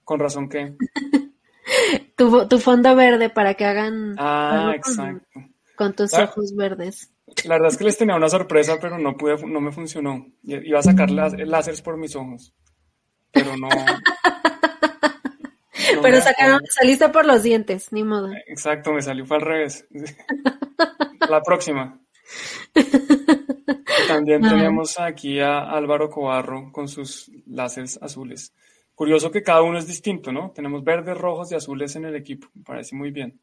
Con 0.04 0.20
razón 0.20 0.50
que 0.50 0.76
tu, 2.16 2.48
tu 2.48 2.60
fondo 2.60 2.96
verde 2.96 3.30
para 3.30 3.54
que 3.54 3.66
hagan 3.66 4.16
ah, 4.18 4.74
exacto. 4.76 5.42
Con, 5.76 5.94
tus 5.94 6.14
ojos 6.14 6.56
verdes. 6.56 7.12
La 7.46 7.56
verdad 7.56 7.72
es 7.72 7.78
que 7.78 7.84
les 7.84 7.98
tenía 7.98 8.16
una 8.16 8.30
sorpresa, 8.30 8.78
pero 8.82 8.98
no 8.98 9.16
pude, 9.16 9.38
no 9.46 9.62
me 9.62 9.72
funcionó. 9.72 10.26
Iba 10.44 10.80
a 10.80 10.84
sacar 10.84 11.12
las, 11.12 11.34
láseres 11.34 11.82
por 11.82 11.98
mis 11.98 12.16
ojos, 12.16 12.54
pero 13.32 13.56
no. 13.58 13.70
pero 16.02 16.22
sacaron, 16.22 16.62
saliste 16.70 17.10
por 17.10 17.26
los 17.26 17.44
dientes, 17.44 17.92
ni 17.92 18.04
modo. 18.04 18.32
Exacto, 18.48 18.92
me 18.92 19.02
salió 19.02 19.26
fue 19.26 19.38
al 19.38 19.44
revés. 19.44 19.86
La 21.30 21.42
próxima. 21.42 22.00
También 24.08 24.42
tenemos 24.42 25.00
aquí 25.00 25.40
a 25.40 25.60
Álvaro 25.60 26.10
Cobarro 26.10 26.72
con 26.72 26.88
sus 26.88 27.30
láseres 27.46 28.00
azules. 28.02 28.54
Curioso 28.98 29.30
que 29.30 29.44
cada 29.44 29.62
uno 29.62 29.78
es 29.78 29.86
distinto, 29.86 30.32
¿no? 30.32 30.50
Tenemos 30.56 30.84
verdes, 30.84 31.16
rojos 31.16 31.52
y 31.52 31.56
azules 31.56 31.96
en 31.96 32.06
el 32.06 32.16
equipo. 32.16 32.48
Me 32.56 32.64
parece 32.64 32.96
muy 32.96 33.12
bien. 33.12 33.40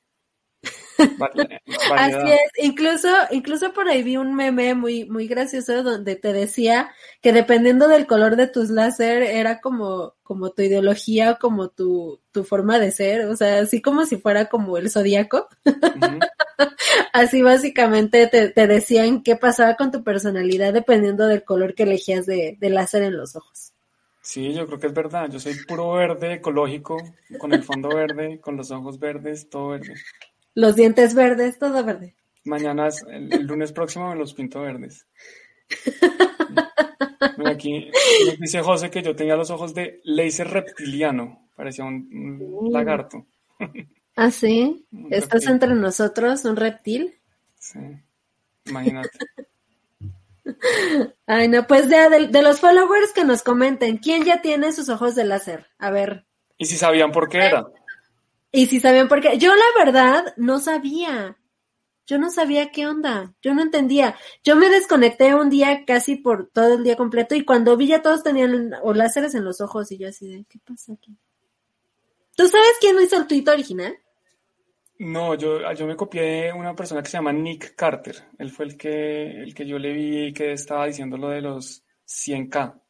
Así 1.95 2.33
es, 2.33 2.51
incluso, 2.65 3.09
incluso 3.31 3.73
por 3.73 3.89
ahí 3.89 4.03
vi 4.03 4.17
un 4.17 4.35
meme 4.35 4.75
muy, 4.75 5.05
muy 5.05 5.29
gracioso 5.29 5.85
donde 5.85 6.17
te 6.17 6.33
decía 6.33 6.91
que 7.23 7.33
dependiendo 7.33 7.87
del 7.87 8.09
color 8.09 8.35
de 8.35 8.49
tus 8.49 8.69
láser 8.69 9.23
era 9.23 9.61
como, 9.61 10.17
como 10.25 10.51
tu 10.51 10.63
ideología, 10.63 11.37
como 11.37 11.69
tu, 11.69 12.21
tu 12.33 12.43
forma 12.43 12.81
de 12.81 12.91
ser, 12.91 13.27
o 13.27 13.37
sea, 13.37 13.61
así 13.61 13.81
como 13.81 14.07
si 14.07 14.17
fuera 14.17 14.49
como 14.49 14.77
el 14.77 14.91
zodiaco. 14.91 15.47
así 17.13 17.43
básicamente 17.43 18.27
te, 18.27 18.49
te, 18.49 18.67
decían 18.67 19.23
qué 19.23 19.37
pasaba 19.37 19.77
con 19.77 19.93
tu 19.93 20.03
personalidad 20.03 20.73
dependiendo 20.73 21.29
del 21.29 21.45
color 21.45 21.77
que 21.77 21.85
elegías 21.85 22.27
de, 22.27 22.57
de 22.59 22.71
láser 22.71 23.05
en 23.05 23.17
los 23.17 23.37
ojos. 23.37 23.74
Sí, 24.25 24.55
yo 24.55 24.67
creo 24.67 24.81
que 24.81 24.87
es 24.87 24.95
verdad. 24.95 25.31
Yo 25.31 25.39
soy 25.39 25.55
puro 25.69 25.93
verde, 25.93 26.33
ecológico, 26.35 26.97
con 27.39 27.53
el 27.53 27.63
fondo 27.63 27.91
verde, 27.91 28.41
con 28.41 28.57
los 28.57 28.71
ojos 28.71 28.99
verdes, 28.99 29.51
todo 29.51 29.69
verde. 29.69 29.95
Los 30.55 30.77
dientes 30.77 31.15
verdes, 31.15 31.59
todo 31.59 31.85
verde. 31.85 32.17
Mañana, 32.45 32.89
el, 33.11 33.29
lunes 33.47 33.73
próximo 33.73 34.09
me 34.09 34.17
los 34.17 34.33
pinto 34.33 34.63
verdes. 34.63 35.07
aquí 37.45 37.91
dice 38.41 38.63
José 38.63 38.91
que 38.91 39.03
yo 39.03 39.15
tenía 39.15 39.37
los 39.37 39.51
ojos 39.51 39.75
de 39.75 40.01
laser 40.05 40.49
reptiliano, 40.49 41.51
parecía 41.55 41.85
un, 41.85 42.39
Uh. 42.41 42.71
lagarto. 42.73 43.27
¿Ah, 44.17 44.31
sí? 44.31 44.87
¿Estás 45.11 45.45
reptil. 45.45 45.51
entre 45.53 45.75
nosotros, 45.75 46.47
un 46.47 46.57
reptil? 46.57 47.15
Sí, 47.59 47.79
imagínate. 48.65 49.19
Ay, 51.27 51.49
no, 51.49 51.67
pues 51.67 51.89
de, 51.89 52.09
de- 52.11 52.29
de 52.29 52.43
los 52.43 52.61
followers 52.61 53.13
que 53.13 53.25
nos 53.25 53.43
comenten, 53.43 53.99
¿quién 53.99 54.25
ya 54.25 54.43
tiene 54.43 54.73
sus 54.73 54.89
ojos 54.89 55.15
de 55.15 55.25
láser? 55.25 55.67
A 55.79 55.91
ver, 55.91 56.27
¿Y 56.59 56.67
si 56.67 56.77
sabían 56.77 57.13
por 57.13 57.29
qué 57.29 57.39
era? 57.47 57.67
y 58.53 58.67
si 58.67 58.79
sabían 58.81 59.09
por 59.09 59.21
qué. 59.21 59.37
Yo 59.39 59.53
la 59.55 59.85
verdad 59.85 60.35
no 60.37 60.61
sabía. 60.61 61.37
Yo 62.07 62.19
no 62.19 62.31
sabía 62.31 62.71
qué 62.71 62.87
onda. 62.87 63.35
Yo 63.43 63.55
no 63.55 63.63
entendía. 63.63 64.17
Yo 64.45 64.55
me 64.57 64.69
desconecté 64.69 65.35
un 65.35 65.49
día 65.51 65.85
casi 65.87 66.17
por 66.17 66.51
todo 66.51 66.75
el 66.75 66.85
día 66.85 66.97
completo 66.97 67.35
y 67.35 67.45
cuando 67.45 67.77
vi 67.77 67.89
ya 67.89 68.03
todos 68.03 68.23
tenían 68.23 68.73
o 68.83 68.93
láseres 68.95 69.35
en 69.35 69.45
los 69.45 69.61
ojos 69.61 69.91
y 69.91 69.99
yo 69.99 70.09
así 70.09 70.29
de, 70.29 70.45
¿qué 70.49 70.59
pasa 70.65 70.93
aquí? 70.93 71.17
¿Tú 72.37 72.47
sabes 72.47 72.73
quién 72.81 73.01
hizo 73.01 73.17
el 73.17 73.27
tuit 73.27 73.49
original? 73.49 73.97
No, 74.99 75.35
yo, 75.35 75.73
yo 75.73 75.87
me 75.87 75.97
copié 75.97 76.23
de 76.23 76.53
una 76.53 76.75
persona 76.75 77.03
que 77.03 77.09
se 77.11 77.17
llama 77.17 77.33
Nick 77.33 77.75
Carter. 77.75 78.15
Él 78.39 78.51
fue 78.51 78.67
el 78.67 78.77
que, 78.77 79.43
el 79.43 79.55
que 79.55 79.67
yo 79.67 79.79
le 79.79 79.93
vi 79.93 80.33
que 80.33 80.53
estaba 80.53 80.87
diciendo 80.87 81.17
lo 81.17 81.29
de 81.31 81.41
los 81.43 81.83
100k, 82.07 82.81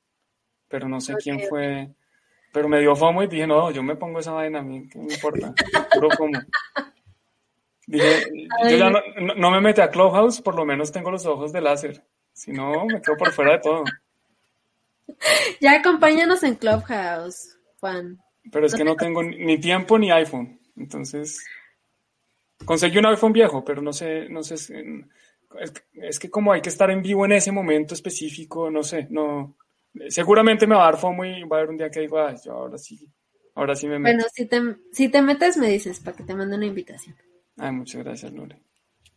pero 0.68 0.88
no 0.88 1.00
sé 1.00 1.14
quién 1.16 1.40
fue. 1.48 1.88
Pero 2.52 2.68
me 2.68 2.80
dio 2.80 2.94
fomo 2.94 3.22
y 3.22 3.26
dije, 3.26 3.46
no, 3.46 3.70
yo 3.70 3.82
me 3.82 3.96
pongo 3.96 4.20
esa 4.20 4.32
vaina 4.32 4.60
a 4.60 4.62
mí, 4.62 4.86
¿qué 4.88 4.98
me 4.98 5.12
importa? 5.14 5.54
Puro 5.92 6.12
fomo. 6.12 6.40
Dije, 7.86 8.22
yo 8.70 8.76
ya 8.76 8.90
no, 8.90 8.98
no- 9.20 9.34
no 9.34 9.50
me 9.50 9.60
metí 9.60 9.80
a 9.80 9.90
Clubhouse, 9.90 10.40
por 10.40 10.54
lo 10.54 10.64
menos 10.64 10.92
tengo 10.92 11.10
los 11.10 11.26
ojos 11.26 11.52
de 11.52 11.60
láser. 11.60 12.04
Si 12.32 12.52
no, 12.52 12.84
me 12.86 13.00
quedo 13.00 13.16
por 13.16 13.32
fuera 13.32 13.52
de 13.52 13.58
todo. 13.60 13.84
Ya 15.60 15.74
acompáñanos 15.76 16.42
en 16.42 16.54
Clubhouse, 16.56 17.58
Juan. 17.80 18.18
Pero 18.50 18.66
es 18.66 18.74
que 18.74 18.84
no 18.84 18.96
tengo 18.96 19.22
ni 19.22 19.58
tiempo 19.58 19.98
ni 19.98 20.10
iPhone. 20.10 20.60
Entonces, 20.76 21.44
conseguí 22.64 22.98
un 22.98 23.06
iPhone 23.06 23.32
viejo, 23.32 23.64
pero 23.64 23.82
no 23.82 23.92
sé, 23.92 24.28
no 24.28 24.42
sé, 24.42 24.54
es, 24.54 24.72
es 25.94 26.18
que 26.18 26.30
como 26.30 26.52
hay 26.52 26.60
que 26.60 26.68
estar 26.68 26.90
en 26.90 27.02
vivo 27.02 27.24
en 27.24 27.32
ese 27.32 27.52
momento 27.52 27.94
específico, 27.94 28.70
no 28.70 28.82
sé, 28.82 29.06
no, 29.10 29.56
seguramente 30.08 30.66
me 30.66 30.74
va 30.74 30.82
a 30.82 30.92
dar 30.92 31.00
fomo 31.00 31.24
y 31.24 31.42
va 31.44 31.56
a 31.56 31.60
haber 31.60 31.70
un 31.70 31.76
día 31.76 31.90
que 31.90 32.00
digo, 32.00 32.18
ay, 32.20 32.36
yo 32.44 32.52
ahora 32.52 32.78
sí, 32.78 33.08
ahora 33.54 33.74
sí 33.74 33.86
me 33.86 33.98
meto. 33.98 34.16
Bueno, 34.16 34.28
si 34.32 34.46
te, 34.46 34.60
si 34.92 35.08
te 35.08 35.22
metes 35.22 35.56
me 35.56 35.68
dices 35.68 36.00
para 36.00 36.16
que 36.16 36.24
te 36.24 36.34
mande 36.34 36.56
una 36.56 36.66
invitación. 36.66 37.16
Ay, 37.56 37.72
muchas 37.72 38.02
gracias, 38.02 38.32
Lore. 38.32 38.58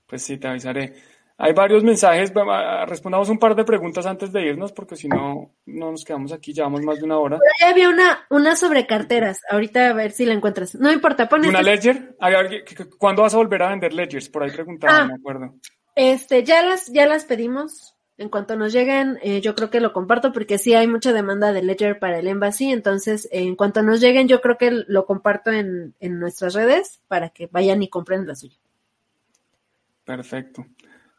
Pues 0.06 0.22
sí, 0.22 0.38
te 0.38 0.48
avisaré. 0.48 0.93
Hay 1.40 1.54
varios 1.54 1.84
mensajes, 1.84 2.34
respondamos 2.88 3.30
un 3.30 3.38
par 3.38 3.56
de 3.56 3.64
preguntas 3.64 4.08
antes 4.08 4.32
de 4.32 4.42
irnos, 4.48 4.72
porque 4.72 4.96
si 4.96 5.08
no, 5.08 5.52
no 5.68 5.92
nos 5.92 6.04
quedamos 6.04 6.32
aquí, 6.32 6.52
llevamos 6.52 6.82
más 6.82 6.98
de 6.98 7.04
una 7.04 7.20
hora. 7.20 7.38
Pero 7.38 7.52
ya 7.60 7.70
había 7.70 7.90
una, 7.90 8.26
una 8.32 8.56
sobre 8.56 8.88
carteras. 8.88 9.42
Ahorita 9.52 9.90
a 9.90 9.94
ver 9.94 10.12
si 10.14 10.26
la 10.26 10.34
encuentras. 10.34 10.74
No 10.74 10.92
importa, 10.92 11.30
pon 11.30 11.46
¿Y 11.46 11.50
una 11.50 11.62
Ledger? 11.62 12.16
¿Cuándo 12.98 13.22
vas 13.22 13.36
a 13.36 13.38
volver 13.38 13.62
a 13.62 13.70
vender 13.70 13.94
Ledgers? 13.94 14.30
Por 14.30 14.44
ahí 14.44 14.50
preguntaba, 14.52 14.98
Ah. 14.98 15.06
me 15.06 15.14
acuerdo. 15.14 15.54
Este, 15.94 16.44
ya 16.44 16.64
las, 16.64 16.88
ya 16.88 17.06
las 17.06 17.26
pedimos. 17.26 17.94
En 18.20 18.30
cuanto 18.30 18.56
nos 18.56 18.74
lleguen, 18.74 19.20
eh, 19.22 19.42
yo 19.42 19.54
creo 19.54 19.70
que 19.70 19.80
lo 19.80 19.94
comparto 19.94 20.34
porque 20.34 20.58
sí 20.58 20.74
hay 20.74 20.88
mucha 20.88 21.14
demanda 21.14 21.54
de 21.54 21.62
Ledger 21.62 22.00
para 22.00 22.18
el 22.18 22.28
Embassy. 22.28 22.72
Entonces, 22.72 23.26
eh, 23.26 23.44
en 23.44 23.56
cuanto 23.56 23.84
nos 23.84 24.02
lleguen, 24.02 24.28
yo 24.28 24.42
creo 24.42 24.58
que 24.58 24.72
lo 24.72 25.06
comparto 25.06 25.52
en, 25.52 25.94
en 26.00 26.20
nuestras 26.20 26.56
redes 26.56 27.00
para 27.08 27.30
que 27.30 27.46
vayan 27.52 27.84
y 27.84 27.90
compren 27.90 28.26
la 28.26 28.34
suya. 28.34 28.58
Perfecto. 30.04 30.66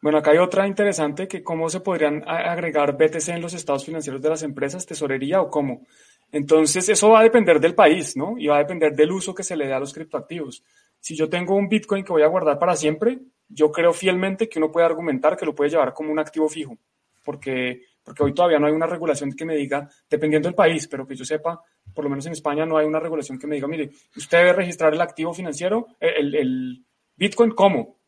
Bueno, 0.01 0.19
acá 0.19 0.31
hay 0.31 0.37
otra 0.37 0.65
interesante 0.65 1.27
que 1.27 1.43
cómo 1.43 1.69
se 1.69 1.81
podrían 1.81 2.23
agregar 2.25 2.95
BTC 2.95 3.29
en 3.29 3.41
los 3.41 3.53
estados 3.53 3.83
financieros 3.85 4.21
de 4.21 4.29
las 4.29 4.43
empresas, 4.43 4.85
tesorería 4.85 5.41
o 5.41 5.49
cómo. 5.49 5.85
Entonces, 6.31 6.87
eso 6.87 7.09
va 7.09 7.19
a 7.19 7.23
depender 7.23 7.59
del 7.59 7.75
país, 7.75 8.15
¿no? 8.15 8.37
Y 8.37 8.47
va 8.47 8.55
a 8.55 8.59
depender 8.59 8.95
del 8.95 9.11
uso 9.11 9.33
que 9.33 9.43
se 9.43 9.57
le 9.57 9.67
dé 9.67 9.73
a 9.73 9.79
los 9.79 9.93
criptoactivos. 9.93 10.63
Si 11.01 11.15
yo 11.15 11.27
tengo 11.27 11.55
un 11.55 11.67
Bitcoin 11.67 12.05
que 12.05 12.13
voy 12.13 12.21
a 12.21 12.27
guardar 12.27 12.57
para 12.57 12.77
siempre, 12.77 13.19
yo 13.49 13.71
creo 13.71 13.91
fielmente 13.91 14.47
que 14.47 14.59
uno 14.59 14.71
puede 14.71 14.85
argumentar 14.85 15.35
que 15.35 15.45
lo 15.45 15.53
puede 15.53 15.71
llevar 15.71 15.93
como 15.93 16.11
un 16.11 16.19
activo 16.19 16.47
fijo, 16.47 16.77
porque, 17.25 17.81
porque 18.03 18.23
hoy 18.23 18.33
todavía 18.33 18.59
no 18.59 18.67
hay 18.67 18.73
una 18.73 18.85
regulación 18.85 19.33
que 19.33 19.43
me 19.43 19.55
diga, 19.55 19.89
dependiendo 20.09 20.47
del 20.47 20.55
país, 20.55 20.87
pero 20.87 21.05
que 21.05 21.15
yo 21.15 21.25
sepa, 21.25 21.61
por 21.93 22.03
lo 22.05 22.09
menos 22.09 22.25
en 22.25 22.33
España 22.33 22.65
no 22.65 22.77
hay 22.77 22.85
una 22.85 22.99
regulación 22.99 23.37
que 23.37 23.47
me 23.47 23.55
diga, 23.55 23.67
mire, 23.67 23.89
usted 24.15 24.37
debe 24.37 24.53
registrar 24.53 24.93
el 24.93 25.01
activo 25.01 25.33
financiero, 25.33 25.87
el 25.99 26.85
Bitcoin, 27.17 27.51
¿cómo? 27.51 27.98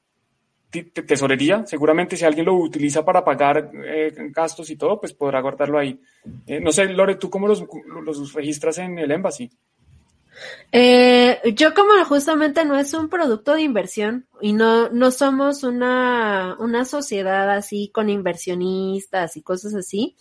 Te- 0.72 0.84
te- 0.84 1.04
tesorería. 1.04 1.66
Seguramente 1.68 2.16
si 2.16 2.26
alguien 2.26 2.46
lo 2.46 2.56
utiliza 2.56 3.04
para 3.06 3.24
pagar 3.24 3.72
eh, 3.86 4.14
gastos 4.34 4.70
y 4.70 4.78
todo, 4.78 5.00
pues 5.00 5.14
podrá 5.14 5.42
guardarlo 5.42 5.78
ahí. 5.78 6.00
Eh, 6.48 6.60
no 6.60 6.72
sé, 6.72 6.86
Lore, 6.86 7.16
¿tú 7.16 7.30
cómo 7.30 7.48
los, 7.48 7.64
los 8.04 8.34
registras 8.34 8.78
en 8.80 8.98
el 8.98 9.12
Embassy? 9.12 9.52
Eh, 10.72 11.40
yo 11.56 11.74
como 11.76 12.04
justamente 12.06 12.66
no 12.66 12.80
es 12.80 12.94
un 12.94 13.10
producto 13.10 13.54
de 13.54 13.62
inversión 13.62 14.26
y 14.40 14.54
no, 14.54 14.90
no 14.90 15.12
somos 15.12 15.64
una, 15.64 16.56
una 16.58 16.86
sociedad 16.86 17.52
así 17.52 17.92
con 17.94 18.10
inversionistas 18.10 19.38
y 19.38 19.44
cosas 19.44 19.76
así, 19.76 20.16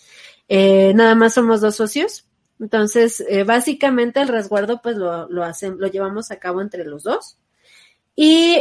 nada 0.48 1.14
más 1.14 1.34
somos 1.34 1.60
dos 1.60 1.76
socios. 1.76 2.26
Entonces, 2.58 3.24
básicamente 3.46 4.20
el 4.20 4.28
resguardo 4.28 4.82
pues 4.82 4.96
lo, 4.96 5.26
lo 5.30 5.44
hacen, 5.44 5.78
lo 5.78 5.86
llevamos 5.86 6.30
a 6.30 6.38
cabo 6.38 6.60
entre 6.60 6.84
los 6.84 7.04
dos. 7.04 7.38
Y 8.14 8.58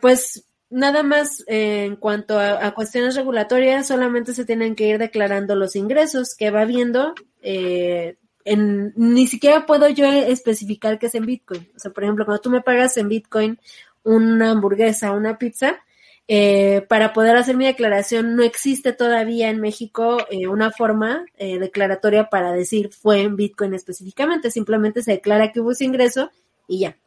pues 0.00 0.47
nada 0.70 1.02
más 1.02 1.44
eh, 1.46 1.84
en 1.84 1.96
cuanto 1.96 2.38
a, 2.38 2.70
cuestiones 2.74 3.14
regulatorias, 3.16 3.86
solamente 3.86 4.34
se 4.34 4.44
tienen 4.44 4.74
que 4.74 4.86
ir 4.86 4.98
declarando 4.98 5.54
los 5.56 5.76
ingresos 5.76 6.34
que 6.34 6.50
va 6.50 6.64
viendo. 6.64 7.14
Eh, 7.42 8.16
en, 8.44 8.92
ni 8.96 9.26
siquiera 9.26 9.66
puedo 9.66 9.88
yo 9.88 10.06
especificar 10.06 10.98
que 10.98 11.06
es 11.06 11.14
en 11.14 11.26
Bitcoin. 11.26 11.68
O 11.76 11.78
sea, 11.78 11.92
por 11.92 12.04
ejemplo, 12.04 12.24
cuando 12.24 12.40
tú 12.40 12.50
me 12.50 12.62
pagas 12.62 12.96
en 12.96 13.08
Bitcoin 13.08 13.58
una 14.04 14.50
hamburguesa, 14.50 15.12
una 15.12 15.38
pizza, 15.38 15.80
eh, 16.30 16.84
para 16.90 17.14
poder 17.14 17.36
hacer 17.36 17.56
mi 17.56 17.64
declaración 17.64 18.36
no 18.36 18.42
existe 18.42 18.92
todavía 18.92 19.48
en 19.48 19.62
México 19.62 20.18
eh, 20.30 20.46
una 20.46 20.70
forma 20.70 21.24
eh, 21.38 21.58
declaratoria 21.58 22.28
para 22.28 22.52
decir 22.52 22.90
fue 22.92 23.22
en 23.22 23.36
Bitcoin 23.36 23.72
específicamente. 23.72 24.50
Simplemente 24.50 25.02
se 25.02 25.12
declara 25.12 25.52
que 25.52 25.60
hubo 25.60 25.72
ese 25.72 25.86
ingreso 25.86 26.30
y 26.66 26.80
ya. 26.80 26.98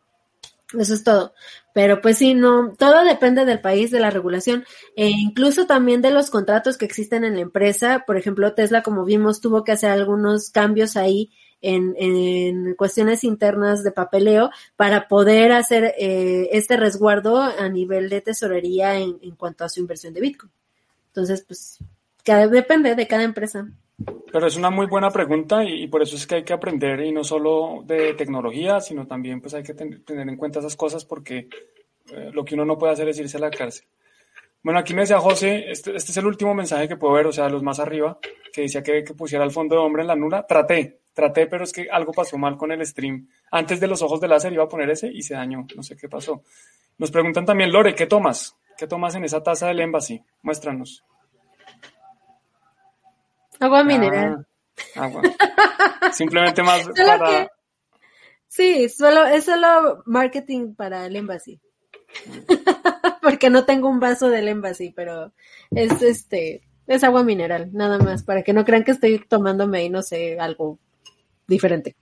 Eso 0.77 0.93
es 0.93 1.03
todo. 1.03 1.33
Pero 1.73 2.01
pues 2.01 2.17
sí, 2.17 2.33
no, 2.33 2.73
todo 2.77 3.03
depende 3.03 3.45
del 3.45 3.61
país, 3.61 3.91
de 3.91 3.99
la 3.99 4.09
regulación, 4.09 4.65
e 4.95 5.09
incluso 5.09 5.65
también 5.65 6.01
de 6.01 6.11
los 6.11 6.29
contratos 6.29 6.77
que 6.77 6.85
existen 6.85 7.23
en 7.23 7.35
la 7.35 7.41
empresa. 7.41 8.03
Por 8.05 8.17
ejemplo, 8.17 8.53
Tesla, 8.53 8.83
como 8.83 9.05
vimos, 9.05 9.41
tuvo 9.41 9.63
que 9.63 9.73
hacer 9.73 9.89
algunos 9.89 10.49
cambios 10.49 10.97
ahí 10.97 11.31
en, 11.61 11.95
en 11.97 12.75
cuestiones 12.75 13.23
internas 13.23 13.83
de 13.83 13.91
papeleo 13.91 14.49
para 14.75 15.07
poder 15.07 15.51
hacer 15.51 15.93
eh, 15.97 16.49
este 16.51 16.77
resguardo 16.77 17.41
a 17.41 17.69
nivel 17.69 18.09
de 18.09 18.21
tesorería 18.21 18.97
en, 18.97 19.19
en 19.21 19.35
cuanto 19.35 19.63
a 19.63 19.69
su 19.69 19.79
inversión 19.79 20.13
de 20.13 20.21
Bitcoin. 20.21 20.51
Entonces, 21.07 21.43
pues, 21.45 21.77
cada, 22.23 22.47
depende 22.47 22.95
de 22.95 23.07
cada 23.07 23.23
empresa. 23.23 23.67
Pero 24.31 24.47
es 24.47 24.55
una 24.55 24.69
muy 24.69 24.87
buena 24.87 25.09
pregunta 25.09 25.63
y, 25.63 25.87
por 25.87 26.01
eso 26.01 26.15
es 26.15 26.25
que 26.25 26.35
hay 26.35 26.43
que 26.43 26.53
aprender 26.53 27.01
y 27.01 27.11
no 27.11 27.23
solo 27.23 27.83
de 27.85 28.13
tecnología, 28.13 28.79
sino 28.79 29.05
también 29.05 29.41
pues 29.41 29.53
hay 29.53 29.63
que 29.63 29.73
ten, 29.73 30.03
tener 30.03 30.27
en 30.27 30.37
cuenta 30.37 30.59
esas 30.59 30.75
cosas 30.75 31.05
porque 31.05 31.49
eh, 32.13 32.29
lo 32.33 32.45
que 32.45 32.55
uno 32.55 32.65
no 32.65 32.77
puede 32.77 32.93
hacer 32.93 33.09
es 33.09 33.19
irse 33.19 33.37
a 33.37 33.41
la 33.41 33.51
cárcel. 33.51 33.85
Bueno, 34.63 34.79
aquí 34.79 34.93
me 34.93 35.01
decía 35.01 35.19
José, 35.19 35.71
este, 35.71 35.95
este, 35.95 36.11
es 36.11 36.17
el 36.17 36.27
último 36.27 36.53
mensaje 36.53 36.87
que 36.87 36.95
puedo 36.95 37.13
ver, 37.13 37.25
o 37.25 37.31
sea, 37.31 37.49
los 37.49 37.63
más 37.63 37.79
arriba, 37.79 38.19
que 38.53 38.61
decía 38.61 38.83
que, 38.83 39.03
que 39.03 39.13
pusiera 39.15 39.43
el 39.43 39.51
fondo 39.51 39.75
de 39.75 39.81
hombre 39.81 40.03
en 40.03 40.07
la 40.07 40.15
nula. 40.15 40.45
Traté, 40.45 40.99
traté, 41.13 41.47
pero 41.47 41.63
es 41.63 41.73
que 41.73 41.89
algo 41.89 42.11
pasó 42.13 42.37
mal 42.37 42.57
con 42.57 42.71
el 42.71 42.85
stream. 42.85 43.27
Antes 43.51 43.79
de 43.79 43.87
los 43.87 44.01
ojos 44.03 44.21
de 44.21 44.27
láser 44.27 44.53
iba 44.53 44.63
a 44.63 44.69
poner 44.69 44.89
ese 44.91 45.07
y 45.11 45.23
se 45.23 45.33
dañó, 45.33 45.65
no 45.75 45.81
sé 45.81 45.97
qué 45.97 46.07
pasó. 46.07 46.43
Nos 46.99 47.09
preguntan 47.09 47.45
también, 47.45 47.71
Lore, 47.71 47.95
¿qué 47.95 48.05
tomas? 48.05 48.55
¿Qué 48.77 48.85
tomas 48.85 49.15
en 49.15 49.25
esa 49.25 49.41
taza 49.41 49.67
del 49.67 49.79
Embassy? 49.79 50.21
Muéstranos. 50.43 51.03
Agua 53.61 53.83
mineral. 53.83 54.45
Ah, 54.95 55.05
agua. 55.05 55.21
Simplemente 56.11 56.63
más 56.63 56.81
solo 56.81 56.93
para... 56.95 57.29
Que, 57.29 57.47
sí, 58.47 58.89
solo, 58.89 59.25
es 59.25 59.45
solo 59.45 60.01
marketing 60.05 60.73
para 60.73 61.05
el 61.05 61.15
Embassy. 61.15 61.61
Porque 63.21 63.49
no 63.49 63.63
tengo 63.65 63.87
un 63.87 63.99
vaso 63.99 64.29
del 64.29 64.47
Embassy, 64.47 64.91
pero 64.95 65.31
es 65.69 66.01
este, 66.01 66.63
es 66.87 67.03
agua 67.03 67.23
mineral, 67.23 67.69
nada 67.71 67.99
más, 67.99 68.23
para 68.23 68.41
que 68.41 68.51
no 68.51 68.65
crean 68.65 68.83
que 68.83 68.91
estoy 68.91 69.19
tomándome 69.19 69.77
ahí, 69.77 69.89
no 69.89 70.01
sé, 70.01 70.39
algo 70.39 70.79
diferente. 71.47 71.95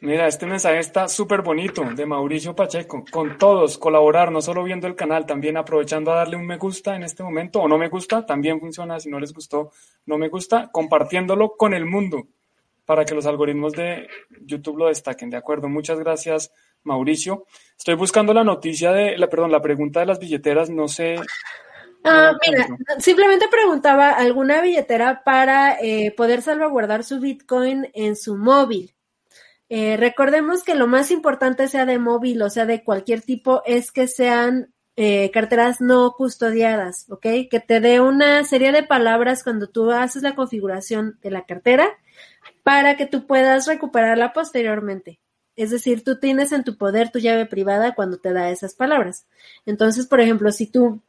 Mira, 0.00 0.26
este 0.26 0.44
mensaje 0.44 0.78
está 0.78 1.08
súper 1.08 1.40
bonito 1.40 1.82
de 1.82 2.04
Mauricio 2.04 2.54
Pacheco. 2.54 3.04
Con 3.10 3.38
todos, 3.38 3.78
colaborar, 3.78 4.30
no 4.30 4.42
solo 4.42 4.62
viendo 4.62 4.86
el 4.86 4.94
canal, 4.94 5.24
también 5.24 5.56
aprovechando 5.56 6.12
a 6.12 6.16
darle 6.16 6.36
un 6.36 6.46
me 6.46 6.58
gusta 6.58 6.94
en 6.94 7.02
este 7.02 7.22
momento, 7.22 7.60
o 7.60 7.68
no 7.68 7.78
me 7.78 7.88
gusta, 7.88 8.26
también 8.26 8.60
funciona. 8.60 9.00
Si 9.00 9.08
no 9.08 9.18
les 9.18 9.32
gustó, 9.32 9.70
no 10.04 10.18
me 10.18 10.28
gusta, 10.28 10.70
compartiéndolo 10.70 11.56
con 11.56 11.72
el 11.72 11.86
mundo 11.86 12.28
para 12.84 13.04
que 13.04 13.14
los 13.14 13.26
algoritmos 13.26 13.72
de 13.72 14.06
YouTube 14.42 14.78
lo 14.78 14.86
destaquen. 14.88 15.30
De 15.30 15.38
acuerdo, 15.38 15.68
muchas 15.68 15.98
gracias, 15.98 16.52
Mauricio. 16.82 17.46
Estoy 17.76 17.94
buscando 17.94 18.34
la 18.34 18.44
noticia 18.44 18.92
de, 18.92 19.16
la, 19.18 19.28
perdón, 19.28 19.50
la 19.50 19.62
pregunta 19.62 20.00
de 20.00 20.06
las 20.06 20.18
billeteras, 20.18 20.70
no 20.70 20.88
sé. 20.88 21.16
Ah, 22.04 22.32
mira, 22.46 22.68
simplemente 22.98 23.48
preguntaba 23.48 24.10
alguna 24.10 24.60
billetera 24.60 25.24
para 25.24 25.78
eh, 25.80 26.14
poder 26.16 26.42
salvaguardar 26.42 27.02
su 27.02 27.18
Bitcoin 27.18 27.90
en 27.94 28.14
su 28.14 28.36
móvil. 28.36 28.95
Eh, 29.68 29.96
recordemos 29.96 30.62
que 30.62 30.74
lo 30.74 30.86
más 30.86 31.10
importante 31.10 31.66
sea 31.66 31.86
de 31.86 31.98
móvil 31.98 32.40
o 32.42 32.50
sea 32.50 32.66
de 32.66 32.84
cualquier 32.84 33.20
tipo 33.20 33.62
es 33.66 33.90
que 33.90 34.06
sean 34.06 34.72
eh, 34.94 35.30
carteras 35.32 35.80
no 35.80 36.12
custodiadas, 36.12 37.10
¿ok? 37.10 37.26
Que 37.50 37.62
te 37.66 37.80
dé 37.80 38.00
una 38.00 38.44
serie 38.44 38.72
de 38.72 38.82
palabras 38.82 39.42
cuando 39.42 39.68
tú 39.68 39.90
haces 39.90 40.22
la 40.22 40.34
configuración 40.34 41.18
de 41.22 41.30
la 41.30 41.44
cartera 41.44 41.98
para 42.62 42.96
que 42.96 43.06
tú 43.06 43.26
puedas 43.26 43.66
recuperarla 43.66 44.32
posteriormente. 44.32 45.20
Es 45.56 45.70
decir, 45.70 46.04
tú 46.04 46.18
tienes 46.18 46.52
en 46.52 46.64
tu 46.64 46.76
poder 46.76 47.10
tu 47.10 47.18
llave 47.18 47.46
privada 47.46 47.94
cuando 47.94 48.18
te 48.18 48.32
da 48.32 48.50
esas 48.50 48.74
palabras. 48.74 49.26
Entonces, 49.64 50.06
por 50.06 50.20
ejemplo, 50.20 50.52
si 50.52 50.66
tú 50.66 51.02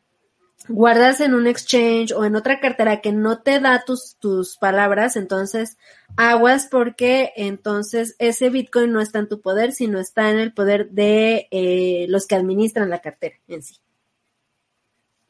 guardas 0.67 1.21
en 1.21 1.33
un 1.33 1.47
exchange 1.47 2.11
o 2.11 2.25
en 2.25 2.35
otra 2.35 2.59
cartera 2.59 3.01
que 3.01 3.11
no 3.11 3.41
te 3.41 3.59
da 3.59 3.83
tus, 3.85 4.17
tus 4.19 4.57
palabras, 4.57 5.15
entonces 5.15 5.77
aguas 6.15 6.67
porque 6.69 7.31
entonces 7.35 8.15
ese 8.19 8.49
Bitcoin 8.49 8.91
no 8.91 9.01
está 9.01 9.19
en 9.19 9.29
tu 9.29 9.41
poder, 9.41 9.71
sino 9.71 9.99
está 9.99 10.29
en 10.31 10.39
el 10.39 10.53
poder 10.53 10.89
de 10.89 11.47
eh, 11.51 12.05
los 12.09 12.27
que 12.27 12.35
administran 12.35 12.89
la 12.89 12.99
cartera 12.99 13.35
en 13.47 13.61
sí. 13.63 13.75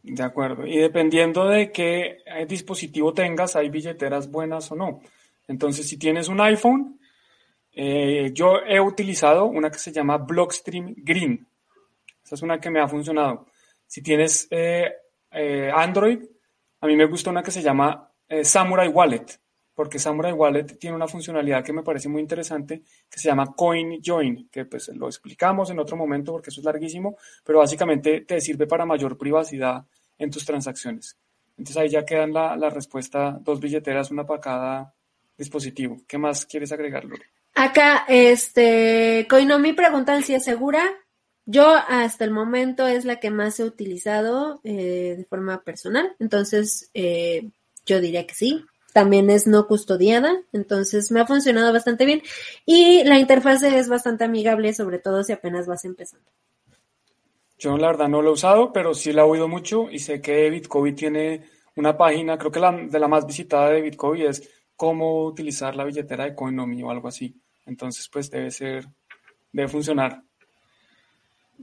De 0.04 0.24
acuerdo. 0.24 0.66
Y 0.66 0.78
dependiendo 0.78 1.45
de 1.49 1.72
qué 1.72 2.20
eh, 2.26 2.45
dispositivo 2.48 3.14
tengas, 3.14 3.58
hay 3.58 3.70
billeteras 3.70 4.32
buenas 4.32 4.72
o 4.72 4.76
no. 4.76 5.02
Entonces, 5.49 5.88
si 5.88 5.98
tienes 5.98 6.30
un 6.30 6.40
iPhone, 6.40 6.98
eh, 7.74 8.32
yo 8.34 8.60
he 8.66 8.80
utilizado 8.80 9.45
una 9.45 9.70
que 9.70 9.80
se 9.80 9.91
llama 9.91 10.18
Blockstream 10.18 10.95
Green. 10.98 11.45
Esa 12.24 12.36
es 12.36 12.41
una 12.41 12.60
que 12.60 12.70
me 12.70 12.80
ha 12.80 12.88
funcionado. 12.88 13.48
Si 13.86 14.02
tienes 14.02 14.48
Android, 15.73 16.19
a 16.81 16.88
mí 16.88 16.95
me 16.95 17.05
gusta 17.05 17.30
una 17.30 17.43
que 17.43 17.51
se 17.51 17.61
llama 17.61 18.11
eh, 18.27 18.43
Samurai 18.43 18.88
Wallet, 18.88 19.26
porque 19.73 19.99
Samurai 19.99 20.34
Wallet 20.34 20.77
tiene 20.80 20.95
una 20.95 21.07
funcionalidad 21.07 21.64
que 21.64 21.73
me 21.73 21.84
parece 21.84 22.09
muy 22.09 22.22
interesante, 22.22 22.84
que 23.09 23.19
se 23.19 23.30
llama 23.30 23.53
Coin 23.55 24.01
Join, 24.03 24.49
que 24.49 24.65
pues 24.65 24.89
lo 24.89 25.07
explicamos 25.07 25.69
en 25.69 25.80
otro 25.80 25.95
momento 25.95 26.31
porque 26.31 26.49
eso 26.49 26.61
es 26.61 26.65
larguísimo, 26.65 27.18
pero 27.43 27.59
básicamente 27.59 28.22
te 28.22 28.41
sirve 28.41 28.68
para 28.68 28.85
mayor 28.85 29.18
privacidad 29.18 29.85
en 30.18 30.31
tus 30.31 30.45
transacciones. 30.45 31.18
Entonces 31.57 31.77
ahí 31.77 31.89
ya 31.89 32.05
quedan 32.05 32.34
la, 32.34 32.55
la 32.55 32.69
respuesta, 32.69 33.38
dos 33.41 33.59
billeteras, 33.59 34.11
una 34.11 34.26
para 34.26 34.41
cada 34.41 34.93
dispositivo. 35.38 36.01
¿Qué 36.07 36.18
más 36.18 36.45
quieres 36.45 36.72
agregar, 36.72 37.05
Acá, 37.53 38.05
este, 38.07 39.26
Coinomi 39.30 39.73
preguntan 39.73 40.22
si 40.22 40.35
es 40.35 40.43
segura. 40.43 40.84
Yo 41.49 41.65
hasta 41.65 42.26
el 42.26 42.32
momento 42.32 42.86
es 42.88 43.06
la 43.06 43.22
que 43.22 43.32
más 43.32 43.57
he 43.61 43.64
utilizado 43.64 44.60
eh, 44.65 45.15
de 45.18 45.24
forma 45.24 45.64
personal, 45.64 46.14
entonces 46.19 46.91
eh, 46.94 47.49
yo 47.86 48.02
diría 48.02 48.28
que 48.28 48.36
sí. 48.36 48.65
También 48.91 49.30
es 49.30 49.48
no 49.48 49.65
custodiada, 49.65 50.41
entonces 50.52 51.10
me 51.10 51.22
ha 51.22 51.26
funcionado 51.26 51.72
bastante 51.72 52.03
bien 52.03 52.22
y 52.65 53.03
la 53.06 53.18
interfase 53.18 53.78
es 53.78 53.88
bastante 53.88 54.26
amigable, 54.26 54.74
sobre 54.74 54.99
todo 54.99 55.24
si 55.24 55.32
apenas 55.32 55.68
vas 55.68 55.86
empezando. 55.86 56.30
Yo 57.57 57.78
la 57.78 57.88
verdad 57.88 58.10
no 58.10 58.22
lo 58.22 58.32
he 58.32 58.34
usado, 58.34 58.74
pero 58.74 58.94
sí 58.94 59.14
la 59.14 59.22
he 59.22 59.26
oído 59.26 59.48
mucho 59.48 59.90
y 59.90 59.99
sé 59.99 60.19
que 60.19 60.49
Bitcoin 60.49 60.95
tiene 60.95 61.44
una 61.78 61.95
página, 61.95 62.38
creo 62.38 62.52
que 62.52 62.60
la 62.60 62.74
de 62.74 62.99
la 62.99 63.07
más 63.07 63.26
visitada 63.26 63.69
de 63.69 63.82
Bitcoin 63.84 64.24
es 64.24 64.49
cómo 64.76 65.24
utilizar 65.26 65.78
la 65.78 65.86
billetera 65.86 66.26
de 66.26 66.36
Coinomi 66.36 66.84
o 66.84 66.91
algo 66.91 67.07
así. 67.07 67.40
Entonces, 67.65 68.10
pues 68.11 68.30
debe 68.30 68.52
ser, 68.52 68.86
debe 69.53 69.69
funcionar. 69.69 70.27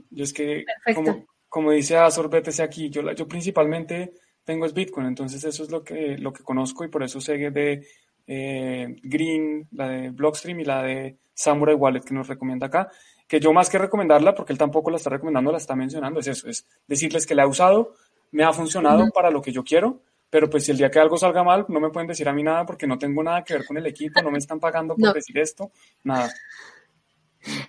Yo 0.09 0.23
es 0.23 0.33
que, 0.33 0.65
como, 0.93 1.25
como, 1.47 1.71
dice 1.71 1.97
Azor, 1.97 2.29
vétese 2.29 2.63
aquí, 2.63 2.89
yo, 2.89 3.11
yo 3.13 3.27
principalmente 3.27 4.13
tengo 4.43 4.65
es 4.65 4.73
Bitcoin, 4.73 5.07
entonces 5.07 5.43
eso 5.43 5.63
es 5.63 5.71
lo 5.71 5.83
que, 5.83 6.17
lo 6.17 6.31
que 6.31 6.43
conozco 6.43 6.85
y 6.85 6.87
por 6.87 7.03
eso 7.03 7.19
sé 7.19 7.37
de 7.37 7.85
eh, 8.27 8.95
Green, 9.03 9.67
la 9.71 9.89
de 9.89 10.09
Blockstream 10.11 10.59
y 10.59 10.65
la 10.65 10.83
de 10.83 11.17
Samurai 11.33 11.75
Wallet 11.75 12.01
que 12.01 12.13
nos 12.13 12.27
recomienda 12.27 12.67
acá, 12.67 12.89
que 13.27 13.39
yo 13.39 13.51
más 13.53 13.69
que 13.69 13.77
recomendarla, 13.77 14.35
porque 14.35 14.53
él 14.53 14.59
tampoco 14.59 14.91
la 14.91 14.97
está 14.97 15.09
recomendando, 15.09 15.51
la 15.51 15.57
está 15.57 15.75
mencionando, 15.75 16.19
es 16.19 16.27
eso, 16.27 16.47
es 16.47 16.67
decirles 16.87 17.25
que 17.25 17.35
la 17.35 17.43
he 17.43 17.47
usado, 17.47 17.95
me 18.31 18.43
ha 18.43 18.53
funcionado 18.53 19.09
para 19.11 19.31
lo 19.31 19.41
que 19.41 19.51
yo 19.51 19.63
quiero, 19.63 20.01
pero 20.29 20.49
pues 20.49 20.65
si 20.65 20.71
el 20.71 20.77
día 20.77 20.91
que 20.91 20.99
algo 20.99 21.17
salga 21.17 21.43
mal, 21.43 21.65
no 21.69 21.79
me 21.79 21.89
pueden 21.89 22.07
decir 22.07 22.27
a 22.27 22.33
mí 22.33 22.43
nada 22.43 22.65
porque 22.65 22.87
no 22.87 22.97
tengo 22.97 23.23
nada 23.23 23.43
que 23.43 23.53
ver 23.53 23.65
con 23.65 23.77
el 23.77 23.85
equipo, 23.85 24.21
no 24.21 24.31
me 24.31 24.37
están 24.37 24.59
pagando 24.59 24.95
por 24.95 25.13
decir 25.13 25.37
esto, 25.37 25.71
nada. 26.03 26.29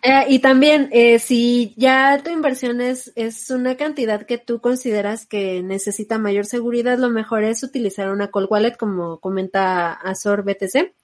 Eh, 0.02 0.24
y 0.28 0.38
también, 0.38 0.88
eh, 0.92 1.18
si 1.18 1.74
ya 1.76 2.20
tu 2.22 2.30
inversión 2.30 2.80
es, 2.80 3.12
es 3.14 3.50
una 3.50 3.76
cantidad 3.76 4.24
que 4.24 4.38
tú 4.38 4.60
consideras 4.60 5.26
que 5.26 5.62
necesita 5.62 6.18
mayor 6.18 6.46
seguridad, 6.46 6.98
lo 6.98 7.10
mejor 7.10 7.44
es 7.44 7.62
utilizar 7.62 8.10
una 8.10 8.30
call 8.30 8.46
wallet, 8.48 8.76
como 8.76 9.20
comenta 9.20 9.92
Azor 9.92 10.42
BTC, 10.44 10.94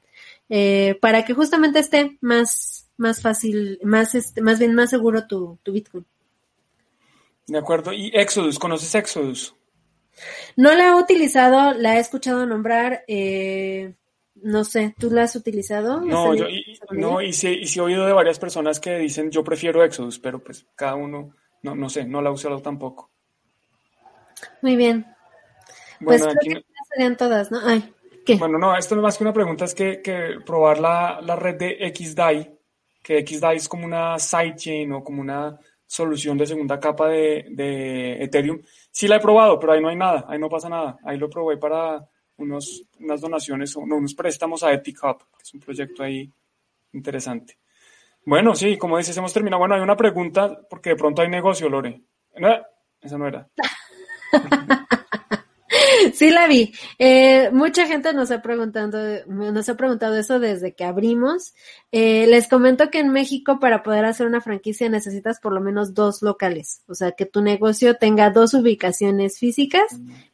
eh, 0.49 0.99
para 1.01 1.25
que 1.25 1.35
justamente 1.35 1.79
esté 1.79 2.19
más, 2.21 2.89
más 2.97 3.21
fácil, 3.21 3.79
más, 3.83 4.15
este, 4.15 4.41
más 4.41 4.59
bien 4.59 4.75
más 4.75 4.91
seguro 4.91 5.27
tu, 5.27 5.59
tu 5.63 5.73
Bitcoin. 5.73 6.07
De 7.47 7.59
acuerdo. 7.59 7.93
¿Y 7.93 8.11
Exodus? 8.15 8.59
¿Conoces 8.59 8.95
Exodus? 8.95 9.55
No 10.57 10.73
la 10.75 10.89
he 10.89 10.95
utilizado, 10.95 11.73
la 11.75 11.97
he 11.97 12.01
escuchado 12.01 12.47
nombrar. 12.47 13.05
Eh, 13.09 13.95
no 14.43 14.65
sé, 14.65 14.95
¿tú 14.99 15.11
la 15.11 15.25
has 15.25 15.37
utilizado? 15.37 16.01
No, 16.01 16.35
yo, 16.35 16.49
y, 16.49 16.79
no 16.91 17.23
y, 17.23 17.33
sí, 17.33 17.61
y 17.63 17.79
he 17.79 17.81
oído 17.81 18.07
de 18.07 18.13
varias 18.13 18.39
personas 18.39 18.81
que 18.81 18.99
dicen 18.99 19.31
yo 19.31 19.45
prefiero 19.45 19.85
Exodus, 19.85 20.19
pero 20.19 20.43
pues 20.43 20.67
cada 20.75 20.95
uno, 20.95 21.35
no, 21.63 21.75
no 21.75 21.89
sé, 21.89 22.05
no 22.05 22.21
la 22.21 22.31
he 22.31 22.33
usado 22.33 22.61
tampoco. 22.61 23.11
Muy 24.61 24.77
bien. 24.77 25.07
Pues 26.05 26.23
bueno, 26.23 26.35
pues 26.41 26.55
aquí, 26.55 26.67
serían 26.91 27.17
todas, 27.17 27.51
¿no? 27.51 27.61
Ay, 27.65 27.93
¿qué? 28.27 28.37
Bueno, 28.37 28.59
no, 28.59 28.77
esto 28.77 28.97
más 28.97 29.17
que 29.17 29.25
una 29.25 29.33
pregunta, 29.33 29.65
es 29.65 29.75
que, 29.75 30.03
que 30.03 30.39
probar 30.45 30.81
la, 30.81 31.21
la, 31.23 31.37
red 31.37 31.57
de 31.57 31.95
XDAI, 31.95 32.59
que 33.03 33.25
XDAI 33.27 33.57
es 33.57 33.69
como 33.69 33.87
una 33.87 34.19
sidechain 34.19 34.93
o 34.93 35.05
como 35.05 35.21
una 35.21 35.59
solución 35.87 36.39
de 36.39 36.47
segunda 36.47 36.81
capa 36.81 37.09
de, 37.09 37.47
de 37.51 38.25
Ethereum. 38.25 38.61
Sí 38.91 39.07
la 39.07 39.17
he 39.17 39.21
probado, 39.21 39.59
pero 39.59 39.73
ahí 39.73 39.81
no 39.81 39.89
hay 39.89 39.97
nada, 39.97 40.25
ahí 40.29 40.39
no 40.39 40.49
pasa 40.49 40.69
nada. 40.69 40.99
Ahí 41.05 41.19
lo 41.19 41.31
probé 41.31 41.59
para 41.59 42.09
unos, 42.37 42.85
unas 42.99 43.21
donaciones, 43.21 43.77
unos 43.77 44.15
préstamos 44.15 44.63
a 44.63 44.73
Epic 44.73 45.03
Hub, 45.03 45.19
que 45.37 45.43
es 45.43 45.55
un 45.55 45.61
proyecto 45.61 46.03
ahí 46.03 46.31
interesante. 46.93 47.59
Bueno, 48.25 48.55
sí, 48.55 48.79
como 48.79 48.99
dices, 48.99 49.17
hemos 49.17 49.33
terminado. 49.33 49.61
Bueno, 49.61 49.75
hay 49.75 49.81
una 49.81 49.97
pregunta, 49.97 50.61
porque 50.71 50.91
de 50.91 50.97
pronto 50.97 51.23
hay 51.23 51.29
negocio, 51.29 51.69
Lore. 51.69 52.03
No, 52.37 52.49
esa 53.01 53.19
no 53.19 53.27
era. 53.27 53.49
Sí 56.23 56.31
la 56.31 56.47
vi. 56.47 56.73
Eh, 56.99 57.51
mucha 57.53 57.87
gente 57.87 58.13
nos 58.13 58.31
ha 58.31 58.43
preguntado, 58.43 59.25
nos 59.27 59.69
ha 59.69 59.77
preguntado 59.77 60.17
eso 60.17 60.39
desde 60.39 60.75
que 60.75 60.85
abrimos. 60.85 61.55
Eh, 61.91 62.27
les 62.29 62.49
comento 62.49 62.91
que 62.91 63.01
en 63.01 63.11
México 63.11 63.59
para 63.61 63.83
poder 63.83 64.05
hacer 64.05 64.27
una 64.27 64.41
franquicia 64.41 64.89
necesitas 64.89 65.41
por 65.41 65.53
lo 65.53 65.61
menos 65.61 65.95
dos 65.95 66.23
locales, 66.23 66.83
o 66.87 66.95
sea 66.95 67.13
que 67.13 67.27
tu 67.27 67.43
negocio 67.43 67.97
tenga 67.97 68.31
dos 68.31 68.55
ubicaciones 68.55 69.39
físicas 69.39 69.85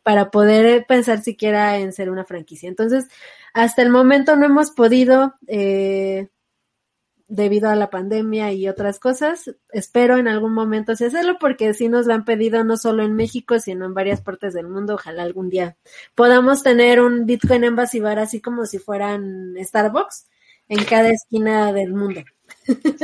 para 0.03 0.31
poder 0.31 0.87
pensar 0.87 1.23
siquiera 1.23 1.79
en 1.79 1.93
ser 1.93 2.11
una 2.11 2.25
franquicia. 2.25 2.69
Entonces, 2.69 3.07
hasta 3.55 3.83
el 3.83 3.91
momento 3.91 4.37
no 4.37 4.47
hemos 4.47 4.71
podido 4.71 5.35
eh, 5.47 6.29
debido 7.29 7.69
a 7.69 7.77
la 7.77 7.91
pandemia 7.91 8.53
y 8.53 8.69
otras 8.69 8.99
cosas. 8.99 9.55
Espero 9.71 10.17
en 10.17 10.27
algún 10.27 10.53
momento 10.53 10.97
sí 10.97 11.05
hacerlo 11.05 11.37
porque 11.39 11.75
sí 11.75 11.89
nos 11.89 12.07
lo 12.07 12.15
han 12.15 12.25
pedido 12.25 12.65
no 12.65 12.77
solo 12.77 13.05
en 13.05 13.15
México, 13.15 13.61
sino 13.61 13.85
en 13.85 13.95
varias 13.95 14.23
partes 14.23 14.55
del 14.55 14.67
mundo. 14.67 14.95
Ojalá 14.95 15.23
algún 15.23 15.51
día 15.51 15.77
podamos 16.15 16.63
tener 16.63 17.01
un 17.01 17.27
Bitcoin 17.27 17.65
Embassy 17.65 18.01
Bar 18.01 18.19
así 18.19 18.41
como 18.41 18.67
si 18.67 18.79
fueran 18.79 19.55
Starbucks 19.63 20.27
en 20.69 20.85
cada 20.85 21.11
esquina 21.11 21.73
del 21.73 21.93
mundo. 21.93 22.23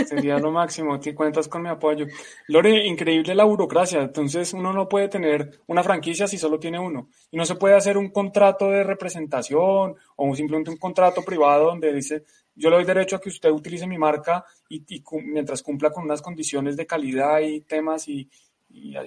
Sería 0.07 0.39
lo 0.39 0.51
máximo, 0.51 0.99
te 1.01 1.15
cuentas 1.15 1.49
con 1.49 1.63
mi 1.63 1.69
apoyo. 1.69 2.07
Lore, 2.49 2.87
increíble 2.87 3.35
la 3.35 3.45
burocracia, 3.45 4.03
entonces 4.03 4.53
uno 4.53 4.73
no 4.73 4.89
puede 4.89 5.09
tener 5.09 5.61
una 5.67 5.83
franquicia 5.83 6.27
si 6.27 6.39
solo 6.39 6.59
tiene 6.59 6.79
uno. 6.79 7.09
Y 7.31 7.37
no 7.37 7.45
se 7.45 7.55
puede 7.55 7.75
hacer 7.75 7.97
un 7.97 8.11
contrato 8.11 8.71
de 8.71 8.85
representación 8.85 9.97
o 10.17 10.35
simplemente 10.35 10.71
un 10.71 10.77
contrato 10.77 11.23
privado 11.23 11.67
donde 11.67 11.93
dice, 11.93 12.25
yo 12.57 12.71
le 12.71 12.77
doy 12.77 12.85
derecho 12.85 13.17
a 13.17 13.21
que 13.21 13.29
usted 13.29 13.51
utilice 13.51 13.87
mi 13.87 13.99
marca 13.99 14.45
y, 14.69 14.85
mientras 15.25 15.63
cumpla 15.63 15.91
con 15.91 16.05
unas 16.05 16.23
condiciones 16.23 16.77
de 16.77 16.87
calidad 16.87 17.41
y 17.41 17.61
temas 17.61 18.09
y, 18.09 18.29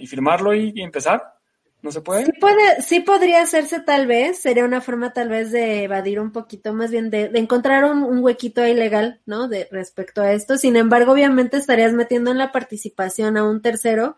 firmarlo 0.06 0.54
y, 0.54 0.74
empezar. 0.82 1.34
¿No 1.80 1.92
se 1.92 2.02
puede? 2.02 2.26
Sí, 2.26 2.32
puede? 2.40 2.82
sí 2.82 3.00
podría 3.02 3.44
hacerse 3.44 3.80
tal 3.80 4.08
vez, 4.08 4.40
sería 4.40 4.66
una 4.66 4.82
forma 4.82 5.14
tal 5.14 5.30
vez 5.30 5.52
de 5.52 5.84
evadir 5.84 6.20
un 6.20 6.32
poquito, 6.32 6.74
más 6.74 6.90
bien 6.90 7.12
de, 7.12 7.30
encontrar 7.36 7.86
un, 7.86 8.20
huequito 8.24 8.64
ahí 8.64 8.74
legal, 8.74 9.22
¿no? 9.28 9.48
De 9.48 9.68
respecto 9.72 10.22
a 10.22 10.34
esto. 10.34 10.58
Sin 10.58 10.76
embargo, 10.76 11.12
obviamente 11.12 11.58
estarías 11.58 11.94
metiendo 11.94 12.32
en 12.32 12.40
la 12.40 12.52
participación 12.52 13.38
a 13.38 13.44
un 13.44 13.62
tercero 13.62 14.18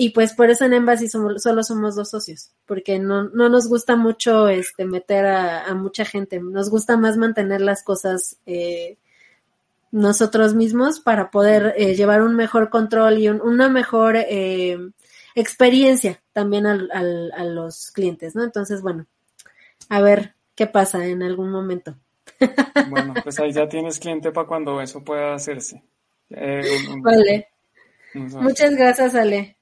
y 0.00 0.10
pues 0.10 0.32
por 0.32 0.48
eso 0.48 0.64
en 0.64 0.74
Embassy 0.74 1.08
solo 1.08 1.64
somos 1.64 1.96
dos 1.96 2.10
socios, 2.10 2.52
porque 2.66 3.00
no, 3.00 3.24
no 3.30 3.48
nos 3.48 3.66
gusta 3.66 3.96
mucho 3.96 4.46
este 4.46 4.84
meter 4.84 5.26
a, 5.26 5.74
mucha 5.74 6.04
gente, 6.04 6.38
nos 6.38 6.70
gusta 6.70 6.96
más 6.96 7.16
mantener 7.16 7.60
las 7.60 7.82
cosas 7.82 8.36
eh, 8.46 8.96
nosotros 9.90 10.54
mismos 10.54 11.00
para 11.00 11.32
poder 11.32 11.74
eh, 11.76 11.96
llevar 11.96 12.22
un 12.22 12.36
mejor 12.36 12.70
control 12.70 13.18
y 13.18 13.28
una 13.28 13.68
mejor 13.68 14.14
eh, 14.16 14.78
experiencia 15.34 16.22
también 16.32 16.66
al, 16.66 16.88
al, 16.92 17.32
a 17.32 17.42
los 17.42 17.90
clientes, 17.90 18.36
¿no? 18.36 18.44
Entonces, 18.44 18.82
bueno, 18.82 19.04
a 19.88 20.00
ver 20.00 20.36
qué 20.54 20.68
pasa 20.68 21.04
en 21.06 21.24
algún 21.24 21.50
momento. 21.50 21.96
Bueno, 22.88 23.14
pues 23.24 23.38
ahí 23.40 23.52
ya 23.52 23.68
tienes 23.68 23.98
cliente 23.98 24.30
para 24.30 24.46
cuando 24.46 24.80
eso 24.80 25.02
pueda 25.02 25.34
hacerse. 25.34 25.82
Eh, 26.30 26.62
vale. 27.02 27.48
Muchas 28.14 28.76
gracias, 28.76 29.14
Ale. 29.16 29.57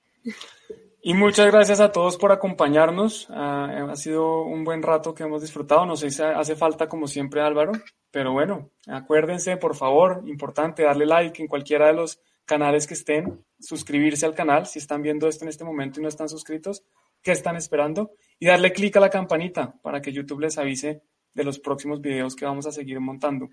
Y 1.03 1.15
muchas 1.15 1.47
gracias 1.53 1.79
a 1.79 1.93
todos 1.93 2.17
por 2.17 2.33
acompañarnos. 2.33 3.29
Ah, 3.31 3.87
ha 3.91 3.97
sido 3.97 4.43
un 4.43 4.65
buen 4.65 4.83
rato 4.83 5.15
que 5.15 5.23
hemos 5.23 5.41
disfrutado. 5.41 5.87
No 5.87 5.97
sé 5.97 6.11
si 6.11 6.23
hace 6.23 6.57
falta, 6.57 6.89
como 6.89 7.07
siempre, 7.07 7.41
Álvaro, 7.43 7.73
pero 8.11 8.33
bueno, 8.33 8.71
acuérdense, 8.89 9.57
por 9.57 9.77
favor, 9.77 10.25
importante, 10.27 10.83
darle 10.83 11.07
like 11.07 11.41
en 11.41 11.49
cualquiera 11.49 11.87
de 11.87 11.93
los 11.93 12.19
canales 12.45 12.87
que 12.87 12.95
estén, 12.95 13.45
suscribirse 13.61 14.25
al 14.27 14.35
canal 14.35 14.67
si 14.67 14.79
están 14.79 15.03
viendo 15.03 15.29
esto 15.29 15.45
en 15.45 15.51
este 15.51 15.65
momento 15.65 16.01
y 16.01 16.03
no 16.03 16.09
están 16.09 16.29
suscritos, 16.29 16.83
¿qué 17.23 17.33
están 17.33 17.57
esperando? 17.57 18.13
Y 18.39 18.47
darle 18.47 18.73
clic 18.73 18.97
a 18.97 19.01
la 19.01 19.11
campanita 19.11 19.75
para 19.83 20.01
que 20.01 20.13
YouTube 20.13 20.41
les 20.41 20.59
avise 20.59 21.03
de 21.35 21.45
los 21.45 21.59
próximos 21.59 22.01
videos 22.01 22.35
que 22.35 22.47
vamos 22.47 22.67
a 22.67 22.73
seguir 22.73 22.99
montando. 23.01 23.49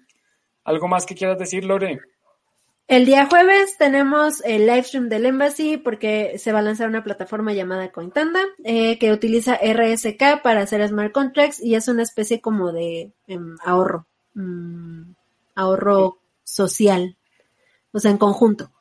¿Algo 0.64 0.88
más 0.88 1.06
que 1.06 1.16
quieras 1.16 1.38
decir, 1.38 1.66
Lore? 1.66 2.00
El 2.88 3.06
día 3.06 3.28
jueves 3.28 3.78
tenemos 3.78 4.44
el 4.44 4.68
live 4.68 4.84
stream 4.84 5.08
del 5.08 5.26
Embassy 5.26 5.78
porque 5.78 6.38
se 6.38 6.52
va 6.52 6.60
a 6.60 6.64
lanzar 6.64 6.90
una 6.90 7.04
plataforma 7.04 7.54
llamada 7.54 7.92
Cointanda 7.94 8.42
eh, 8.66 9.00
que 9.00 9.14
utiliza 9.14 9.56
RSK 9.56 10.42
para 10.44 10.62
hacer 10.62 10.86
smart 10.88 11.14
contracts 11.14 11.64
y 11.64 11.76
es 11.76 11.88
una 11.88 12.04
especie 12.04 12.42
como 12.42 12.74
de 12.74 13.14
em, 13.28 13.56
ahorro, 13.64 14.06
mm, 14.34 15.14
ahorro 15.56 16.18
social, 16.44 17.16
o 17.94 18.00
sea, 18.00 18.12
en 18.12 18.18
conjunto. 18.18 18.73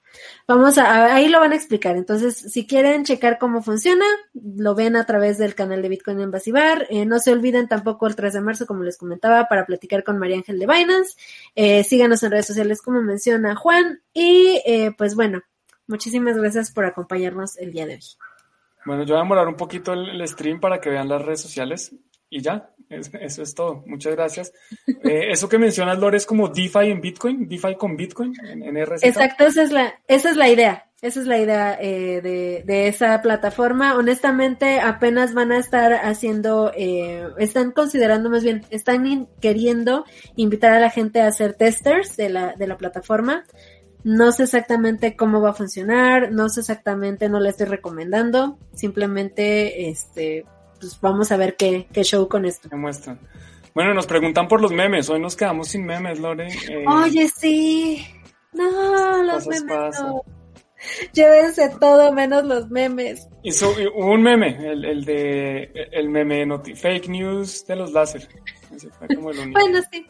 Vamos 0.47 0.79
a, 0.79 1.15
ahí 1.15 1.29
lo 1.29 1.41
van 1.41 1.53
a 1.53 1.57
explicar. 1.57 1.97
Entonces, 1.97 2.37
si 2.37 2.67
quieren 2.67 3.05
checar 3.05 3.39
cómo 3.39 3.63
funciona, 3.63 4.05
lo 4.35 4.75
ven 4.75 4.97
a 4.97 5.07
través 5.07 5.39
del 5.39 5.55
canal 5.55 5.83
de 5.83 5.89
Bitcoin 5.89 6.21
en 6.21 6.31
Basibar. 6.31 6.87
Eh, 6.91 7.05
no 7.07 7.19
se 7.19 7.33
olviden 7.33 7.69
tampoco 7.69 8.07
el 8.07 8.17
3 8.17 8.35
de 8.35 8.41
marzo, 8.41 8.67
como 8.67 8.83
les 8.83 8.99
comentaba, 8.99 9.47
para 9.49 9.67
platicar 9.67 10.05
con 10.05 10.19
María 10.19 10.37
Ángel 10.37 10.59
de 10.59 10.67
Binance. 10.67 11.17
Eh, 11.55 11.85
síganos 11.85 12.23
en 12.23 12.33
redes 12.33 12.47
sociales, 12.47 12.83
como 12.83 13.03
menciona 13.03 13.55
Juan. 13.57 14.01
Y 14.13 14.61
eh, 14.67 14.93
pues 14.97 15.15
bueno, 15.15 15.43
muchísimas 15.87 16.37
gracias 16.37 16.71
por 16.73 16.85
acompañarnos 16.85 17.57
el 17.59 17.73
día 17.73 17.87
de 17.87 17.95
hoy. 17.95 18.05
Bueno, 18.85 19.05
yo 19.05 19.15
voy 19.15 19.21
a 19.21 19.23
demorar 19.23 19.49
un 19.49 19.57
poquito 19.57 19.93
el 19.93 20.27
stream 20.27 20.61
para 20.61 20.81
que 20.81 20.91
vean 20.91 21.09
las 21.09 21.23
redes 21.23 21.41
sociales 21.41 21.95
y 22.29 22.41
ya, 22.41 22.71
eso 22.93 23.43
es 23.43 23.55
todo. 23.55 23.83
Muchas 23.87 24.15
gracias. 24.15 24.53
Eh, 24.87 25.31
eso 25.31 25.49
que 25.49 25.59
mencionas, 25.59 25.99
Lore, 25.99 26.17
es 26.17 26.27
como 26.27 26.49
DeFi 26.49 26.91
en 26.91 27.01
Bitcoin, 27.01 27.49
DeFi 27.49 27.77
con 27.77 27.97
Bitcoin 27.97 28.35
en, 28.45 28.85
RZ. 28.85 29.05
Exacto, 29.05 29.47
esa 29.47 29.63
es 29.63 29.73
la, 29.73 29.95
esa 30.07 30.31
es 30.31 30.37
la 30.37 30.49
idea. 30.49 30.87
Esa 31.03 31.19
es 31.19 31.27
la 31.27 31.39
idea 31.39 31.77
eh, 31.81 32.21
de, 32.23 32.63
de, 32.65 32.87
esa 32.87 33.21
plataforma. 33.23 33.97
Honestamente, 33.97 34.79
apenas 34.79 35.35
van 35.35 35.51
a 35.51 35.59
estar 35.59 35.93
haciendo, 35.93 36.71
eh, 36.77 37.27
están 37.39 37.73
considerando 37.73 38.31
más 38.31 38.45
bien, 38.45 38.65
están 38.71 39.29
queriendo 39.41 40.05
invitar 40.37 40.73
a 40.75 40.79
la 40.79 40.91
gente 40.91 41.21
a 41.21 41.27
hacer 41.27 41.55
testers 41.55 42.17
de 42.17 42.29
la, 42.29 42.55
de 42.55 42.69
la 42.69 42.77
plataforma. 42.77 43.45
No 44.05 44.31
sé 44.31 44.45
exactamente 44.45 45.17
cómo 45.17 45.41
va 45.41 45.51
a 45.51 45.55
funcionar, 45.55 46.31
no 46.31 46.49
sé 46.49 46.61
exactamente, 46.61 47.29
no 47.29 47.41
le 47.41 47.51
estoy 47.51 47.67
recomendando. 47.67 48.59
Simplemente, 48.73 49.89
este, 49.89 50.45
pues 50.83 51.01
vamos 51.01 51.31
a 51.31 51.37
ver 51.37 51.55
qué, 51.55 51.87
show 52.03 52.29
con 52.29 52.45
esto. 52.45 52.69
¿Qué 52.69 52.75
muestran? 52.75 53.21
Bueno, 53.73 53.95
nos 53.95 54.09
preguntan 54.09 54.49
por 54.49 54.61
los 54.61 54.73
memes. 54.73 55.09
Hoy 55.09 55.21
nos 55.21 55.37
quedamos 55.37 55.69
sin 55.69 55.87
memes, 55.87 56.19
Lore. 56.19 56.49
Eh, 56.49 56.85
Oye, 56.89 57.29
sí. 57.29 58.05
No, 58.53 59.23
los 59.23 59.47
memes 59.47 60.01
no. 60.01 60.25
Llévense 61.13 61.71
todo 61.79 62.13
menos 62.13 62.45
los 62.45 62.69
memes. 62.69 63.29
Hizo 63.45 63.73
un 63.95 64.23
meme, 64.23 64.59
el, 64.73 65.05
de 65.05 65.71
el 65.93 66.09
meme 66.09 66.45
fake 66.75 67.09
news 67.09 67.65
de 67.65 67.77
los 67.77 67.93
láser. 67.93 68.29
bueno, 69.21 69.81
sí. 69.93 70.05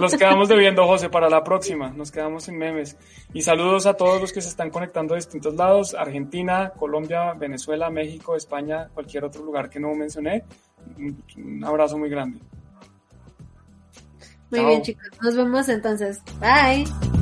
Nos 0.00 0.16
quedamos 0.16 0.48
debiendo, 0.48 0.86
José, 0.86 1.08
para 1.08 1.28
la 1.28 1.44
próxima. 1.44 1.90
Nos 1.90 2.10
quedamos 2.10 2.44
sin 2.44 2.58
memes. 2.58 2.96
Y 3.32 3.42
saludos 3.42 3.86
a 3.86 3.94
todos 3.94 4.20
los 4.20 4.32
que 4.32 4.40
se 4.40 4.48
están 4.48 4.70
conectando 4.70 5.14
de 5.14 5.18
distintos 5.18 5.54
lados: 5.54 5.94
Argentina, 5.94 6.72
Colombia, 6.76 7.32
Venezuela, 7.34 7.90
México, 7.90 8.36
España, 8.36 8.88
cualquier 8.92 9.24
otro 9.24 9.44
lugar 9.44 9.70
que 9.70 9.80
no 9.80 9.94
mencioné. 9.94 10.44
Un 11.36 11.64
abrazo 11.64 11.98
muy 11.98 12.08
grande. 12.08 12.40
Muy 14.50 14.64
bien, 14.64 14.82
chicos. 14.82 15.06
Nos 15.22 15.36
vemos 15.36 15.68
entonces. 15.68 16.20
Bye. 16.40 17.19